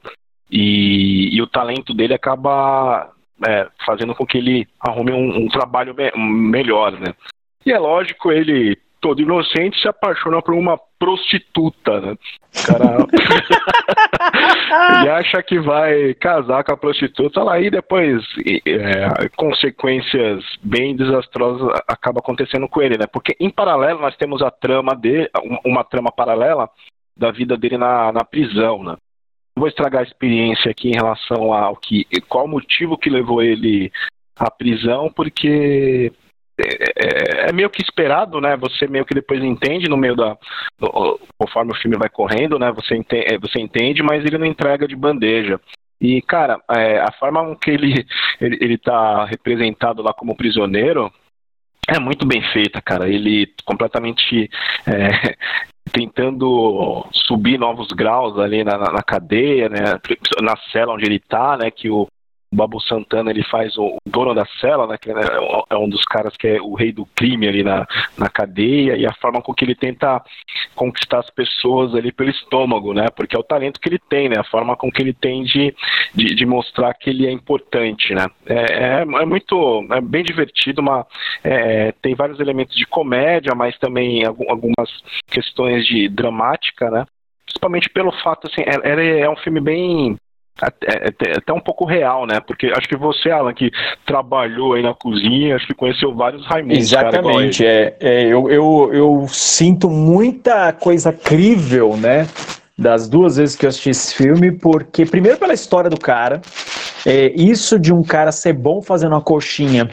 e, 0.51 1.35
e 1.35 1.41
o 1.41 1.47
talento 1.47 1.95
dele 1.95 2.13
acaba 2.13 3.11
é, 3.47 3.69
fazendo 3.87 4.15
com 4.15 4.27
que 4.27 4.39
ele 4.39 4.67
arrume 4.81 5.13
um, 5.13 5.45
um 5.45 5.49
trabalho 5.49 5.95
me- 5.95 6.13
melhor, 6.17 6.93
né? 6.93 7.15
E 7.67 7.73
é 7.73 7.79
lógico, 7.79 8.33
ele 8.33 8.77
todo 9.01 9.23
inocente 9.23 9.81
se 9.81 9.87
apaixona 9.87 10.43
por 10.43 10.55
uma 10.55 10.77
prostituta, 10.99 12.01
né? 12.01 12.17
O 12.57 12.67
cara 12.67 13.07
e 15.05 15.09
acha 15.09 15.43
que 15.43 15.59
vai 15.61 16.15
casar 16.15 16.65
com 16.65 16.73
a 16.73 16.77
prostituta 16.77 17.43
lá 17.43 17.61
e 17.61 17.71
depois 17.71 18.23
é, 18.67 19.29
consequências 19.37 20.45
bem 20.63 20.97
desastrosas 20.97 21.69
acaba 21.87 22.19
acontecendo 22.21 22.69
com 22.69 22.83
ele, 22.83 22.97
né? 22.99 23.07
Porque 23.07 23.37
em 23.39 23.51
paralelo 23.51 24.01
nós 24.01 24.17
temos 24.17 24.43
a 24.43 24.51
trama 24.51 24.95
dele, 24.97 25.31
uma- 25.45 25.61
uma 25.65 25.85
trama 25.85 26.11
paralela 26.11 26.69
da 27.17 27.31
vida 27.31 27.57
dele 27.57 27.77
na, 27.79 28.13
na 28.13 28.25
prisão, 28.25 28.83
né? 28.83 28.97
Vou 29.59 29.69
estragar 29.69 30.01
a 30.01 30.07
experiência 30.07 30.71
aqui 30.71 30.89
em 30.89 30.95
relação 30.95 31.53
ao 31.53 31.77
que 31.77 32.07
qual 32.29 32.45
o 32.45 32.49
motivo 32.49 32.97
que 32.97 33.11
levou 33.11 33.43
ele 33.43 33.93
à 34.39 34.51
prisão, 34.51 35.11
porque 35.13 36.13
é, 36.59 37.47
é- 37.47 37.51
é 37.51 37.53
meio 37.53 37.71
que 37.71 37.83
esperado, 37.83 38.41
né? 38.41 38.57
Você 38.57 38.87
meio 38.89 39.05
que 39.05 39.15
depois 39.15 39.43
entende 39.43 39.89
no 39.89 39.97
meio 39.97 40.17
da. 40.17 40.37
conforme 41.39 41.73
o 41.73 41.77
filme 41.77 41.97
vai 41.97 42.09
correndo, 42.09 42.59
né? 42.59 42.73
Você 42.73 42.97
entende, 42.97 43.39
você 43.39 43.61
entende, 43.61 44.03
mas 44.03 44.25
ele 44.25 44.39
não 44.39 44.47
entrega 44.47 44.87
de 44.87 44.97
bandeja. 44.97 45.61
E, 46.01 46.23
cara, 46.23 46.61
é, 46.71 47.01
a 47.01 47.11
forma 47.13 47.57
que 47.57 47.71
ele, 47.71 48.07
ele, 48.41 48.59
ele 48.61 48.79
tá 48.79 49.25
representado 49.25 50.03
lá 50.03 50.13
como 50.13 50.37
prisioneiro 50.37 51.13
é 51.89 51.99
muito 51.99 52.27
bem 52.27 52.43
feita, 52.53 52.83
cara. 52.83 53.09
Ele 53.09 53.53
completamente. 53.65 54.51
Tentando 55.89 57.05
subir 57.13 57.59
novos 57.59 57.89
graus 57.89 58.39
ali 58.39 58.65
na, 58.65 58.79
na, 58.79 59.03
cadeia, 59.03 59.69
né, 59.69 59.99
na 60.43 60.57
cela 60.73 60.95
onde 60.95 61.05
ele 61.05 61.19
tá, 61.19 61.57
né, 61.57 61.71
que 61.71 61.91
o 61.91 62.07
Babu 62.53 62.81
Santana 62.81 63.31
ele 63.31 63.43
faz 63.45 63.77
o 63.77 63.98
dono 64.19 64.35
da 64.35 64.45
cela, 64.61 64.87
né, 64.87 64.97
que 64.99 65.11
é 65.11 65.77
um 65.77 65.89
dos 65.89 66.05
caras 66.05 66.37
que 66.37 66.49
é 66.49 66.61
o 66.61 66.75
rei 66.75 66.93
do 66.93 67.07
crime 67.07 67.47
ali 67.47 67.63
na, 67.63 67.87
na 68.17 68.29
cadeia, 68.29 68.97
e 68.97 69.07
a 69.07 69.13
forma 69.15 69.41
com 69.41 69.55
que 69.55 69.65
ele 69.65 69.75
tenta 69.75 70.21
conquistar 70.75 71.21
as 71.21 71.31
pessoas 71.31 71.95
ali 71.95 72.11
pelo 72.11 72.31
estômago, 72.31 72.93
né, 72.93 73.07
porque 73.15 73.37
é 73.37 73.39
o 73.39 73.45
talento 73.45 73.81
que 73.81 73.89
ele 73.89 73.99
tem, 73.99 74.29
né, 74.29 74.37
a 74.39 74.45
forma 74.45 74.77
com 74.77 74.91
que 74.91 75.01
ele 75.01 75.13
tem 75.13 75.45
de, 75.45 75.75
de, 76.15 76.35
de 76.35 76.47
mostrar 76.47 76.95
que 76.95 77.11
ele 77.11 77.27
é 77.27 77.31
importante, 77.31 78.13
né. 78.13 78.27
É, 78.47 78.55
é, 78.55 79.01
é 79.03 79.25
muito, 79.25 79.87
é 79.93 80.01
bem 80.01 80.25
divertido, 80.25 80.81
uma, 80.81 81.07
é, 81.45 81.93
tem 82.03 82.15
vários 82.15 82.41
elementos 82.41 82.77
de 82.77 82.87
comédia, 82.87 83.55
mas 83.55 83.79
também 83.79 84.25
algumas 84.25 84.91
questões 85.29 85.87
de 85.87 86.09
dramática, 86.09 86.91
né, 86.91 87.07
principalmente 87.45 87.89
pelo 87.91 88.11
fato, 88.23 88.49
assim, 88.49 88.63
é, 88.63 88.91
é, 88.91 89.21
é 89.21 89.31
um 89.31 89.37
filme 89.37 89.61
bem 89.61 90.17
até, 90.61 91.09
até, 91.09 91.33
até, 91.39 91.53
um 91.53 91.61
pouco 91.61 91.85
real, 91.85 92.27
né? 92.27 92.41
Porque 92.41 92.67
acho 92.67 92.89
que 92.89 92.97
você, 92.97 93.31
Alan, 93.31 93.55
que 93.55 93.71
trabalhou 94.07 94.75
aí 94.75 94.83
na 94.83 94.95
cozinha, 94.95 95.57
acho 95.57 95.67
que 95.67 95.75
conheceu 95.75 96.15
vários 96.15 96.47
Raimundos. 96.47 96.79
Exatamente, 96.79 97.63
cara, 97.63 97.75
é, 97.75 97.97
é, 98.01 98.23
eu, 98.25 98.51
eu, 98.51 98.91
eu 98.93 99.27
sinto 99.29 99.89
muita 99.89 100.73
coisa 100.73 101.13
crível, 101.13 101.97
né? 101.97 102.27
Das 102.77 103.09
duas 103.09 103.37
vezes 103.37 103.57
que 103.57 103.67
eu 103.67 103.69
assisti 103.69 103.91
esse 103.91 104.15
filme, 104.15 104.53
porque, 104.53 105.05
primeiro, 105.05 105.39
pela 105.39 105.53
história 105.53 105.91
do 105.91 105.99
cara, 105.99 106.41
é, 107.05 107.33
isso 107.35 107.79
de 107.79 107.93
um 107.93 108.03
cara 108.03 108.31
ser 108.31 108.53
bom 108.53 108.81
fazendo 108.81 109.13
uma 109.13 109.21
coxinha 109.21 109.89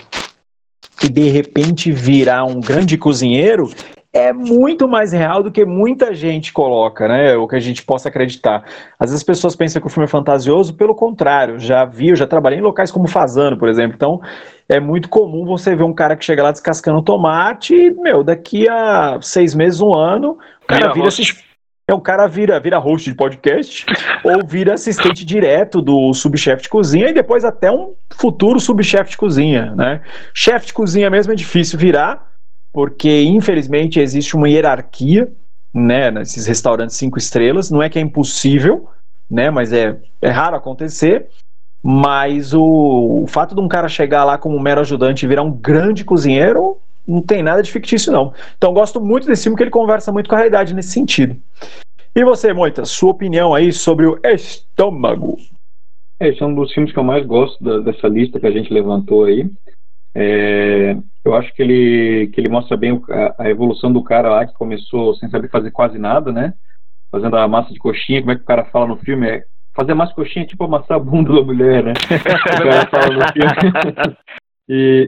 e 1.03 1.09
de 1.09 1.29
repente 1.29 1.91
virar 1.91 2.45
um 2.45 2.59
grande 2.59 2.97
cozinheiro 2.97 3.69
é 4.15 4.31
muito 4.31 4.87
mais 4.87 5.11
real 5.11 5.43
do 5.43 5.51
que 5.51 5.65
muita 5.65 6.15
gente 6.15 6.53
coloca, 6.53 7.05
né? 7.05 7.35
O 7.35 7.49
que 7.49 7.57
a 7.57 7.59
gente 7.59 7.83
possa 7.83 8.07
acreditar. 8.07 8.63
Às 8.97 9.09
vezes 9.09 9.17
as 9.17 9.23
pessoas 9.23 9.57
pensam 9.57 9.81
que 9.81 9.87
o 9.87 9.89
filme 9.89 10.05
é 10.05 10.07
fantasioso, 10.07 10.73
pelo 10.73 10.95
contrário, 10.95 11.59
já 11.59 11.83
vi, 11.83 12.07
eu 12.07 12.15
já 12.15 12.25
trabalhei 12.25 12.59
em 12.59 12.61
locais 12.61 12.89
como 12.89 13.09
Fazano, 13.09 13.57
por 13.57 13.67
exemplo. 13.67 13.93
Então, 13.93 14.21
é 14.69 14.79
muito 14.79 15.09
comum 15.09 15.43
você 15.45 15.75
ver 15.75 15.83
um 15.83 15.93
cara 15.93 16.15
que 16.15 16.23
chega 16.23 16.41
lá 16.41 16.51
descascando 16.53 17.01
tomate 17.01 17.75
e, 17.75 17.91
meu, 17.91 18.23
daqui 18.23 18.69
a 18.69 19.19
seis 19.21 19.53
meses, 19.53 19.81
um 19.81 19.93
ano, 19.93 20.37
o 20.63 20.65
cara 20.65 20.93
vira. 20.93 21.09
É, 21.87 21.93
o 21.93 21.99
cara 21.99 22.25
vira, 22.25 22.57
vira 22.57 22.77
host 22.77 23.09
de 23.09 23.15
podcast 23.17 23.85
ou 24.23 24.47
vira 24.47 24.75
assistente 24.75 25.25
direto 25.25 25.81
do 25.81 26.13
subchefe 26.13 26.63
de 26.63 26.69
cozinha 26.69 27.09
e 27.09 27.13
depois 27.13 27.43
até 27.43 27.69
um 27.69 27.93
futuro 28.17 28.61
subchefe 28.61 29.11
de 29.11 29.17
cozinha, 29.17 29.75
né? 29.75 30.01
Chefe 30.33 30.67
de 30.67 30.73
cozinha 30.73 31.09
mesmo 31.09 31.33
é 31.33 31.35
difícil 31.35 31.77
virar, 31.77 32.34
porque 32.75 33.23
infelizmente 33.23 34.01
existe 34.01 34.35
uma 34.35 34.49
hierarquia, 34.49 35.31
né, 35.73 36.11
nesses 36.11 36.45
restaurantes 36.45 36.97
cinco 36.97 37.17
estrelas. 37.17 37.71
Não 37.71 37.81
é 37.81 37.89
que 37.89 37.97
é 37.97 38.01
impossível, 38.01 38.89
né, 39.31 39.49
mas 39.49 39.71
é, 39.71 39.97
é 40.21 40.29
raro 40.29 40.57
acontecer. 40.57 41.29
Mas 41.81 42.53
o, 42.53 43.21
o 43.23 43.27
fato 43.27 43.55
de 43.55 43.61
um 43.61 43.69
cara 43.69 43.87
chegar 43.87 44.25
lá 44.25 44.37
como 44.37 44.57
um 44.57 44.59
mero 44.59 44.81
ajudante 44.81 45.23
e 45.23 45.27
virar 45.29 45.43
um 45.43 45.51
grande 45.53 46.03
cozinheiro 46.03 46.77
não 47.07 47.21
tem 47.21 47.41
nada 47.41 47.63
de 47.63 47.71
fictício, 47.71 48.11
não. 48.11 48.33
Então 48.57 48.73
gosto 48.73 48.99
muito 48.99 49.25
desse 49.25 49.43
filme 49.43 49.55
que 49.55 49.63
ele 49.63 49.71
conversa 49.71 50.11
muito 50.11 50.27
com 50.27 50.35
a 50.35 50.39
realidade 50.39 50.73
nesse 50.73 50.89
sentido. 50.89 51.41
E 52.13 52.25
você, 52.25 52.51
Moita, 52.51 52.83
sua 52.83 53.11
opinião 53.11 53.55
aí 53.55 53.71
sobre 53.71 54.05
o 54.05 54.19
estômago? 54.21 55.37
Esse 56.19 56.43
é 56.43 56.45
um 56.45 56.53
dos 56.53 56.73
filmes 56.73 56.91
que 56.91 56.99
eu 56.99 57.05
mais 57.05 57.25
gosto 57.25 57.63
da, 57.63 57.79
dessa 57.79 58.09
lista 58.09 58.37
que 58.37 58.47
a 58.47 58.51
gente 58.51 58.73
levantou 58.73 59.23
aí. 59.23 59.49
É, 60.13 60.97
eu 61.25 61.33
acho 61.33 61.51
que 61.55 61.61
ele, 61.63 62.27
que 62.27 62.39
ele 62.39 62.49
mostra 62.49 62.77
bem 62.77 63.01
a, 63.09 63.43
a, 63.43 63.49
evolução 63.49 63.91
do 63.91 64.03
cara 64.03 64.29
lá 64.29 64.45
que 64.45 64.53
começou 64.53 65.15
sem 65.15 65.27
saber 65.27 65.49
fazer 65.49 65.71
quase 65.71 65.97
nada, 65.97 66.31
né? 66.31 66.53
Fazendo 67.11 67.35
a 67.35 67.47
massa 67.47 67.73
de 67.73 67.79
coxinha, 67.79 68.21
como 68.21 68.31
é 68.31 68.35
que 68.35 68.43
o 68.43 68.45
cara 68.45 68.65
fala 68.65 68.85
no 68.85 68.97
filme? 68.97 69.27
É 69.27 69.43
fazer 69.75 69.95
massa 69.95 70.11
de 70.11 70.15
coxinha 70.15 70.45
é 70.45 70.47
tipo 70.47 70.63
amassar 70.63 70.97
a 70.97 70.99
bunda 70.99 71.33
da 71.33 71.41
mulher, 71.41 71.83
né? 71.83 71.93
o 72.05 72.63
cara 72.69 72.87
fala 72.87 73.15
no 73.15 73.33
filme. 73.33 74.17
e, 74.69 75.07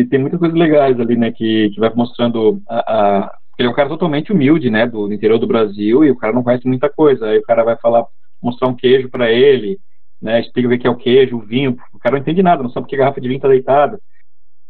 e, 0.00 0.04
tem 0.10 0.20
muitas 0.20 0.38
coisas 0.38 0.56
legais 0.56 1.00
ali, 1.00 1.16
né? 1.16 1.32
Que, 1.32 1.70
que 1.70 1.80
vai 1.80 1.90
mostrando 1.94 2.60
a, 2.68 2.76
a, 2.76 3.38
Ele 3.58 3.66
é 3.66 3.70
um 3.70 3.74
cara 3.74 3.88
totalmente 3.88 4.32
humilde, 4.32 4.68
né? 4.68 4.86
Do, 4.86 5.08
do 5.08 5.14
interior 5.14 5.38
do 5.38 5.46
Brasil 5.46 6.04
e 6.04 6.10
o 6.10 6.16
cara 6.16 6.34
não 6.34 6.42
conhece 6.42 6.68
muita 6.68 6.90
coisa. 6.90 7.26
Aí 7.26 7.38
o 7.38 7.42
cara 7.42 7.64
vai 7.64 7.76
falar, 7.78 8.04
mostrar 8.42 8.68
um 8.68 8.76
queijo 8.76 9.08
para 9.08 9.30
ele, 9.30 9.78
né? 10.20 10.40
Explica 10.40 10.68
o 10.68 10.78
que 10.78 10.86
é 10.86 10.90
o 10.90 10.96
queijo, 10.96 11.38
o 11.38 11.40
vinho. 11.40 11.74
O 11.94 11.98
cara 11.98 12.16
não 12.16 12.20
entende 12.20 12.42
nada, 12.42 12.62
não 12.62 12.68
sabe 12.68 12.84
porque 12.84 12.96
a 12.96 12.98
garrafa 12.98 13.20
de 13.20 13.28
vinho 13.28 13.40
tá 13.40 13.48
deitada 13.48 13.98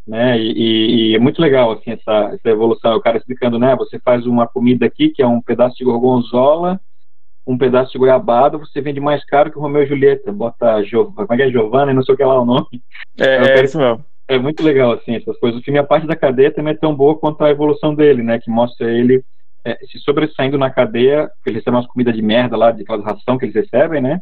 né? 0.06 0.38
E, 0.38 1.12
e, 1.12 1.16
é 1.16 1.18
muito 1.18 1.40
legal 1.40 1.72
assim 1.72 1.92
essa, 1.92 2.34
essa 2.34 2.48
evolução. 2.48 2.94
O 2.96 3.00
cara 3.00 3.16
explicando, 3.16 3.58
né? 3.58 3.74
Você 3.76 3.98
faz 3.98 4.26
uma 4.26 4.46
comida 4.46 4.86
aqui 4.86 5.08
que 5.08 5.22
é 5.22 5.26
um 5.26 5.40
pedaço 5.40 5.76
de 5.76 5.84
gorgonzola, 5.84 6.80
um 7.46 7.58
pedaço 7.58 7.92
de 7.92 7.98
goiabada, 7.98 8.58
você 8.58 8.80
vende 8.80 9.00
mais 9.00 9.24
caro 9.24 9.50
que 9.50 9.58
o 9.58 9.60
Romeu 9.60 9.82
e 9.82 9.86
Julieta. 9.86 10.32
Bota 10.32 10.82
jo, 10.82 11.12
como 11.12 11.32
é 11.32 11.36
que 11.36 11.42
é 11.42 11.50
Giovanna 11.50 11.92
e 11.92 11.94
não 11.94 12.02
sei 12.02 12.14
o 12.14 12.16
que 12.16 12.24
lá 12.24 12.40
o 12.40 12.44
nome. 12.44 12.82
É, 13.18 13.60
é 13.60 13.64
isso 13.64 13.78
mesmo. 13.78 14.04
É 14.26 14.38
muito 14.38 14.62
legal 14.62 14.92
assim 14.92 15.16
essas 15.16 15.38
coisas. 15.38 15.60
O 15.60 15.62
filme 15.62 15.78
a 15.78 15.84
parte 15.84 16.06
da 16.06 16.16
cadeia 16.16 16.50
também 16.50 16.72
é 16.72 16.76
tão 16.76 16.94
boa 16.94 17.18
quanto 17.18 17.44
a 17.44 17.50
evolução 17.50 17.94
dele, 17.94 18.22
né? 18.22 18.38
Que 18.38 18.50
mostra 18.50 18.90
ele 18.90 19.22
é, 19.64 19.78
se 19.86 19.98
sobressaindo 19.98 20.58
na 20.58 20.70
cadeia, 20.70 21.30
ele 21.46 21.56
recebe 21.56 21.76
umas 21.76 21.86
comidas 21.86 22.14
de 22.14 22.22
merda 22.22 22.56
lá, 22.56 22.70
de 22.70 22.82
aquelas 22.82 23.04
ração 23.04 23.38
que 23.38 23.46
eles 23.46 23.54
recebem, 23.54 24.00
né? 24.00 24.20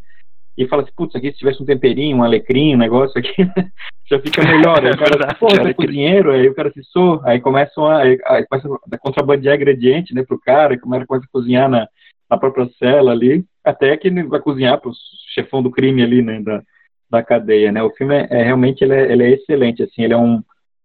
E 0.56 0.66
fala 0.66 0.82
assim, 0.82 0.92
putz, 0.94 1.16
aqui 1.16 1.32
se 1.32 1.38
tivesse 1.38 1.62
um 1.62 1.66
temperinho, 1.66 2.18
um 2.18 2.22
alecrim, 2.22 2.74
um 2.74 2.78
negócio 2.78 3.18
aqui, 3.18 3.32
já 4.08 4.20
fica 4.20 4.42
melhor. 4.42 4.84
Aí 4.84 4.92
o 4.92 4.96
cara, 4.98 5.34
pô, 5.34 5.48
é 5.48 5.72
cozinheiro, 5.72 6.30
aí 6.30 6.48
o 6.48 6.54
cara 6.54 6.70
se 6.72 6.82
sou, 6.84 7.20
aí 7.24 7.40
começam 7.40 7.86
a, 7.86 8.02
aí, 8.02 8.18
aí 8.26 8.46
começa 8.46 8.68
a 8.92 8.98
contrabandear 8.98 9.56
ingrediente, 9.56 10.14
né, 10.14 10.22
pro 10.22 10.38
cara, 10.38 10.74
e 10.74 10.78
começa 10.78 11.06
a 11.10 11.20
cozinhar 11.32 11.68
na, 11.68 11.88
na 12.30 12.36
própria 12.36 12.68
cela 12.78 13.12
ali, 13.12 13.44
até 13.64 13.96
que 13.96 14.08
ele 14.08 14.24
vai 14.24 14.40
cozinhar 14.40 14.78
pro 14.80 14.92
chefão 15.34 15.62
do 15.62 15.70
crime 15.70 16.02
ali, 16.02 16.20
né, 16.20 16.40
da, 16.42 16.62
da 17.10 17.22
cadeia, 17.22 17.72
né. 17.72 17.82
O 17.82 17.90
filme 17.90 18.14
é, 18.14 18.26
é 18.30 18.42
realmente, 18.42 18.84
ele 18.84 18.94
é, 18.94 19.10
ele 19.10 19.22
é 19.24 19.30
excelente, 19.30 19.82
assim, 19.82 20.02
ele 20.02 20.12
é 20.12 20.18
um, 20.18 20.42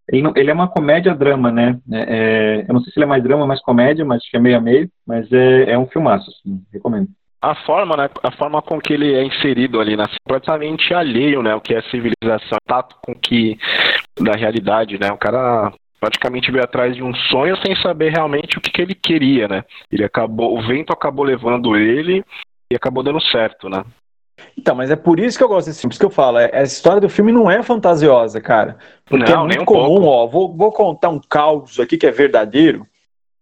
ele, 0.09 0.22
não, 0.22 0.32
ele 0.38 0.49
é 0.49 0.53
uma 0.53 0.70
comédia-drama, 0.70 1.51
né, 1.51 1.78
é, 1.91 1.99
é, 1.99 2.65
eu 2.70 2.74
não 2.74 2.80
sei 2.82 2.93
se 2.93 2.99
ele 2.99 3.03
é 3.03 3.09
mais 3.09 3.22
drama, 3.22 3.45
mais 3.45 3.61
comédia, 3.61 4.05
mas 4.05 4.22
acho 4.22 4.32
que 4.32 4.38
é 4.38 4.39
meio 4.39 4.57
a 4.57 4.61
meio, 4.61 4.89
mas 5.05 5.30
é, 5.34 5.72
é 5.72 5.78
um 5.78 5.88
filmaço, 5.88 6.30
assim, 6.30 6.63
recomendo 6.72 7.09
a 7.42 7.56
forma, 7.56 7.96
né, 7.96 8.10
a 8.24 8.32
forma 8.32 8.62
com 8.62 8.80
que 8.80 8.94
ele 8.94 9.14
é 9.14 9.24
inserido 9.24 9.80
ali, 9.80 9.96
né, 9.96 10.06
completamente 10.24 10.94
alheio, 10.94 11.42
né, 11.44 11.54
o 11.56 11.62
que 11.62 11.74
é 11.74 11.82
civilização, 11.84 12.58
tato 12.66 12.96
com 13.02 13.14
que 13.14 13.58
da 14.20 14.34
realidade, 14.34 15.00
né, 15.00 15.12
o 15.12 15.18
cara 15.18 15.72
praticamente 16.00 16.52
veio 16.52 16.64
atrás 16.64 16.96
de 16.96 17.04
um 17.04 17.14
sonho 17.14 17.56
sem 17.58 17.76
saber 17.76 18.12
realmente 18.12 18.58
o 18.58 18.62
que, 18.62 18.72
que 18.72 18.82
ele 18.82 18.96
queria, 18.96 19.48
né, 19.48 19.64
ele 19.92 20.04
acabou, 20.04 20.58
o 20.58 20.62
vento 20.62 20.92
acabou 20.92 21.24
levando 21.24 21.76
ele 21.78 22.24
e 22.72 22.76
acabou 22.76 23.04
dando 23.04 23.22
certo, 23.22 23.70
né. 23.70 23.84
Então, 24.56 24.76
mas 24.76 24.92
é 24.92 24.96
por 24.96 25.20
isso 25.20 25.38
que 25.38 25.44
eu 25.44 25.48
gosto 25.48 25.68
desse 25.68 25.82
filme, 25.82 25.92
por 25.92 25.94
isso 25.94 26.00
que 26.00 26.06
eu 26.06 26.10
falo, 26.10 26.40
é, 26.40 26.50
a 26.54 26.64
história 26.64 27.02
do 27.02 27.10
filme 27.10 27.32
não 27.32 27.50
é 27.50 27.62
fantasiosa, 27.62 28.42
cara, 28.42 28.78
porque 29.06 29.32
não, 29.32 29.44
é 29.44 29.48
muito 29.48 29.62
um 29.62 29.66
comum, 29.66 30.02
pouco. 30.02 30.08
ó, 30.08 30.28
vou, 30.28 30.56
vou 30.56 30.72
contar 30.72 31.10
um 31.10 31.20
caos 31.20 31.80
aqui 31.80 31.98
que 31.98 32.08
é 32.08 32.12
verdadeiro, 32.12 32.86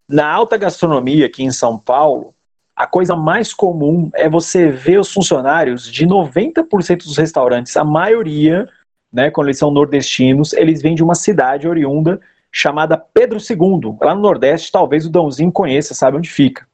na 0.09 0.29
alta 0.29 0.57
gastronomia 0.57 1.25
aqui 1.25 1.43
em 1.43 1.51
São 1.51 1.77
Paulo, 1.77 2.35
a 2.75 2.85
coisa 2.85 3.15
mais 3.15 3.53
comum 3.53 4.09
é 4.13 4.27
você 4.29 4.69
ver 4.69 4.99
os 4.99 5.13
funcionários 5.13 5.89
de 5.89 6.05
90% 6.05 7.03
dos 7.03 7.17
restaurantes, 7.17 7.77
a 7.77 7.85
maioria, 7.85 8.67
né, 9.11 9.31
quando 9.31 9.47
eles 9.47 9.57
são 9.57 9.71
nordestinos, 9.71 10.51
eles 10.53 10.81
vêm 10.81 10.93
de 10.93 11.03
uma 11.03 11.15
cidade 11.15 11.67
oriunda 11.67 12.19
chamada 12.51 12.97
Pedro 12.97 13.37
II. 13.37 13.97
Lá 14.01 14.13
no 14.13 14.21
Nordeste, 14.21 14.71
talvez 14.71 15.05
o 15.05 15.09
Dãozinho 15.09 15.51
conheça, 15.51 15.93
sabe 15.93 16.17
onde 16.17 16.29
fica, 16.29 16.67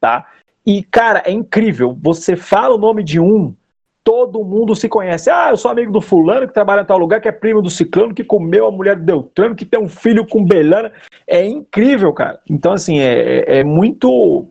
tá? 0.00 0.26
E, 0.64 0.82
cara, 0.82 1.22
é 1.24 1.30
incrível. 1.30 1.96
Você 2.02 2.36
fala 2.36 2.74
o 2.74 2.78
nome 2.78 3.02
de 3.02 3.20
um, 3.20 3.54
todo 4.02 4.44
mundo 4.44 4.74
se 4.74 4.88
conhece. 4.88 5.30
Ah, 5.30 5.50
eu 5.50 5.56
sou 5.56 5.70
amigo 5.70 5.92
do 5.92 6.00
fulano 6.00 6.46
que 6.46 6.54
trabalha 6.54 6.82
em 6.82 6.86
tal 6.86 6.98
lugar, 6.98 7.20
que 7.20 7.28
é 7.28 7.32
primo 7.32 7.62
do 7.62 7.70
ciclano, 7.70 8.14
que 8.14 8.24
comeu 8.24 8.66
a 8.66 8.70
mulher 8.70 8.96
do 8.96 9.04
Deltrano, 9.04 9.54
que 9.54 9.64
tem 9.64 9.80
um 9.80 9.88
filho 9.88 10.26
com 10.26 10.44
Belana. 10.44 10.92
É 11.26 11.44
incrível, 11.44 12.12
cara. 12.12 12.40
Então, 12.48 12.72
assim, 12.72 12.98
é, 12.98 13.58
é 13.60 13.64
muito 13.64 14.46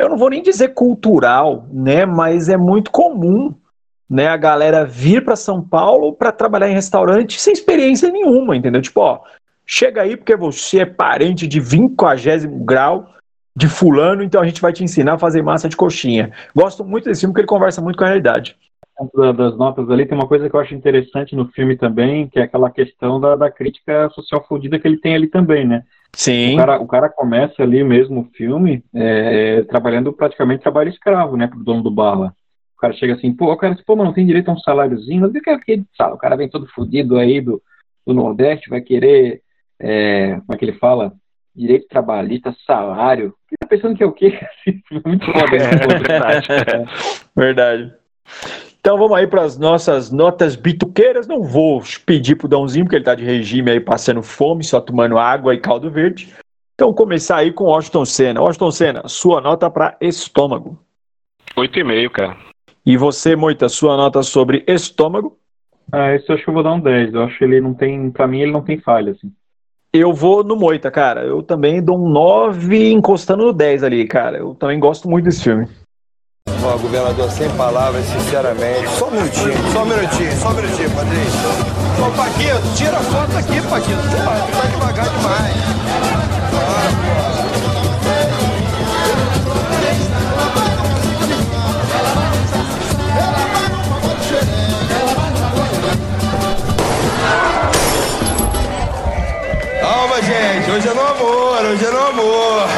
eu 0.00 0.08
não 0.08 0.16
vou 0.16 0.30
nem 0.30 0.42
dizer 0.42 0.68
cultural, 0.68 1.66
né, 1.72 2.06
mas 2.06 2.48
é 2.48 2.56
muito 2.56 2.90
comum, 2.90 3.54
né, 4.08 4.28
a 4.28 4.36
galera 4.36 4.84
vir 4.84 5.24
para 5.24 5.36
São 5.36 5.62
Paulo 5.62 6.12
para 6.12 6.32
trabalhar 6.32 6.68
em 6.68 6.74
restaurante 6.74 7.40
sem 7.40 7.52
experiência 7.52 8.10
nenhuma, 8.10 8.56
entendeu? 8.56 8.82
Tipo, 8.82 9.00
ó, 9.00 9.20
chega 9.64 10.02
aí 10.02 10.16
porque 10.16 10.34
você 10.34 10.80
é 10.80 10.86
parente 10.86 11.46
de 11.46 11.60
20 11.60 11.94
grau 12.64 13.08
de 13.54 13.68
fulano, 13.68 14.22
então 14.22 14.40
a 14.40 14.46
gente 14.46 14.60
vai 14.60 14.72
te 14.72 14.82
ensinar 14.82 15.14
a 15.14 15.18
fazer 15.18 15.42
massa 15.42 15.68
de 15.68 15.76
coxinha. 15.76 16.32
Gosto 16.54 16.84
muito 16.84 17.04
desse 17.04 17.20
filme 17.20 17.32
porque 17.32 17.42
ele 17.42 17.48
conversa 17.48 17.80
muito 17.80 17.96
com 17.96 18.04
a 18.04 18.08
realidade. 18.08 18.56
Das 19.14 19.56
notas 19.56 19.88
ali, 19.90 20.04
tem 20.04 20.16
uma 20.16 20.26
coisa 20.26 20.48
que 20.48 20.54
eu 20.54 20.60
acho 20.60 20.74
interessante 20.74 21.34
no 21.34 21.48
filme 21.48 21.76
também, 21.76 22.28
que 22.28 22.38
é 22.38 22.42
aquela 22.42 22.70
questão 22.70 23.18
da, 23.18 23.34
da 23.34 23.50
crítica 23.50 24.10
social 24.10 24.44
fodida 24.46 24.78
que 24.78 24.86
ele 24.86 24.98
tem 24.98 25.14
ali 25.14 25.26
também, 25.26 25.66
né? 25.66 25.84
Sim. 26.14 26.54
O 26.54 26.56
cara, 26.56 26.80
o 26.80 26.86
cara 26.86 27.08
começa 27.08 27.62
ali 27.62 27.82
mesmo 27.84 28.20
o 28.20 28.36
filme 28.36 28.82
é, 28.94 29.62
trabalhando 29.62 30.12
praticamente 30.12 30.62
trabalho 30.62 30.90
escravo, 30.90 31.36
né, 31.36 31.46
pro 31.46 31.64
dono 31.64 31.82
do 31.82 31.90
bar 31.90 32.18
lá. 32.18 32.32
O 32.76 32.80
cara 32.80 32.92
chega 32.94 33.14
assim, 33.14 33.32
pô, 33.32 33.52
o 33.52 33.56
cara 33.56 33.74
diz, 33.74 33.84
pô, 33.84 33.94
mas 33.94 34.06
não 34.06 34.12
tem 34.12 34.26
direito 34.26 34.48
a 34.48 34.54
um 34.54 34.58
saláriozinho, 34.58 35.22
mas 35.22 35.34
eu 35.34 35.42
quero 35.42 35.60
que 35.60 35.72
ele 35.72 35.86
O 35.98 36.16
cara 36.16 36.36
vem 36.36 36.48
todo 36.48 36.66
fodido 36.68 37.18
aí 37.18 37.40
do, 37.40 37.62
do 38.06 38.14
Nordeste, 38.14 38.70
vai 38.70 38.80
querer, 38.80 39.42
é, 39.78 40.36
como 40.40 40.54
é 40.54 40.56
que 40.56 40.64
ele 40.64 40.78
fala? 40.78 41.12
direito 41.54 41.88
trabalhista, 41.88 42.54
salário. 42.66 43.34
Fica 43.48 43.66
pensando 43.68 43.96
que 43.96 44.02
é 44.02 44.06
o 44.06 44.12
quê? 44.12 44.38
Muito 45.04 45.26
foda. 45.26 45.56
É, 45.56 45.98
verdade. 45.98 46.48
verdade. 47.36 47.94
Então 48.80 48.96
vamos 48.96 49.16
aí 49.16 49.26
para 49.26 49.42
as 49.42 49.58
nossas 49.58 50.10
notas 50.10 50.56
bituqueiras. 50.56 51.26
Não 51.26 51.42
vou 51.42 51.82
pedir 52.06 52.34
pro 52.34 52.48
Dãozinho, 52.48 52.86
porque 52.86 52.96
ele 52.96 53.04
tá 53.04 53.14
de 53.14 53.24
regime 53.24 53.70
aí, 53.70 53.78
passando 53.78 54.22
fome, 54.22 54.64
só 54.64 54.80
tomando 54.80 55.18
água 55.18 55.54
e 55.54 55.58
caldo 55.58 55.90
verde. 55.90 56.34
Então 56.74 56.94
começar 56.94 57.36
aí 57.36 57.52
com 57.52 57.64
Washington 57.64 58.06
Senna. 58.06 58.40
Washington 58.40 58.70
Senna, 58.70 59.02
sua 59.06 59.40
nota 59.42 59.70
para 59.70 59.98
estômago. 60.00 60.78
8,5, 61.54 62.10
cara. 62.10 62.36
E 62.86 62.96
você, 62.96 63.36
Moita, 63.36 63.68
sua 63.68 63.98
nota 63.98 64.22
sobre 64.22 64.64
estômago? 64.66 65.36
Ah, 65.92 66.14
esse 66.14 66.30
eu 66.30 66.36
acho 66.36 66.44
que 66.44 66.48
eu 66.48 66.54
vou 66.54 66.62
dar 66.62 66.72
um 66.72 66.80
10. 66.80 67.12
Eu 67.12 67.24
acho 67.24 67.36
que 67.36 67.44
ele 67.44 67.60
não 67.60 67.74
tem, 67.74 68.10
pra 68.10 68.26
mim, 68.26 68.40
ele 68.40 68.52
não 68.52 68.62
tem 68.62 68.78
falha, 68.78 69.12
assim. 69.12 69.30
Eu 69.92 70.14
vou 70.14 70.42
no 70.42 70.56
Moita, 70.56 70.90
cara. 70.90 71.22
Eu 71.22 71.42
também 71.42 71.82
dou 71.82 71.98
um 71.98 72.08
9 72.08 72.92
encostando 72.92 73.44
no 73.44 73.52
10 73.52 73.82
ali, 73.82 74.06
cara. 74.06 74.38
Eu 74.38 74.54
também 74.54 74.80
gosto 74.80 75.06
muito 75.06 75.26
desse 75.26 75.42
filme. 75.42 75.68
Ó, 76.62 76.76
governador, 76.76 77.30
sem 77.30 77.48
palavras, 77.50 78.04
sinceramente. 78.06 78.88
Só 78.98 79.08
um 79.08 79.10
minutinho, 79.12 79.72
só 79.72 79.82
um 79.82 79.86
minutinho, 79.86 80.40
só 80.40 80.48
um 80.48 80.54
minutinho, 80.54 80.90
padrinho. 80.90 81.30
Ô, 82.06 82.10
Paquito, 82.12 82.74
tira 82.76 82.96
a 82.96 83.00
foto 83.00 83.36
aqui, 83.36 83.60
Paquito. 83.62 84.00
Tá 84.02 84.66
devagar 84.68 85.08
demais. 85.08 85.54
Calma, 99.80 100.22
gente. 100.22 100.70
Hoje 100.70 100.88
é 100.88 100.94
no 100.94 101.00
amor, 101.00 101.64
hoje 101.64 101.84
é 101.84 101.90
no 101.90 102.06
amor. 102.06 102.68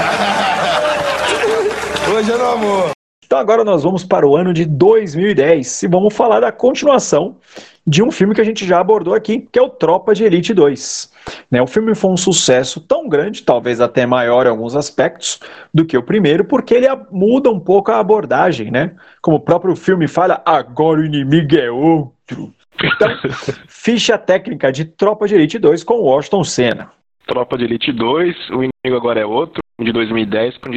hoje 2.14 2.32
é 2.32 2.36
no 2.36 2.50
amor. 2.50 3.01
Então 3.32 3.40
agora 3.40 3.64
nós 3.64 3.82
vamos 3.82 4.04
para 4.04 4.28
o 4.28 4.36
ano 4.36 4.52
de 4.52 4.66
2010 4.66 5.84
e 5.84 5.88
vamos 5.88 6.14
falar 6.14 6.40
da 6.40 6.52
continuação 6.52 7.38
de 7.86 8.02
um 8.02 8.10
filme 8.10 8.34
que 8.34 8.42
a 8.42 8.44
gente 8.44 8.66
já 8.66 8.78
abordou 8.78 9.14
aqui, 9.14 9.48
que 9.50 9.58
é 9.58 9.62
o 9.62 9.70
Tropa 9.70 10.14
de 10.14 10.22
Elite 10.22 10.52
2. 10.52 11.10
Né, 11.50 11.62
o 11.62 11.66
filme 11.66 11.94
foi 11.94 12.10
um 12.10 12.16
sucesso 12.18 12.78
tão 12.78 13.08
grande, 13.08 13.42
talvez 13.42 13.80
até 13.80 14.04
maior 14.04 14.44
em 14.44 14.50
alguns 14.50 14.76
aspectos, 14.76 15.40
do 15.72 15.82
que 15.86 15.96
o 15.96 16.02
primeiro, 16.02 16.44
porque 16.44 16.74
ele 16.74 16.86
muda 17.10 17.50
um 17.50 17.58
pouco 17.58 17.90
a 17.90 18.00
abordagem, 18.00 18.70
né? 18.70 18.94
Como 19.22 19.38
o 19.38 19.40
próprio 19.40 19.74
filme 19.74 20.06
fala, 20.06 20.42
agora 20.44 21.00
o 21.00 21.06
inimigo 21.06 21.56
é 21.56 21.70
outro. 21.70 22.52
Então, 22.84 23.08
ficha 23.66 24.18
técnica 24.18 24.70
de 24.70 24.84
Tropa 24.84 25.26
de 25.26 25.36
Elite 25.36 25.58
2 25.58 25.82
com 25.84 26.02
Washington 26.02 26.44
Senna. 26.44 26.92
Tropa 27.26 27.56
de 27.56 27.64
Elite 27.64 27.92
2, 27.92 28.50
o 28.50 28.56
inimigo 28.56 28.94
agora 28.94 29.20
é 29.20 29.24
outro, 29.24 29.62
de 29.80 29.90
2010, 29.90 30.58
com 30.58 30.68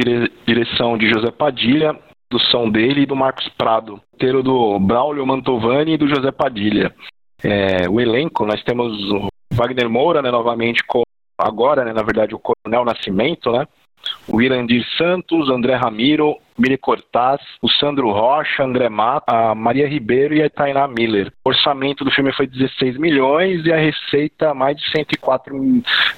direção 0.46 0.96
de 0.96 1.10
José 1.10 1.30
Padilha, 1.30 1.94
produção 2.28 2.70
dele 2.70 3.02
e 3.02 3.06
do 3.06 3.16
Marcos 3.16 3.48
Prado, 3.50 4.00
roteiro 4.12 4.42
do 4.42 4.78
Braulio 4.78 5.26
Mantovani 5.26 5.92
e 5.92 5.96
do 5.96 6.08
José 6.08 6.30
Padilha. 6.30 6.94
É, 7.42 7.88
o 7.88 8.00
elenco, 8.00 8.44
nós 8.44 8.62
temos 8.62 8.92
o 9.10 9.28
Wagner 9.52 9.88
Moura, 9.88 10.22
né, 10.22 10.30
novamente, 10.30 10.82
agora, 11.38 11.84
né, 11.84 11.92
na 11.92 12.02
verdade, 12.02 12.34
o 12.34 12.38
Coronel 12.38 12.84
Nascimento, 12.84 13.52
né, 13.52 13.66
o 14.28 14.42
Irandir 14.42 14.84
Santos, 14.96 15.48
André 15.50 15.74
Ramiro, 15.74 16.36
Miri 16.58 16.76
Cortaz, 16.78 17.40
o 17.62 17.68
Sandro 17.68 18.10
Rocha, 18.10 18.64
André 18.64 18.88
Mata, 18.88 19.24
a 19.32 19.54
Maria 19.54 19.88
Ribeiro 19.88 20.34
e 20.34 20.42
a 20.42 20.50
Tainá 20.50 20.88
Miller. 20.88 21.32
O 21.44 21.50
orçamento 21.50 22.04
do 22.04 22.10
filme 22.10 22.32
foi 22.32 22.46
16 22.46 22.98
milhões 22.98 23.64
e 23.64 23.72
a 23.72 23.76
receita 23.76 24.54
mais 24.54 24.76
de 24.76 24.90
104 24.90 25.54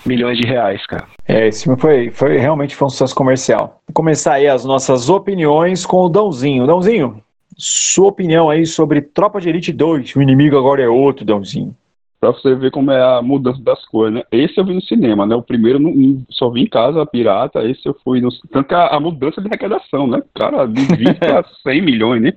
milhões 0.07 0.39
de 0.39 0.47
reais, 0.47 0.87
cara. 0.87 1.07
É, 1.27 1.49
esse 1.49 1.65
filme 1.65 1.79
foi, 1.81 2.11
foi 2.11 2.39
realmente 2.39 2.77
foi 2.77 2.87
um 2.87 2.91
sucesso 2.91 3.15
comercial. 3.15 3.81
Vou 3.87 3.95
começar 3.95 4.35
aí 4.35 4.47
as 4.47 4.65
nossas 4.65 5.09
opiniões 5.09 5.85
com 5.85 5.99
o 5.99 6.09
Dãozinho. 6.09 6.67
Dãozinho, 6.67 7.23
sua 7.57 8.09
opinião 8.09 8.49
aí 8.49 8.65
sobre 8.65 9.01
Tropa 9.01 9.41
de 9.41 9.49
Elite 9.49 9.73
2, 9.73 10.17
o 10.17 10.23
inimigo 10.23 10.57
agora 10.57 10.83
é 10.83 10.89
outro, 10.89 11.25
Dãozinho. 11.25 11.75
Pra 12.21 12.33
você 12.33 12.55
ver 12.57 12.73
como 12.73 12.91
é 12.91 13.01
a 13.01 13.23
mudança 13.23 13.63
das 13.63 13.85
coisas, 13.87 14.15
né? 14.15 14.25
Esse 14.33 14.59
eu 14.59 14.65
vi 14.65 14.75
no 14.75 14.83
cinema, 14.83 15.25
né? 15.25 15.37
O 15.37 15.43
primeiro 15.43 15.79
não, 15.79 16.25
só 16.31 16.51
vi 16.51 16.63
em 16.63 16.69
casa, 16.69 17.07
pirata. 17.07 17.63
Esse 17.65 17.87
eu 17.87 17.95
fui 18.03 18.21
no. 18.21 18.29
Tanto 18.51 18.69
que 18.69 18.75
a, 18.75 18.89
a 18.89 18.99
mudança 18.99 19.41
de 19.41 19.47
arrecadação, 19.47 20.09
né? 20.09 20.21
Cara, 20.35 20.67
de 20.67 20.81
20 20.81 21.19
para 21.19 21.45
100 21.63 21.83
milhões, 21.83 22.21
né? 22.21 22.33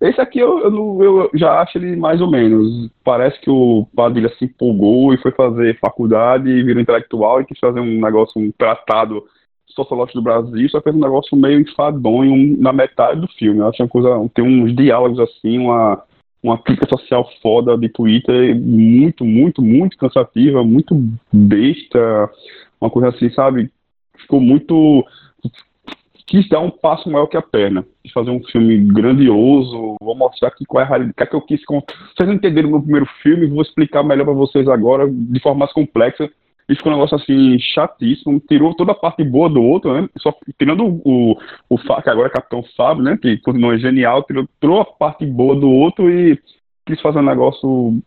Esse 0.00 0.20
aqui 0.20 0.40
eu, 0.40 0.58
eu, 0.58 1.02
eu, 1.02 1.30
já 1.34 1.60
acho 1.60 1.78
ele 1.78 1.94
mais 1.94 2.20
ou 2.20 2.28
menos. 2.28 2.90
Parece 3.04 3.40
que 3.40 3.48
o 3.48 3.86
Padilha 3.94 4.28
se 4.36 4.46
empolgou 4.46 5.14
e 5.14 5.18
foi 5.18 5.30
fazer 5.30 5.78
faculdade 5.78 6.48
e 6.48 6.62
virou 6.64 6.82
intelectual 6.82 7.40
e 7.40 7.44
quis 7.44 7.58
fazer 7.58 7.80
um 7.80 8.00
negócio, 8.00 8.40
um 8.40 8.50
tratado 8.50 9.24
sociológico 9.68 10.18
do 10.18 10.22
Brasil, 10.22 10.68
só 10.68 10.80
fez 10.80 10.94
um 10.94 11.00
negócio 11.00 11.36
meio 11.36 11.60
enfadonho 11.60 12.56
na 12.60 12.72
metade 12.72 13.20
do 13.20 13.28
filme. 13.28 13.60
Eu 13.60 13.68
acho 13.68 13.82
uma 13.82 13.88
coisa. 13.88 14.08
Tem 14.34 14.44
uns 14.44 14.74
diálogos 14.74 15.18
assim, 15.20 15.58
uma 15.58 16.02
uma 16.44 16.58
crítica 16.58 16.86
social 16.86 17.26
foda 17.40 17.76
de 17.78 17.88
Twitter, 17.88 18.54
muito, 18.54 19.24
muito, 19.24 19.62
muito 19.62 19.96
cansativa, 19.96 20.62
muito 20.62 20.94
besta, 21.32 22.30
uma 22.78 22.90
coisa 22.90 23.08
assim, 23.08 23.30
sabe? 23.30 23.70
Ficou 24.18 24.40
muito. 24.40 25.06
Quis 26.26 26.46
dar 26.50 26.60
um 26.60 26.70
passo 26.70 27.10
maior 27.10 27.26
que 27.26 27.36
a 27.38 27.42
perna. 27.42 27.84
Quis 28.02 28.12
fazer 28.12 28.30
um 28.30 28.44
filme 28.44 28.76
grandioso, 28.92 29.96
vou 30.00 30.14
mostrar 30.14 30.48
aqui 30.48 30.66
qual 30.66 30.82
é 30.82 30.84
a 30.84 30.88
realidade. 30.88 31.14
É 31.16 31.24
que 31.24 31.34
eu 31.34 31.40
quis. 31.40 31.62
Vocês 31.66 32.30
entenderam 32.30 32.68
o 32.68 32.72
meu 32.72 32.82
primeiro 32.82 33.06
filme, 33.22 33.46
vou 33.46 33.62
explicar 33.62 34.02
melhor 34.02 34.24
para 34.24 34.34
vocês 34.34 34.68
agora, 34.68 35.08
de 35.10 35.40
forma 35.40 35.60
mais 35.60 35.72
complexa 35.72 36.30
e 36.68 36.74
ficou 36.74 36.90
um 36.92 36.94
negócio 36.94 37.16
assim 37.16 37.58
chatíssimo, 37.58 38.40
tirou 38.48 38.74
toda 38.74 38.92
a 38.92 38.94
parte 38.94 39.22
boa 39.22 39.48
do 39.48 39.62
outro, 39.62 39.92
né? 39.92 40.08
Só 40.18 40.34
tirando 40.58 40.84
o, 40.84 41.00
o, 41.04 41.36
o 41.68 41.78
que 41.78 42.10
agora 42.10 42.28
é 42.28 42.30
Capitão 42.30 42.64
Fábio, 42.76 43.04
né? 43.04 43.18
Que 43.20 43.36
continua 43.38 43.78
genial, 43.78 44.22
tirou, 44.22 44.48
tirou 44.60 44.80
a 44.80 44.84
parte 44.84 45.26
boa 45.26 45.54
do 45.54 45.70
outro 45.70 46.10
e 46.10 46.38
quis 46.86 47.00
fazer 47.00 47.18
um 47.18 47.24
negócio 47.24 47.98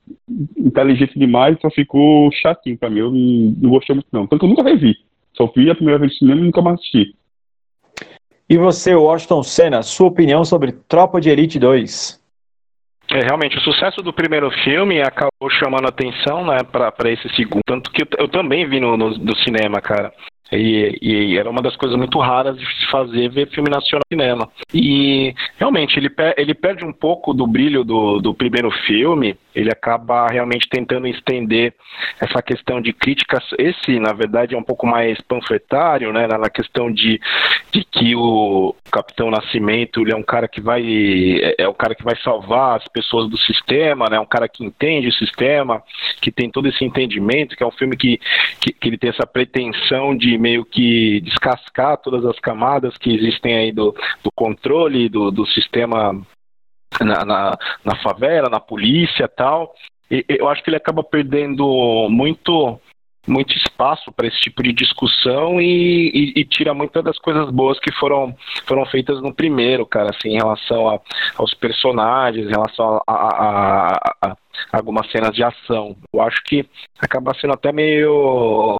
inteligente 0.57 1.17
demais, 1.17 1.57
só 1.61 1.69
ficou 1.69 2.31
chatinho 2.31 2.77
pra 2.77 2.89
mim. 2.89 2.99
Eu 2.99 3.11
não, 3.11 3.55
não 3.61 3.69
gostei 3.69 3.95
muito, 3.95 4.07
não. 4.11 4.25
Tanto 4.25 4.39
que 4.39 4.45
eu 4.45 4.49
nunca 4.49 4.63
revi. 4.63 4.95
Só 5.35 5.45
vi 5.55 5.69
a 5.69 5.75
primeira 5.75 5.99
vez 5.99 6.13
no 6.13 6.17
cinema 6.17 6.41
e 6.41 6.45
nunca 6.45 6.61
mais 6.61 6.79
assisti. 6.79 7.15
E 8.49 8.57
você, 8.57 8.95
Washington 8.95 9.43
Senna, 9.43 9.83
sua 9.83 10.07
opinião 10.07 10.43
sobre 10.45 10.71
Tropa 10.71 11.19
de 11.19 11.29
Elite 11.29 11.59
2? 11.59 12.16
É, 13.11 13.19
realmente, 13.25 13.57
o 13.57 13.61
sucesso 13.61 14.01
do 14.01 14.11
primeiro 14.11 14.51
filme 14.63 15.01
acabou 15.01 15.49
chamando 15.49 15.87
atenção, 15.87 16.45
né, 16.45 16.57
para 16.63 17.11
esse 17.11 17.29
segundo. 17.35 17.61
Tanto 17.65 17.91
que 17.91 18.03
eu, 18.03 18.07
eu 18.19 18.27
também 18.27 18.67
vi 18.67 18.79
no, 18.79 18.97
no, 18.97 19.09
no 19.11 19.35
cinema, 19.37 19.79
cara. 19.81 20.11
E, 20.51 20.97
e, 21.01 21.37
era 21.37 21.49
uma 21.49 21.61
das 21.61 21.75
coisas 21.75 21.97
muito 21.97 22.19
raras 22.19 22.57
de 22.57 22.65
se 22.65 22.89
fazer 22.89 23.29
ver 23.29 23.49
filme 23.49 23.69
nacional 23.69 24.01
no 24.09 24.15
cinema. 24.17 24.49
E 24.73 25.33
realmente 25.57 25.97
ele, 25.97 26.09
ele 26.37 26.53
perde 26.53 26.85
um 26.85 26.93
pouco 26.93 27.33
do 27.33 27.45
brilho 27.45 27.83
do, 27.83 28.19
do 28.19 28.33
primeiro 28.33 28.71
filme, 28.85 29.37
ele 29.57 29.71
acaba 29.71 30.27
realmente 30.27 30.69
tentando 30.69 31.07
estender 31.07 31.73
essa 32.21 32.41
questão 32.43 32.79
de 32.79 32.93
críticas. 32.93 33.43
Esse, 33.57 33.99
na 33.99 34.13
verdade, 34.13 34.53
é 34.53 34.57
um 34.57 34.63
pouco 34.63 34.85
mais 34.85 35.19
panfletário, 35.21 36.13
né? 36.13 36.27
Na 36.27 36.49
questão 36.49 36.91
de, 36.91 37.19
de 37.71 37.83
que 37.83 38.15
o 38.15 38.75
Capitão 38.91 39.31
Nascimento 39.31 40.01
ele 40.01 40.13
é 40.13 40.15
um 40.15 40.23
cara 40.23 40.47
que 40.47 40.61
vai 40.61 40.83
é, 40.83 41.55
é 41.57 41.67
o 41.67 41.73
cara 41.73 41.95
que 41.95 42.03
vai 42.03 42.15
salvar 42.23 42.77
as 42.77 42.87
pessoas 42.87 43.29
do 43.29 43.37
sistema, 43.37 44.07
né? 44.09 44.19
Um 44.19 44.25
cara 44.25 44.47
que 44.47 44.63
entende 44.63 45.07
o 45.07 45.13
sistema, 45.13 45.81
que 46.21 46.31
tem 46.31 46.51
todo 46.51 46.67
esse 46.67 46.85
entendimento, 46.85 47.55
que 47.55 47.63
é 47.63 47.67
um 47.67 47.71
filme 47.71 47.97
que, 47.97 48.19
que, 48.61 48.71
que 48.71 48.87
ele 48.87 48.97
tem 48.97 49.09
essa 49.09 49.25
pretensão 49.25 50.15
de 50.15 50.37
meio 50.37 50.63
que 50.63 51.19
descascar 51.21 51.97
todas 51.97 52.23
as 52.25 52.39
camadas 52.39 52.95
que 52.97 53.15
existem 53.15 53.57
aí 53.57 53.71
do, 53.71 53.95
do 54.23 54.31
controle 54.31 55.09
do, 55.09 55.31
do 55.31 55.47
sistema 55.47 56.15
na, 57.01 57.25
na, 57.25 57.57
na 57.83 57.95
favela, 57.97 58.49
na 58.49 58.59
polícia 58.59 59.27
tal. 59.27 59.73
E, 60.09 60.25
eu 60.27 60.47
acho 60.49 60.63
que 60.63 60.69
ele 60.69 60.77
acaba 60.77 61.03
perdendo 61.03 62.07
muito 62.09 62.79
muito 63.27 63.53
espaço 63.57 64.11
para 64.13 64.25
esse 64.25 64.39
tipo 64.39 64.63
de 64.63 64.71
discussão 64.71 65.59
e, 65.59 66.09
e, 66.13 66.39
e, 66.39 66.45
tira 66.45 66.73
muitas 66.73 67.03
das 67.03 67.19
coisas 67.19 67.51
boas 67.51 67.77
que 67.77 67.91
foram, 67.91 68.33
foram 68.65 68.85
feitas 68.85 69.21
no 69.21 69.33
primeiro, 69.33 69.85
cara, 69.85 70.11
assim, 70.11 70.29
em 70.29 70.37
relação 70.37 70.89
a, 70.89 70.99
aos 71.35 71.53
personagens, 71.53 72.47
em 72.47 72.51
relação 72.51 73.01
a, 73.05 73.13
a, 73.13 73.97
a, 73.97 74.27
a, 74.29 74.37
algumas 74.71 75.11
cenas 75.11 75.35
de 75.35 75.43
ação. 75.43 75.95
Eu 76.13 76.21
acho 76.21 76.41
que 76.45 76.65
acaba 77.01 77.35
sendo 77.39 77.53
até 77.53 77.73
meio 77.73 78.77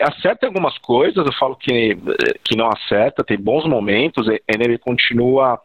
acerta 0.00 0.46
algumas 0.46 0.76
coisas, 0.78 1.24
eu 1.24 1.32
falo 1.34 1.56
que, 1.56 1.96
que 2.44 2.56
não 2.56 2.68
acerta, 2.68 3.24
tem 3.24 3.38
bons 3.38 3.66
momentos, 3.66 4.26
ele 4.46 4.78
continua, 4.78 5.60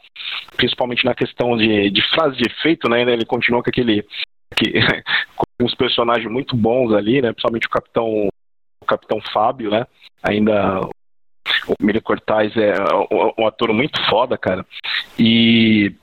principalmente 0.56 1.06
na 1.06 1.14
questão 1.14 1.56
de, 1.58 1.90
de 1.90 2.02
frase 2.10 2.38
de 2.38 2.48
efeito, 2.48 2.90
né? 2.90 3.02
Ele 3.02 3.26
continua 3.26 3.64
com 3.64 3.70
aquele. 3.70 4.06
Que, 4.56 4.72
com 5.36 5.66
uns 5.66 5.76
personagens 5.76 6.30
muito 6.32 6.56
bons 6.56 6.94
ali, 6.94 7.22
né? 7.22 7.32
Principalmente 7.32 7.68
o 7.68 7.72
Capitão, 7.72 8.28
o 8.82 8.86
Capitão 8.86 9.20
Fábio, 9.34 9.72
né? 9.72 9.86
Ainda 10.22 10.82
o 11.68 11.76
Miri 11.82 12.02
Cortaz 12.02 12.56
é 12.56 12.74
um, 13.38 13.48
ator 13.48 13.74
muito 13.74 14.00
foda, 14.10 14.38
cara. 14.38 14.66
E 15.18 15.94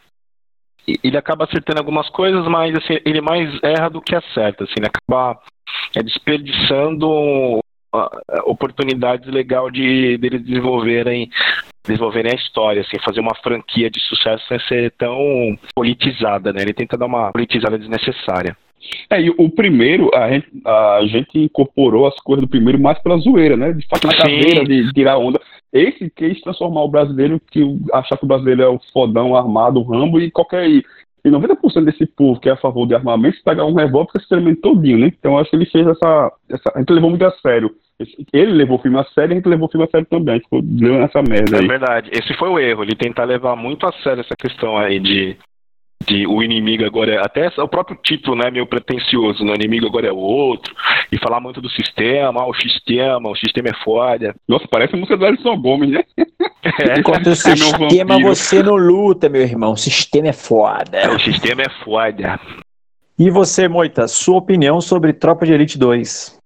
ele 1.02 1.16
acaba 1.16 1.44
acertando 1.44 1.78
algumas 1.78 2.08
coisas, 2.08 2.46
mas 2.48 2.74
assim, 2.74 2.98
ele 3.04 3.20
mais 3.20 3.50
erra 3.62 3.88
do 3.88 4.00
que 4.00 4.14
acerta, 4.14 4.64
assim, 4.64 4.74
ele 4.78 4.88
acaba 4.88 5.40
é, 5.94 6.02
desperdiçando 6.02 7.60
oportunidades 8.44 9.28
legal 9.32 9.70
de 9.70 10.16
deles 10.18 10.42
desenvolverem 10.42 11.28
desenvolverem 11.82 12.32
a 12.32 12.36
história, 12.36 12.82
assim, 12.82 12.98
fazer 13.02 13.20
uma 13.20 13.34
franquia 13.42 13.90
de 13.90 14.00
sucesso 14.00 14.46
sem 14.46 14.60
ser 14.60 14.92
tão 14.92 15.58
politizada, 15.74 16.52
né? 16.52 16.62
Ele 16.62 16.74
tenta 16.74 16.96
dar 16.96 17.06
uma 17.06 17.32
politizada 17.32 17.78
desnecessária. 17.78 18.56
É, 19.10 19.20
e 19.20 19.30
o 19.30 19.48
primeiro, 19.50 20.10
a 20.14 20.30
gente, 20.30 20.48
a 20.64 21.00
gente 21.06 21.38
incorporou 21.38 22.06
as 22.06 22.16
coisas 22.20 22.42
do 22.42 22.48
primeiro 22.50 22.80
mais 22.80 22.98
pela 23.02 23.18
zoeira, 23.18 23.56
né? 23.56 23.72
De 23.72 23.86
fato, 23.86 24.06
na 24.06 24.16
cadeira, 24.16 24.64
de, 24.64 24.84
de 24.84 24.92
tirar 24.92 25.18
onda. 25.18 25.40
Esse 25.72 26.10
quis 26.10 26.40
transformar 26.40 26.82
o 26.82 26.88
brasileiro, 26.88 27.40
que 27.50 27.62
achar 27.92 28.16
que 28.16 28.24
o 28.24 28.28
brasileiro 28.28 28.62
é 28.62 28.68
o 28.68 28.80
fodão 28.92 29.36
armado, 29.36 29.80
o 29.80 29.84
rambo, 29.84 30.20
e 30.20 30.30
qualquer. 30.30 30.66
E 31.24 31.30
90% 31.30 31.84
desse 31.84 32.06
povo 32.06 32.40
que 32.40 32.48
é 32.48 32.52
a 32.52 32.56
favor 32.56 32.86
de 32.86 32.94
armamento, 32.94 33.36
se 33.36 33.44
pegar 33.44 33.64
um 33.64 33.74
revólver, 33.74 34.20
se 34.20 34.28
tremendo 34.28 34.60
todinho, 34.60 34.98
né? 34.98 35.12
Então 35.18 35.38
acho 35.38 35.50
que 35.50 35.56
ele 35.56 35.66
fez 35.66 35.86
essa, 35.86 36.32
essa. 36.48 36.72
A 36.74 36.78
gente 36.78 36.92
levou 36.92 37.10
muito 37.10 37.24
a 37.24 37.30
sério. 37.32 37.70
Ele 38.32 38.52
levou 38.52 38.78
o 38.78 38.80
filme 38.80 38.98
a 38.98 39.04
sério 39.04 39.32
e 39.32 39.34
a 39.34 39.36
gente 39.36 39.48
levou 39.48 39.68
o 39.68 39.70
filme 39.70 39.86
a 39.86 39.90
sério 39.90 40.06
também. 40.08 40.32
A 40.32 40.36
gente 40.36 40.44
ficou 40.44 40.62
levando 40.62 41.04
essa 41.04 41.22
merda 41.22 41.58
aí. 41.58 41.64
É 41.64 41.68
verdade. 41.68 42.10
Esse 42.12 42.32
foi 42.34 42.48
o 42.48 42.58
erro, 42.58 42.82
ele 42.82 42.94
tentar 42.94 43.24
levar 43.24 43.54
muito 43.56 43.86
a 43.86 43.92
sério 44.02 44.20
essa 44.20 44.34
questão 44.36 44.78
aí 44.78 44.98
de 44.98 45.36
de 46.06 46.26
o 46.26 46.42
inimigo 46.42 46.84
agora 46.84 47.14
é 47.14 47.18
até 47.18 47.48
o 47.58 47.68
próprio 47.68 47.98
título, 48.02 48.36
né, 48.36 48.50
meio 48.50 48.66
pretencioso, 48.66 49.44
né, 49.44 49.52
o 49.52 49.54
inimigo 49.54 49.86
agora 49.86 50.08
é 50.08 50.12
o 50.12 50.16
outro, 50.16 50.74
e 51.12 51.18
falar 51.18 51.40
muito 51.40 51.60
do 51.60 51.68
sistema, 51.70 52.40
ah, 52.40 52.48
o 52.48 52.54
sistema, 52.54 53.30
o 53.30 53.36
sistema 53.36 53.68
é 53.68 53.84
foda. 53.84 54.34
Nossa, 54.48 54.66
parece 54.68 54.94
a 54.94 54.98
música 54.98 55.16
do 55.16 55.26
Alisson 55.26 55.56
Gomes, 55.60 55.90
né? 55.90 56.04
É. 56.16 56.98
Enquanto 56.98 57.26
o 57.26 57.36
sistema 57.36 58.18
você 58.20 58.62
não 58.62 58.76
luta, 58.76 59.28
meu 59.28 59.42
irmão, 59.42 59.72
o 59.72 59.76
sistema 59.76 60.28
é 60.28 60.32
foda. 60.32 60.98
É, 60.98 61.08
o 61.08 61.18
sistema 61.20 61.62
é 61.62 61.70
foda. 61.84 62.40
E 63.18 63.30
você, 63.30 63.68
Moita, 63.68 64.08
sua 64.08 64.38
opinião 64.38 64.80
sobre 64.80 65.12
Tropa 65.12 65.44
de 65.44 65.52
Elite 65.52 65.78
2? 65.78 66.40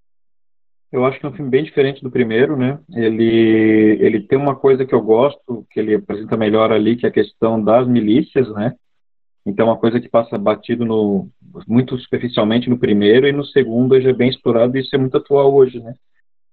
Eu 0.93 1.05
acho 1.05 1.19
que 1.19 1.27
é 1.27 1.29
um 1.29 1.33
filme 1.33 1.51
bem 1.51 1.65
diferente 1.65 2.03
do 2.03 2.11
primeiro, 2.11 2.57
né? 2.57 2.79
Ele, 2.95 3.99
ele 4.01 4.21
tem 4.21 4.39
uma 4.39 4.55
coisa 4.55 4.85
que 4.85 4.95
eu 4.95 5.03
gosto, 5.03 5.67
que 5.71 5.81
ele 5.81 5.97
apresenta 5.97 6.37
melhor 6.37 6.73
ali, 6.73 6.97
que 6.97 7.05
é 7.05 7.09
a 7.09 7.13
questão 7.13 7.63
das 7.63 7.87
milícias, 7.87 8.49
né? 8.51 8.75
Então, 9.47 9.67
é 9.67 9.71
uma 9.71 9.79
coisa 9.79 10.01
que 10.01 10.09
passa 10.09 10.39
batido 10.39 10.85
no, 10.85 11.29
muito 11.67 11.99
superficialmente 11.99 12.71
no 12.71 12.79
primeiro 12.79 13.27
e 13.27 13.33
no 13.33 13.45
segundo 13.45 14.01
já 14.01 14.11
é 14.11 14.15
bem 14.15 14.31
explorado 14.31 14.77
e 14.77 14.81
isso 14.81 14.95
é 14.95 14.99
muito 14.99 15.17
atual 15.17 15.55
hoje, 15.55 15.81
né? 15.81 15.95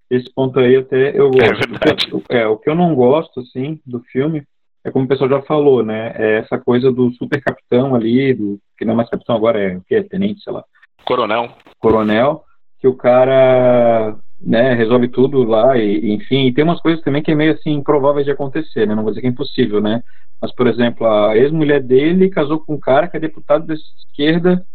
Esse 0.10 0.30
ponto 0.34 0.60
aí 0.60 0.76
até 0.76 1.18
eu 1.18 1.32
gosto. 1.32 1.46
É 1.46 1.54
verdade. 1.54 2.14
O, 2.14 2.24
é, 2.28 2.46
o 2.46 2.58
que 2.58 2.70
eu 2.70 2.76
não 2.76 2.94
gosto, 2.94 3.40
assim, 3.40 3.80
do 3.86 4.02
filme 4.02 4.44
é 4.84 4.92
como 4.92 5.06
o 5.06 5.08
pessoal 5.08 5.30
já 5.30 5.42
falou, 5.44 5.84
né? 5.84 6.14
É 6.16 6.40
essa 6.40 6.58
coisa 6.58 6.92
do 6.92 7.12
super 7.14 7.42
capitão 7.42 7.96
ali, 7.96 8.34
do, 8.34 8.60
que 8.78 8.84
não 8.84 8.94
é 8.94 8.98
mais 8.98 9.10
capitão 9.10 9.36
agora, 9.36 9.60
é 9.60 9.78
o 9.78 9.82
que? 9.82 9.96
É 9.96 10.04
tenente, 10.04 10.44
sei 10.44 10.52
lá. 10.52 10.66
Coronel. 11.06 11.50
Coronel, 11.80 12.44
que 12.80 12.88
o 12.88 12.96
cara 12.96 14.18
né, 14.44 14.74
resolve 14.74 15.08
tudo 15.08 15.44
lá, 15.44 15.78
e, 15.78 16.14
enfim, 16.14 16.48
e 16.48 16.54
tem 16.54 16.64
umas 16.64 16.82
coisas 16.82 17.02
também 17.04 17.22
que 17.22 17.32
é 17.32 17.36
meio 17.36 17.54
assim 17.54 17.72
improváveis 17.72 18.26
de 18.26 18.32
acontecer, 18.32 18.88
né? 18.88 18.96
Não 18.96 19.04
vou 19.04 19.12
dizer 19.12 19.22
que 19.22 19.28
é 19.28 19.30
impossível, 19.30 19.80
né? 19.80 20.02
Mas, 20.42 20.54
por 20.56 20.66
exemplo, 20.66 21.06
a 21.06 21.38
ex-mulher 21.38 21.82
dele 21.82 22.30
casou 22.30 22.60
com 22.60 22.74
um 22.74 22.80
cara 22.80 23.08
que 23.08 23.16
é 23.16 23.20
deputado 23.20 23.68
da 23.68 23.76
esquerda, 23.76 24.66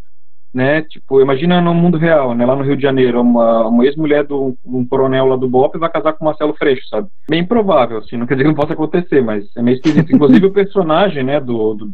né? 0.54 0.82
Tipo, 0.82 1.20
imagina 1.20 1.60
no 1.60 1.74
mundo 1.74 1.98
real, 1.98 2.34
né? 2.34 2.46
Lá 2.46 2.54
no 2.54 2.62
Rio 2.62 2.76
de 2.76 2.82
Janeiro, 2.82 3.20
uma, 3.20 3.66
uma 3.66 3.84
ex-mulher 3.84 4.24
de 4.24 4.32
um 4.32 4.86
coronel 4.88 5.26
lá 5.26 5.36
do 5.36 5.48
BOP 5.48 5.76
vai 5.76 5.90
casar 5.90 6.12
com 6.12 6.24
Marcelo 6.24 6.54
Freixo, 6.54 6.86
sabe? 6.88 7.08
Bem 7.28 7.40
improvável, 7.40 7.98
assim, 7.98 8.16
não 8.16 8.26
quer 8.26 8.34
dizer 8.34 8.44
que 8.44 8.50
não 8.50 8.60
possa 8.60 8.72
acontecer, 8.72 9.20
mas 9.20 9.44
é 9.56 9.62
meio 9.62 9.74
esquisito. 9.74 10.14
Inclusive 10.14 10.46
o 10.46 10.52
personagem, 10.52 11.24
né, 11.24 11.40
do, 11.40 11.74
do, 11.74 11.90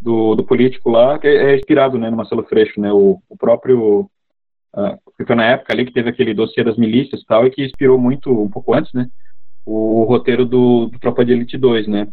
do, 0.00 0.34
do 0.34 0.44
político 0.44 0.90
lá, 0.90 1.18
que 1.18 1.28
é, 1.28 1.52
é 1.52 1.56
inspirado, 1.56 1.98
né, 1.98 2.10
no 2.10 2.16
Marcelo 2.16 2.42
Freixo, 2.44 2.80
né? 2.80 2.92
O, 2.92 3.18
o 3.28 3.36
próprio... 3.36 4.08
Uh, 4.74 5.26
foi 5.26 5.36
na 5.36 5.44
época 5.44 5.72
ali 5.72 5.84
que 5.84 5.92
teve 5.92 6.08
aquele 6.08 6.32
dossiê 6.32 6.64
das 6.64 6.76
milícias 6.76 7.20
e 7.20 7.26
tal, 7.26 7.46
e 7.46 7.50
que 7.50 7.64
inspirou 7.64 7.98
muito, 7.98 8.30
um 8.30 8.48
pouco 8.48 8.74
antes, 8.74 8.92
né? 8.92 9.06
O, 9.64 10.04
roteiro 10.04 10.44
do, 10.44 10.86
do 10.86 10.98
Tropa 10.98 11.24
de 11.24 11.32
Elite 11.32 11.58
2, 11.58 11.86
né? 11.86 12.08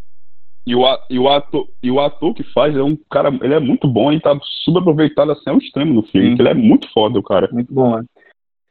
E 0.67 0.75
o, 0.75 0.83
e, 1.09 1.17
o 1.17 1.29
ator, 1.29 1.67
e 1.81 1.89
o 1.89 1.99
ator 1.99 2.33
que 2.33 2.43
faz 2.43 2.75
é 2.75 2.83
um 2.83 2.97
cara, 3.09 3.29
ele 3.41 3.53
é 3.53 3.59
muito 3.59 3.87
bom 3.87 4.11
e 4.11 4.19
tá 4.19 4.37
subaproveitado 4.63 5.31
assim 5.31 5.49
ao 5.49 5.57
extremo 5.57 5.93
no 5.93 6.03
filme. 6.03 6.35
Ele 6.37 6.49
é 6.49 6.53
muito 6.53 6.91
foda, 6.91 7.17
o 7.17 7.23
cara. 7.23 7.49
Muito 7.51 7.73
bom, 7.73 7.97
né? 7.97 8.05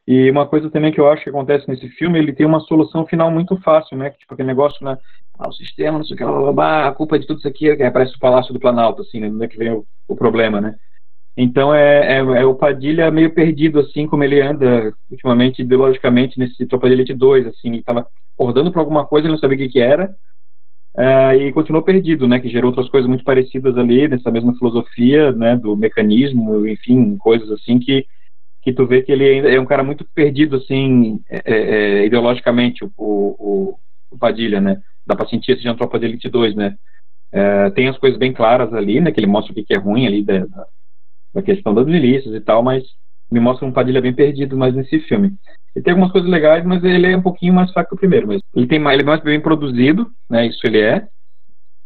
E 0.07 0.31
uma 0.31 0.47
coisa 0.47 0.71
também 0.71 0.91
que 0.91 0.99
eu 0.99 1.07
acho 1.09 1.23
que 1.23 1.29
acontece 1.29 1.67
nesse 1.67 1.87
filme, 1.89 2.17
ele 2.17 2.33
tem 2.33 2.45
uma 2.45 2.61
solução 2.61 3.05
final 3.05 3.29
muito 3.29 3.55
fácil, 3.61 3.97
né? 3.97 4.11
Tipo 4.11 4.33
aquele 4.33 4.47
negócio, 4.47 4.83
né? 4.83 4.97
Ah, 5.37 5.49
o 5.49 5.53
sistema, 5.53 5.97
não 5.97 6.05
sei 6.05 6.15
o 6.15 6.17
que, 6.17 6.25
blá, 6.25 6.39
blá, 6.39 6.51
blá, 6.51 6.87
a 6.87 6.91
culpa 6.93 7.19
de 7.19 7.27
tudo 7.27 7.37
isso 7.37 7.47
aqui 7.47 7.69
é, 7.69 7.91
parece 7.91 8.15
o 8.15 8.19
Palácio 8.19 8.53
do 8.53 8.59
Planalto, 8.59 9.01
assim, 9.01 9.19
né? 9.19 9.29
Não 9.29 9.43
é 9.43 9.47
que 9.47 9.57
vem 9.57 9.71
o, 9.71 9.85
o 10.07 10.15
problema, 10.15 10.59
né? 10.59 10.75
Então 11.41 11.73
é, 11.73 12.17
é, 12.17 12.17
é, 12.17 12.45
o 12.45 12.53
Padilha 12.53 13.09
meio 13.09 13.33
perdido, 13.33 13.79
assim, 13.79 14.05
como 14.05 14.25
ele 14.25 14.41
anda 14.41 14.93
ultimamente, 15.09 15.61
ideologicamente, 15.61 16.37
nesse 16.37 16.65
Tropa 16.65 16.87
de 16.87 16.95
Elite 16.95 17.13
2, 17.13 17.47
assim, 17.47 17.69
ele 17.69 17.81
tava 17.81 18.05
acordando 18.35 18.69
para 18.73 18.81
alguma 18.81 19.05
coisa, 19.05 19.25
ele 19.25 19.31
não 19.31 19.39
sabia 19.39 19.55
o 19.55 19.59
que, 19.59 19.69
que 19.69 19.79
era, 19.79 20.13
é, 20.97 21.37
e 21.37 21.53
continuou 21.53 21.81
perdido, 21.81 22.27
né, 22.27 22.41
que 22.41 22.49
gerou 22.49 22.71
outras 22.71 22.89
coisas 22.89 23.07
muito 23.07 23.23
parecidas 23.23 23.77
ali, 23.77 24.05
nessa 24.09 24.29
mesma 24.29 24.53
filosofia, 24.57 25.31
né, 25.31 25.55
do 25.55 25.77
mecanismo, 25.77 26.67
enfim, 26.67 27.15
coisas 27.15 27.49
assim 27.51 27.79
que, 27.79 28.05
que 28.61 28.73
tu 28.73 28.85
vê 28.85 29.01
que 29.01 29.13
ele 29.13 29.23
ainda 29.23 29.49
é 29.49 29.61
um 29.61 29.65
cara 29.65 29.81
muito 29.81 30.05
perdido, 30.13 30.57
assim, 30.57 31.21
é, 31.29 31.41
é, 31.45 32.01
é 32.01 32.05
ideologicamente, 32.05 32.83
o, 32.83 32.91
o, 32.97 33.79
o, 34.11 34.17
Padilha, 34.17 34.59
né, 34.59 34.81
dá 35.07 35.15
pra 35.15 35.25
sentir 35.25 35.53
esse 35.53 35.73
Tropa 35.77 35.97
de 35.97 36.05
Elite 36.05 36.27
2, 36.27 36.53
né, 36.53 36.75
é, 37.31 37.69
tem 37.69 37.87
as 37.87 37.97
coisas 37.97 38.19
bem 38.19 38.33
claras 38.33 38.73
ali, 38.73 38.99
né, 38.99 39.09
que 39.09 39.21
ele 39.21 39.27
mostra 39.27 39.53
o 39.53 39.55
que, 39.55 39.63
que 39.63 39.73
é 39.73 39.79
ruim 39.79 40.05
ali 40.05 40.21
da, 40.21 40.39
da 40.45 40.67
questão 41.43 41.73
das 41.73 41.85
milícias 41.85 42.33
e 42.33 42.41
tal, 42.41 42.63
mas 42.63 42.83
me 43.31 43.39
mostra 43.39 43.67
um 43.67 43.71
Padilha 43.71 44.01
bem 44.01 44.13
perdido 44.13 44.57
mais 44.57 44.73
nesse 44.73 44.99
filme. 45.01 45.33
Ele 45.75 45.83
tem 45.83 45.91
algumas 45.91 46.11
coisas 46.11 46.29
legais, 46.29 46.65
mas 46.65 46.83
ele 46.83 47.11
é 47.11 47.15
um 47.15 47.21
pouquinho 47.21 47.53
mais 47.53 47.71
fraco 47.71 47.89
que 47.89 47.95
o 47.95 47.99
primeiro. 47.99 48.27
Mas 48.27 48.41
ele 48.55 48.67
tem 48.67 48.79
mais, 48.79 48.95
ele 48.95 49.03
é 49.03 49.05
mais 49.05 49.21
bem 49.21 49.39
produzido, 49.39 50.09
né? 50.29 50.47
Isso 50.47 50.59
ele 50.65 50.79
é. 50.79 51.07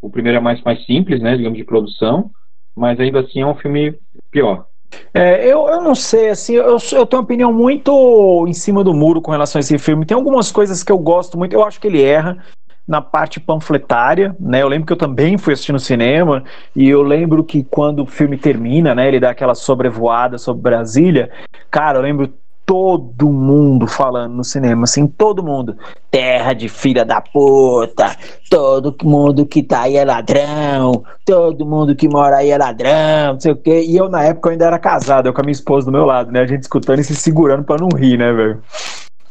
O 0.01 0.09
primeiro 0.09 0.37
é 0.37 0.41
mais 0.41 0.61
mais 0.63 0.85
simples, 0.85 1.21
né? 1.21 1.35
Digamos 1.35 1.57
de 1.57 1.65
produção, 1.65 2.31
mas 2.75 2.99
ainda 2.99 3.19
assim 3.19 3.41
é 3.41 3.45
um 3.45 3.55
filme 3.55 3.97
pior. 4.31 4.65
É, 5.13 5.45
eu, 5.45 5.67
eu 5.67 5.81
não 5.81 5.95
sei, 5.95 6.29
assim, 6.29 6.53
eu, 6.53 6.77
eu 6.77 7.05
tenho 7.05 7.19
uma 7.19 7.21
opinião 7.21 7.51
muito 7.51 8.45
em 8.47 8.53
cima 8.53 8.83
do 8.83 8.93
muro 8.93 9.21
com 9.21 9.31
relação 9.31 9.59
a 9.59 9.61
esse 9.61 9.77
filme. 9.79 10.05
Tem 10.05 10.15
algumas 10.15 10.51
coisas 10.51 10.83
que 10.83 10.91
eu 10.91 10.99
gosto 10.99 11.37
muito, 11.37 11.53
eu 11.53 11.63
acho 11.63 11.79
que 11.79 11.87
ele 11.87 12.01
erra 12.01 12.43
na 12.87 13.01
parte 13.01 13.39
panfletária, 13.39 14.35
né? 14.39 14.61
Eu 14.61 14.67
lembro 14.67 14.85
que 14.85 14.93
eu 14.93 14.97
também 14.97 15.37
fui 15.37 15.53
assistir 15.53 15.71
no 15.71 15.79
cinema 15.79 16.43
e 16.75 16.89
eu 16.89 17.01
lembro 17.01 17.43
que 17.43 17.63
quando 17.63 18.03
o 18.03 18.05
filme 18.05 18.37
termina, 18.37 18.93
né, 18.93 19.07
ele 19.07 19.19
dá 19.19 19.29
aquela 19.29 19.55
sobrevoada 19.55 20.37
sobre 20.37 20.63
Brasília. 20.63 21.29
Cara, 21.71 21.99
eu 21.99 22.01
lembro 22.01 22.33
todo 22.65 23.29
mundo 23.29 23.87
falando 23.87 24.35
no 24.35 24.43
cinema, 24.43 24.83
assim, 24.83 25.07
todo 25.07 25.43
mundo. 25.43 25.77
Terra 26.09 26.53
de 26.53 26.69
filha 26.69 27.03
da 27.03 27.19
puta, 27.19 28.15
todo 28.49 28.95
mundo 29.03 29.45
que 29.45 29.63
tá 29.63 29.81
aí 29.81 29.97
é 29.97 30.05
ladrão, 30.05 31.03
todo 31.25 31.65
mundo 31.65 31.95
que 31.95 32.07
mora 32.07 32.37
aí 32.37 32.51
é 32.51 32.57
ladrão, 32.57 33.33
não 33.33 33.39
sei 33.39 33.51
o 33.51 33.55
quê. 33.55 33.83
E 33.87 33.97
eu, 33.97 34.09
na 34.09 34.23
época, 34.23 34.49
eu 34.49 34.51
ainda 34.53 34.65
era 34.65 34.79
casado, 34.79 35.27
eu 35.27 35.33
com 35.33 35.41
a 35.41 35.43
minha 35.43 35.51
esposa 35.51 35.85
do 35.85 35.91
meu 35.91 36.05
lado, 36.05 36.31
né? 36.31 36.41
A 36.41 36.45
gente 36.47 36.61
escutando 36.61 36.99
e 36.99 37.03
se 37.03 37.15
segurando 37.15 37.63
pra 37.63 37.77
não 37.77 37.89
rir, 37.97 38.17
né, 38.17 38.31
velho? 38.31 38.61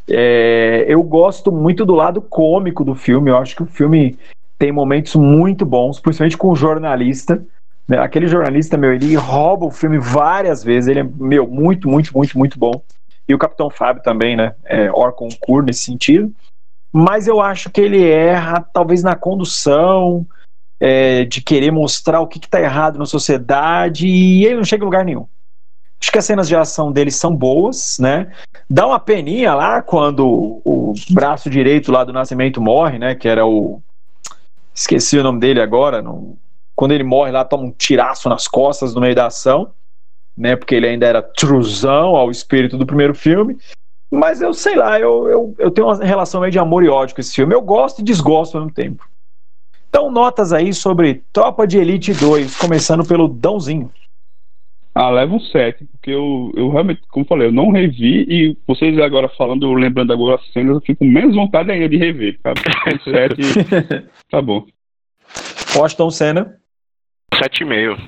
É, 0.08 0.84
eu 0.88 1.02
gosto 1.02 1.52
muito 1.52 1.84
do 1.84 1.94
lado 1.94 2.20
cômico 2.20 2.84
do 2.84 2.94
filme, 2.94 3.30
eu 3.30 3.36
acho 3.36 3.56
que 3.56 3.62
o 3.62 3.66
filme 3.66 4.18
tem 4.58 4.72
momentos 4.72 5.14
muito 5.14 5.64
bons, 5.64 6.00
principalmente 6.00 6.36
com 6.36 6.48
o 6.50 6.56
jornalista. 6.56 7.44
Né? 7.88 7.98
Aquele 7.98 8.26
jornalista, 8.26 8.76
meu, 8.76 8.92
ele 8.92 9.14
rouba 9.14 9.66
o 9.66 9.70
filme 9.70 9.98
várias 9.98 10.62
vezes, 10.62 10.88
ele 10.88 11.00
é, 11.00 11.02
meu, 11.04 11.46
muito, 11.46 11.88
muito, 11.88 12.16
muito, 12.16 12.38
muito 12.38 12.58
bom 12.58 12.82
e 13.28 13.34
o 13.34 13.38
Capitão 13.38 13.70
Fábio 13.70 14.02
também, 14.02 14.36
né? 14.36 14.54
É, 14.64 14.90
Orconcourt 14.90 15.66
nesse 15.66 15.84
sentido. 15.84 16.32
Mas 16.92 17.26
eu 17.26 17.40
acho 17.40 17.70
que 17.70 17.80
ele 17.80 18.04
erra, 18.04 18.60
talvez, 18.72 19.02
na 19.02 19.16
condução, 19.16 20.26
é, 20.78 21.24
de 21.24 21.40
querer 21.40 21.70
mostrar 21.70 22.20
o 22.20 22.26
que 22.26 22.38
está 22.38 22.60
errado 22.60 22.98
na 22.98 23.06
sociedade, 23.06 24.06
e 24.06 24.44
ele 24.44 24.56
não 24.56 24.64
chega 24.64 24.82
em 24.82 24.84
lugar 24.84 25.04
nenhum. 25.04 25.26
Acho 26.02 26.10
que 26.10 26.18
as 26.18 26.24
cenas 26.24 26.48
de 26.48 26.56
ação 26.56 26.90
dele 26.90 27.12
são 27.12 27.34
boas, 27.34 27.96
né? 28.00 28.32
Dá 28.68 28.86
uma 28.86 28.98
peninha 28.98 29.54
lá 29.54 29.80
quando 29.80 30.60
o 30.64 30.92
braço 31.10 31.48
direito 31.48 31.92
lá 31.92 32.02
do 32.02 32.12
Nascimento 32.12 32.60
morre, 32.60 32.98
né? 32.98 33.14
Que 33.14 33.28
era 33.28 33.46
o. 33.46 33.80
Esqueci 34.74 35.16
o 35.16 35.22
nome 35.22 35.38
dele 35.38 35.62
agora. 35.62 36.02
Quando 36.74 36.92
ele 36.92 37.04
morre 37.04 37.30
lá, 37.30 37.44
toma 37.44 37.64
um 37.64 37.70
tiraço 37.70 38.28
nas 38.28 38.48
costas 38.48 38.94
no 38.94 39.00
meio 39.00 39.14
da 39.14 39.26
ação 39.26 39.72
né? 40.36 40.56
Porque 40.56 40.74
ele 40.74 40.88
ainda 40.88 41.06
era 41.06 41.22
truzão 41.22 42.16
ao 42.16 42.30
espírito 42.30 42.76
do 42.76 42.86
primeiro 42.86 43.14
filme. 43.14 43.56
Mas 44.10 44.42
eu 44.42 44.52
sei 44.52 44.76
lá, 44.76 45.00
eu, 45.00 45.28
eu, 45.28 45.54
eu 45.58 45.70
tenho 45.70 45.86
uma 45.86 46.04
relação 46.04 46.40
meio 46.40 46.52
de 46.52 46.58
amor 46.58 46.84
e 46.84 46.88
ódio 46.88 47.14
com 47.14 47.20
esse 47.20 47.34
filme. 47.34 47.54
Eu 47.54 47.62
gosto 47.62 48.00
e 48.00 48.04
desgosto 48.04 48.56
ao 48.56 48.62
mesmo 48.64 48.74
tempo. 48.74 49.08
Então, 49.88 50.10
notas 50.10 50.52
aí 50.52 50.72
sobre 50.72 51.22
Tropa 51.32 51.66
de 51.66 51.78
Elite 51.78 52.12
2, 52.14 52.56
começando 52.56 53.04
pelo 53.04 53.28
Dãozinho. 53.28 53.90
Ah, 54.94 55.08
leva 55.08 55.34
um 55.34 55.40
7, 55.40 55.86
porque 55.86 56.10
eu, 56.10 56.52
eu 56.54 56.70
realmente, 56.70 57.00
como 57.08 57.24
falei, 57.24 57.48
eu 57.48 57.52
não 57.52 57.70
revi 57.70 58.26
e 58.28 58.56
vocês 58.66 58.98
agora 58.98 59.28
falando, 59.30 59.64
eu 59.64 59.72
lembrando 59.72 60.12
agora 60.12 60.36
as 60.36 60.52
cenas, 60.52 60.74
eu 60.74 60.80
fico 60.82 60.98
com 60.98 61.10
menos 61.10 61.34
vontade 61.34 61.70
ainda 61.70 61.88
de 61.88 61.96
rever, 61.96 62.38
tá? 62.44 62.52
7, 63.02 63.36
tá 64.30 64.42
bom. 64.42 64.66
Washington 65.74 66.10
Senna. 66.10 66.56
7,5. 67.34 67.98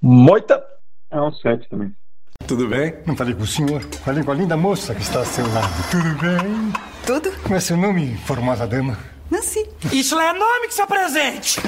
Moita. 0.00 0.64
É 1.10 1.20
um 1.20 1.30
7 1.32 1.68
também. 1.68 1.92
Tudo 2.46 2.66
bem? 2.66 2.94
Não 3.06 3.16
falei 3.16 3.34
com 3.34 3.42
o 3.42 3.46
senhor, 3.46 3.82
falei 3.82 4.24
com 4.24 4.30
a 4.30 4.34
linda 4.34 4.56
moça 4.56 4.94
que 4.94 5.02
está 5.02 5.18
ao 5.18 5.24
seu 5.24 5.46
lado. 5.52 5.72
Tudo 5.90 6.20
bem? 6.20 6.72
Tudo? 7.06 7.42
Como 7.42 7.54
é 7.54 7.60
seu 7.60 7.76
nome, 7.76 8.16
formosa 8.16 8.66
dama? 8.66 9.13
Nancy. 9.30 9.66
Isso 9.92 10.18
é 10.18 10.32
nome 10.32 10.68
que 10.68 10.74
se 10.74 10.82
apresente. 10.82 11.60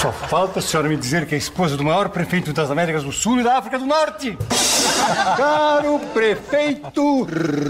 Só 0.00 0.12
falta 0.12 0.58
a 0.58 0.62
senhora 0.62 0.88
me 0.88 0.96
dizer 0.96 1.26
que 1.26 1.34
é 1.34 1.38
esposa 1.38 1.76
do 1.76 1.84
maior 1.84 2.08
prefeito 2.08 2.52
das 2.52 2.70
Américas 2.70 3.04
do 3.04 3.12
Sul 3.12 3.40
e 3.40 3.42
da 3.42 3.58
África 3.58 3.78
do 3.78 3.86
Norte. 3.86 4.36
Caro 5.36 6.00
prefeito 6.12 7.22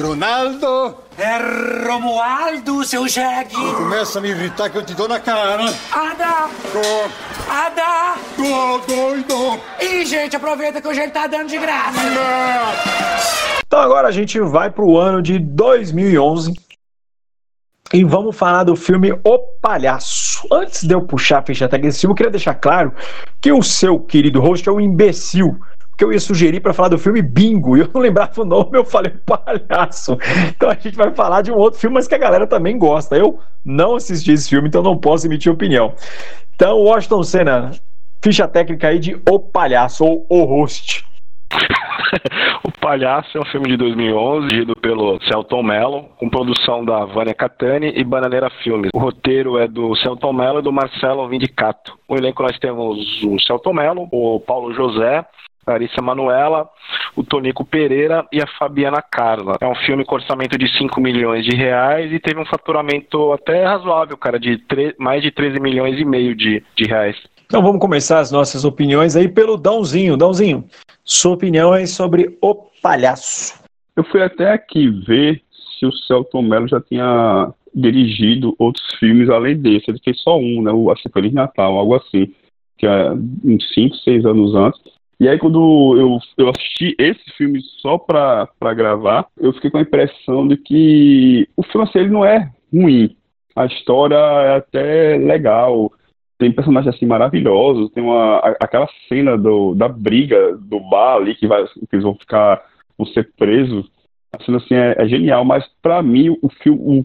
Ronaldo. 0.02 0.96
É 1.18 1.86
Romualdo, 1.86 2.84
seu 2.84 3.08
jegue. 3.08 3.54
Começa 3.54 4.18
a 4.18 4.22
me 4.22 4.30
irritar 4.30 4.70
que 4.70 4.78
eu 4.78 4.84
te 4.84 4.94
dou 4.94 5.08
na 5.08 5.18
cara. 5.18 5.64
Ada. 5.92 6.48
Ada. 7.48 8.14
Tô 8.36 8.78
doido. 8.86 9.60
Ih, 9.80 10.06
gente, 10.06 10.36
aproveita 10.36 10.80
que 10.80 10.86
hoje 10.88 11.00
ele 11.00 11.10
tá 11.10 11.26
dando 11.26 11.48
de 11.48 11.58
graça. 11.58 11.98
Então 13.66 13.80
agora 13.80 14.08
a 14.08 14.12
gente 14.12 14.38
vai 14.40 14.70
pro 14.70 14.96
ano 14.96 15.20
de 15.20 15.38
2011 15.38 16.67
e 17.92 18.04
vamos 18.04 18.36
falar 18.36 18.64
do 18.64 18.76
filme 18.76 19.12
O 19.24 19.38
Palhaço. 19.62 20.46
Antes 20.52 20.84
de 20.84 20.94
eu 20.94 21.02
puxar 21.02 21.38
a 21.38 21.42
ficha 21.42 21.66
técnica 21.66 21.88
desse 21.88 22.00
filme, 22.00 22.12
eu 22.12 22.16
queria 22.16 22.30
deixar 22.30 22.54
claro 22.54 22.92
que 23.40 23.50
o 23.50 23.62
seu 23.62 23.98
querido 23.98 24.40
host 24.40 24.68
é 24.68 24.72
um 24.72 24.80
imbecil. 24.80 25.58
Que 25.96 26.04
eu 26.04 26.12
ia 26.12 26.20
sugerir 26.20 26.60
para 26.60 26.72
falar 26.72 26.90
do 26.90 26.98
filme 26.98 27.20
Bingo 27.20 27.76
e 27.76 27.80
eu 27.80 27.90
não 27.92 28.00
lembrava 28.00 28.42
o 28.42 28.44
nome, 28.44 28.70
eu 28.78 28.84
falei 28.84 29.12
Palhaço. 29.26 30.16
Então 30.50 30.70
a 30.70 30.74
gente 30.74 30.96
vai 30.96 31.12
falar 31.12 31.42
de 31.42 31.50
um 31.50 31.56
outro 31.56 31.80
filme, 31.80 31.94
mas 31.94 32.06
que 32.06 32.14
a 32.14 32.18
galera 32.18 32.46
também 32.46 32.78
gosta. 32.78 33.16
Eu 33.16 33.40
não 33.64 33.96
assisti 33.96 34.32
esse 34.32 34.48
filme, 34.48 34.68
então 34.68 34.82
não 34.82 34.96
posso 34.96 35.26
emitir 35.26 35.50
opinião. 35.50 35.94
Então, 36.54 36.76
Washington 36.78 37.22
Senna, 37.22 37.70
ficha 38.22 38.46
técnica 38.46 38.88
aí 38.88 38.98
de 38.98 39.20
O 39.28 39.40
Palhaço 39.40 40.04
ou 40.04 40.26
O 40.28 40.44
Host. 40.44 41.04
o 42.64 42.70
Palhaço 42.80 43.36
é 43.36 43.40
um 43.40 43.44
filme 43.46 43.68
de 43.68 43.76
2011, 43.76 44.48
dirigido 44.48 44.74
pelo 44.76 45.20
Celton 45.24 45.62
Mello, 45.62 46.04
com 46.18 46.28
produção 46.28 46.84
da 46.84 47.04
Vânia 47.04 47.34
Catani 47.34 47.92
e 47.94 48.04
Bananeira 48.04 48.50
Filmes. 48.62 48.90
O 48.94 48.98
roteiro 48.98 49.58
é 49.58 49.66
do 49.66 49.94
Celton 49.96 50.32
Mello 50.32 50.60
e 50.60 50.62
do 50.62 50.72
Marcelo 50.72 51.28
Vindicato. 51.28 51.98
O 52.08 52.16
elenco 52.16 52.42
nós 52.42 52.58
temos 52.58 53.22
o 53.22 53.38
Celton 53.40 53.72
Mello, 53.72 54.08
o 54.10 54.40
Paulo 54.40 54.72
José, 54.74 55.24
Larissa 55.66 56.00
Manuela, 56.00 56.68
o 57.14 57.22
Tonico 57.22 57.64
Pereira 57.64 58.26
e 58.32 58.40
a 58.40 58.46
Fabiana 58.58 59.02
Carla. 59.02 59.56
É 59.60 59.66
um 59.66 59.74
filme 59.74 60.04
com 60.04 60.14
orçamento 60.14 60.56
de 60.56 60.66
5 60.78 61.00
milhões 61.00 61.44
de 61.44 61.54
reais 61.54 62.10
e 62.10 62.18
teve 62.18 62.40
um 62.40 62.46
faturamento 62.46 63.32
até 63.32 63.64
razoável, 63.64 64.16
cara, 64.16 64.38
de 64.38 64.58
mais 64.98 65.22
de 65.22 65.30
13 65.30 65.60
milhões 65.60 66.00
e 66.00 66.04
meio 66.04 66.34
de, 66.34 66.62
de 66.74 66.84
reais. 66.84 67.16
Então 67.48 67.62
vamos 67.62 67.80
começar 67.80 68.18
as 68.18 68.30
nossas 68.30 68.62
opiniões 68.62 69.16
aí 69.16 69.26
pelo 69.26 69.56
Dãozinho. 69.56 70.18
Dãozinho, 70.18 70.66
sua 71.02 71.32
opinião 71.32 71.74
é 71.74 71.86
sobre 71.86 72.36
O 72.42 72.54
Palhaço. 72.82 73.58
Eu 73.96 74.04
fui 74.04 74.22
até 74.22 74.52
aqui 74.52 74.90
ver 74.90 75.40
se 75.50 75.86
o 75.86 75.90
Celton 75.90 76.42
Mello 76.42 76.68
já 76.68 76.78
tinha 76.78 77.50
dirigido 77.74 78.54
outros 78.58 78.84
filmes 79.00 79.30
além 79.30 79.56
desse. 79.56 79.90
Ele 79.90 79.98
fez 80.04 80.20
só 80.20 80.38
um, 80.38 80.60
né? 80.60 80.70
O 80.70 80.94
que 80.94 81.08
Feliz 81.08 81.32
Natal, 81.32 81.78
algo 81.78 81.94
assim. 81.94 82.34
Que 82.76 82.86
é 82.86 83.12
uns 83.12 83.72
5, 83.72 83.96
6 83.96 84.26
anos 84.26 84.54
antes. 84.54 84.82
E 85.18 85.26
aí, 85.26 85.38
quando 85.38 85.96
eu, 85.96 86.18
eu 86.36 86.50
assisti 86.50 86.94
esse 86.98 87.30
filme 87.34 87.62
só 87.80 87.96
pra, 87.96 88.46
pra 88.60 88.74
gravar, 88.74 89.26
eu 89.40 89.54
fiquei 89.54 89.70
com 89.70 89.78
a 89.78 89.82
impressão 89.82 90.46
de 90.46 90.58
que 90.58 91.48
o 91.56 91.62
filme 91.62 91.88
assim, 91.88 92.00
ele 92.00 92.10
não 92.10 92.26
é 92.26 92.52
ruim. 92.70 93.16
A 93.56 93.64
história 93.64 94.16
é 94.16 94.56
até 94.56 95.16
legal 95.16 95.90
tem 96.38 96.52
personagens 96.52 96.94
assim 96.94 97.04
maravilhosos, 97.04 97.90
tem 97.90 98.02
uma 98.02 98.38
aquela 98.60 98.88
cena 99.08 99.36
do, 99.36 99.74
da 99.74 99.88
briga 99.88 100.56
do 100.56 100.78
bar 100.80 101.16
ali 101.16 101.34
que, 101.34 101.46
vai, 101.46 101.64
que 101.66 101.88
eles 101.92 102.04
vão 102.04 102.14
ficar 102.14 102.64
vão 102.96 103.06
ser 103.08 103.30
presos. 103.36 103.90
A 104.32 104.42
cena 104.44 104.58
assim 104.58 104.74
é, 104.74 104.94
é 104.98 105.08
genial, 105.08 105.44
mas 105.44 105.64
para 105.82 106.00
mim 106.02 106.36
o 106.40 106.48
filme 106.48 106.80
o 106.80 107.04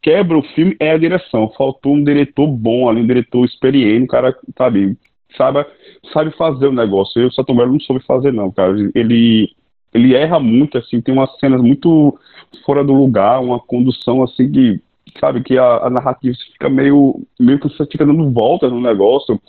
quebra 0.00 0.38
o 0.38 0.42
filme 0.42 0.76
é 0.78 0.92
a 0.92 0.98
direção. 0.98 1.52
Faltou 1.56 1.94
um 1.94 2.04
diretor 2.04 2.46
bom 2.46 2.88
ali, 2.88 3.00
um 3.00 3.06
diretor 3.06 3.44
experiente, 3.44 4.04
um 4.04 4.06
cara, 4.06 4.34
sabe, 4.56 4.96
sabe, 5.36 5.66
sabe 6.12 6.30
fazer 6.36 6.68
o 6.68 6.72
negócio. 6.72 7.20
Eu, 7.20 7.28
o 7.28 7.32
Sato 7.32 7.52
não 7.52 7.80
soube 7.80 8.04
fazer 8.04 8.32
não, 8.32 8.50
cara. 8.50 8.74
Ele 8.94 9.50
ele 9.92 10.14
erra 10.14 10.38
muito 10.38 10.78
assim, 10.78 11.00
tem 11.00 11.12
umas 11.12 11.36
cenas 11.40 11.60
muito 11.60 12.16
fora 12.64 12.84
do 12.84 12.92
lugar, 12.92 13.40
uma 13.40 13.58
condução 13.58 14.22
assim 14.22 14.50
que 14.50 14.80
sabe, 15.18 15.42
que 15.42 15.58
a, 15.58 15.86
a, 15.86 15.90
narrativa 15.90 16.36
fica 16.52 16.68
meio, 16.68 17.22
meio 17.38 17.58
que 17.58 17.68
você 17.68 17.86
fica 17.86 18.06
dando 18.06 18.30
volta 18.30 18.68
no 18.68 18.80
negócio. 18.80 19.40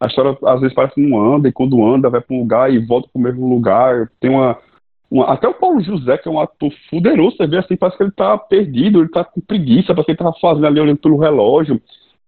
A 0.00 0.06
história 0.06 0.36
às 0.44 0.60
vezes 0.60 0.74
parece 0.74 0.94
que 0.94 1.00
não 1.00 1.34
anda, 1.34 1.48
e 1.48 1.52
quando 1.52 1.84
anda, 1.84 2.10
vai 2.10 2.20
para 2.20 2.36
um 2.36 2.40
lugar 2.40 2.72
e 2.72 2.78
volta 2.78 3.08
para 3.12 3.18
o 3.18 3.22
mesmo 3.22 3.48
lugar. 3.48 4.10
Tem 4.20 4.30
uma, 4.30 4.56
uma, 5.10 5.32
Até 5.32 5.48
o 5.48 5.54
Paulo 5.54 5.80
José, 5.82 6.18
que 6.18 6.28
é 6.28 6.30
um 6.30 6.40
ator 6.40 6.70
fuderoso, 6.88 7.36
você 7.36 7.46
vê 7.46 7.58
assim, 7.58 7.76
parece 7.76 7.96
que 7.96 8.04
ele 8.04 8.12
tá 8.12 8.36
perdido, 8.38 9.00
ele 9.00 9.08
tá 9.08 9.24
com 9.24 9.40
preguiça, 9.40 9.88
parece 9.88 10.06
que 10.06 10.10
ele 10.12 10.18
tava 10.18 10.34
fazendo 10.40 10.66
ali 10.66 10.80
olhando 10.80 10.98
pelo 10.98 11.18
relógio. 11.18 11.80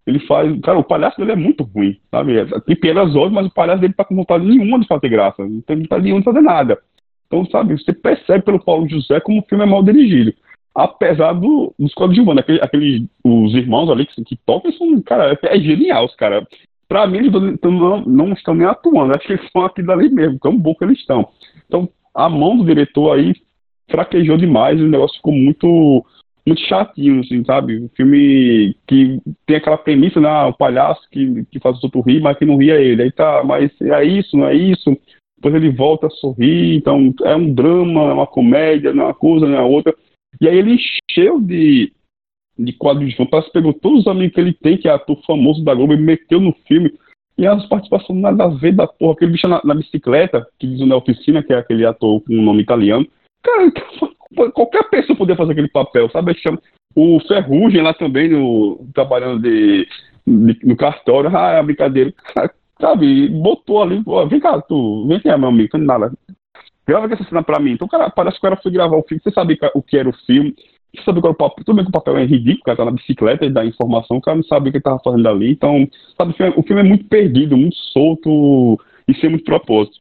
Ele 0.05 0.19
faz. 0.21 0.59
Cara, 0.61 0.79
o 0.79 0.83
palhaço 0.83 1.17
dele 1.17 1.33
é 1.33 1.35
muito 1.35 1.63
ruim, 1.63 1.97
sabe? 2.09 2.33
Tem 2.65 2.75
penas 2.75 3.15
hoje, 3.15 3.33
mas 3.33 3.45
o 3.45 3.53
palhaço 3.53 3.81
dele 3.81 3.93
tá 3.93 4.03
com 4.03 4.15
vontade 4.15 4.43
nenhuma 4.43 4.79
de 4.79 4.87
fazer 4.87 5.09
graça. 5.09 5.47
Não 5.47 5.61
tem 5.61 5.77
vontade 5.77 6.03
nenhuma 6.03 6.21
de 6.21 6.25
fazer 6.25 6.41
nada. 6.41 6.79
Então, 7.27 7.45
sabe, 7.45 7.77
você 7.77 7.93
percebe 7.93 8.43
pelo 8.43 8.59
Paulo 8.59 8.89
José 8.89 9.19
como 9.21 9.39
o 9.39 9.43
filme 9.43 9.63
é 9.63 9.67
mal 9.67 9.83
dirigido 9.83 10.33
apesar 10.73 11.33
do, 11.33 11.73
dos 11.77 11.93
coadjuvantes, 11.93 12.43
aquele, 12.43 12.61
aquele, 12.61 13.07
os 13.23 13.53
irmãos 13.53 13.89
ali 13.89 14.05
que, 14.05 14.23
que 14.23 14.37
tocam 14.45 14.71
são, 14.73 15.01
cara, 15.01 15.37
é, 15.43 15.57
é 15.57 15.59
genial, 15.59 16.05
os. 16.05 16.47
Pra 16.87 17.07
mim, 17.07 17.19
eles 17.19 17.31
não, 17.63 18.01
não 18.01 18.33
estão 18.33 18.53
nem 18.53 18.67
atuando, 18.67 19.15
acho 19.15 19.25
que 19.25 19.33
eles 19.33 19.45
estão 19.45 19.63
aqui 19.63 19.81
dali 19.81 20.09
mesmo, 20.09 20.39
tão 20.39 20.57
bom 20.57 20.75
que 20.75 20.83
eles 20.83 20.99
estão. 20.99 21.29
Então, 21.65 21.89
a 22.13 22.27
mão 22.27 22.57
do 22.57 22.65
diretor 22.65 23.13
aí 23.13 23.33
fraquejou 23.89 24.37
demais, 24.37 24.79
o 24.79 24.87
negócio 24.87 25.17
ficou 25.17 25.33
muito 25.33 26.05
muito 26.45 26.61
chatinho, 26.61 27.21
assim, 27.21 27.43
sabe? 27.45 27.77
Um 27.77 27.89
filme 27.89 28.75
que 28.87 29.21
tem 29.45 29.57
aquela 29.57 29.77
premissa, 29.77 30.19
né? 30.19 30.27
Ah, 30.27 30.47
o 30.47 30.53
palhaço 30.53 31.07
que, 31.11 31.45
que 31.51 31.59
faz 31.59 31.77
os 31.77 31.83
outros 31.83 32.03
rir, 32.05 32.19
mas 32.19 32.35
que 32.37 32.45
não 32.45 32.57
ria 32.57 32.81
ele. 32.81 33.03
Aí 33.03 33.11
tá, 33.11 33.43
mas 33.43 33.71
é 33.79 34.03
isso, 34.03 34.35
não 34.35 34.47
é 34.47 34.55
isso? 34.55 34.97
Depois 35.37 35.55
ele 35.55 35.69
volta 35.71 36.07
a 36.07 36.09
sorrir, 36.09 36.75
então 36.75 37.13
é 37.23 37.35
um 37.35 37.53
drama, 37.53 38.01
é 38.09 38.13
uma 38.13 38.27
comédia, 38.27 38.93
não 38.93 39.03
é 39.03 39.07
uma 39.07 39.13
coisa, 39.13 39.47
não 39.47 39.57
é 39.57 39.61
outra. 39.61 39.95
E 40.39 40.47
aí 40.47 40.57
ele 40.57 40.75
encheu 40.75 41.39
de, 41.41 41.91
de 42.57 42.71
de 42.73 43.15
fantasma, 43.17 43.51
pegou 43.51 43.73
todos 43.73 44.01
os 44.01 44.07
amigos 44.07 44.33
que 44.33 44.41
ele 44.41 44.53
tem, 44.53 44.77
que 44.77 44.87
é 44.87 44.91
ator 44.91 45.19
famoso 45.25 45.63
da 45.63 45.73
Globo, 45.73 45.93
e 45.93 45.97
meteu 45.97 46.39
no 46.39 46.53
filme. 46.67 46.93
E 47.37 47.47
as 47.47 47.65
participações 47.67 48.19
nada 48.19 48.45
a 48.45 48.47
ver 48.47 48.73
da 48.73 48.87
porra, 48.87 49.13
aquele 49.13 49.31
bicho 49.31 49.47
na, 49.47 49.61
na 49.63 49.73
bicicleta, 49.73 50.45
que 50.59 50.67
diz 50.67 50.87
na 50.87 50.95
oficina, 50.95 51.41
que 51.41 51.53
é 51.53 51.57
aquele 51.57 51.85
ator 51.85 52.21
com 52.21 52.33
um 52.33 52.41
nome 52.41 52.61
italiano. 52.61 53.07
Cara, 53.41 53.71
qualquer 54.53 54.89
pessoa 54.89 55.17
poderia 55.17 55.37
fazer 55.37 55.53
aquele 55.53 55.69
papel, 55.69 56.09
sabe? 56.11 56.35
O 56.95 57.19
Ferrugem 57.21 57.81
lá 57.81 57.93
também, 57.93 58.29
no, 58.29 58.85
trabalhando 58.93 59.41
de, 59.41 59.87
de, 60.27 60.59
no 60.63 60.75
cartório, 60.75 61.35
ah, 61.35 61.53
é 61.53 61.63
brincadeira. 61.63 62.13
Sabe, 62.79 63.29
botou 63.29 63.81
ali, 63.81 64.03
vem 64.27 64.39
cá, 64.39 64.59
tu, 64.61 65.07
vem 65.07 65.19
cá, 65.19 65.37
meu 65.37 65.49
amigo, 65.49 65.77
nada 65.77 66.11
grava 66.87 67.13
essa 67.13 67.23
cena 67.23 67.43
pra 67.43 67.59
mim. 67.59 67.71
Então, 67.71 67.87
cara, 67.87 68.09
parece 68.09 68.39
que 68.39 68.45
o 68.45 68.49
cara 68.49 68.61
foi 68.61 68.71
gravar 68.71 68.97
o 68.97 69.03
filme, 69.03 69.21
você 69.23 69.31
sabia 69.31 69.57
o 69.73 69.81
que 69.81 69.97
era 69.97 70.09
o 70.09 70.13
filme, 70.25 70.55
você 70.93 71.03
sabia 71.03 71.21
qual 71.21 71.31
era 71.31 71.35
o 71.35 71.49
papel. 71.49 71.63
Tudo 71.65 71.75
bem 71.75 71.85
que 71.85 71.89
o 71.89 71.93
papel 71.93 72.17
é 72.17 72.25
ridículo, 72.25 72.61
o 72.61 72.65
cara 72.65 72.77
tá 72.77 72.85
na 72.85 72.91
bicicleta 72.91 73.45
e 73.45 73.49
dá 73.49 73.65
informação, 73.65 74.17
o 74.17 74.21
cara 74.21 74.37
não 74.37 74.43
sabia 74.43 74.69
o 74.69 74.71
que 74.71 74.77
ele 74.77 74.83
tava 74.83 74.99
fazendo 75.03 75.27
ali. 75.27 75.51
Então, 75.51 75.87
sabe, 76.17 76.31
o 76.31 76.35
filme, 76.35 76.53
o 76.57 76.63
filme 76.63 76.81
é 76.81 76.85
muito 76.85 77.05
perdido, 77.05 77.57
muito 77.57 77.77
solto 77.93 78.79
e 79.07 79.13
sem 79.15 79.29
muito 79.29 79.45
propósito. 79.45 79.99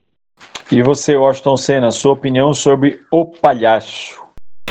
E 0.73 0.83
você, 0.83 1.17
Washington 1.17 1.57
Senna, 1.57 1.91
sua 1.91 2.13
opinião 2.13 2.55
sobre 2.55 3.01
O 3.11 3.27
Palhaço? 3.27 4.21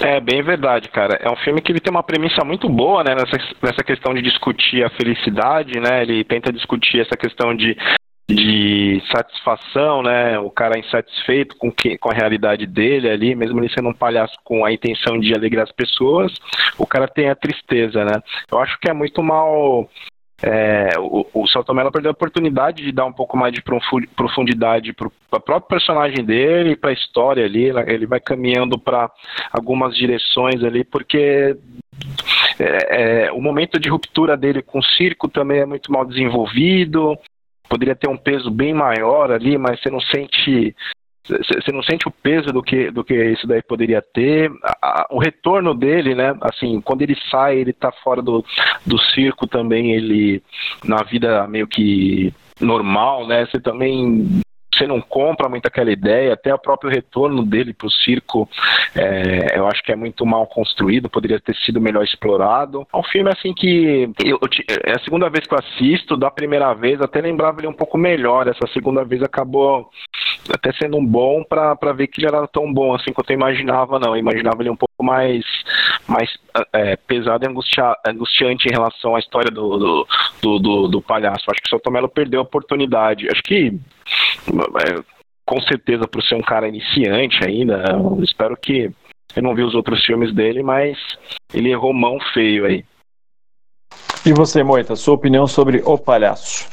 É 0.01 0.19
bem 0.21 0.41
verdade, 0.41 0.87
cara. 0.89 1.15
É 1.21 1.29
um 1.29 1.35
filme 1.35 1.61
que 1.61 1.71
ele 1.71 1.81
tem 1.81 1.91
uma 1.91 2.03
premissa 2.03 2.43
muito 2.45 2.69
boa, 2.69 3.03
né, 3.03 3.13
nessa, 3.15 3.37
nessa 3.61 3.83
questão 3.83 4.13
de 4.13 4.21
discutir 4.21 4.83
a 4.83 4.89
felicidade, 4.89 5.77
né? 5.77 6.03
Ele 6.03 6.23
tenta 6.23 6.53
discutir 6.53 7.01
essa 7.01 7.17
questão 7.17 7.53
de 7.53 7.75
de 8.29 9.01
satisfação, 9.11 10.03
né? 10.03 10.37
O 10.37 10.51
cara 10.51 10.77
insatisfeito 10.77 11.55
com, 11.57 11.71
que, 11.71 11.97
com 11.97 12.11
a 12.11 12.13
realidade 12.13 12.67
dele 12.67 13.09
ali, 13.09 13.33
mesmo 13.33 13.59
ele 13.59 13.73
sendo 13.73 13.89
um 13.89 13.93
palhaço 13.93 14.35
com 14.43 14.63
a 14.63 14.71
intenção 14.71 15.19
de 15.19 15.33
alegrar 15.33 15.63
as 15.63 15.71
pessoas, 15.71 16.31
o 16.77 16.85
cara 16.85 17.07
tem 17.07 17.29
a 17.29 17.35
tristeza, 17.35 18.05
né? 18.05 18.21
Eu 18.51 18.59
acho 18.59 18.79
que 18.79 18.89
é 18.89 18.93
muito 18.93 19.23
mal. 19.23 19.89
É, 20.41 20.91
o, 20.99 21.25
o 21.33 21.73
Mello 21.73 21.91
perdeu 21.91 22.11
a 22.11 22.13
oportunidade 22.13 22.83
de 22.83 22.91
dar 22.93 23.05
um 23.05 23.11
pouco 23.11 23.35
mais 23.35 23.51
de 23.51 23.61
profundidade 24.15 24.93
para 24.93 25.07
o 25.07 25.41
próprio 25.41 25.67
personagem 25.67 26.23
dele, 26.23 26.77
para 26.77 26.91
a 26.91 26.93
história 26.93 27.43
ali. 27.43 27.65
Ele 27.87 28.05
vai 28.05 28.19
caminhando 28.19 28.79
para 28.79 29.11
algumas 29.51 29.97
direções 29.97 30.63
ali, 30.63 30.83
porque 30.85 31.57
é, 32.59 33.25
é, 33.25 33.31
o 33.31 33.41
momento 33.41 33.79
de 33.79 33.89
ruptura 33.89 34.37
dele 34.37 34.61
com 34.61 34.79
o 34.79 34.83
circo 34.83 35.27
também 35.27 35.61
é 35.61 35.65
muito 35.65 35.91
mal 35.91 36.05
desenvolvido 36.05 37.17
poderia 37.69 37.95
ter 37.95 38.09
um 38.09 38.17
peso 38.17 38.49
bem 38.49 38.73
maior 38.73 39.31
ali, 39.31 39.57
mas 39.57 39.79
você 39.79 39.89
não 39.89 40.01
sente 40.01 40.75
você 41.27 41.71
não 41.71 41.83
sente 41.83 42.07
o 42.07 42.11
peso 42.11 42.51
do 42.51 42.63
que 42.63 42.89
do 42.89 43.03
que 43.03 43.13
isso 43.13 43.45
daí 43.45 43.61
poderia 43.61 44.01
ter. 44.01 44.51
O 45.11 45.19
retorno 45.19 45.75
dele 45.75 46.15
né 46.15 46.35
assim 46.41 46.81
quando 46.81 47.03
ele 47.03 47.15
sai 47.29 47.57
ele 47.57 47.71
tá 47.71 47.91
fora 48.03 48.21
do, 48.21 48.43
do 48.85 48.97
circo 48.97 49.45
também 49.45 49.91
ele 49.91 50.41
na 50.83 51.03
vida 51.03 51.47
meio 51.47 51.67
que 51.67 52.33
normal 52.59 53.27
né 53.27 53.45
você 53.45 53.59
também 53.59 54.41
você 54.79 54.87
não 54.87 55.01
compra 55.01 55.49
muito 55.49 55.65
aquela 55.65 55.91
ideia, 55.91 56.33
até 56.33 56.53
o 56.53 56.59
próprio 56.59 56.89
retorno 56.89 57.43
dele 57.43 57.73
pro 57.73 57.91
circo, 57.91 58.49
é, 58.95 59.57
eu 59.57 59.67
acho 59.67 59.83
que 59.83 59.91
é 59.91 59.95
muito 59.95 60.25
mal 60.25 60.47
construído, 60.47 61.09
poderia 61.09 61.39
ter 61.39 61.55
sido 61.57 61.81
melhor 61.81 62.03
explorado. 62.03 62.87
É 62.93 62.97
um 62.97 63.03
filme 63.03 63.29
assim 63.29 63.53
que 63.53 64.09
eu, 64.23 64.39
é 64.85 64.93
a 64.93 64.99
segunda 64.99 65.29
vez 65.29 65.45
que 65.45 65.53
eu 65.53 65.59
assisto, 65.59 66.15
da 66.15 66.31
primeira 66.31 66.73
vez 66.73 67.01
até 67.01 67.19
lembrava 67.19 67.59
ele 67.59 67.67
um 67.67 67.73
pouco 67.73 67.97
melhor, 67.97 68.47
essa 68.47 68.67
segunda 68.73 69.03
vez 69.03 69.21
acabou 69.21 69.89
até 70.53 70.71
sendo 70.73 70.97
um 70.97 71.05
bom 71.05 71.43
pra 71.43 71.75
ver 71.93 72.07
que 72.07 72.19
ele 72.21 72.27
era 72.27 72.47
tão 72.47 72.71
bom 72.73 72.93
assim 72.95 73.11
quanto 73.13 73.29
eu 73.31 73.35
imaginava, 73.35 73.99
não. 73.99 74.15
Eu 74.15 74.19
imaginava 74.19 74.61
ele 74.61 74.69
um 74.69 74.75
pouco 74.75 75.03
mais, 75.03 75.43
mais 76.07 76.29
é, 76.73 76.95
pesado 76.95 77.45
e 77.45 77.47
angustia, 77.49 77.95
angustiante 78.07 78.67
em 78.67 78.71
relação 78.71 79.15
à 79.15 79.19
história 79.19 79.51
do, 79.51 79.77
do, 79.77 80.07
do, 80.41 80.59
do- 80.59 80.87
do 80.87 81.01
palhaço. 81.01 81.45
Acho 81.49 81.61
que 81.61 81.67
o 81.67 81.69
Celto 81.69 81.91
Mello 81.91 82.09
perdeu 82.09 82.39
a 82.39 82.43
oportunidade. 82.43 83.27
Acho 83.31 83.43
que 83.43 83.73
é, 84.47 85.03
com 85.45 85.61
certeza 85.61 86.07
por 86.07 86.21
ser 86.23 86.35
um 86.35 86.41
cara 86.41 86.67
iniciante 86.67 87.39
ainda, 87.45 87.83
espero 88.23 88.55
que 88.55 88.91
eu 89.35 89.43
não 89.43 89.53
vi 89.55 89.63
os 89.63 89.75
outros 89.75 90.03
filmes 90.05 90.33
dele, 90.33 90.61
mas 90.63 90.97
ele 91.53 91.69
errou 91.71 91.93
mão 91.93 92.19
feio 92.33 92.65
aí. 92.65 92.83
E 94.25 94.33
você, 94.33 94.63
Moita, 94.63 94.95
sua 94.95 95.13
opinião 95.15 95.47
sobre 95.47 95.81
O 95.85 95.97
Palhaço? 95.97 96.67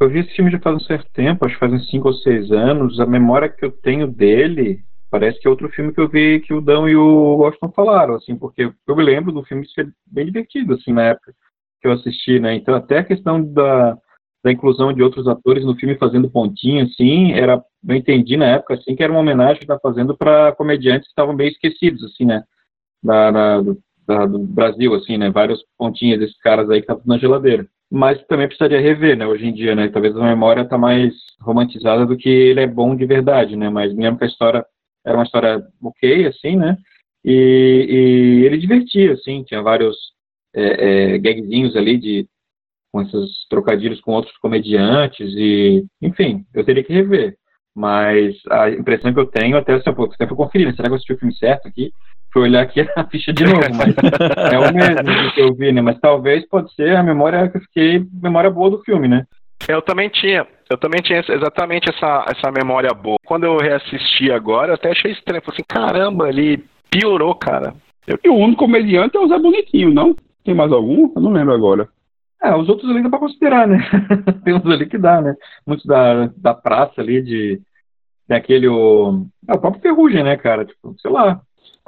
Eu 0.00 0.08
vi 0.08 0.20
esse 0.20 0.34
filme 0.34 0.50
já 0.50 0.58
faz 0.58 0.76
um 0.76 0.80
certo 0.80 1.10
tempo, 1.12 1.44
acho 1.44 1.54
que 1.54 1.60
faz 1.60 1.72
uns 1.72 1.90
5 1.90 2.08
ou 2.08 2.14
6 2.14 2.50
anos. 2.50 2.98
A 2.98 3.06
memória 3.06 3.50
que 3.50 3.64
eu 3.64 3.70
tenho 3.70 4.06
dele 4.06 4.82
parece 5.10 5.38
que 5.38 5.46
é 5.46 5.50
outro 5.50 5.68
filme 5.70 5.92
que 5.92 6.00
eu 6.00 6.08
vi 6.08 6.40
que 6.40 6.54
o 6.54 6.60
Dão 6.60 6.88
e 6.88 6.96
o 6.96 7.36
Washington 7.36 7.72
falaram, 7.72 8.14
assim, 8.14 8.36
porque 8.36 8.72
eu 8.86 8.96
me 8.96 9.02
lembro 9.02 9.32
do 9.32 9.44
filme 9.44 9.68
ser 9.68 9.92
bem 10.06 10.24
divertido, 10.24 10.74
assim, 10.74 10.92
na 10.92 11.02
época 11.02 11.34
que 11.82 11.88
eu 11.88 11.92
assisti, 11.92 12.38
né? 12.38 12.54
Então, 12.54 12.74
até 12.74 12.98
a 12.98 13.04
questão 13.04 13.42
da, 13.52 13.98
da 14.42 14.52
inclusão 14.52 14.92
de 14.92 15.02
outros 15.02 15.26
atores 15.26 15.64
no 15.64 15.74
filme 15.76 15.98
fazendo 15.98 16.30
pontinho, 16.30 16.84
assim, 16.84 17.32
era, 17.32 17.62
eu 17.86 17.94
entendi 17.94 18.36
na 18.36 18.46
época, 18.46 18.74
assim, 18.74 18.94
que 18.94 19.02
era 19.02 19.12
uma 19.12 19.20
homenagem 19.20 19.56
que 19.56 19.64
estava 19.64 19.80
fazendo 19.82 20.16
para 20.16 20.52
comediantes 20.52 21.08
que 21.08 21.12
estavam 21.12 21.34
meio 21.34 21.50
esquecidos, 21.50 22.04
assim, 22.04 22.24
né? 22.24 22.44
Da- 24.10 24.26
do 24.26 24.38
Brasil, 24.40 24.94
assim, 24.94 25.16
né? 25.16 25.30
Vários 25.30 25.62
pontinhos 25.78 26.18
desses 26.18 26.38
caras 26.38 26.68
aí 26.68 26.80
que 26.80 26.84
estavam 26.84 27.02
na 27.06 27.18
geladeira. 27.18 27.66
Mas 27.90 28.22
também 28.26 28.46
precisaria 28.46 28.80
rever, 28.80 29.16
né? 29.16 29.26
Hoje 29.26 29.46
em 29.46 29.52
dia, 29.54 29.74
né? 29.74 29.88
Talvez 29.88 30.16
a 30.16 30.22
memória 30.22 30.64
tá 30.64 30.76
mais 30.78 31.14
romantizada 31.40 32.04
do 32.06 32.16
que 32.16 32.28
ele 32.28 32.60
é 32.60 32.66
bom 32.66 32.94
de 32.96 33.06
verdade, 33.06 33.56
né? 33.56 33.68
Mas 33.70 33.92
me 33.94 34.02
lembro 34.04 34.18
que 34.18 34.24
a 34.24 34.28
história 34.28 34.64
era 35.04 35.16
uma 35.16 35.24
história 35.24 35.62
ok, 35.82 36.26
assim, 36.26 36.56
né? 36.56 36.76
E, 37.24 38.42
e 38.42 38.46
ele 38.46 38.58
divertia, 38.58 39.12
assim, 39.12 39.42
tinha 39.44 39.62
vários 39.62 39.96
é, 40.54 41.14
é, 41.14 41.18
gagzinhos 41.18 41.76
ali 41.76 41.98
de 41.98 42.28
com 42.92 43.02
esses 43.02 43.46
trocadilhos 43.48 44.00
com 44.00 44.12
outros 44.12 44.36
comediantes 44.38 45.32
e, 45.36 45.84
enfim, 46.02 46.44
eu 46.52 46.64
teria 46.64 46.82
que 46.82 46.92
rever. 46.92 47.36
Mas 47.74 48.34
a 48.50 48.68
impressão 48.70 49.14
que 49.14 49.20
eu 49.20 49.26
tenho, 49.26 49.56
até 49.56 49.74
assim, 49.74 49.92
pô, 49.94 50.04
até 50.04 50.26
fui 50.26 50.36
conferir, 50.36 50.66
né? 50.66 50.74
será 50.74 50.88
que 50.88 50.92
eu 50.92 50.96
assisti 50.96 51.12
o 51.12 51.18
filme 51.18 51.34
certo 51.36 51.68
aqui? 51.68 51.92
Fui 52.32 52.42
olhar 52.42 52.62
aqui 52.62 52.80
a 52.96 53.04
ficha 53.04 53.32
de 53.32 53.44
novo, 53.44 53.60
mas 53.76 53.94
é 54.52 54.58
o 54.58 54.74
mesmo 54.74 55.32
que 55.34 55.40
eu 55.40 55.54
vi, 55.54 55.72
né? 55.72 55.80
Mas 55.80 55.98
talvez 56.00 56.46
pode 56.48 56.72
ser 56.74 56.96
a 56.96 57.02
memória 57.02 57.48
que 57.48 57.58
eu 57.58 57.62
fiquei, 57.62 58.04
memória 58.22 58.50
boa 58.50 58.70
do 58.70 58.82
filme, 58.82 59.08
né? 59.08 59.24
Eu 59.68 59.82
também 59.82 60.08
tinha, 60.08 60.46
eu 60.70 60.78
também 60.78 61.00
tinha 61.02 61.18
exatamente 61.18 61.90
essa, 61.90 62.24
essa 62.28 62.50
memória 62.50 62.94
boa. 62.94 63.18
Quando 63.24 63.44
eu 63.44 63.58
reassisti 63.58 64.30
agora, 64.32 64.70
eu 64.70 64.74
até 64.74 64.90
achei 64.90 65.12
estranho. 65.12 65.42
Falei 65.42 65.56
assim, 65.56 65.66
caramba, 65.68 66.28
ele 66.28 66.64
piorou, 66.90 67.34
cara. 67.34 67.74
E 68.24 68.28
o 68.28 68.34
único 68.34 68.64
comediante 68.64 69.16
é 69.16 69.20
o 69.20 69.28
Zé 69.28 69.38
Bonitinho, 69.38 69.92
não? 69.92 70.16
Tem 70.44 70.54
mais 70.54 70.72
algum? 70.72 71.12
Eu 71.14 71.22
não 71.22 71.30
lembro 71.30 71.54
agora. 71.54 71.88
É, 72.42 72.54
os 72.56 72.68
outros 72.68 72.90
ali 72.90 73.02
dá 73.02 73.10
pra 73.10 73.18
considerar, 73.18 73.68
né? 73.68 73.78
Tem 74.44 74.54
uns 74.54 74.64
ali 74.66 74.86
que 74.86 74.96
dá, 74.96 75.20
né? 75.20 75.34
Muitos 75.66 75.84
da, 75.84 76.30
da 76.36 76.54
praça 76.54 77.00
ali 77.00 77.22
de. 77.22 77.60
Tem 78.26 78.36
aquele. 78.36 78.66
O, 78.66 79.26
é, 79.46 79.52
o 79.52 79.58
próprio 79.58 79.82
Ferrugem, 79.82 80.24
né, 80.24 80.36
cara? 80.36 80.64
Tipo, 80.64 80.94
sei 80.98 81.10
lá. 81.10 81.40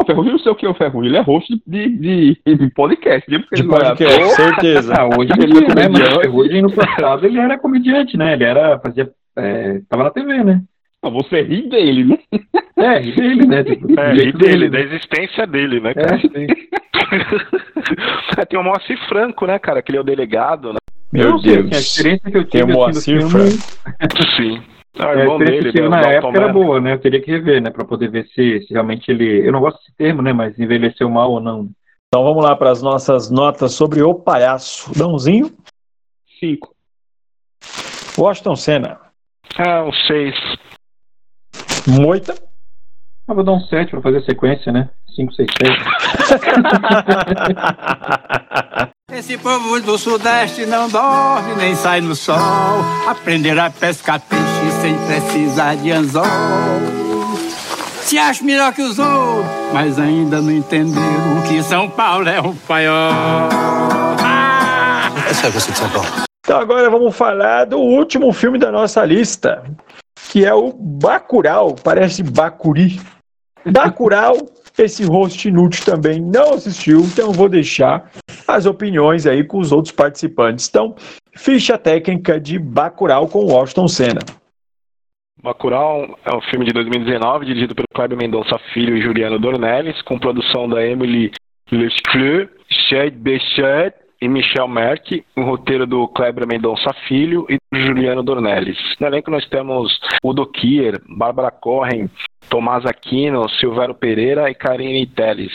O 0.02 0.04
Ferrugem 0.06 0.32
não 0.32 0.38
sei 0.38 0.52
o 0.52 0.54
que 0.54 0.66
é 0.66 0.68
o 0.68 0.74
Ferrugem, 0.74 1.08
ele 1.10 1.16
é 1.16 1.22
host 1.22 1.62
de, 1.66 1.88
de, 1.88 2.38
de 2.44 2.70
podcast? 2.70 3.30
Porque 3.38 3.54
De 3.56 3.62
é 3.62 3.64
podcast, 3.64 4.22
ator. 4.22 4.34
certeza. 4.36 4.94
Ah, 4.98 5.06
hoje 5.18 5.30
Ele 5.38 5.42
é 5.42 5.58
é, 5.58 5.60
né? 5.60 5.86
Comediante. 5.88 6.20
Ferrugem 6.20 6.62
no 6.62 6.72
passado 6.72 7.26
ele 7.26 7.38
era 7.38 7.58
comediante, 7.58 8.16
né? 8.16 8.32
Ele 8.34 8.44
era. 8.44 8.78
fazia. 8.80 9.10
É, 9.36 9.80
tava 9.88 10.04
na 10.04 10.10
TV, 10.10 10.44
né? 10.44 10.62
Ah, 11.02 11.08
Você 11.08 11.42
ri 11.42 11.68
dele, 11.68 12.04
né? 12.04 12.18
É, 12.76 12.98
ri 12.98 13.12
dele, 13.12 13.46
né? 13.46 13.64
Tipo, 13.64 13.98
É, 14.00 14.14
jeito 14.16 14.38
dele, 14.38 14.68
da 14.70 14.80
existência 14.80 15.46
dele, 15.46 15.80
né, 15.80 15.90
É, 15.90 15.94
cara? 15.94 16.18
sim. 16.20 16.28
É, 18.38 18.44
Tem 18.46 18.58
o 18.58 18.62
Moacir 18.62 18.98
Franco, 19.08 19.46
né, 19.46 19.58
cara? 19.58 19.82
Que 19.82 19.90
ele 19.90 19.98
é 19.98 20.00
o 20.00 20.04
delegado, 20.04 20.72
né? 20.72 20.78
Meu 21.12 21.38
sei, 21.40 21.50
assim, 21.50 21.58
a 21.58 21.62
Deus. 21.62 21.76
experiência 21.76 22.30
que 22.30 22.38
eu 22.38 22.44
Tem 22.44 22.60
tive 22.60 22.72
o 22.74 22.84
assim, 22.84 23.14
Moacir 23.14 23.28
Sim. 24.94 25.02
É 25.02 25.26
que 25.26 25.44
dele, 25.44 25.80
né? 25.82 25.88
na 25.88 25.96
o 25.96 26.00
época 26.00 26.20
Dalton 26.20 26.36
era 26.36 26.52
boa, 26.52 26.80
né? 26.80 26.92
Eu 26.94 27.00
teria 27.00 27.20
que 27.22 27.30
rever, 27.30 27.62
né? 27.62 27.70
Pra 27.70 27.84
poder 27.84 28.10
ver 28.10 28.26
se, 28.34 28.60
se 28.66 28.72
realmente 28.72 29.10
ele. 29.10 29.46
Eu 29.46 29.52
não 29.52 29.60
gosto 29.60 29.78
desse 29.78 29.92
termo, 29.96 30.20
né? 30.22 30.32
Mas 30.32 30.58
envelheceu 30.58 31.08
mal 31.08 31.30
ou 31.30 31.40
não. 31.40 31.70
Então 32.08 32.22
vamos 32.24 32.44
lá 32.44 32.54
para 32.54 32.70
as 32.70 32.82
nossas 32.82 33.30
notas 33.30 33.72
sobre 33.72 34.02
O 34.02 34.14
Palhaço. 34.14 34.92
Dãozinho, 34.96 35.50
Cinco. 36.38 36.74
Washington 38.18 38.56
Senna, 38.56 38.98
Ah, 39.56 39.82
um 39.84 39.92
seis. 40.06 40.34
Moita, 41.88 42.34
Ah, 43.26 43.34
vou 43.34 43.42
dar 43.42 43.52
um 43.52 43.60
7 43.60 43.90
pra 43.90 44.02
fazer 44.02 44.18
a 44.18 44.24
sequência, 44.24 44.70
né? 44.72 44.90
5, 45.16 45.32
6, 45.32 45.48
7. 45.62 45.72
Esse 49.12 49.36
povo 49.38 49.80
do 49.80 49.96
Sudeste 49.98 50.66
não 50.66 50.88
dorme 50.88 51.54
nem 51.56 51.74
sai 51.74 52.00
no 52.00 52.14
sol. 52.14 52.36
Aprender 53.08 53.58
a 53.58 53.70
pescar 53.70 54.20
sem 54.82 54.98
precisar 55.06 55.76
de 55.76 55.92
anzol. 55.92 56.24
Se 58.02 58.18
acha 58.18 58.44
melhor 58.44 58.74
que 58.74 58.82
os 58.82 58.98
outros, 58.98 59.46
mas 59.72 59.96
ainda 59.96 60.42
não 60.42 60.50
entenderam 60.50 61.40
que 61.48 61.62
São 61.62 61.88
Paulo 61.88 62.28
é 62.28 62.40
um 62.40 62.52
paiol. 62.52 63.12
Essa 65.30 65.46
é 65.46 65.50
a 65.50 65.52
de 65.52 65.60
São 65.60 65.88
Paulo. 65.88 66.08
Então 66.44 66.58
agora 66.58 66.90
vamos 66.90 67.14
falar 67.14 67.64
do 67.66 67.78
último 67.78 68.32
filme 68.32 68.58
da 68.58 68.72
nossa 68.72 69.04
lista, 69.04 69.62
que 70.30 70.44
é 70.44 70.52
o 70.52 70.72
Bacurau, 70.72 71.76
parece 71.76 72.24
Bacuri. 72.24 73.00
Bacurau, 73.64 74.36
esse 74.76 75.04
host 75.04 75.46
inútil 75.46 75.84
também 75.84 76.20
não 76.20 76.54
assistiu, 76.54 77.02
então 77.02 77.28
eu 77.28 77.32
vou 77.32 77.48
deixar 77.48 78.10
as 78.48 78.66
opiniões 78.66 79.28
aí 79.28 79.44
com 79.44 79.60
os 79.60 79.70
outros 79.70 79.94
participantes. 79.94 80.68
Então, 80.68 80.96
ficha 81.36 81.78
técnica 81.78 82.40
de 82.40 82.58
Bacurau 82.58 83.28
com 83.28 83.44
Washington 83.44 83.86
Senna. 83.86 84.41
Bacurau 85.42 86.16
é 86.24 86.36
um 86.36 86.40
filme 86.42 86.64
de 86.64 86.72
2019, 86.72 87.46
dirigido 87.46 87.74
pelo 87.74 87.88
Kleber 87.92 88.16
Mendonça 88.16 88.56
Filho 88.72 88.96
e 88.96 89.02
Juliano 89.02 89.40
Dornelles, 89.40 90.00
com 90.02 90.16
produção 90.16 90.68
da 90.68 90.86
Emily 90.86 91.32
Lescleux, 91.68 92.48
Ched 92.88 93.16
Bechet 93.16 93.92
e 94.20 94.28
Michel 94.28 94.68
Merck, 94.68 95.24
um 95.36 95.42
roteiro 95.42 95.84
do 95.84 96.06
Kleber 96.06 96.46
Mendonça 96.46 96.94
Filho 97.08 97.44
e 97.50 97.56
do 97.72 97.80
Juliano 97.80 98.22
Dornelles. 98.22 98.78
No 99.00 99.08
elenco 99.08 99.32
nós 99.32 99.44
temos 99.48 99.98
Udo 100.22 100.46
Kier, 100.46 101.00
Bárbara 101.08 101.50
Corren, 101.50 102.08
Tomás 102.48 102.86
Aquino, 102.86 103.48
Silvério 103.48 103.96
Pereira 103.96 104.48
e 104.48 104.54
Karine 104.54 105.04
Telles. 105.08 105.52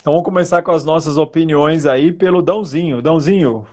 Então 0.00 0.12
vamos 0.12 0.24
começar 0.24 0.62
com 0.62 0.70
as 0.70 0.84
nossas 0.84 1.16
opiniões 1.16 1.86
aí 1.86 2.12
pelo 2.12 2.40
Dãozinho. 2.40 3.02
Dãozinho, 3.02 3.66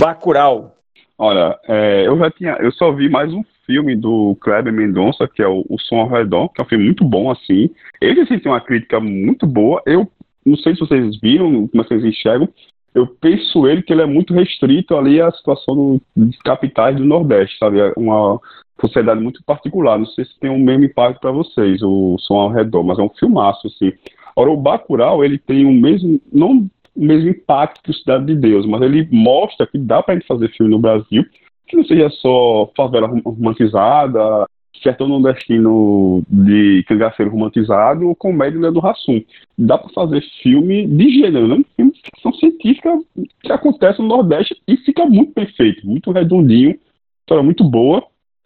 Bacurau. 0.00 0.79
Olha, 1.22 1.60
é, 1.68 2.06
eu 2.06 2.16
já 2.16 2.30
tinha, 2.30 2.52
eu 2.60 2.72
só 2.72 2.90
vi 2.92 3.06
mais 3.10 3.30
um 3.30 3.42
filme 3.66 3.94
do 3.94 4.34
Kleber 4.40 4.72
Mendonça, 4.72 5.28
que 5.28 5.42
é 5.42 5.46
o, 5.46 5.66
o 5.68 5.78
Som 5.78 5.96
ao 6.00 6.08
Redor, 6.08 6.48
que 6.48 6.62
é 6.62 6.64
um 6.64 6.66
filme 6.66 6.86
muito 6.86 7.04
bom, 7.04 7.30
assim. 7.30 7.68
Ele, 8.00 8.22
assim, 8.22 8.38
tem 8.38 8.50
uma 8.50 8.62
crítica 8.62 8.98
muito 8.98 9.46
boa. 9.46 9.82
Eu 9.84 10.10
não 10.46 10.56
sei 10.56 10.72
se 10.72 10.80
vocês 10.80 11.20
viram, 11.20 11.68
como 11.68 11.84
vocês 11.84 12.02
enxergam, 12.02 12.48
eu 12.94 13.06
penso 13.06 13.68
ele 13.68 13.82
que 13.82 13.92
ele 13.92 14.00
é 14.00 14.06
muito 14.06 14.32
restrito 14.32 14.96
ali 14.96 15.20
à 15.20 15.30
situação 15.30 15.74
do, 15.74 16.02
dos 16.16 16.38
capitais 16.38 16.96
do 16.96 17.04
Nordeste, 17.04 17.58
sabe? 17.58 17.80
É 17.80 17.92
uma 17.98 18.40
sociedade 18.80 19.20
muito 19.20 19.44
particular. 19.44 19.98
Não 19.98 20.06
sei 20.06 20.24
se 20.24 20.40
tem 20.40 20.48
o 20.48 20.58
mesmo 20.58 20.86
impacto 20.86 21.20
para 21.20 21.32
vocês, 21.32 21.82
o 21.82 22.16
Som 22.20 22.36
ao 22.36 22.50
Redor, 22.50 22.82
mas 22.82 22.98
é 22.98 23.02
um 23.02 23.10
filmaço, 23.10 23.66
assim. 23.66 23.92
Ora, 24.34 24.50
o 24.50 24.56
Bacurau, 24.56 25.22
ele 25.22 25.36
tem 25.36 25.66
o 25.66 25.70
mesmo, 25.70 26.18
não 26.32 26.66
o 26.94 27.04
mesmo 27.04 27.30
impacto 27.30 27.82
que 27.82 27.90
o 27.90 27.94
Cidade 27.94 28.26
de 28.26 28.34
Deus, 28.34 28.66
mas 28.66 28.82
ele 28.82 29.08
mostra 29.10 29.66
que 29.66 29.78
dá 29.78 30.02
pra 30.02 30.14
gente 30.14 30.26
fazer 30.26 30.48
filme 30.50 30.70
no 30.70 30.78
Brasil 30.78 31.24
que 31.66 31.76
não 31.76 31.84
seja 31.84 32.10
só 32.10 32.68
favela 32.76 33.06
rom- 33.06 33.22
romantizada, 33.24 34.46
sertão 34.82 35.06
nordestino 35.06 36.22
de 36.28 36.84
cangaceiro 36.88 37.30
romantizado 37.30 38.08
ou 38.08 38.16
comédia 38.16 38.72
do 38.72 38.80
Rassum. 38.80 39.22
Dá 39.56 39.78
pra 39.78 39.88
fazer 39.90 40.20
filme 40.42 40.86
de 40.86 41.10
gênero, 41.20 41.46
né? 41.46 41.62
Filme 41.76 41.92
de 41.92 42.00
ficção 42.02 42.32
científica 42.34 42.98
que 43.42 43.52
acontece 43.52 44.00
no 44.00 44.08
Nordeste 44.08 44.56
e 44.66 44.76
fica 44.78 45.06
muito 45.06 45.32
perfeito, 45.32 45.86
muito 45.86 46.10
redondinho, 46.10 46.76
história 47.20 47.42
muito 47.44 47.62
boa, 47.62 48.02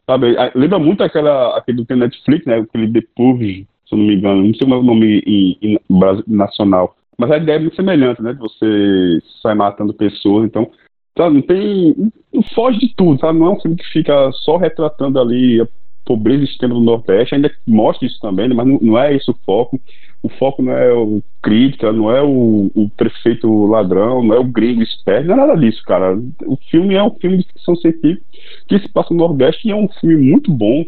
sabe? 0.07 0.37
Lembra 0.55 0.79
muito 0.79 1.03
aquela, 1.03 1.57
aquele 1.57 1.83
do 1.83 1.97
Netflix, 1.97 2.45
né? 2.45 2.59
Aquele 2.59 3.01
Purge, 3.17 3.67
se 3.87 3.95
eu 3.95 3.99
não 3.99 4.07
me 4.07 4.17
engano, 4.17 4.43
não 4.45 4.55
sei 4.55 4.67
o 4.67 4.83
nome 4.83 5.23
em, 5.27 5.57
em 5.63 5.79
Brasi- 5.89 6.25
nacional. 6.27 6.97
Mas 7.19 7.31
a 7.31 7.37
ideia 7.37 7.57
é 7.57 7.61
muito 7.61 7.77
semelhante, 7.77 8.23
né? 8.23 8.33
De 8.33 8.39
você 8.39 9.23
sair 9.41 9.55
matando 9.55 9.95
pessoas, 9.95 10.47
então 10.47 10.71
sabe, 11.17 11.35
não 11.35 11.43
tem. 11.43 11.95
Não 12.33 12.43
foge 12.55 12.79
de 12.79 12.95
tudo, 12.95 13.21
sabe? 13.21 13.39
Não 13.39 13.47
é 13.47 13.51
um 13.51 13.61
filme 13.61 13.77
que 13.77 13.85
fica 13.85 14.31
só 14.33 14.57
retratando 14.57 15.21
ali 15.21 15.61
pobreza 16.05 16.45
extrema 16.45 16.75
do 16.75 16.81
Nordeste, 16.81 17.35
ainda 17.35 17.51
mostra 17.67 18.07
isso 18.07 18.21
também, 18.21 18.49
né, 18.49 18.55
mas 18.55 18.67
não, 18.67 18.79
não, 18.81 18.99
é 18.99 19.15
esse 19.15 19.31
o 19.31 19.37
foco. 19.45 19.81
O 20.23 20.29
foco 20.29 20.63
não 20.63 20.73
é 20.73 20.93
o 20.93 21.23
crítica, 21.43 21.93
não 21.93 22.11
é 22.11 22.23
o, 22.23 22.71
o 22.75 22.89
prefeito 22.97 23.67
ladrão, 23.67 24.23
não 24.23 24.35
é 24.35 24.39
o 24.39 24.45
gringo 24.45 24.83
esperto, 24.83 25.27
não 25.27 25.35
é 25.35 25.37
nada 25.37 25.55
disso, 25.55 25.83
cara. 25.85 26.19
O 26.47 26.57
filme 26.71 26.95
é 26.95 27.03
um 27.03 27.11
filme 27.11 27.39
de 27.39 27.45
ficção 27.45 27.77
científica 27.77 28.23
que 28.67 28.79
se 28.79 28.89
passa 28.89 29.13
no 29.13 29.21
Nordeste 29.21 29.69
e 29.69 29.71
é 29.71 29.77
um 29.77 29.89
filme 30.01 30.17
muito 30.17 30.51
bom. 30.51 30.85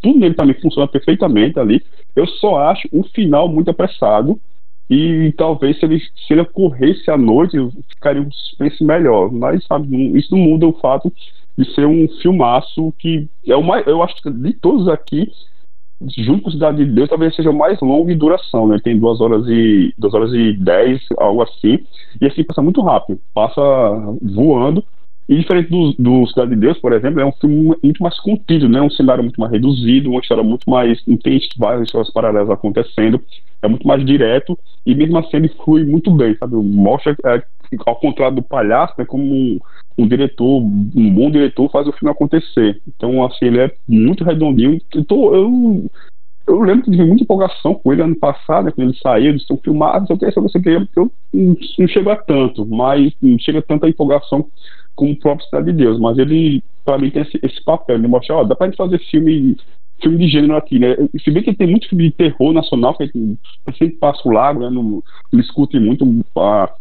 Tudo 0.00 0.18
nele 0.18 0.34
também 0.34 0.60
funciona 0.60 0.88
perfeitamente 0.88 1.60
ali. 1.60 1.80
Eu 2.16 2.26
só 2.26 2.56
acho 2.56 2.88
o 2.90 3.04
final 3.04 3.48
muito 3.48 3.70
apressado 3.70 4.40
e 4.92 5.32
talvez 5.32 5.78
se 5.78 5.86
ele, 5.86 5.98
se 5.98 6.34
ele 6.34 6.42
ocorresse 6.42 7.10
à 7.10 7.16
noite 7.16 7.56
ficaria 7.88 8.20
um 8.20 8.30
suspense 8.30 8.84
melhor. 8.84 9.32
Mas 9.32 9.64
sabe, 9.64 9.88
isso 10.18 10.36
não 10.36 10.42
muda 10.42 10.66
o 10.66 10.74
fato 10.74 11.10
de 11.56 11.74
ser 11.74 11.86
um 11.86 12.06
filmaço 12.20 12.92
que 12.98 13.26
é 13.46 13.56
o 13.56 13.62
mais, 13.62 13.86
eu 13.86 14.02
acho 14.02 14.14
que 14.22 14.30
de 14.30 14.52
todos 14.52 14.88
aqui, 14.88 15.30
junto 16.18 16.42
com 16.42 16.50
Cidade 16.50 16.84
de 16.84 16.92
Deus, 16.92 17.08
talvez 17.08 17.34
seja 17.34 17.48
o 17.48 17.56
mais 17.56 17.80
longo 17.80 18.10
em 18.10 18.18
duração, 18.18 18.68
né? 18.68 18.78
Tem 18.84 18.98
duas 18.98 19.18
horas 19.18 19.46
e 19.48 19.94
duas 19.96 20.12
horas 20.12 20.32
e 20.34 20.52
dez, 20.58 21.00
algo 21.16 21.40
assim, 21.40 21.78
e 22.20 22.26
assim 22.26 22.44
passa 22.44 22.60
muito 22.60 22.82
rápido, 22.82 23.18
passa 23.32 23.62
voando. 24.20 24.84
E 25.28 25.36
diferente 25.36 25.70
do, 25.70 25.92
do 25.98 26.26
Cidade 26.26 26.50
de 26.50 26.56
Deus, 26.56 26.78
por 26.78 26.92
exemplo, 26.92 27.20
é 27.20 27.24
um 27.24 27.32
filme 27.32 27.76
muito 27.82 28.02
mais 28.02 28.18
contido, 28.18 28.68
né? 28.68 28.82
Um 28.82 28.90
cenário 28.90 29.22
muito 29.22 29.40
mais 29.40 29.52
reduzido, 29.52 30.10
uma 30.10 30.20
história 30.20 30.42
muito 30.42 30.68
mais 30.68 31.00
intensa, 31.06 31.46
várias 31.56 31.84
histórias 31.84 32.12
paralelas 32.12 32.50
acontecendo, 32.50 33.20
é 33.62 33.68
muito 33.68 33.86
mais 33.86 34.04
direto 34.04 34.58
e 34.84 34.94
mesmo 34.94 35.16
assim 35.18 35.36
ele 35.36 35.48
flui 35.48 35.84
muito 35.84 36.10
bem, 36.10 36.36
sabe? 36.36 36.56
Mostra, 36.56 37.16
é, 37.24 37.42
ao 37.86 37.96
contrário 37.96 38.36
do 38.36 38.42
palhaço, 38.42 38.94
né, 38.98 39.04
como 39.04 39.24
um, 39.24 39.58
um, 39.96 40.08
diretor, 40.08 40.60
um 40.60 41.14
bom 41.14 41.30
diretor 41.30 41.70
faz 41.70 41.86
o 41.86 41.92
filme 41.92 42.10
acontecer. 42.10 42.80
Então, 42.86 43.24
assim, 43.24 43.46
ele 43.46 43.60
é 43.60 43.72
muito 43.88 44.24
redondinho. 44.24 44.80
Eu, 44.92 45.04
tô, 45.04 45.34
eu, 45.34 45.90
eu 46.48 46.60
lembro 46.60 46.84
que 46.84 46.90
tive 46.90 47.04
muita 47.04 47.22
empolgação 47.22 47.74
com 47.74 47.92
ele 47.92 48.02
ano 48.02 48.16
passado, 48.16 48.64
né, 48.64 48.72
quando 48.72 48.88
ele 48.88 48.98
saiu, 48.98 49.28
eles 49.28 49.42
estão 49.42 49.56
filmados, 49.56 50.10
eu 50.10 50.18
queria 50.18 50.34
saber 50.34 50.48
se 50.48 50.58
eu 50.96 51.10
não, 51.32 51.88
chega 51.88 52.16
tanto, 52.16 52.66
mas 52.66 53.12
não 53.22 53.38
chega 53.38 53.62
tanta 53.62 53.88
empolgação 53.88 54.46
como 54.94 55.12
o 55.12 55.18
próprio 55.18 55.46
Cidade 55.46 55.66
de 55.66 55.78
Deus, 55.78 55.98
mas 55.98 56.18
ele, 56.18 56.62
para 56.84 56.98
mim, 56.98 57.10
tem 57.10 57.22
esse, 57.22 57.38
esse 57.42 57.62
papel 57.64 57.98
de 57.98 58.08
mostrar, 58.08 58.36
ó, 58.36 58.44
dá 58.44 58.54
pra 58.54 58.66
gente 58.66 58.76
fazer 58.76 58.98
filme 59.10 59.56
filme 60.02 60.18
de 60.18 60.28
gênero 60.28 60.56
aqui, 60.56 60.80
né? 60.80 60.96
Se 61.22 61.30
bem 61.30 61.44
que 61.44 61.54
tem 61.54 61.68
muito 61.68 61.88
filme 61.88 62.10
de 62.10 62.16
terror 62.16 62.52
nacional, 62.52 62.96
que 62.96 63.08
sempre 63.78 63.96
passa 63.98 64.20
o 64.28 64.32
lago, 64.32 64.60
né? 64.60 64.68
Não, 64.68 64.82
não 64.82 65.02
discute 65.32 65.78
muito 65.78 66.04
a, 66.36 66.74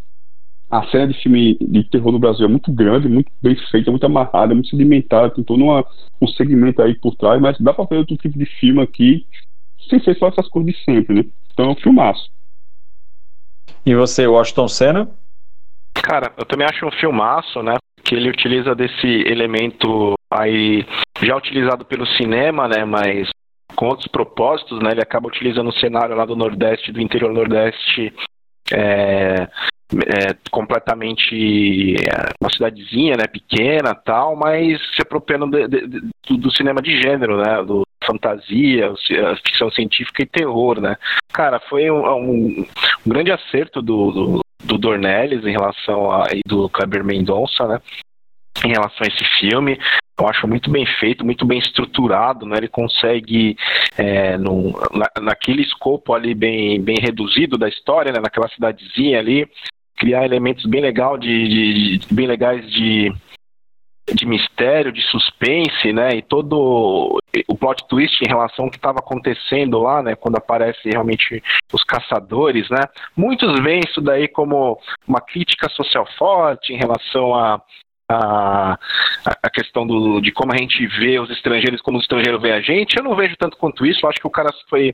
a 0.71 0.87
cena 0.87 1.07
de 1.07 1.21
filme 1.21 1.57
de 1.59 1.83
terror 1.83 2.11
no 2.11 2.19
Brasil 2.19 2.45
é 2.45 2.49
muito 2.49 2.71
grande, 2.71 3.07
muito 3.07 3.31
bem 3.41 3.55
feita, 3.69 3.91
muito 3.91 4.05
amarrada, 4.05 4.55
muito 4.55 4.69
sedimentada, 4.69 5.29
tem 5.29 5.43
todo 5.43 5.63
uma, 5.63 5.85
um 6.21 6.27
segmento 6.27 6.81
aí 6.81 6.95
por 6.95 7.15
trás, 7.15 7.39
mas 7.41 7.59
dá 7.59 7.73
pra 7.73 7.85
fazer 7.85 7.99
outro 7.99 8.17
tipo 8.17 8.39
de 8.39 8.45
filme 8.45 8.81
aqui 8.81 9.27
sem 9.89 10.01
ser 10.01 10.17
só 10.17 10.27
essas 10.27 10.47
coisas 10.47 10.73
de 10.73 10.83
sempre, 10.83 11.13
né? 11.13 11.25
Então 11.51 11.65
é 11.65 11.69
um 11.69 11.75
filmaço. 11.75 12.29
E 13.85 13.93
você, 13.93 14.25
Washington 14.25 14.67
Senna? 14.67 15.11
Cara, 15.93 16.33
eu 16.37 16.45
também 16.45 16.65
acho 16.65 16.85
um 16.85 16.91
filmaço, 16.91 17.61
né? 17.61 17.75
Que 18.11 18.15
ele 18.17 18.29
utiliza 18.29 18.75
desse 18.75 19.07
elemento 19.25 20.15
aí 20.29 20.85
já 21.21 21.33
utilizado 21.37 21.85
pelo 21.85 22.05
cinema, 22.05 22.67
né? 22.67 22.83
Mas 22.83 23.29
com 23.73 23.85
outros 23.85 24.09
propósitos, 24.09 24.79
né? 24.83 24.91
Ele 24.91 25.01
acaba 25.01 25.29
utilizando 25.29 25.69
o 25.69 25.79
cenário 25.79 26.13
lá 26.13 26.25
do 26.25 26.35
Nordeste, 26.35 26.91
do 26.91 26.99
interior 26.99 27.31
Nordeste, 27.31 28.13
é, 28.69 29.47
é, 29.93 30.35
completamente 30.51 31.95
é, 32.01 32.33
uma 32.41 32.51
cidadezinha, 32.51 33.15
né, 33.15 33.27
pequena, 33.27 33.95
tal, 33.95 34.35
mas 34.35 34.77
se 34.93 35.01
apropriando 35.01 35.47
de, 35.47 35.69
de, 35.69 36.01
de, 36.01 36.37
do, 36.37 36.51
cinema 36.51 36.81
de 36.81 37.01
gênero, 37.01 37.37
né, 37.37 37.63
do 37.63 37.83
fantasia, 38.03 38.93
ficção 39.45 39.71
científica 39.71 40.21
e 40.21 40.25
terror, 40.25 40.81
né. 40.81 40.97
Cara, 41.31 41.61
foi 41.69 41.89
um, 41.89 42.05
um, 42.05 42.65
um 43.05 43.09
grande 43.09 43.31
acerto 43.31 43.81
do, 43.81 44.11
do, 44.11 44.40
do 44.63 44.77
Dornelles 44.77 45.45
em 45.45 45.51
relação 45.51 46.11
a 46.11 46.27
e 46.33 46.41
do 46.45 46.69
Kleber 46.69 47.03
Mendonça, 47.03 47.67
né, 47.67 47.81
em 48.65 48.69
relação 48.69 48.99
a 49.01 49.07
esse 49.07 49.25
filme. 49.39 49.79
Eu 50.19 50.27
acho 50.27 50.47
muito 50.47 50.69
bem 50.69 50.85
feito, 50.99 51.25
muito 51.25 51.45
bem 51.45 51.57
estruturado, 51.57 52.45
né? 52.45 52.57
Ele 52.57 52.67
consegue, 52.67 53.57
é, 53.97 54.37
no, 54.37 54.71
na, 54.93 55.09
naquele 55.19 55.63
escopo 55.63 56.13
ali 56.13 56.35
bem, 56.35 56.79
bem 56.79 56.97
reduzido 57.01 57.57
da 57.57 57.67
história, 57.67 58.11
né? 58.11 58.19
naquela 58.21 58.47
cidadezinha 58.49 59.17
ali, 59.17 59.49
criar 59.97 60.25
elementos 60.25 60.65
bem 60.65 60.81
legal 60.81 61.17
de, 61.17 61.97
de, 61.97 62.13
bem 62.13 62.27
legais 62.27 62.69
de 62.71 63.11
de 64.13 64.25
mistério, 64.25 64.91
de 64.91 65.01
suspense, 65.03 65.93
né? 65.93 66.15
E 66.15 66.21
todo 66.21 67.19
o 67.47 67.57
plot 67.57 67.87
twist 67.87 68.21
em 68.23 68.27
relação 68.27 68.65
ao 68.65 68.71
que 68.71 68.77
estava 68.77 68.99
acontecendo 68.99 69.79
lá, 69.79 70.01
né? 70.01 70.15
Quando 70.15 70.37
aparece 70.37 70.89
realmente 70.89 71.41
os 71.71 71.83
caçadores, 71.83 72.69
né? 72.69 72.83
Muitos 73.15 73.59
veem 73.61 73.81
isso 73.87 74.01
daí 74.01 74.27
como 74.27 74.79
uma 75.07 75.21
crítica 75.21 75.69
social 75.69 76.07
forte 76.17 76.73
em 76.73 76.77
relação 76.77 77.35
a 77.35 77.61
a, 78.13 79.49
questão 79.53 79.87
do, 79.87 80.19
de 80.19 80.33
como 80.33 80.53
a 80.53 80.57
gente 80.57 80.85
vê 80.99 81.17
os 81.17 81.29
estrangeiros, 81.29 81.81
como 81.81 81.97
os 81.97 82.03
estrangeiros 82.03 82.41
veem 82.41 82.53
a 82.53 82.61
gente. 82.61 82.97
Eu 82.97 83.03
não 83.03 83.15
vejo 83.15 83.35
tanto 83.37 83.55
quanto 83.55 83.85
isso. 83.85 84.05
Eu 84.05 84.09
acho 84.09 84.19
que 84.19 84.27
o 84.27 84.31
cara 84.31 84.49
foi 84.69 84.93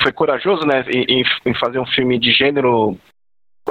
foi 0.00 0.10
corajoso, 0.10 0.66
né, 0.66 0.84
em, 0.90 1.22
em 1.44 1.54
fazer 1.54 1.78
um 1.78 1.86
filme 1.86 2.18
de 2.18 2.32
gênero 2.32 2.98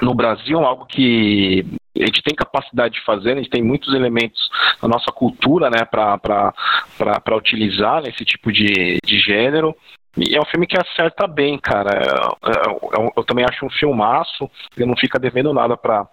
no 0.02 0.14
Brasil, 0.14 0.60
algo 0.60 0.86
que 0.86 1.66
a 1.96 2.06
gente 2.06 2.24
tem 2.24 2.36
capacidade 2.36 2.96
de 2.96 3.04
fazer, 3.04 3.34
a 3.34 3.36
gente 3.36 3.50
tem 3.50 3.62
muitos 3.62 3.94
elementos 3.94 4.50
na 4.82 4.88
nossa 4.88 5.12
cultura 5.12 5.70
né, 5.70 5.86
para 5.86 7.36
utilizar 7.36 8.02
nesse 8.02 8.24
tipo 8.24 8.52
de, 8.52 8.98
de 9.04 9.20
gênero. 9.20 9.76
E 10.18 10.36
é 10.36 10.42
um 10.42 10.46
filme 10.46 10.68
que 10.68 10.78
acerta 10.78 11.26
bem, 11.26 11.58
cara. 11.58 12.38
Eu, 12.44 12.78
eu, 12.98 13.14
eu 13.18 13.24
também 13.24 13.46
acho 13.46 13.66
um 13.66 13.70
filmaço, 13.70 14.50
ele 14.76 14.86
não 14.86 14.96
fica 14.98 15.18
devendo 15.18 15.54
nada 15.54 15.78
para 15.78 16.06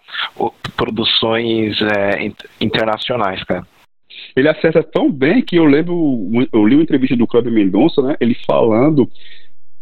produções 0.76 1.76
é, 1.82 2.30
internacionais, 2.60 3.42
cara. 3.44 3.66
Ele 4.34 4.48
acerta 4.48 4.82
tão 4.82 5.10
bem 5.10 5.42
que 5.42 5.56
eu 5.56 5.64
lembro, 5.64 6.28
eu 6.52 6.66
li 6.66 6.74
uma 6.74 6.82
entrevista 6.82 7.16
do 7.16 7.26
Cláudio 7.26 7.52
Mendonça, 7.52 8.00
né, 8.02 8.16
ele 8.20 8.34
falando 8.46 9.09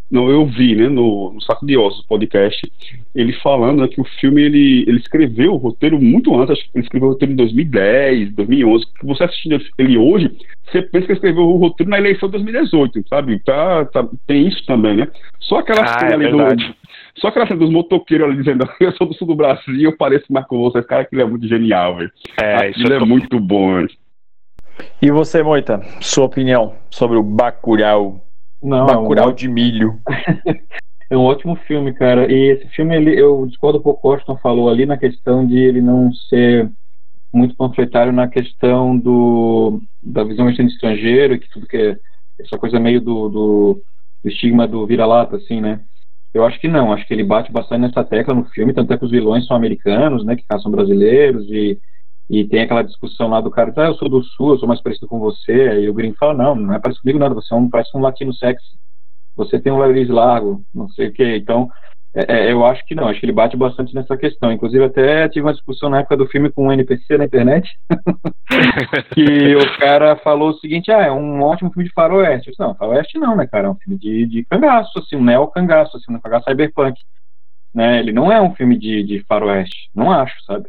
não, 0.09 0.29
eu 0.29 0.45
vi, 0.45 0.75
né, 0.75 0.87
no, 0.87 1.33
no 1.33 1.41
Saco 1.41 1.65
de 1.65 1.77
Ossos 1.77 2.05
podcast, 2.05 2.71
ele 3.13 3.33
falando 3.33 3.81
né, 3.81 3.87
que 3.89 3.99
o 3.99 4.05
filme 4.19 4.41
ele, 4.41 4.85
ele 4.87 4.99
escreveu 4.99 5.53
o 5.53 5.57
roteiro 5.57 5.99
muito 6.01 6.33
antes, 6.33 6.51
acho 6.51 6.63
que 6.63 6.77
ele 6.77 6.83
escreveu 6.85 7.09
o 7.09 7.11
roteiro 7.11 7.33
em 7.33 7.35
2010, 7.35 8.33
2011. 8.33 8.85
Que 8.99 9.05
você 9.05 9.23
assistindo 9.25 9.59
ele 9.77 9.97
hoje, 9.97 10.31
você 10.65 10.81
pensa 10.81 11.05
que 11.05 11.11
ele 11.11 11.17
escreveu 11.17 11.43
o 11.43 11.57
roteiro 11.57 11.89
na 11.89 11.97
eleição 11.97 12.29
de 12.29 12.33
2018, 12.33 13.03
sabe? 13.09 13.39
Tá, 13.39 13.85
tá, 13.85 14.07
tem 14.25 14.47
isso 14.47 14.65
também, 14.65 14.95
né? 14.95 15.07
Só 15.41 15.57
aquela 15.57 15.81
ah, 15.81 15.99
cena 15.99 16.11
é 16.11 16.27
ali 16.27 16.31
do. 16.31 16.75
Só 17.17 17.27
aquela 17.27 17.47
cena 17.47 17.59
dos 17.59 17.71
motoqueiros 17.71 18.27
ali 18.27 18.37
dizendo 18.37 18.69
eu 18.79 18.91
sou 18.93 19.07
do 19.07 19.13
sul 19.13 19.27
do 19.27 19.35
Brasil, 19.35 19.81
eu 19.81 19.97
pareço 19.97 20.31
mais 20.31 20.45
com 20.47 20.57
vocês. 20.59 20.85
Cara, 20.85 21.01
aquilo 21.01 21.21
é 21.21 21.25
muito 21.25 21.47
genial, 21.47 21.97
velho. 21.97 22.11
É, 22.41 22.67
aquilo 22.67 22.93
é, 22.93 22.99
muito 22.99 23.39
bom, 23.39 23.75
velho. 23.75 23.89
E 25.01 25.09
você, 25.09 25.41
Moita, 25.41 25.81
sua 25.99 26.25
opinião 26.25 26.75
sobre 26.89 27.17
o 27.17 27.23
Bacurau 27.23 28.21
não, 28.61 28.85
Bacurau 28.85 29.29
é 29.29 29.31
um... 29.31 29.35
de 29.35 29.47
milho. 29.47 29.99
é 31.09 31.17
um 31.17 31.23
ótimo 31.23 31.55
filme, 31.67 31.93
cara. 31.93 32.31
E 32.31 32.51
esse 32.51 32.67
filme, 32.69 32.95
ele, 32.95 33.19
eu 33.19 33.45
discordo 33.45 33.79
um 33.79 33.81
pouco 33.81 34.07
o 34.07 34.11
Austin 34.11 34.35
falou 34.41 34.69
ali 34.69 34.85
na 34.85 34.97
questão 34.97 35.45
de 35.45 35.57
ele 35.57 35.81
não 35.81 36.11
ser 36.13 36.71
muito 37.33 37.55
panfletário 37.55 38.11
na 38.11 38.27
questão 38.27 38.97
do, 38.97 39.81
da 40.01 40.23
visão 40.23 40.51
de 40.51 40.61
estrangeiro, 40.61 41.39
que 41.39 41.49
tudo 41.49 41.67
que 41.67 41.77
é 41.77 41.97
essa 42.39 42.57
coisa 42.57 42.79
meio 42.79 43.01
do, 43.01 43.29
do, 43.29 43.81
do 44.23 44.29
estigma 44.29 44.67
do 44.67 44.85
vira-lata, 44.85 45.37
assim, 45.37 45.61
né? 45.61 45.81
Eu 46.33 46.45
acho 46.45 46.59
que 46.59 46.67
não, 46.67 46.93
acho 46.93 47.05
que 47.07 47.13
ele 47.13 47.23
bate 47.23 47.51
bastante 47.51 47.81
nessa 47.81 48.03
tecla 48.03 48.33
no 48.33 48.45
filme, 48.45 48.73
tanto 48.73 48.93
é 48.93 48.97
que 48.97 49.05
os 49.05 49.11
vilões 49.11 49.45
são 49.47 49.55
americanos, 49.55 50.23
né, 50.23 50.35
que 50.35 50.45
caçam 50.47 50.69
brasileiros, 50.69 51.49
e, 51.49 51.79
e 52.29 52.45
tem 52.45 52.61
aquela 52.61 52.83
discussão 52.83 53.29
lá 53.29 53.39
do 53.39 53.51
cara, 53.51 53.73
ah, 53.77 53.85
eu 53.85 53.95
sou 53.95 54.09
do 54.09 54.23
sul, 54.23 54.51
eu 54.51 54.59
sou 54.59 54.67
mais 54.67 54.81
parecido 54.81 55.07
com 55.07 55.19
você, 55.19 55.51
aí 55.51 55.89
o 55.89 55.93
gringo 55.93 56.17
fala, 56.19 56.33
não, 56.33 56.55
não 56.55 56.73
é 56.73 56.79
parecido 56.79 57.01
comigo 57.03 57.19
nada, 57.19 57.33
você 57.33 57.53
é 57.53 57.57
um, 57.57 57.69
parece 57.69 57.95
um 57.95 58.01
latino 58.01 58.33
sexy, 58.33 58.77
você 59.35 59.59
tem 59.59 59.71
um 59.71 59.79
nariz 59.79 60.09
largo, 60.09 60.63
não 60.73 60.89
sei 60.89 61.07
o 61.07 61.13
que, 61.13 61.37
então 61.37 61.69
é, 62.17 62.47
é, 62.47 62.51
eu 62.51 62.65
acho 62.65 62.83
que 62.85 62.95
não, 62.95 63.07
acho 63.07 63.19
que 63.19 63.27
ele 63.27 63.33
bate 63.33 63.55
bastante 63.55 63.93
nessa 63.93 64.17
questão. 64.17 64.51
Inclusive, 64.51 64.83
até 64.83 65.29
tive 65.29 65.45
uma 65.45 65.53
discussão 65.53 65.87
na 65.87 65.99
época 65.99 66.17
do 66.17 66.25
filme 66.25 66.51
com 66.51 66.65
um 66.65 66.71
NPC 66.71 67.15
na 67.15 67.25
internet, 67.25 67.69
que 69.13 69.55
o 69.55 69.77
cara 69.77 70.15
falou 70.15 70.49
o 70.49 70.57
seguinte: 70.57 70.91
ah, 70.91 71.03
é 71.03 71.11
um 71.11 71.43
ótimo 71.43 71.71
filme 71.71 71.87
de 71.87 71.93
faroeste. 71.93 72.47
Eu 72.47 72.51
disse, 72.51 72.59
não, 72.59 72.73
faroeste 72.73 73.19
não, 73.19 73.35
né, 73.35 73.45
cara? 73.45 73.67
É 73.67 73.69
um 73.69 73.75
filme 73.75 73.99
de, 73.99 74.25
de 74.25 74.45
cangaço, 74.45 74.97
assim, 74.97 75.15
um 75.15 75.23
neo-cangaço, 75.23 75.95
assim, 75.95 76.11
um 76.11 76.19
cangaço 76.19 76.49
cyberpunk. 76.49 76.99
Né? 77.71 77.99
Ele 77.99 78.11
não 78.11 78.31
é 78.31 78.41
um 78.41 78.55
filme 78.55 78.79
de, 78.79 79.03
de 79.03 79.23
faroeste, 79.25 79.89
não 79.93 80.11
acho, 80.11 80.35
sabe? 80.45 80.67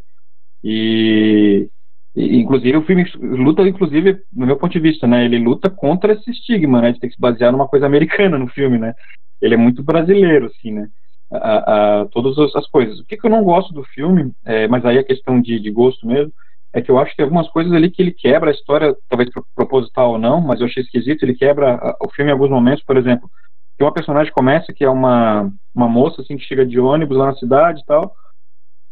E, 0.62 1.68
e, 2.16 2.36
inclusive 2.36 2.76
o 2.76 2.84
filme 2.84 3.04
luta, 3.20 3.62
inclusive, 3.62 4.20
no 4.32 4.46
meu 4.46 4.56
ponto 4.56 4.72
de 4.72 4.80
vista, 4.80 5.06
né? 5.06 5.24
Ele 5.24 5.38
luta 5.38 5.70
contra 5.70 6.12
esse 6.12 6.30
estigma, 6.30 6.80
né? 6.80 6.92
De 6.92 7.00
ter 7.00 7.08
que 7.08 7.14
se 7.14 7.20
basear 7.20 7.52
numa 7.52 7.68
coisa 7.68 7.86
americana 7.86 8.38
no 8.38 8.48
filme, 8.48 8.78
né? 8.78 8.94
Ele 9.40 9.54
é 9.54 9.58
muito 9.58 9.82
brasileiro, 9.82 10.46
assim, 10.46 10.72
né? 10.72 10.88
A, 11.30 12.00
a, 12.00 12.06
todas 12.06 12.38
as 12.56 12.66
coisas. 12.68 12.98
O 13.00 13.04
que, 13.04 13.16
que, 13.16 13.26
eu 13.26 13.30
não 13.30 13.44
gosto 13.44 13.72
do 13.72 13.84
filme, 13.84 14.32
é, 14.44 14.66
mas 14.66 14.84
aí 14.84 14.96
é 14.96 15.02
questão 15.02 15.40
de, 15.40 15.60
de 15.60 15.70
gosto 15.70 16.06
mesmo, 16.06 16.32
é 16.72 16.80
que 16.80 16.90
eu 16.90 16.98
acho 16.98 17.10
que 17.10 17.18
tem 17.18 17.24
algumas 17.24 17.48
coisas 17.50 17.72
ali 17.72 17.90
que 17.90 18.00
ele 18.00 18.12
quebra 18.12 18.50
a 18.50 18.54
história, 18.54 18.96
talvez 19.08 19.30
proposital 19.54 20.12
ou 20.12 20.18
não, 20.18 20.40
mas 20.40 20.60
eu 20.60 20.66
achei 20.66 20.82
esquisito, 20.82 21.22
ele 21.22 21.34
quebra 21.34 21.74
a, 21.74 21.96
o 22.02 22.10
filme 22.10 22.30
em 22.30 22.32
alguns 22.32 22.50
momentos, 22.50 22.84
por 22.84 22.96
exemplo, 22.96 23.30
tem 23.76 23.86
uma 23.86 23.92
personagem 23.94 24.30
que 24.30 24.38
começa 24.38 24.72
que 24.72 24.84
é 24.84 24.90
uma, 24.90 25.50
uma 25.74 25.88
moça 25.88 26.20
assim 26.20 26.36
que 26.36 26.44
chega 26.44 26.66
de 26.66 26.80
ônibus 26.80 27.16
lá 27.16 27.26
na 27.26 27.36
cidade 27.36 27.80
e 27.80 27.84
tal, 27.84 28.12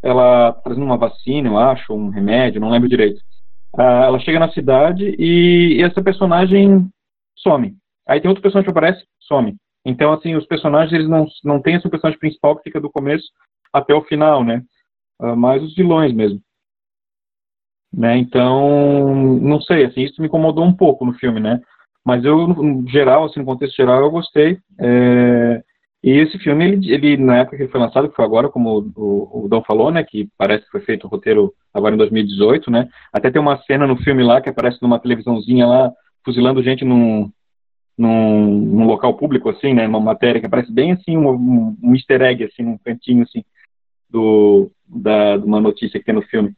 ela 0.07 0.53
trazendo 0.53 0.85
uma 0.85 0.97
vacina, 0.97 1.49
eu 1.49 1.59
acho, 1.59 1.93
um 1.93 2.09
remédio, 2.09 2.61
não 2.61 2.71
lembro 2.71 2.89
direito. 2.89 3.21
Uh, 3.75 3.81
ela 3.81 4.19
chega 4.21 4.39
na 4.39 4.51
cidade 4.53 5.15
e, 5.19 5.79
e, 5.79 5.83
essa 5.83 6.03
personagem 6.03 6.89
some. 7.37 7.77
Aí 8.09 8.21
tem 8.21 8.29
outro 8.29 8.43
personagem 8.43 8.65
que 8.65 8.71
aparece, 8.71 9.05
some. 9.21 9.57
Então, 9.85 10.13
assim, 10.13 10.35
os 10.35 10.47
personagens, 10.47 10.93
eles 10.93 11.09
não, 11.09 11.27
não 11.45 11.61
têm 11.61 11.75
esse 11.75 11.89
personagem 11.89 12.19
principal 12.19 12.57
que 12.57 12.63
fica 12.63 12.81
do 12.81 12.91
começo 12.91 13.27
até 13.73 13.95
o 13.95 14.03
final, 14.05 14.43
né? 14.45 14.63
Uh, 15.21 15.37
mas 15.37 15.63
os 15.63 15.75
vilões 15.75 16.13
mesmo. 16.13 16.41
Né? 17.93 18.17
Então, 18.19 19.15
não 19.41 19.61
sei, 19.61 19.85
assim, 19.85 20.03
isso 20.03 20.21
me 20.21 20.29
incomodou 20.29 20.65
um 20.65 20.75
pouco 20.75 21.05
no 21.05 21.15
filme, 21.15 21.41
né? 21.41 21.61
Mas 22.05 22.25
eu, 22.25 22.47
no 22.47 22.89
geral, 22.89 23.25
assim, 23.25 23.41
no 23.41 23.47
contexto 23.47 23.75
geral, 23.75 24.01
eu 24.01 24.11
gostei. 24.11 24.59
É... 24.79 25.63
E 26.03 26.11
esse 26.11 26.39
filme, 26.39 26.65
ele, 26.65 26.93
ele, 26.93 27.17
na 27.17 27.39
época 27.39 27.57
que 27.57 27.63
ele 27.65 27.73
foi 27.73 27.81
lançado, 27.81 28.09
que 28.09 28.15
foi 28.15 28.25
agora, 28.25 28.49
como 28.49 28.93
o, 28.95 29.45
o 29.45 29.49
Dom 29.49 29.63
falou, 29.63 29.91
né, 29.91 30.05
que 30.05 30.29
parece 30.37 30.65
que 30.65 30.71
foi 30.71 30.81
feito 30.83 31.05
o 31.07 31.11
roteiro 31.11 31.53
agora 31.73 31.95
em 31.95 31.99
2018, 31.99 32.71
né, 32.71 32.89
até 33.13 33.31
tem 33.31 33.41
uma 33.41 33.59
cena 33.63 33.87
no 33.87 33.97
filme 33.97 34.23
lá 34.23 34.41
que 34.41 34.49
aparece 34.49 34.81
numa 34.81 35.01
televisãozinha 35.01 35.67
lá, 35.67 35.93
fuzilando 36.25 36.63
gente 36.63 36.85
num, 36.85 37.31
num, 37.97 38.47
num 38.47 38.87
local 38.87 39.15
público, 39.15 39.49
assim, 39.49 39.75
né, 39.75 39.87
uma 39.87 40.01
matéria 40.01 40.41
que 40.41 40.47
aparece 40.47 40.71
bem, 40.73 40.93
assim, 40.93 41.17
um, 41.17 41.77
um 41.83 41.95
easter 41.95 42.23
egg, 42.23 42.45
assim, 42.45 42.63
num 42.63 42.79
cantinho, 42.79 43.23
assim, 43.23 43.45
do, 44.09 44.71
da, 44.87 45.37
de 45.37 45.45
uma 45.45 45.61
notícia 45.61 45.99
que 45.99 46.07
tem 46.07 46.15
no 46.15 46.23
filme. 46.23 46.53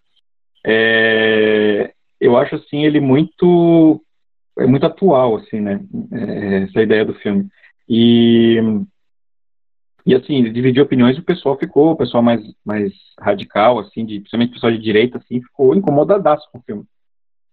É, 0.66 1.92
eu 2.20 2.36
acho, 2.36 2.56
assim, 2.56 2.84
ele 2.84 3.00
muito, 3.00 4.02
é 4.58 4.66
muito 4.66 4.84
atual, 4.84 5.36
assim, 5.36 5.60
né, 5.60 5.80
é, 6.12 6.64
essa 6.64 6.82
ideia 6.82 7.04
do 7.04 7.14
filme. 7.14 7.46
E 7.88 8.60
e 10.08 10.14
assim, 10.14 10.42
dividiu 10.50 10.84
opiniões 10.84 11.18
e 11.18 11.20
o 11.20 11.24
pessoal 11.24 11.58
ficou, 11.58 11.90
o 11.90 11.96
pessoal 11.96 12.22
mais, 12.22 12.40
mais 12.64 12.94
radical, 13.20 13.78
assim, 13.78 14.06
de, 14.06 14.20
principalmente 14.20 14.48
o 14.48 14.54
pessoal 14.54 14.72
de 14.72 14.78
direita, 14.78 15.18
assim, 15.18 15.42
ficou 15.42 15.74
incomodadaço 15.74 16.48
com 16.50 16.56
o 16.56 16.62
filme. 16.62 16.84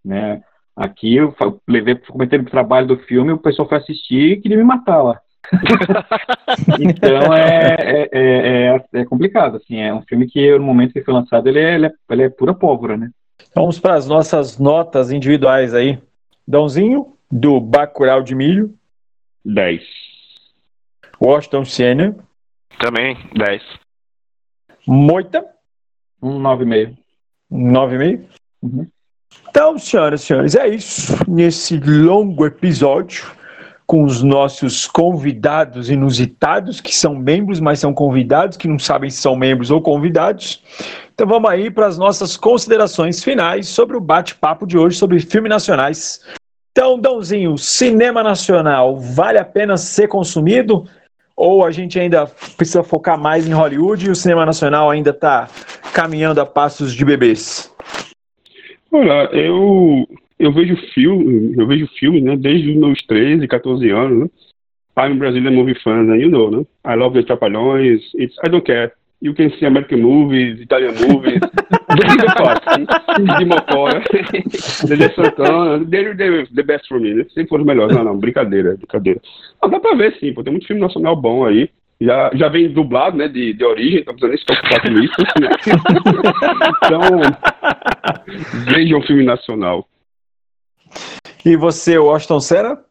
Né? 0.05 0.41
Aqui 0.73 1.17
eu 1.17 1.35
levei, 1.67 1.95
comentei 1.95 2.39
o 2.39 2.45
trabalho 2.45 2.87
do 2.87 2.97
filme, 2.99 3.33
o 3.33 3.37
pessoal 3.37 3.67
foi 3.67 3.77
assistir 3.79 4.31
e 4.31 4.37
queria 4.37 4.55
me 4.55 4.63
matar 4.63 5.01
lá. 5.01 5.19
então 6.79 7.33
é, 7.33 7.75
é, 7.77 8.09
é, 8.13 8.75
é, 8.77 9.01
é 9.01 9.05
complicado, 9.05 9.57
assim, 9.57 9.81
é 9.81 9.93
um 9.93 10.03
filme 10.03 10.25
que 10.25 10.57
no 10.57 10.63
momento 10.63 10.93
que 10.93 11.03
foi 11.03 11.13
lançado 11.13 11.49
ele 11.49 11.59
é, 11.59 11.75
ele 11.75 11.87
é, 11.87 11.91
ele 12.09 12.23
é 12.23 12.29
pura 12.29 12.53
pólvora, 12.53 12.95
né? 12.95 13.09
Vamos 13.53 13.79
para 13.79 13.95
as 13.95 14.07
nossas 14.07 14.57
notas 14.57 15.11
individuais 15.11 15.73
aí. 15.73 15.99
Dãozinho, 16.47 17.17
do 17.29 17.59
Bacurau 17.59 18.23
de 18.23 18.33
Milho. 18.33 18.73
10. 19.43 19.83
Washington 21.21 21.65
Senna. 21.65 22.15
Também, 22.79 23.17
10. 23.35 23.61
Moita? 24.87 25.45
Um 26.21 26.39
9,5. 26.39 26.97
Um 27.51 27.71
9,5? 27.71 28.25
Uhum. 28.61 28.87
Então, 29.49 29.77
senhoras 29.77 30.21
e 30.21 30.25
senhores, 30.25 30.55
é 30.55 30.67
isso. 30.67 31.13
Nesse 31.27 31.77
longo 31.79 32.45
episódio, 32.45 33.25
com 33.85 34.03
os 34.03 34.23
nossos 34.23 34.87
convidados 34.87 35.89
inusitados, 35.89 36.81
que 36.81 36.95
são 36.95 37.15
membros, 37.15 37.59
mas 37.59 37.79
são 37.79 37.93
convidados, 37.93 38.57
que 38.57 38.67
não 38.67 38.79
sabem 38.79 39.09
se 39.09 39.17
são 39.17 39.35
membros 39.35 39.71
ou 39.71 39.81
convidados. 39.81 40.63
Então 41.13 41.27
vamos 41.27 41.49
aí 41.49 41.69
para 41.69 41.85
as 41.85 41.97
nossas 41.97 42.35
considerações 42.35 43.23
finais 43.23 43.67
sobre 43.67 43.95
o 43.95 44.01
bate-papo 44.01 44.65
de 44.65 44.77
hoje 44.77 44.97
sobre 44.97 45.19
filmes 45.19 45.49
nacionais. 45.49 46.21
Então, 46.71 46.99
Dãozinho, 46.99 47.57
cinema 47.57 48.21
nacional 48.21 48.99
vale 48.99 49.37
a 49.37 49.45
pena 49.45 49.77
ser 49.77 50.09
consumido? 50.09 50.85
Ou 51.35 51.65
a 51.65 51.71
gente 51.71 51.99
ainda 51.99 52.25
precisa 52.57 52.83
focar 52.83 53.19
mais 53.19 53.47
em 53.47 53.53
Hollywood 53.53 54.07
e 54.07 54.09
o 54.09 54.15
cinema 54.15 54.45
nacional 54.45 54.89
ainda 54.89 55.09
está 55.09 55.47
caminhando 55.93 56.39
a 56.39 56.45
passos 56.45 56.93
de 56.93 57.03
bebês? 57.03 57.73
Olha, 58.91 59.29
eu, 59.33 60.07
eu 60.39 60.53
vejo 60.53 60.77
filme, 60.93 61.53
eu 61.57 61.67
vejo 61.67 61.87
filmes, 61.99 62.23
né, 62.23 62.37
desde 62.37 62.71
os 62.71 62.77
meus 62.77 63.01
13, 63.05 63.47
14 63.47 63.89
anos, 63.89 64.19
né? 64.19 64.29
I'm 64.97 65.17
Brazilian 65.17 65.51
movie 65.51 65.75
fan, 65.83 66.03
né? 66.03 66.17
you 66.17 66.29
know, 66.29 66.49
né? 66.49 66.65
I 66.85 66.95
love 66.95 67.19
the 67.19 67.23
Trapalhões, 67.23 68.01
it's, 68.13 68.37
I 68.45 68.49
don't 68.49 68.65
care. 68.65 68.93
You 69.21 69.33
can 69.33 69.49
see 69.57 69.65
American 69.65 70.01
movies, 70.01 70.59
Italian 70.59 70.93
movies, 71.07 71.39
the 71.87 72.33
fuck, 72.37 73.39
de 73.39 73.45
Mocora, 73.45 74.01
The 74.01 75.13
Santana, 75.15 75.85
they're, 75.85 76.15
they're 76.15 76.45
the 76.47 76.63
best 76.63 76.87
for 76.87 76.99
me, 76.99 77.13
né? 77.13 77.23
Sempre 77.33 77.47
foram 77.47 77.63
os 77.63 77.67
melhores. 77.67 77.95
Não, 77.95 78.03
não, 78.03 78.17
brincadeira, 78.17 78.75
brincadeira. 78.75 79.21
Não, 79.61 79.69
dá 79.69 79.79
pra 79.79 79.95
ver 79.95 80.17
sim, 80.19 80.33
pô, 80.33 80.43
tem 80.43 80.51
muito 80.51 80.67
filme 80.67 80.81
nacional 80.81 81.15
bom 81.15 81.45
aí. 81.45 81.69
Já, 81.99 82.29
já 82.33 82.49
vem 82.49 82.69
dublado, 82.69 83.15
né, 83.15 83.29
de, 83.29 83.53
de 83.53 83.63
origem, 83.63 84.01
então 84.01 84.13
precisa 84.13 84.27
nem 84.27 84.37
se 84.37 84.45
preocupar 84.45 84.81
com 84.81 84.99
isso, 84.99 85.15
né? 85.39 85.49
então, 86.83 87.01
vejam 88.65 88.99
um 88.99 89.03
filme 89.03 89.23
nacional. 89.23 89.87
E 91.45 91.55
você, 91.55 91.97
Washington 91.97 92.39
Senna? 92.41 92.85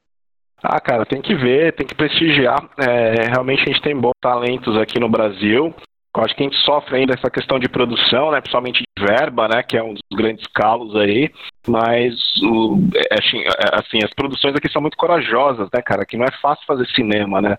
Ah, 0.62 0.80
cara, 0.80 1.05
tem 1.05 1.20
que 1.20 1.34
ver, 1.34 1.74
tem 1.74 1.86
que 1.86 1.94
prestigiar. 1.94 2.70
É, 2.78 3.26
realmente 3.28 3.62
a 3.62 3.66
gente 3.66 3.82
tem 3.82 3.94
bons 3.94 4.14
talentos 4.22 4.74
aqui 4.78 4.98
no 4.98 5.10
Brasil. 5.10 5.74
Eu 6.16 6.23
acho 6.23 6.35
que 6.35 6.43
a 6.43 6.47
gente 6.47 6.65
sofre 6.65 6.97
ainda 6.97 7.15
essa 7.15 7.28
questão 7.28 7.59
de 7.59 7.69
produção, 7.69 8.31
né, 8.31 8.41
principalmente 8.41 8.82
de 8.82 9.05
verba, 9.05 9.49
né, 9.49 9.62
que 9.62 9.77
é 9.77 9.82
um 9.82 9.95
dos 9.95 10.03
grandes 10.16 10.47
calos 10.47 10.95
aí, 10.95 11.28
mas 11.66 12.15
o, 12.43 12.78
é, 12.95 13.19
assim, 13.19 13.41
é, 13.41 13.81
assim, 13.81 13.99
as 14.05 14.15
produções 14.15 14.55
aqui 14.55 14.70
são 14.70 14.81
muito 14.81 14.97
corajosas, 14.97 15.69
né, 15.74 15.82
cara, 15.82 16.07
que 16.07 16.16
não 16.16 16.24
é 16.24 16.31
fácil 16.41 16.65
fazer 16.66 16.86
cinema, 16.95 17.43
né, 17.43 17.59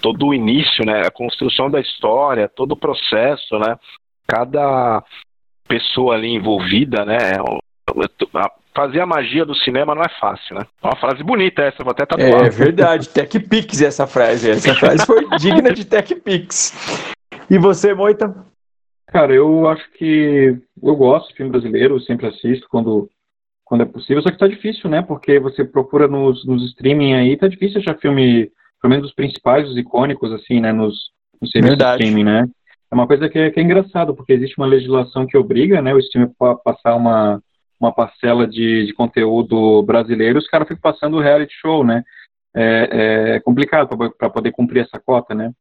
todo 0.00 0.26
o 0.26 0.34
início, 0.34 0.84
né, 0.84 1.02
a 1.06 1.10
construção 1.12 1.70
da 1.70 1.80
história, 1.80 2.48
todo 2.48 2.72
o 2.72 2.76
processo, 2.76 3.56
né, 3.60 3.76
cada 4.26 5.02
pessoa 5.68 6.16
ali 6.16 6.28
envolvida, 6.28 7.04
né, 7.04 7.16
é 7.16 7.62
fazer 8.74 9.00
a 9.00 9.06
magia 9.06 9.44
do 9.44 9.54
cinema 9.54 9.94
não 9.94 10.02
é 10.02 10.08
fácil, 10.20 10.56
né? 10.56 10.66
É 10.82 10.86
uma 10.86 10.96
frase 10.96 11.22
bonita 11.22 11.62
essa, 11.62 11.84
vou 11.84 11.90
até 11.90 12.06
tatuar. 12.06 12.46
É 12.46 12.48
verdade, 12.48 13.08
Tech 13.08 13.38
Pix 13.40 13.82
essa 13.82 14.06
frase, 14.06 14.50
essa 14.50 14.74
frase 14.74 15.04
foi 15.04 15.28
digna 15.38 15.72
de 15.72 15.84
Tech 15.84 16.14
Pix. 16.16 17.11
E 17.52 17.58
você, 17.58 17.92
Moita? 17.92 18.34
Cara, 19.08 19.34
eu 19.34 19.68
acho 19.68 19.86
que 19.92 20.56
eu 20.82 20.96
gosto 20.96 21.28
de 21.28 21.34
filme 21.34 21.52
brasileiro, 21.52 22.00
sempre 22.00 22.26
assisto 22.26 22.66
quando, 22.66 23.10
quando 23.62 23.82
é 23.82 23.84
possível, 23.84 24.22
só 24.22 24.30
que 24.30 24.38
tá 24.38 24.48
difícil, 24.48 24.88
né? 24.88 25.02
Porque 25.02 25.38
você 25.38 25.62
procura 25.62 26.08
nos, 26.08 26.46
nos 26.46 26.64
streaming 26.70 27.12
aí, 27.12 27.36
tá 27.36 27.46
difícil 27.48 27.78
achar 27.78 27.98
filme, 27.98 28.50
pelo 28.80 28.90
menos 28.90 29.10
os 29.10 29.14
principais, 29.14 29.68
os 29.68 29.76
icônicos, 29.76 30.32
assim, 30.32 30.60
né? 30.60 30.72
Nos, 30.72 30.94
nos 31.42 31.50
serviços 31.50 31.76
de 31.76 31.84
streaming, 31.84 32.24
né? 32.24 32.48
É 32.90 32.94
uma 32.94 33.06
coisa 33.06 33.28
que 33.28 33.38
é, 33.38 33.50
que 33.50 33.60
é 33.60 33.62
engraçado, 33.62 34.14
porque 34.14 34.32
existe 34.32 34.56
uma 34.56 34.66
legislação 34.66 35.26
que 35.26 35.36
obriga, 35.36 35.82
né, 35.82 35.92
o 35.92 35.98
streaming 35.98 36.32
a 36.40 36.54
passar 36.54 36.96
uma, 36.96 37.38
uma 37.78 37.92
parcela 37.92 38.46
de, 38.46 38.86
de 38.86 38.94
conteúdo 38.94 39.82
brasileiro, 39.82 40.38
os 40.38 40.48
caras 40.48 40.66
ficam 40.66 40.80
passando 40.80 41.20
reality 41.20 41.52
show, 41.60 41.84
né? 41.84 42.02
É, 42.56 43.34
é 43.34 43.40
complicado 43.40 43.94
para 44.16 44.30
poder 44.30 44.52
cumprir 44.52 44.84
essa 44.84 44.98
cota, 44.98 45.34
né? 45.34 45.52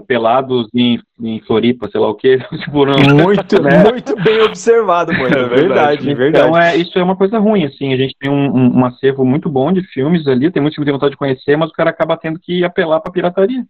Pelados 0.00 0.68
em, 0.74 0.98
em 1.20 1.40
Floripa, 1.40 1.88
sei 1.90 2.00
lá 2.00 2.08
o 2.10 2.14
tipo, 2.14 2.86
muito, 3.14 3.62
né? 3.62 3.84
muito 3.84 4.16
bem 4.22 4.40
observado, 4.42 5.12
mano. 5.16 5.36
É 5.36 5.48
verdade, 5.48 6.10
é 6.10 6.14
verdade. 6.14 6.46
Então, 6.46 6.58
é, 6.58 6.76
isso 6.76 6.98
é 6.98 7.02
uma 7.02 7.16
coisa 7.16 7.38
ruim, 7.38 7.64
assim. 7.64 7.92
A 7.92 7.96
gente 7.96 8.14
tem 8.18 8.30
um, 8.30 8.56
um, 8.56 8.78
um 8.78 8.84
acervo 8.84 9.24
muito 9.24 9.48
bom 9.48 9.72
de 9.72 9.82
filmes 9.82 10.26
ali, 10.26 10.50
tem 10.50 10.62
muitos 10.62 10.78
que 10.78 10.84
tem 10.84 10.92
vontade 10.92 11.12
de 11.12 11.18
conhecer, 11.18 11.56
mas 11.56 11.70
o 11.70 11.74
cara 11.74 11.90
acaba 11.90 12.16
tendo 12.16 12.38
que 12.38 12.64
apelar 12.64 13.00
pra 13.00 13.12
pirataria. 13.12 13.64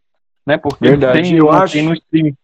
Né? 0.46 0.56
Porque 0.56 0.88
verdade. 0.88 1.22
tem, 1.22 1.36
eu 1.36 1.50
acho, 1.50 1.74
tem 1.74 1.82
no 1.84 1.94
streaming. 1.94 2.36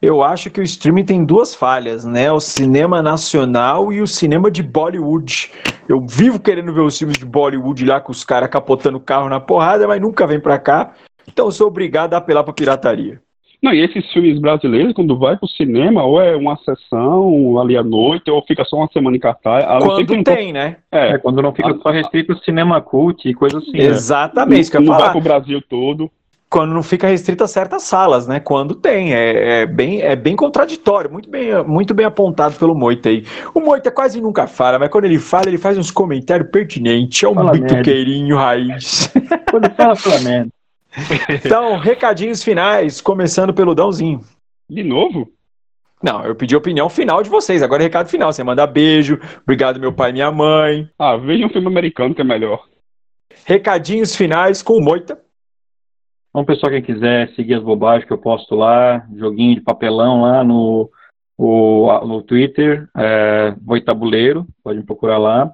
Eu 0.00 0.22
acho 0.22 0.50
que 0.50 0.60
o 0.60 0.62
streaming 0.62 1.04
tem 1.04 1.24
duas 1.24 1.54
falhas, 1.54 2.04
né? 2.04 2.30
O 2.30 2.38
cinema 2.38 3.00
nacional 3.00 3.90
e 3.90 4.02
o 4.02 4.06
cinema 4.06 4.50
de 4.50 4.62
Bollywood. 4.62 5.50
Eu 5.88 6.06
vivo 6.06 6.38
querendo 6.38 6.74
ver 6.74 6.82
os 6.82 6.98
filmes 6.98 7.16
de 7.16 7.24
Bollywood 7.24 7.84
lá 7.86 8.00
com 8.00 8.12
os 8.12 8.22
caras 8.22 8.50
capotando 8.50 8.98
o 8.98 9.00
carro 9.00 9.30
na 9.30 9.40
porrada, 9.40 9.88
mas 9.88 10.00
nunca 10.00 10.26
vem 10.26 10.38
pra 10.38 10.58
cá. 10.58 10.92
Então 11.26 11.46
eu 11.46 11.52
sou 11.52 11.66
obrigado 11.66 12.14
a 12.14 12.18
apelar 12.18 12.44
para 12.44 12.52
pirataria. 12.52 13.20
Não, 13.64 13.72
e 13.72 13.80
esses 13.80 14.12
filmes 14.12 14.38
brasileiros, 14.38 14.92
quando 14.92 15.18
vai 15.18 15.38
pro 15.38 15.48
cinema, 15.48 16.04
ou 16.04 16.20
é 16.20 16.36
uma 16.36 16.54
sessão 16.58 17.58
ali 17.58 17.78
à 17.78 17.82
noite, 17.82 18.30
ou 18.30 18.44
fica 18.44 18.62
só 18.62 18.76
uma 18.76 18.88
semana 18.92 19.16
em 19.16 19.20
cartaz. 19.20 19.64
Quando 19.82 20.06
tem, 20.06 20.22
tem 20.22 20.52
né? 20.52 20.76
É, 20.92 21.12
é, 21.12 21.18
quando 21.18 21.40
não 21.40 21.50
fica 21.50 21.70
a, 21.70 21.78
só 21.78 21.88
restrito 21.88 22.32
ao 22.32 22.38
cinema 22.40 22.78
cult 22.82 23.26
e 23.26 23.32
coisa 23.32 23.56
assim. 23.56 23.72
Né? 23.72 23.84
Exatamente, 23.84 24.70
né? 24.70 24.80
não, 24.80 24.92
não 24.92 24.98
vai 24.98 25.10
pro 25.12 25.20
Brasil 25.22 25.62
todo. 25.66 26.10
Quando 26.50 26.74
não 26.74 26.82
fica 26.82 27.06
restrito 27.08 27.42
a 27.42 27.48
certas 27.48 27.84
salas, 27.84 28.28
né? 28.28 28.38
Quando 28.38 28.74
tem, 28.74 29.14
é, 29.14 29.62
é, 29.62 29.66
bem, 29.66 30.02
é 30.02 30.14
bem 30.14 30.36
contraditório, 30.36 31.10
muito 31.10 31.30
bem, 31.30 31.64
muito 31.64 31.94
bem 31.94 32.04
apontado 32.04 32.56
pelo 32.56 32.74
Moita 32.74 33.08
aí. 33.08 33.24
O 33.54 33.60
Moita 33.60 33.90
quase 33.90 34.20
nunca 34.20 34.46
fala, 34.46 34.78
mas 34.78 34.90
quando 34.90 35.06
ele 35.06 35.18
fala, 35.18 35.48
ele 35.48 35.56
faz 35.56 35.78
uns 35.78 35.90
comentários 35.90 36.50
pertinentes, 36.50 37.22
é 37.22 37.28
um 37.28 37.34
fala 37.34 37.52
bituqueirinho 37.52 38.36
raiz. 38.36 39.10
Quando 39.50 39.70
fala, 39.70 39.96
fala 39.96 40.20
merda. 40.20 40.50
Então, 41.44 41.76
recadinhos 41.76 42.42
finais, 42.42 43.00
começando 43.00 43.52
pelo 43.52 43.74
Dãozinho. 43.74 44.20
De 44.68 44.82
novo? 44.82 45.30
Não, 46.02 46.24
eu 46.24 46.34
pedi 46.34 46.54
a 46.54 46.58
opinião 46.58 46.88
final 46.88 47.22
de 47.22 47.30
vocês. 47.30 47.62
Agora 47.62 47.82
é 47.82 47.84
recado 47.84 48.08
final. 48.08 48.32
Você 48.32 48.44
manda 48.44 48.66
beijo. 48.66 49.18
Obrigado, 49.42 49.80
meu 49.80 49.92
pai 49.92 50.10
e 50.10 50.12
minha 50.12 50.30
mãe. 50.30 50.88
Ah, 50.98 51.16
veja 51.16 51.46
um 51.46 51.50
filme 51.50 51.66
americano 51.66 52.14
que 52.14 52.20
é 52.20 52.24
melhor. 52.24 52.64
Recadinhos 53.46 54.14
finais 54.14 54.62
com 54.62 54.74
o 54.74 54.80
Moita. 54.82 55.18
Então, 56.28 56.44
pessoal, 56.44 56.72
quem 56.72 56.82
quiser 56.82 57.32
seguir 57.34 57.54
as 57.54 57.62
bobagens 57.62 58.06
que 58.06 58.12
eu 58.12 58.18
posto 58.18 58.54
lá, 58.54 59.06
joguinho 59.16 59.54
de 59.54 59.60
papelão 59.60 60.22
lá 60.22 60.42
no, 60.42 60.90
o, 61.38 62.06
no 62.06 62.22
Twitter, 62.22 62.88
é, 62.96 63.54
Moitabuleiro, 63.62 64.46
pode 64.62 64.78
me 64.78 64.84
procurar 64.84 65.18
lá. 65.18 65.50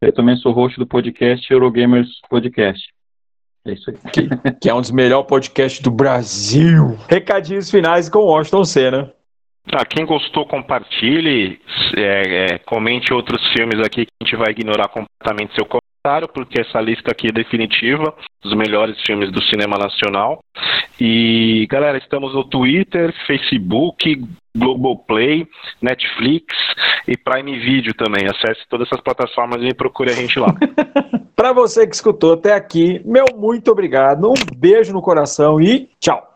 Eu 0.00 0.12
também 0.12 0.36
sou 0.36 0.52
host 0.52 0.78
do 0.78 0.86
podcast 0.86 1.50
Eurogamers 1.52 2.08
Podcast. 2.28 2.92
É 3.66 3.72
isso 3.72 3.90
aí. 3.90 3.96
Que, 4.12 4.28
que 4.60 4.68
é 4.68 4.74
um 4.74 4.80
dos 4.80 4.90
melhores 4.90 5.26
podcasts 5.26 5.80
do 5.80 5.90
Brasil. 5.90 6.98
Recadinhos 7.08 7.70
finais 7.70 8.08
com 8.08 8.18
Washington 8.20 8.64
Senna. 8.64 9.14
Ah, 9.72 9.84
quem 9.84 10.04
gostou, 10.04 10.46
compartilhe, 10.46 11.58
é, 11.96 12.54
é, 12.54 12.58
comente 12.58 13.14
outros 13.14 13.40
filmes 13.52 13.80
aqui 13.80 14.04
que 14.04 14.12
a 14.20 14.24
gente 14.24 14.36
vai 14.36 14.50
ignorar 14.50 14.88
completamente 14.88 15.54
seu 15.54 15.64
comentário, 16.04 16.28
porque 16.28 16.60
essa 16.60 16.80
lista 16.80 17.10
aqui 17.10 17.28
é 17.28 17.32
definitiva 17.32 18.14
dos 18.42 18.54
melhores 18.54 19.00
filmes 19.06 19.32
do 19.32 19.42
cinema 19.44 19.78
nacional. 19.78 20.40
E, 21.00 21.66
galera, 21.70 21.96
estamos 21.96 22.34
no 22.34 22.44
Twitter, 22.44 23.12
Facebook, 23.26 24.22
Globoplay, 24.56 25.48
Netflix 25.80 26.54
e 27.08 27.16
Prime 27.16 27.58
Video 27.58 27.94
também. 27.94 28.26
Acesse 28.26 28.60
todas 28.68 28.86
essas 28.86 29.00
plataformas 29.00 29.62
e 29.62 29.74
procure 29.74 30.10
a 30.10 30.14
gente 30.14 30.38
lá. 30.38 30.54
Para 31.34 31.52
você 31.52 31.86
que 31.86 31.94
escutou 31.94 32.34
até 32.34 32.52
aqui, 32.52 33.00
meu 33.04 33.24
muito 33.34 33.70
obrigado, 33.72 34.30
um 34.30 34.56
beijo 34.56 34.92
no 34.92 35.02
coração 35.02 35.60
e 35.60 35.88
tchau. 35.98 36.33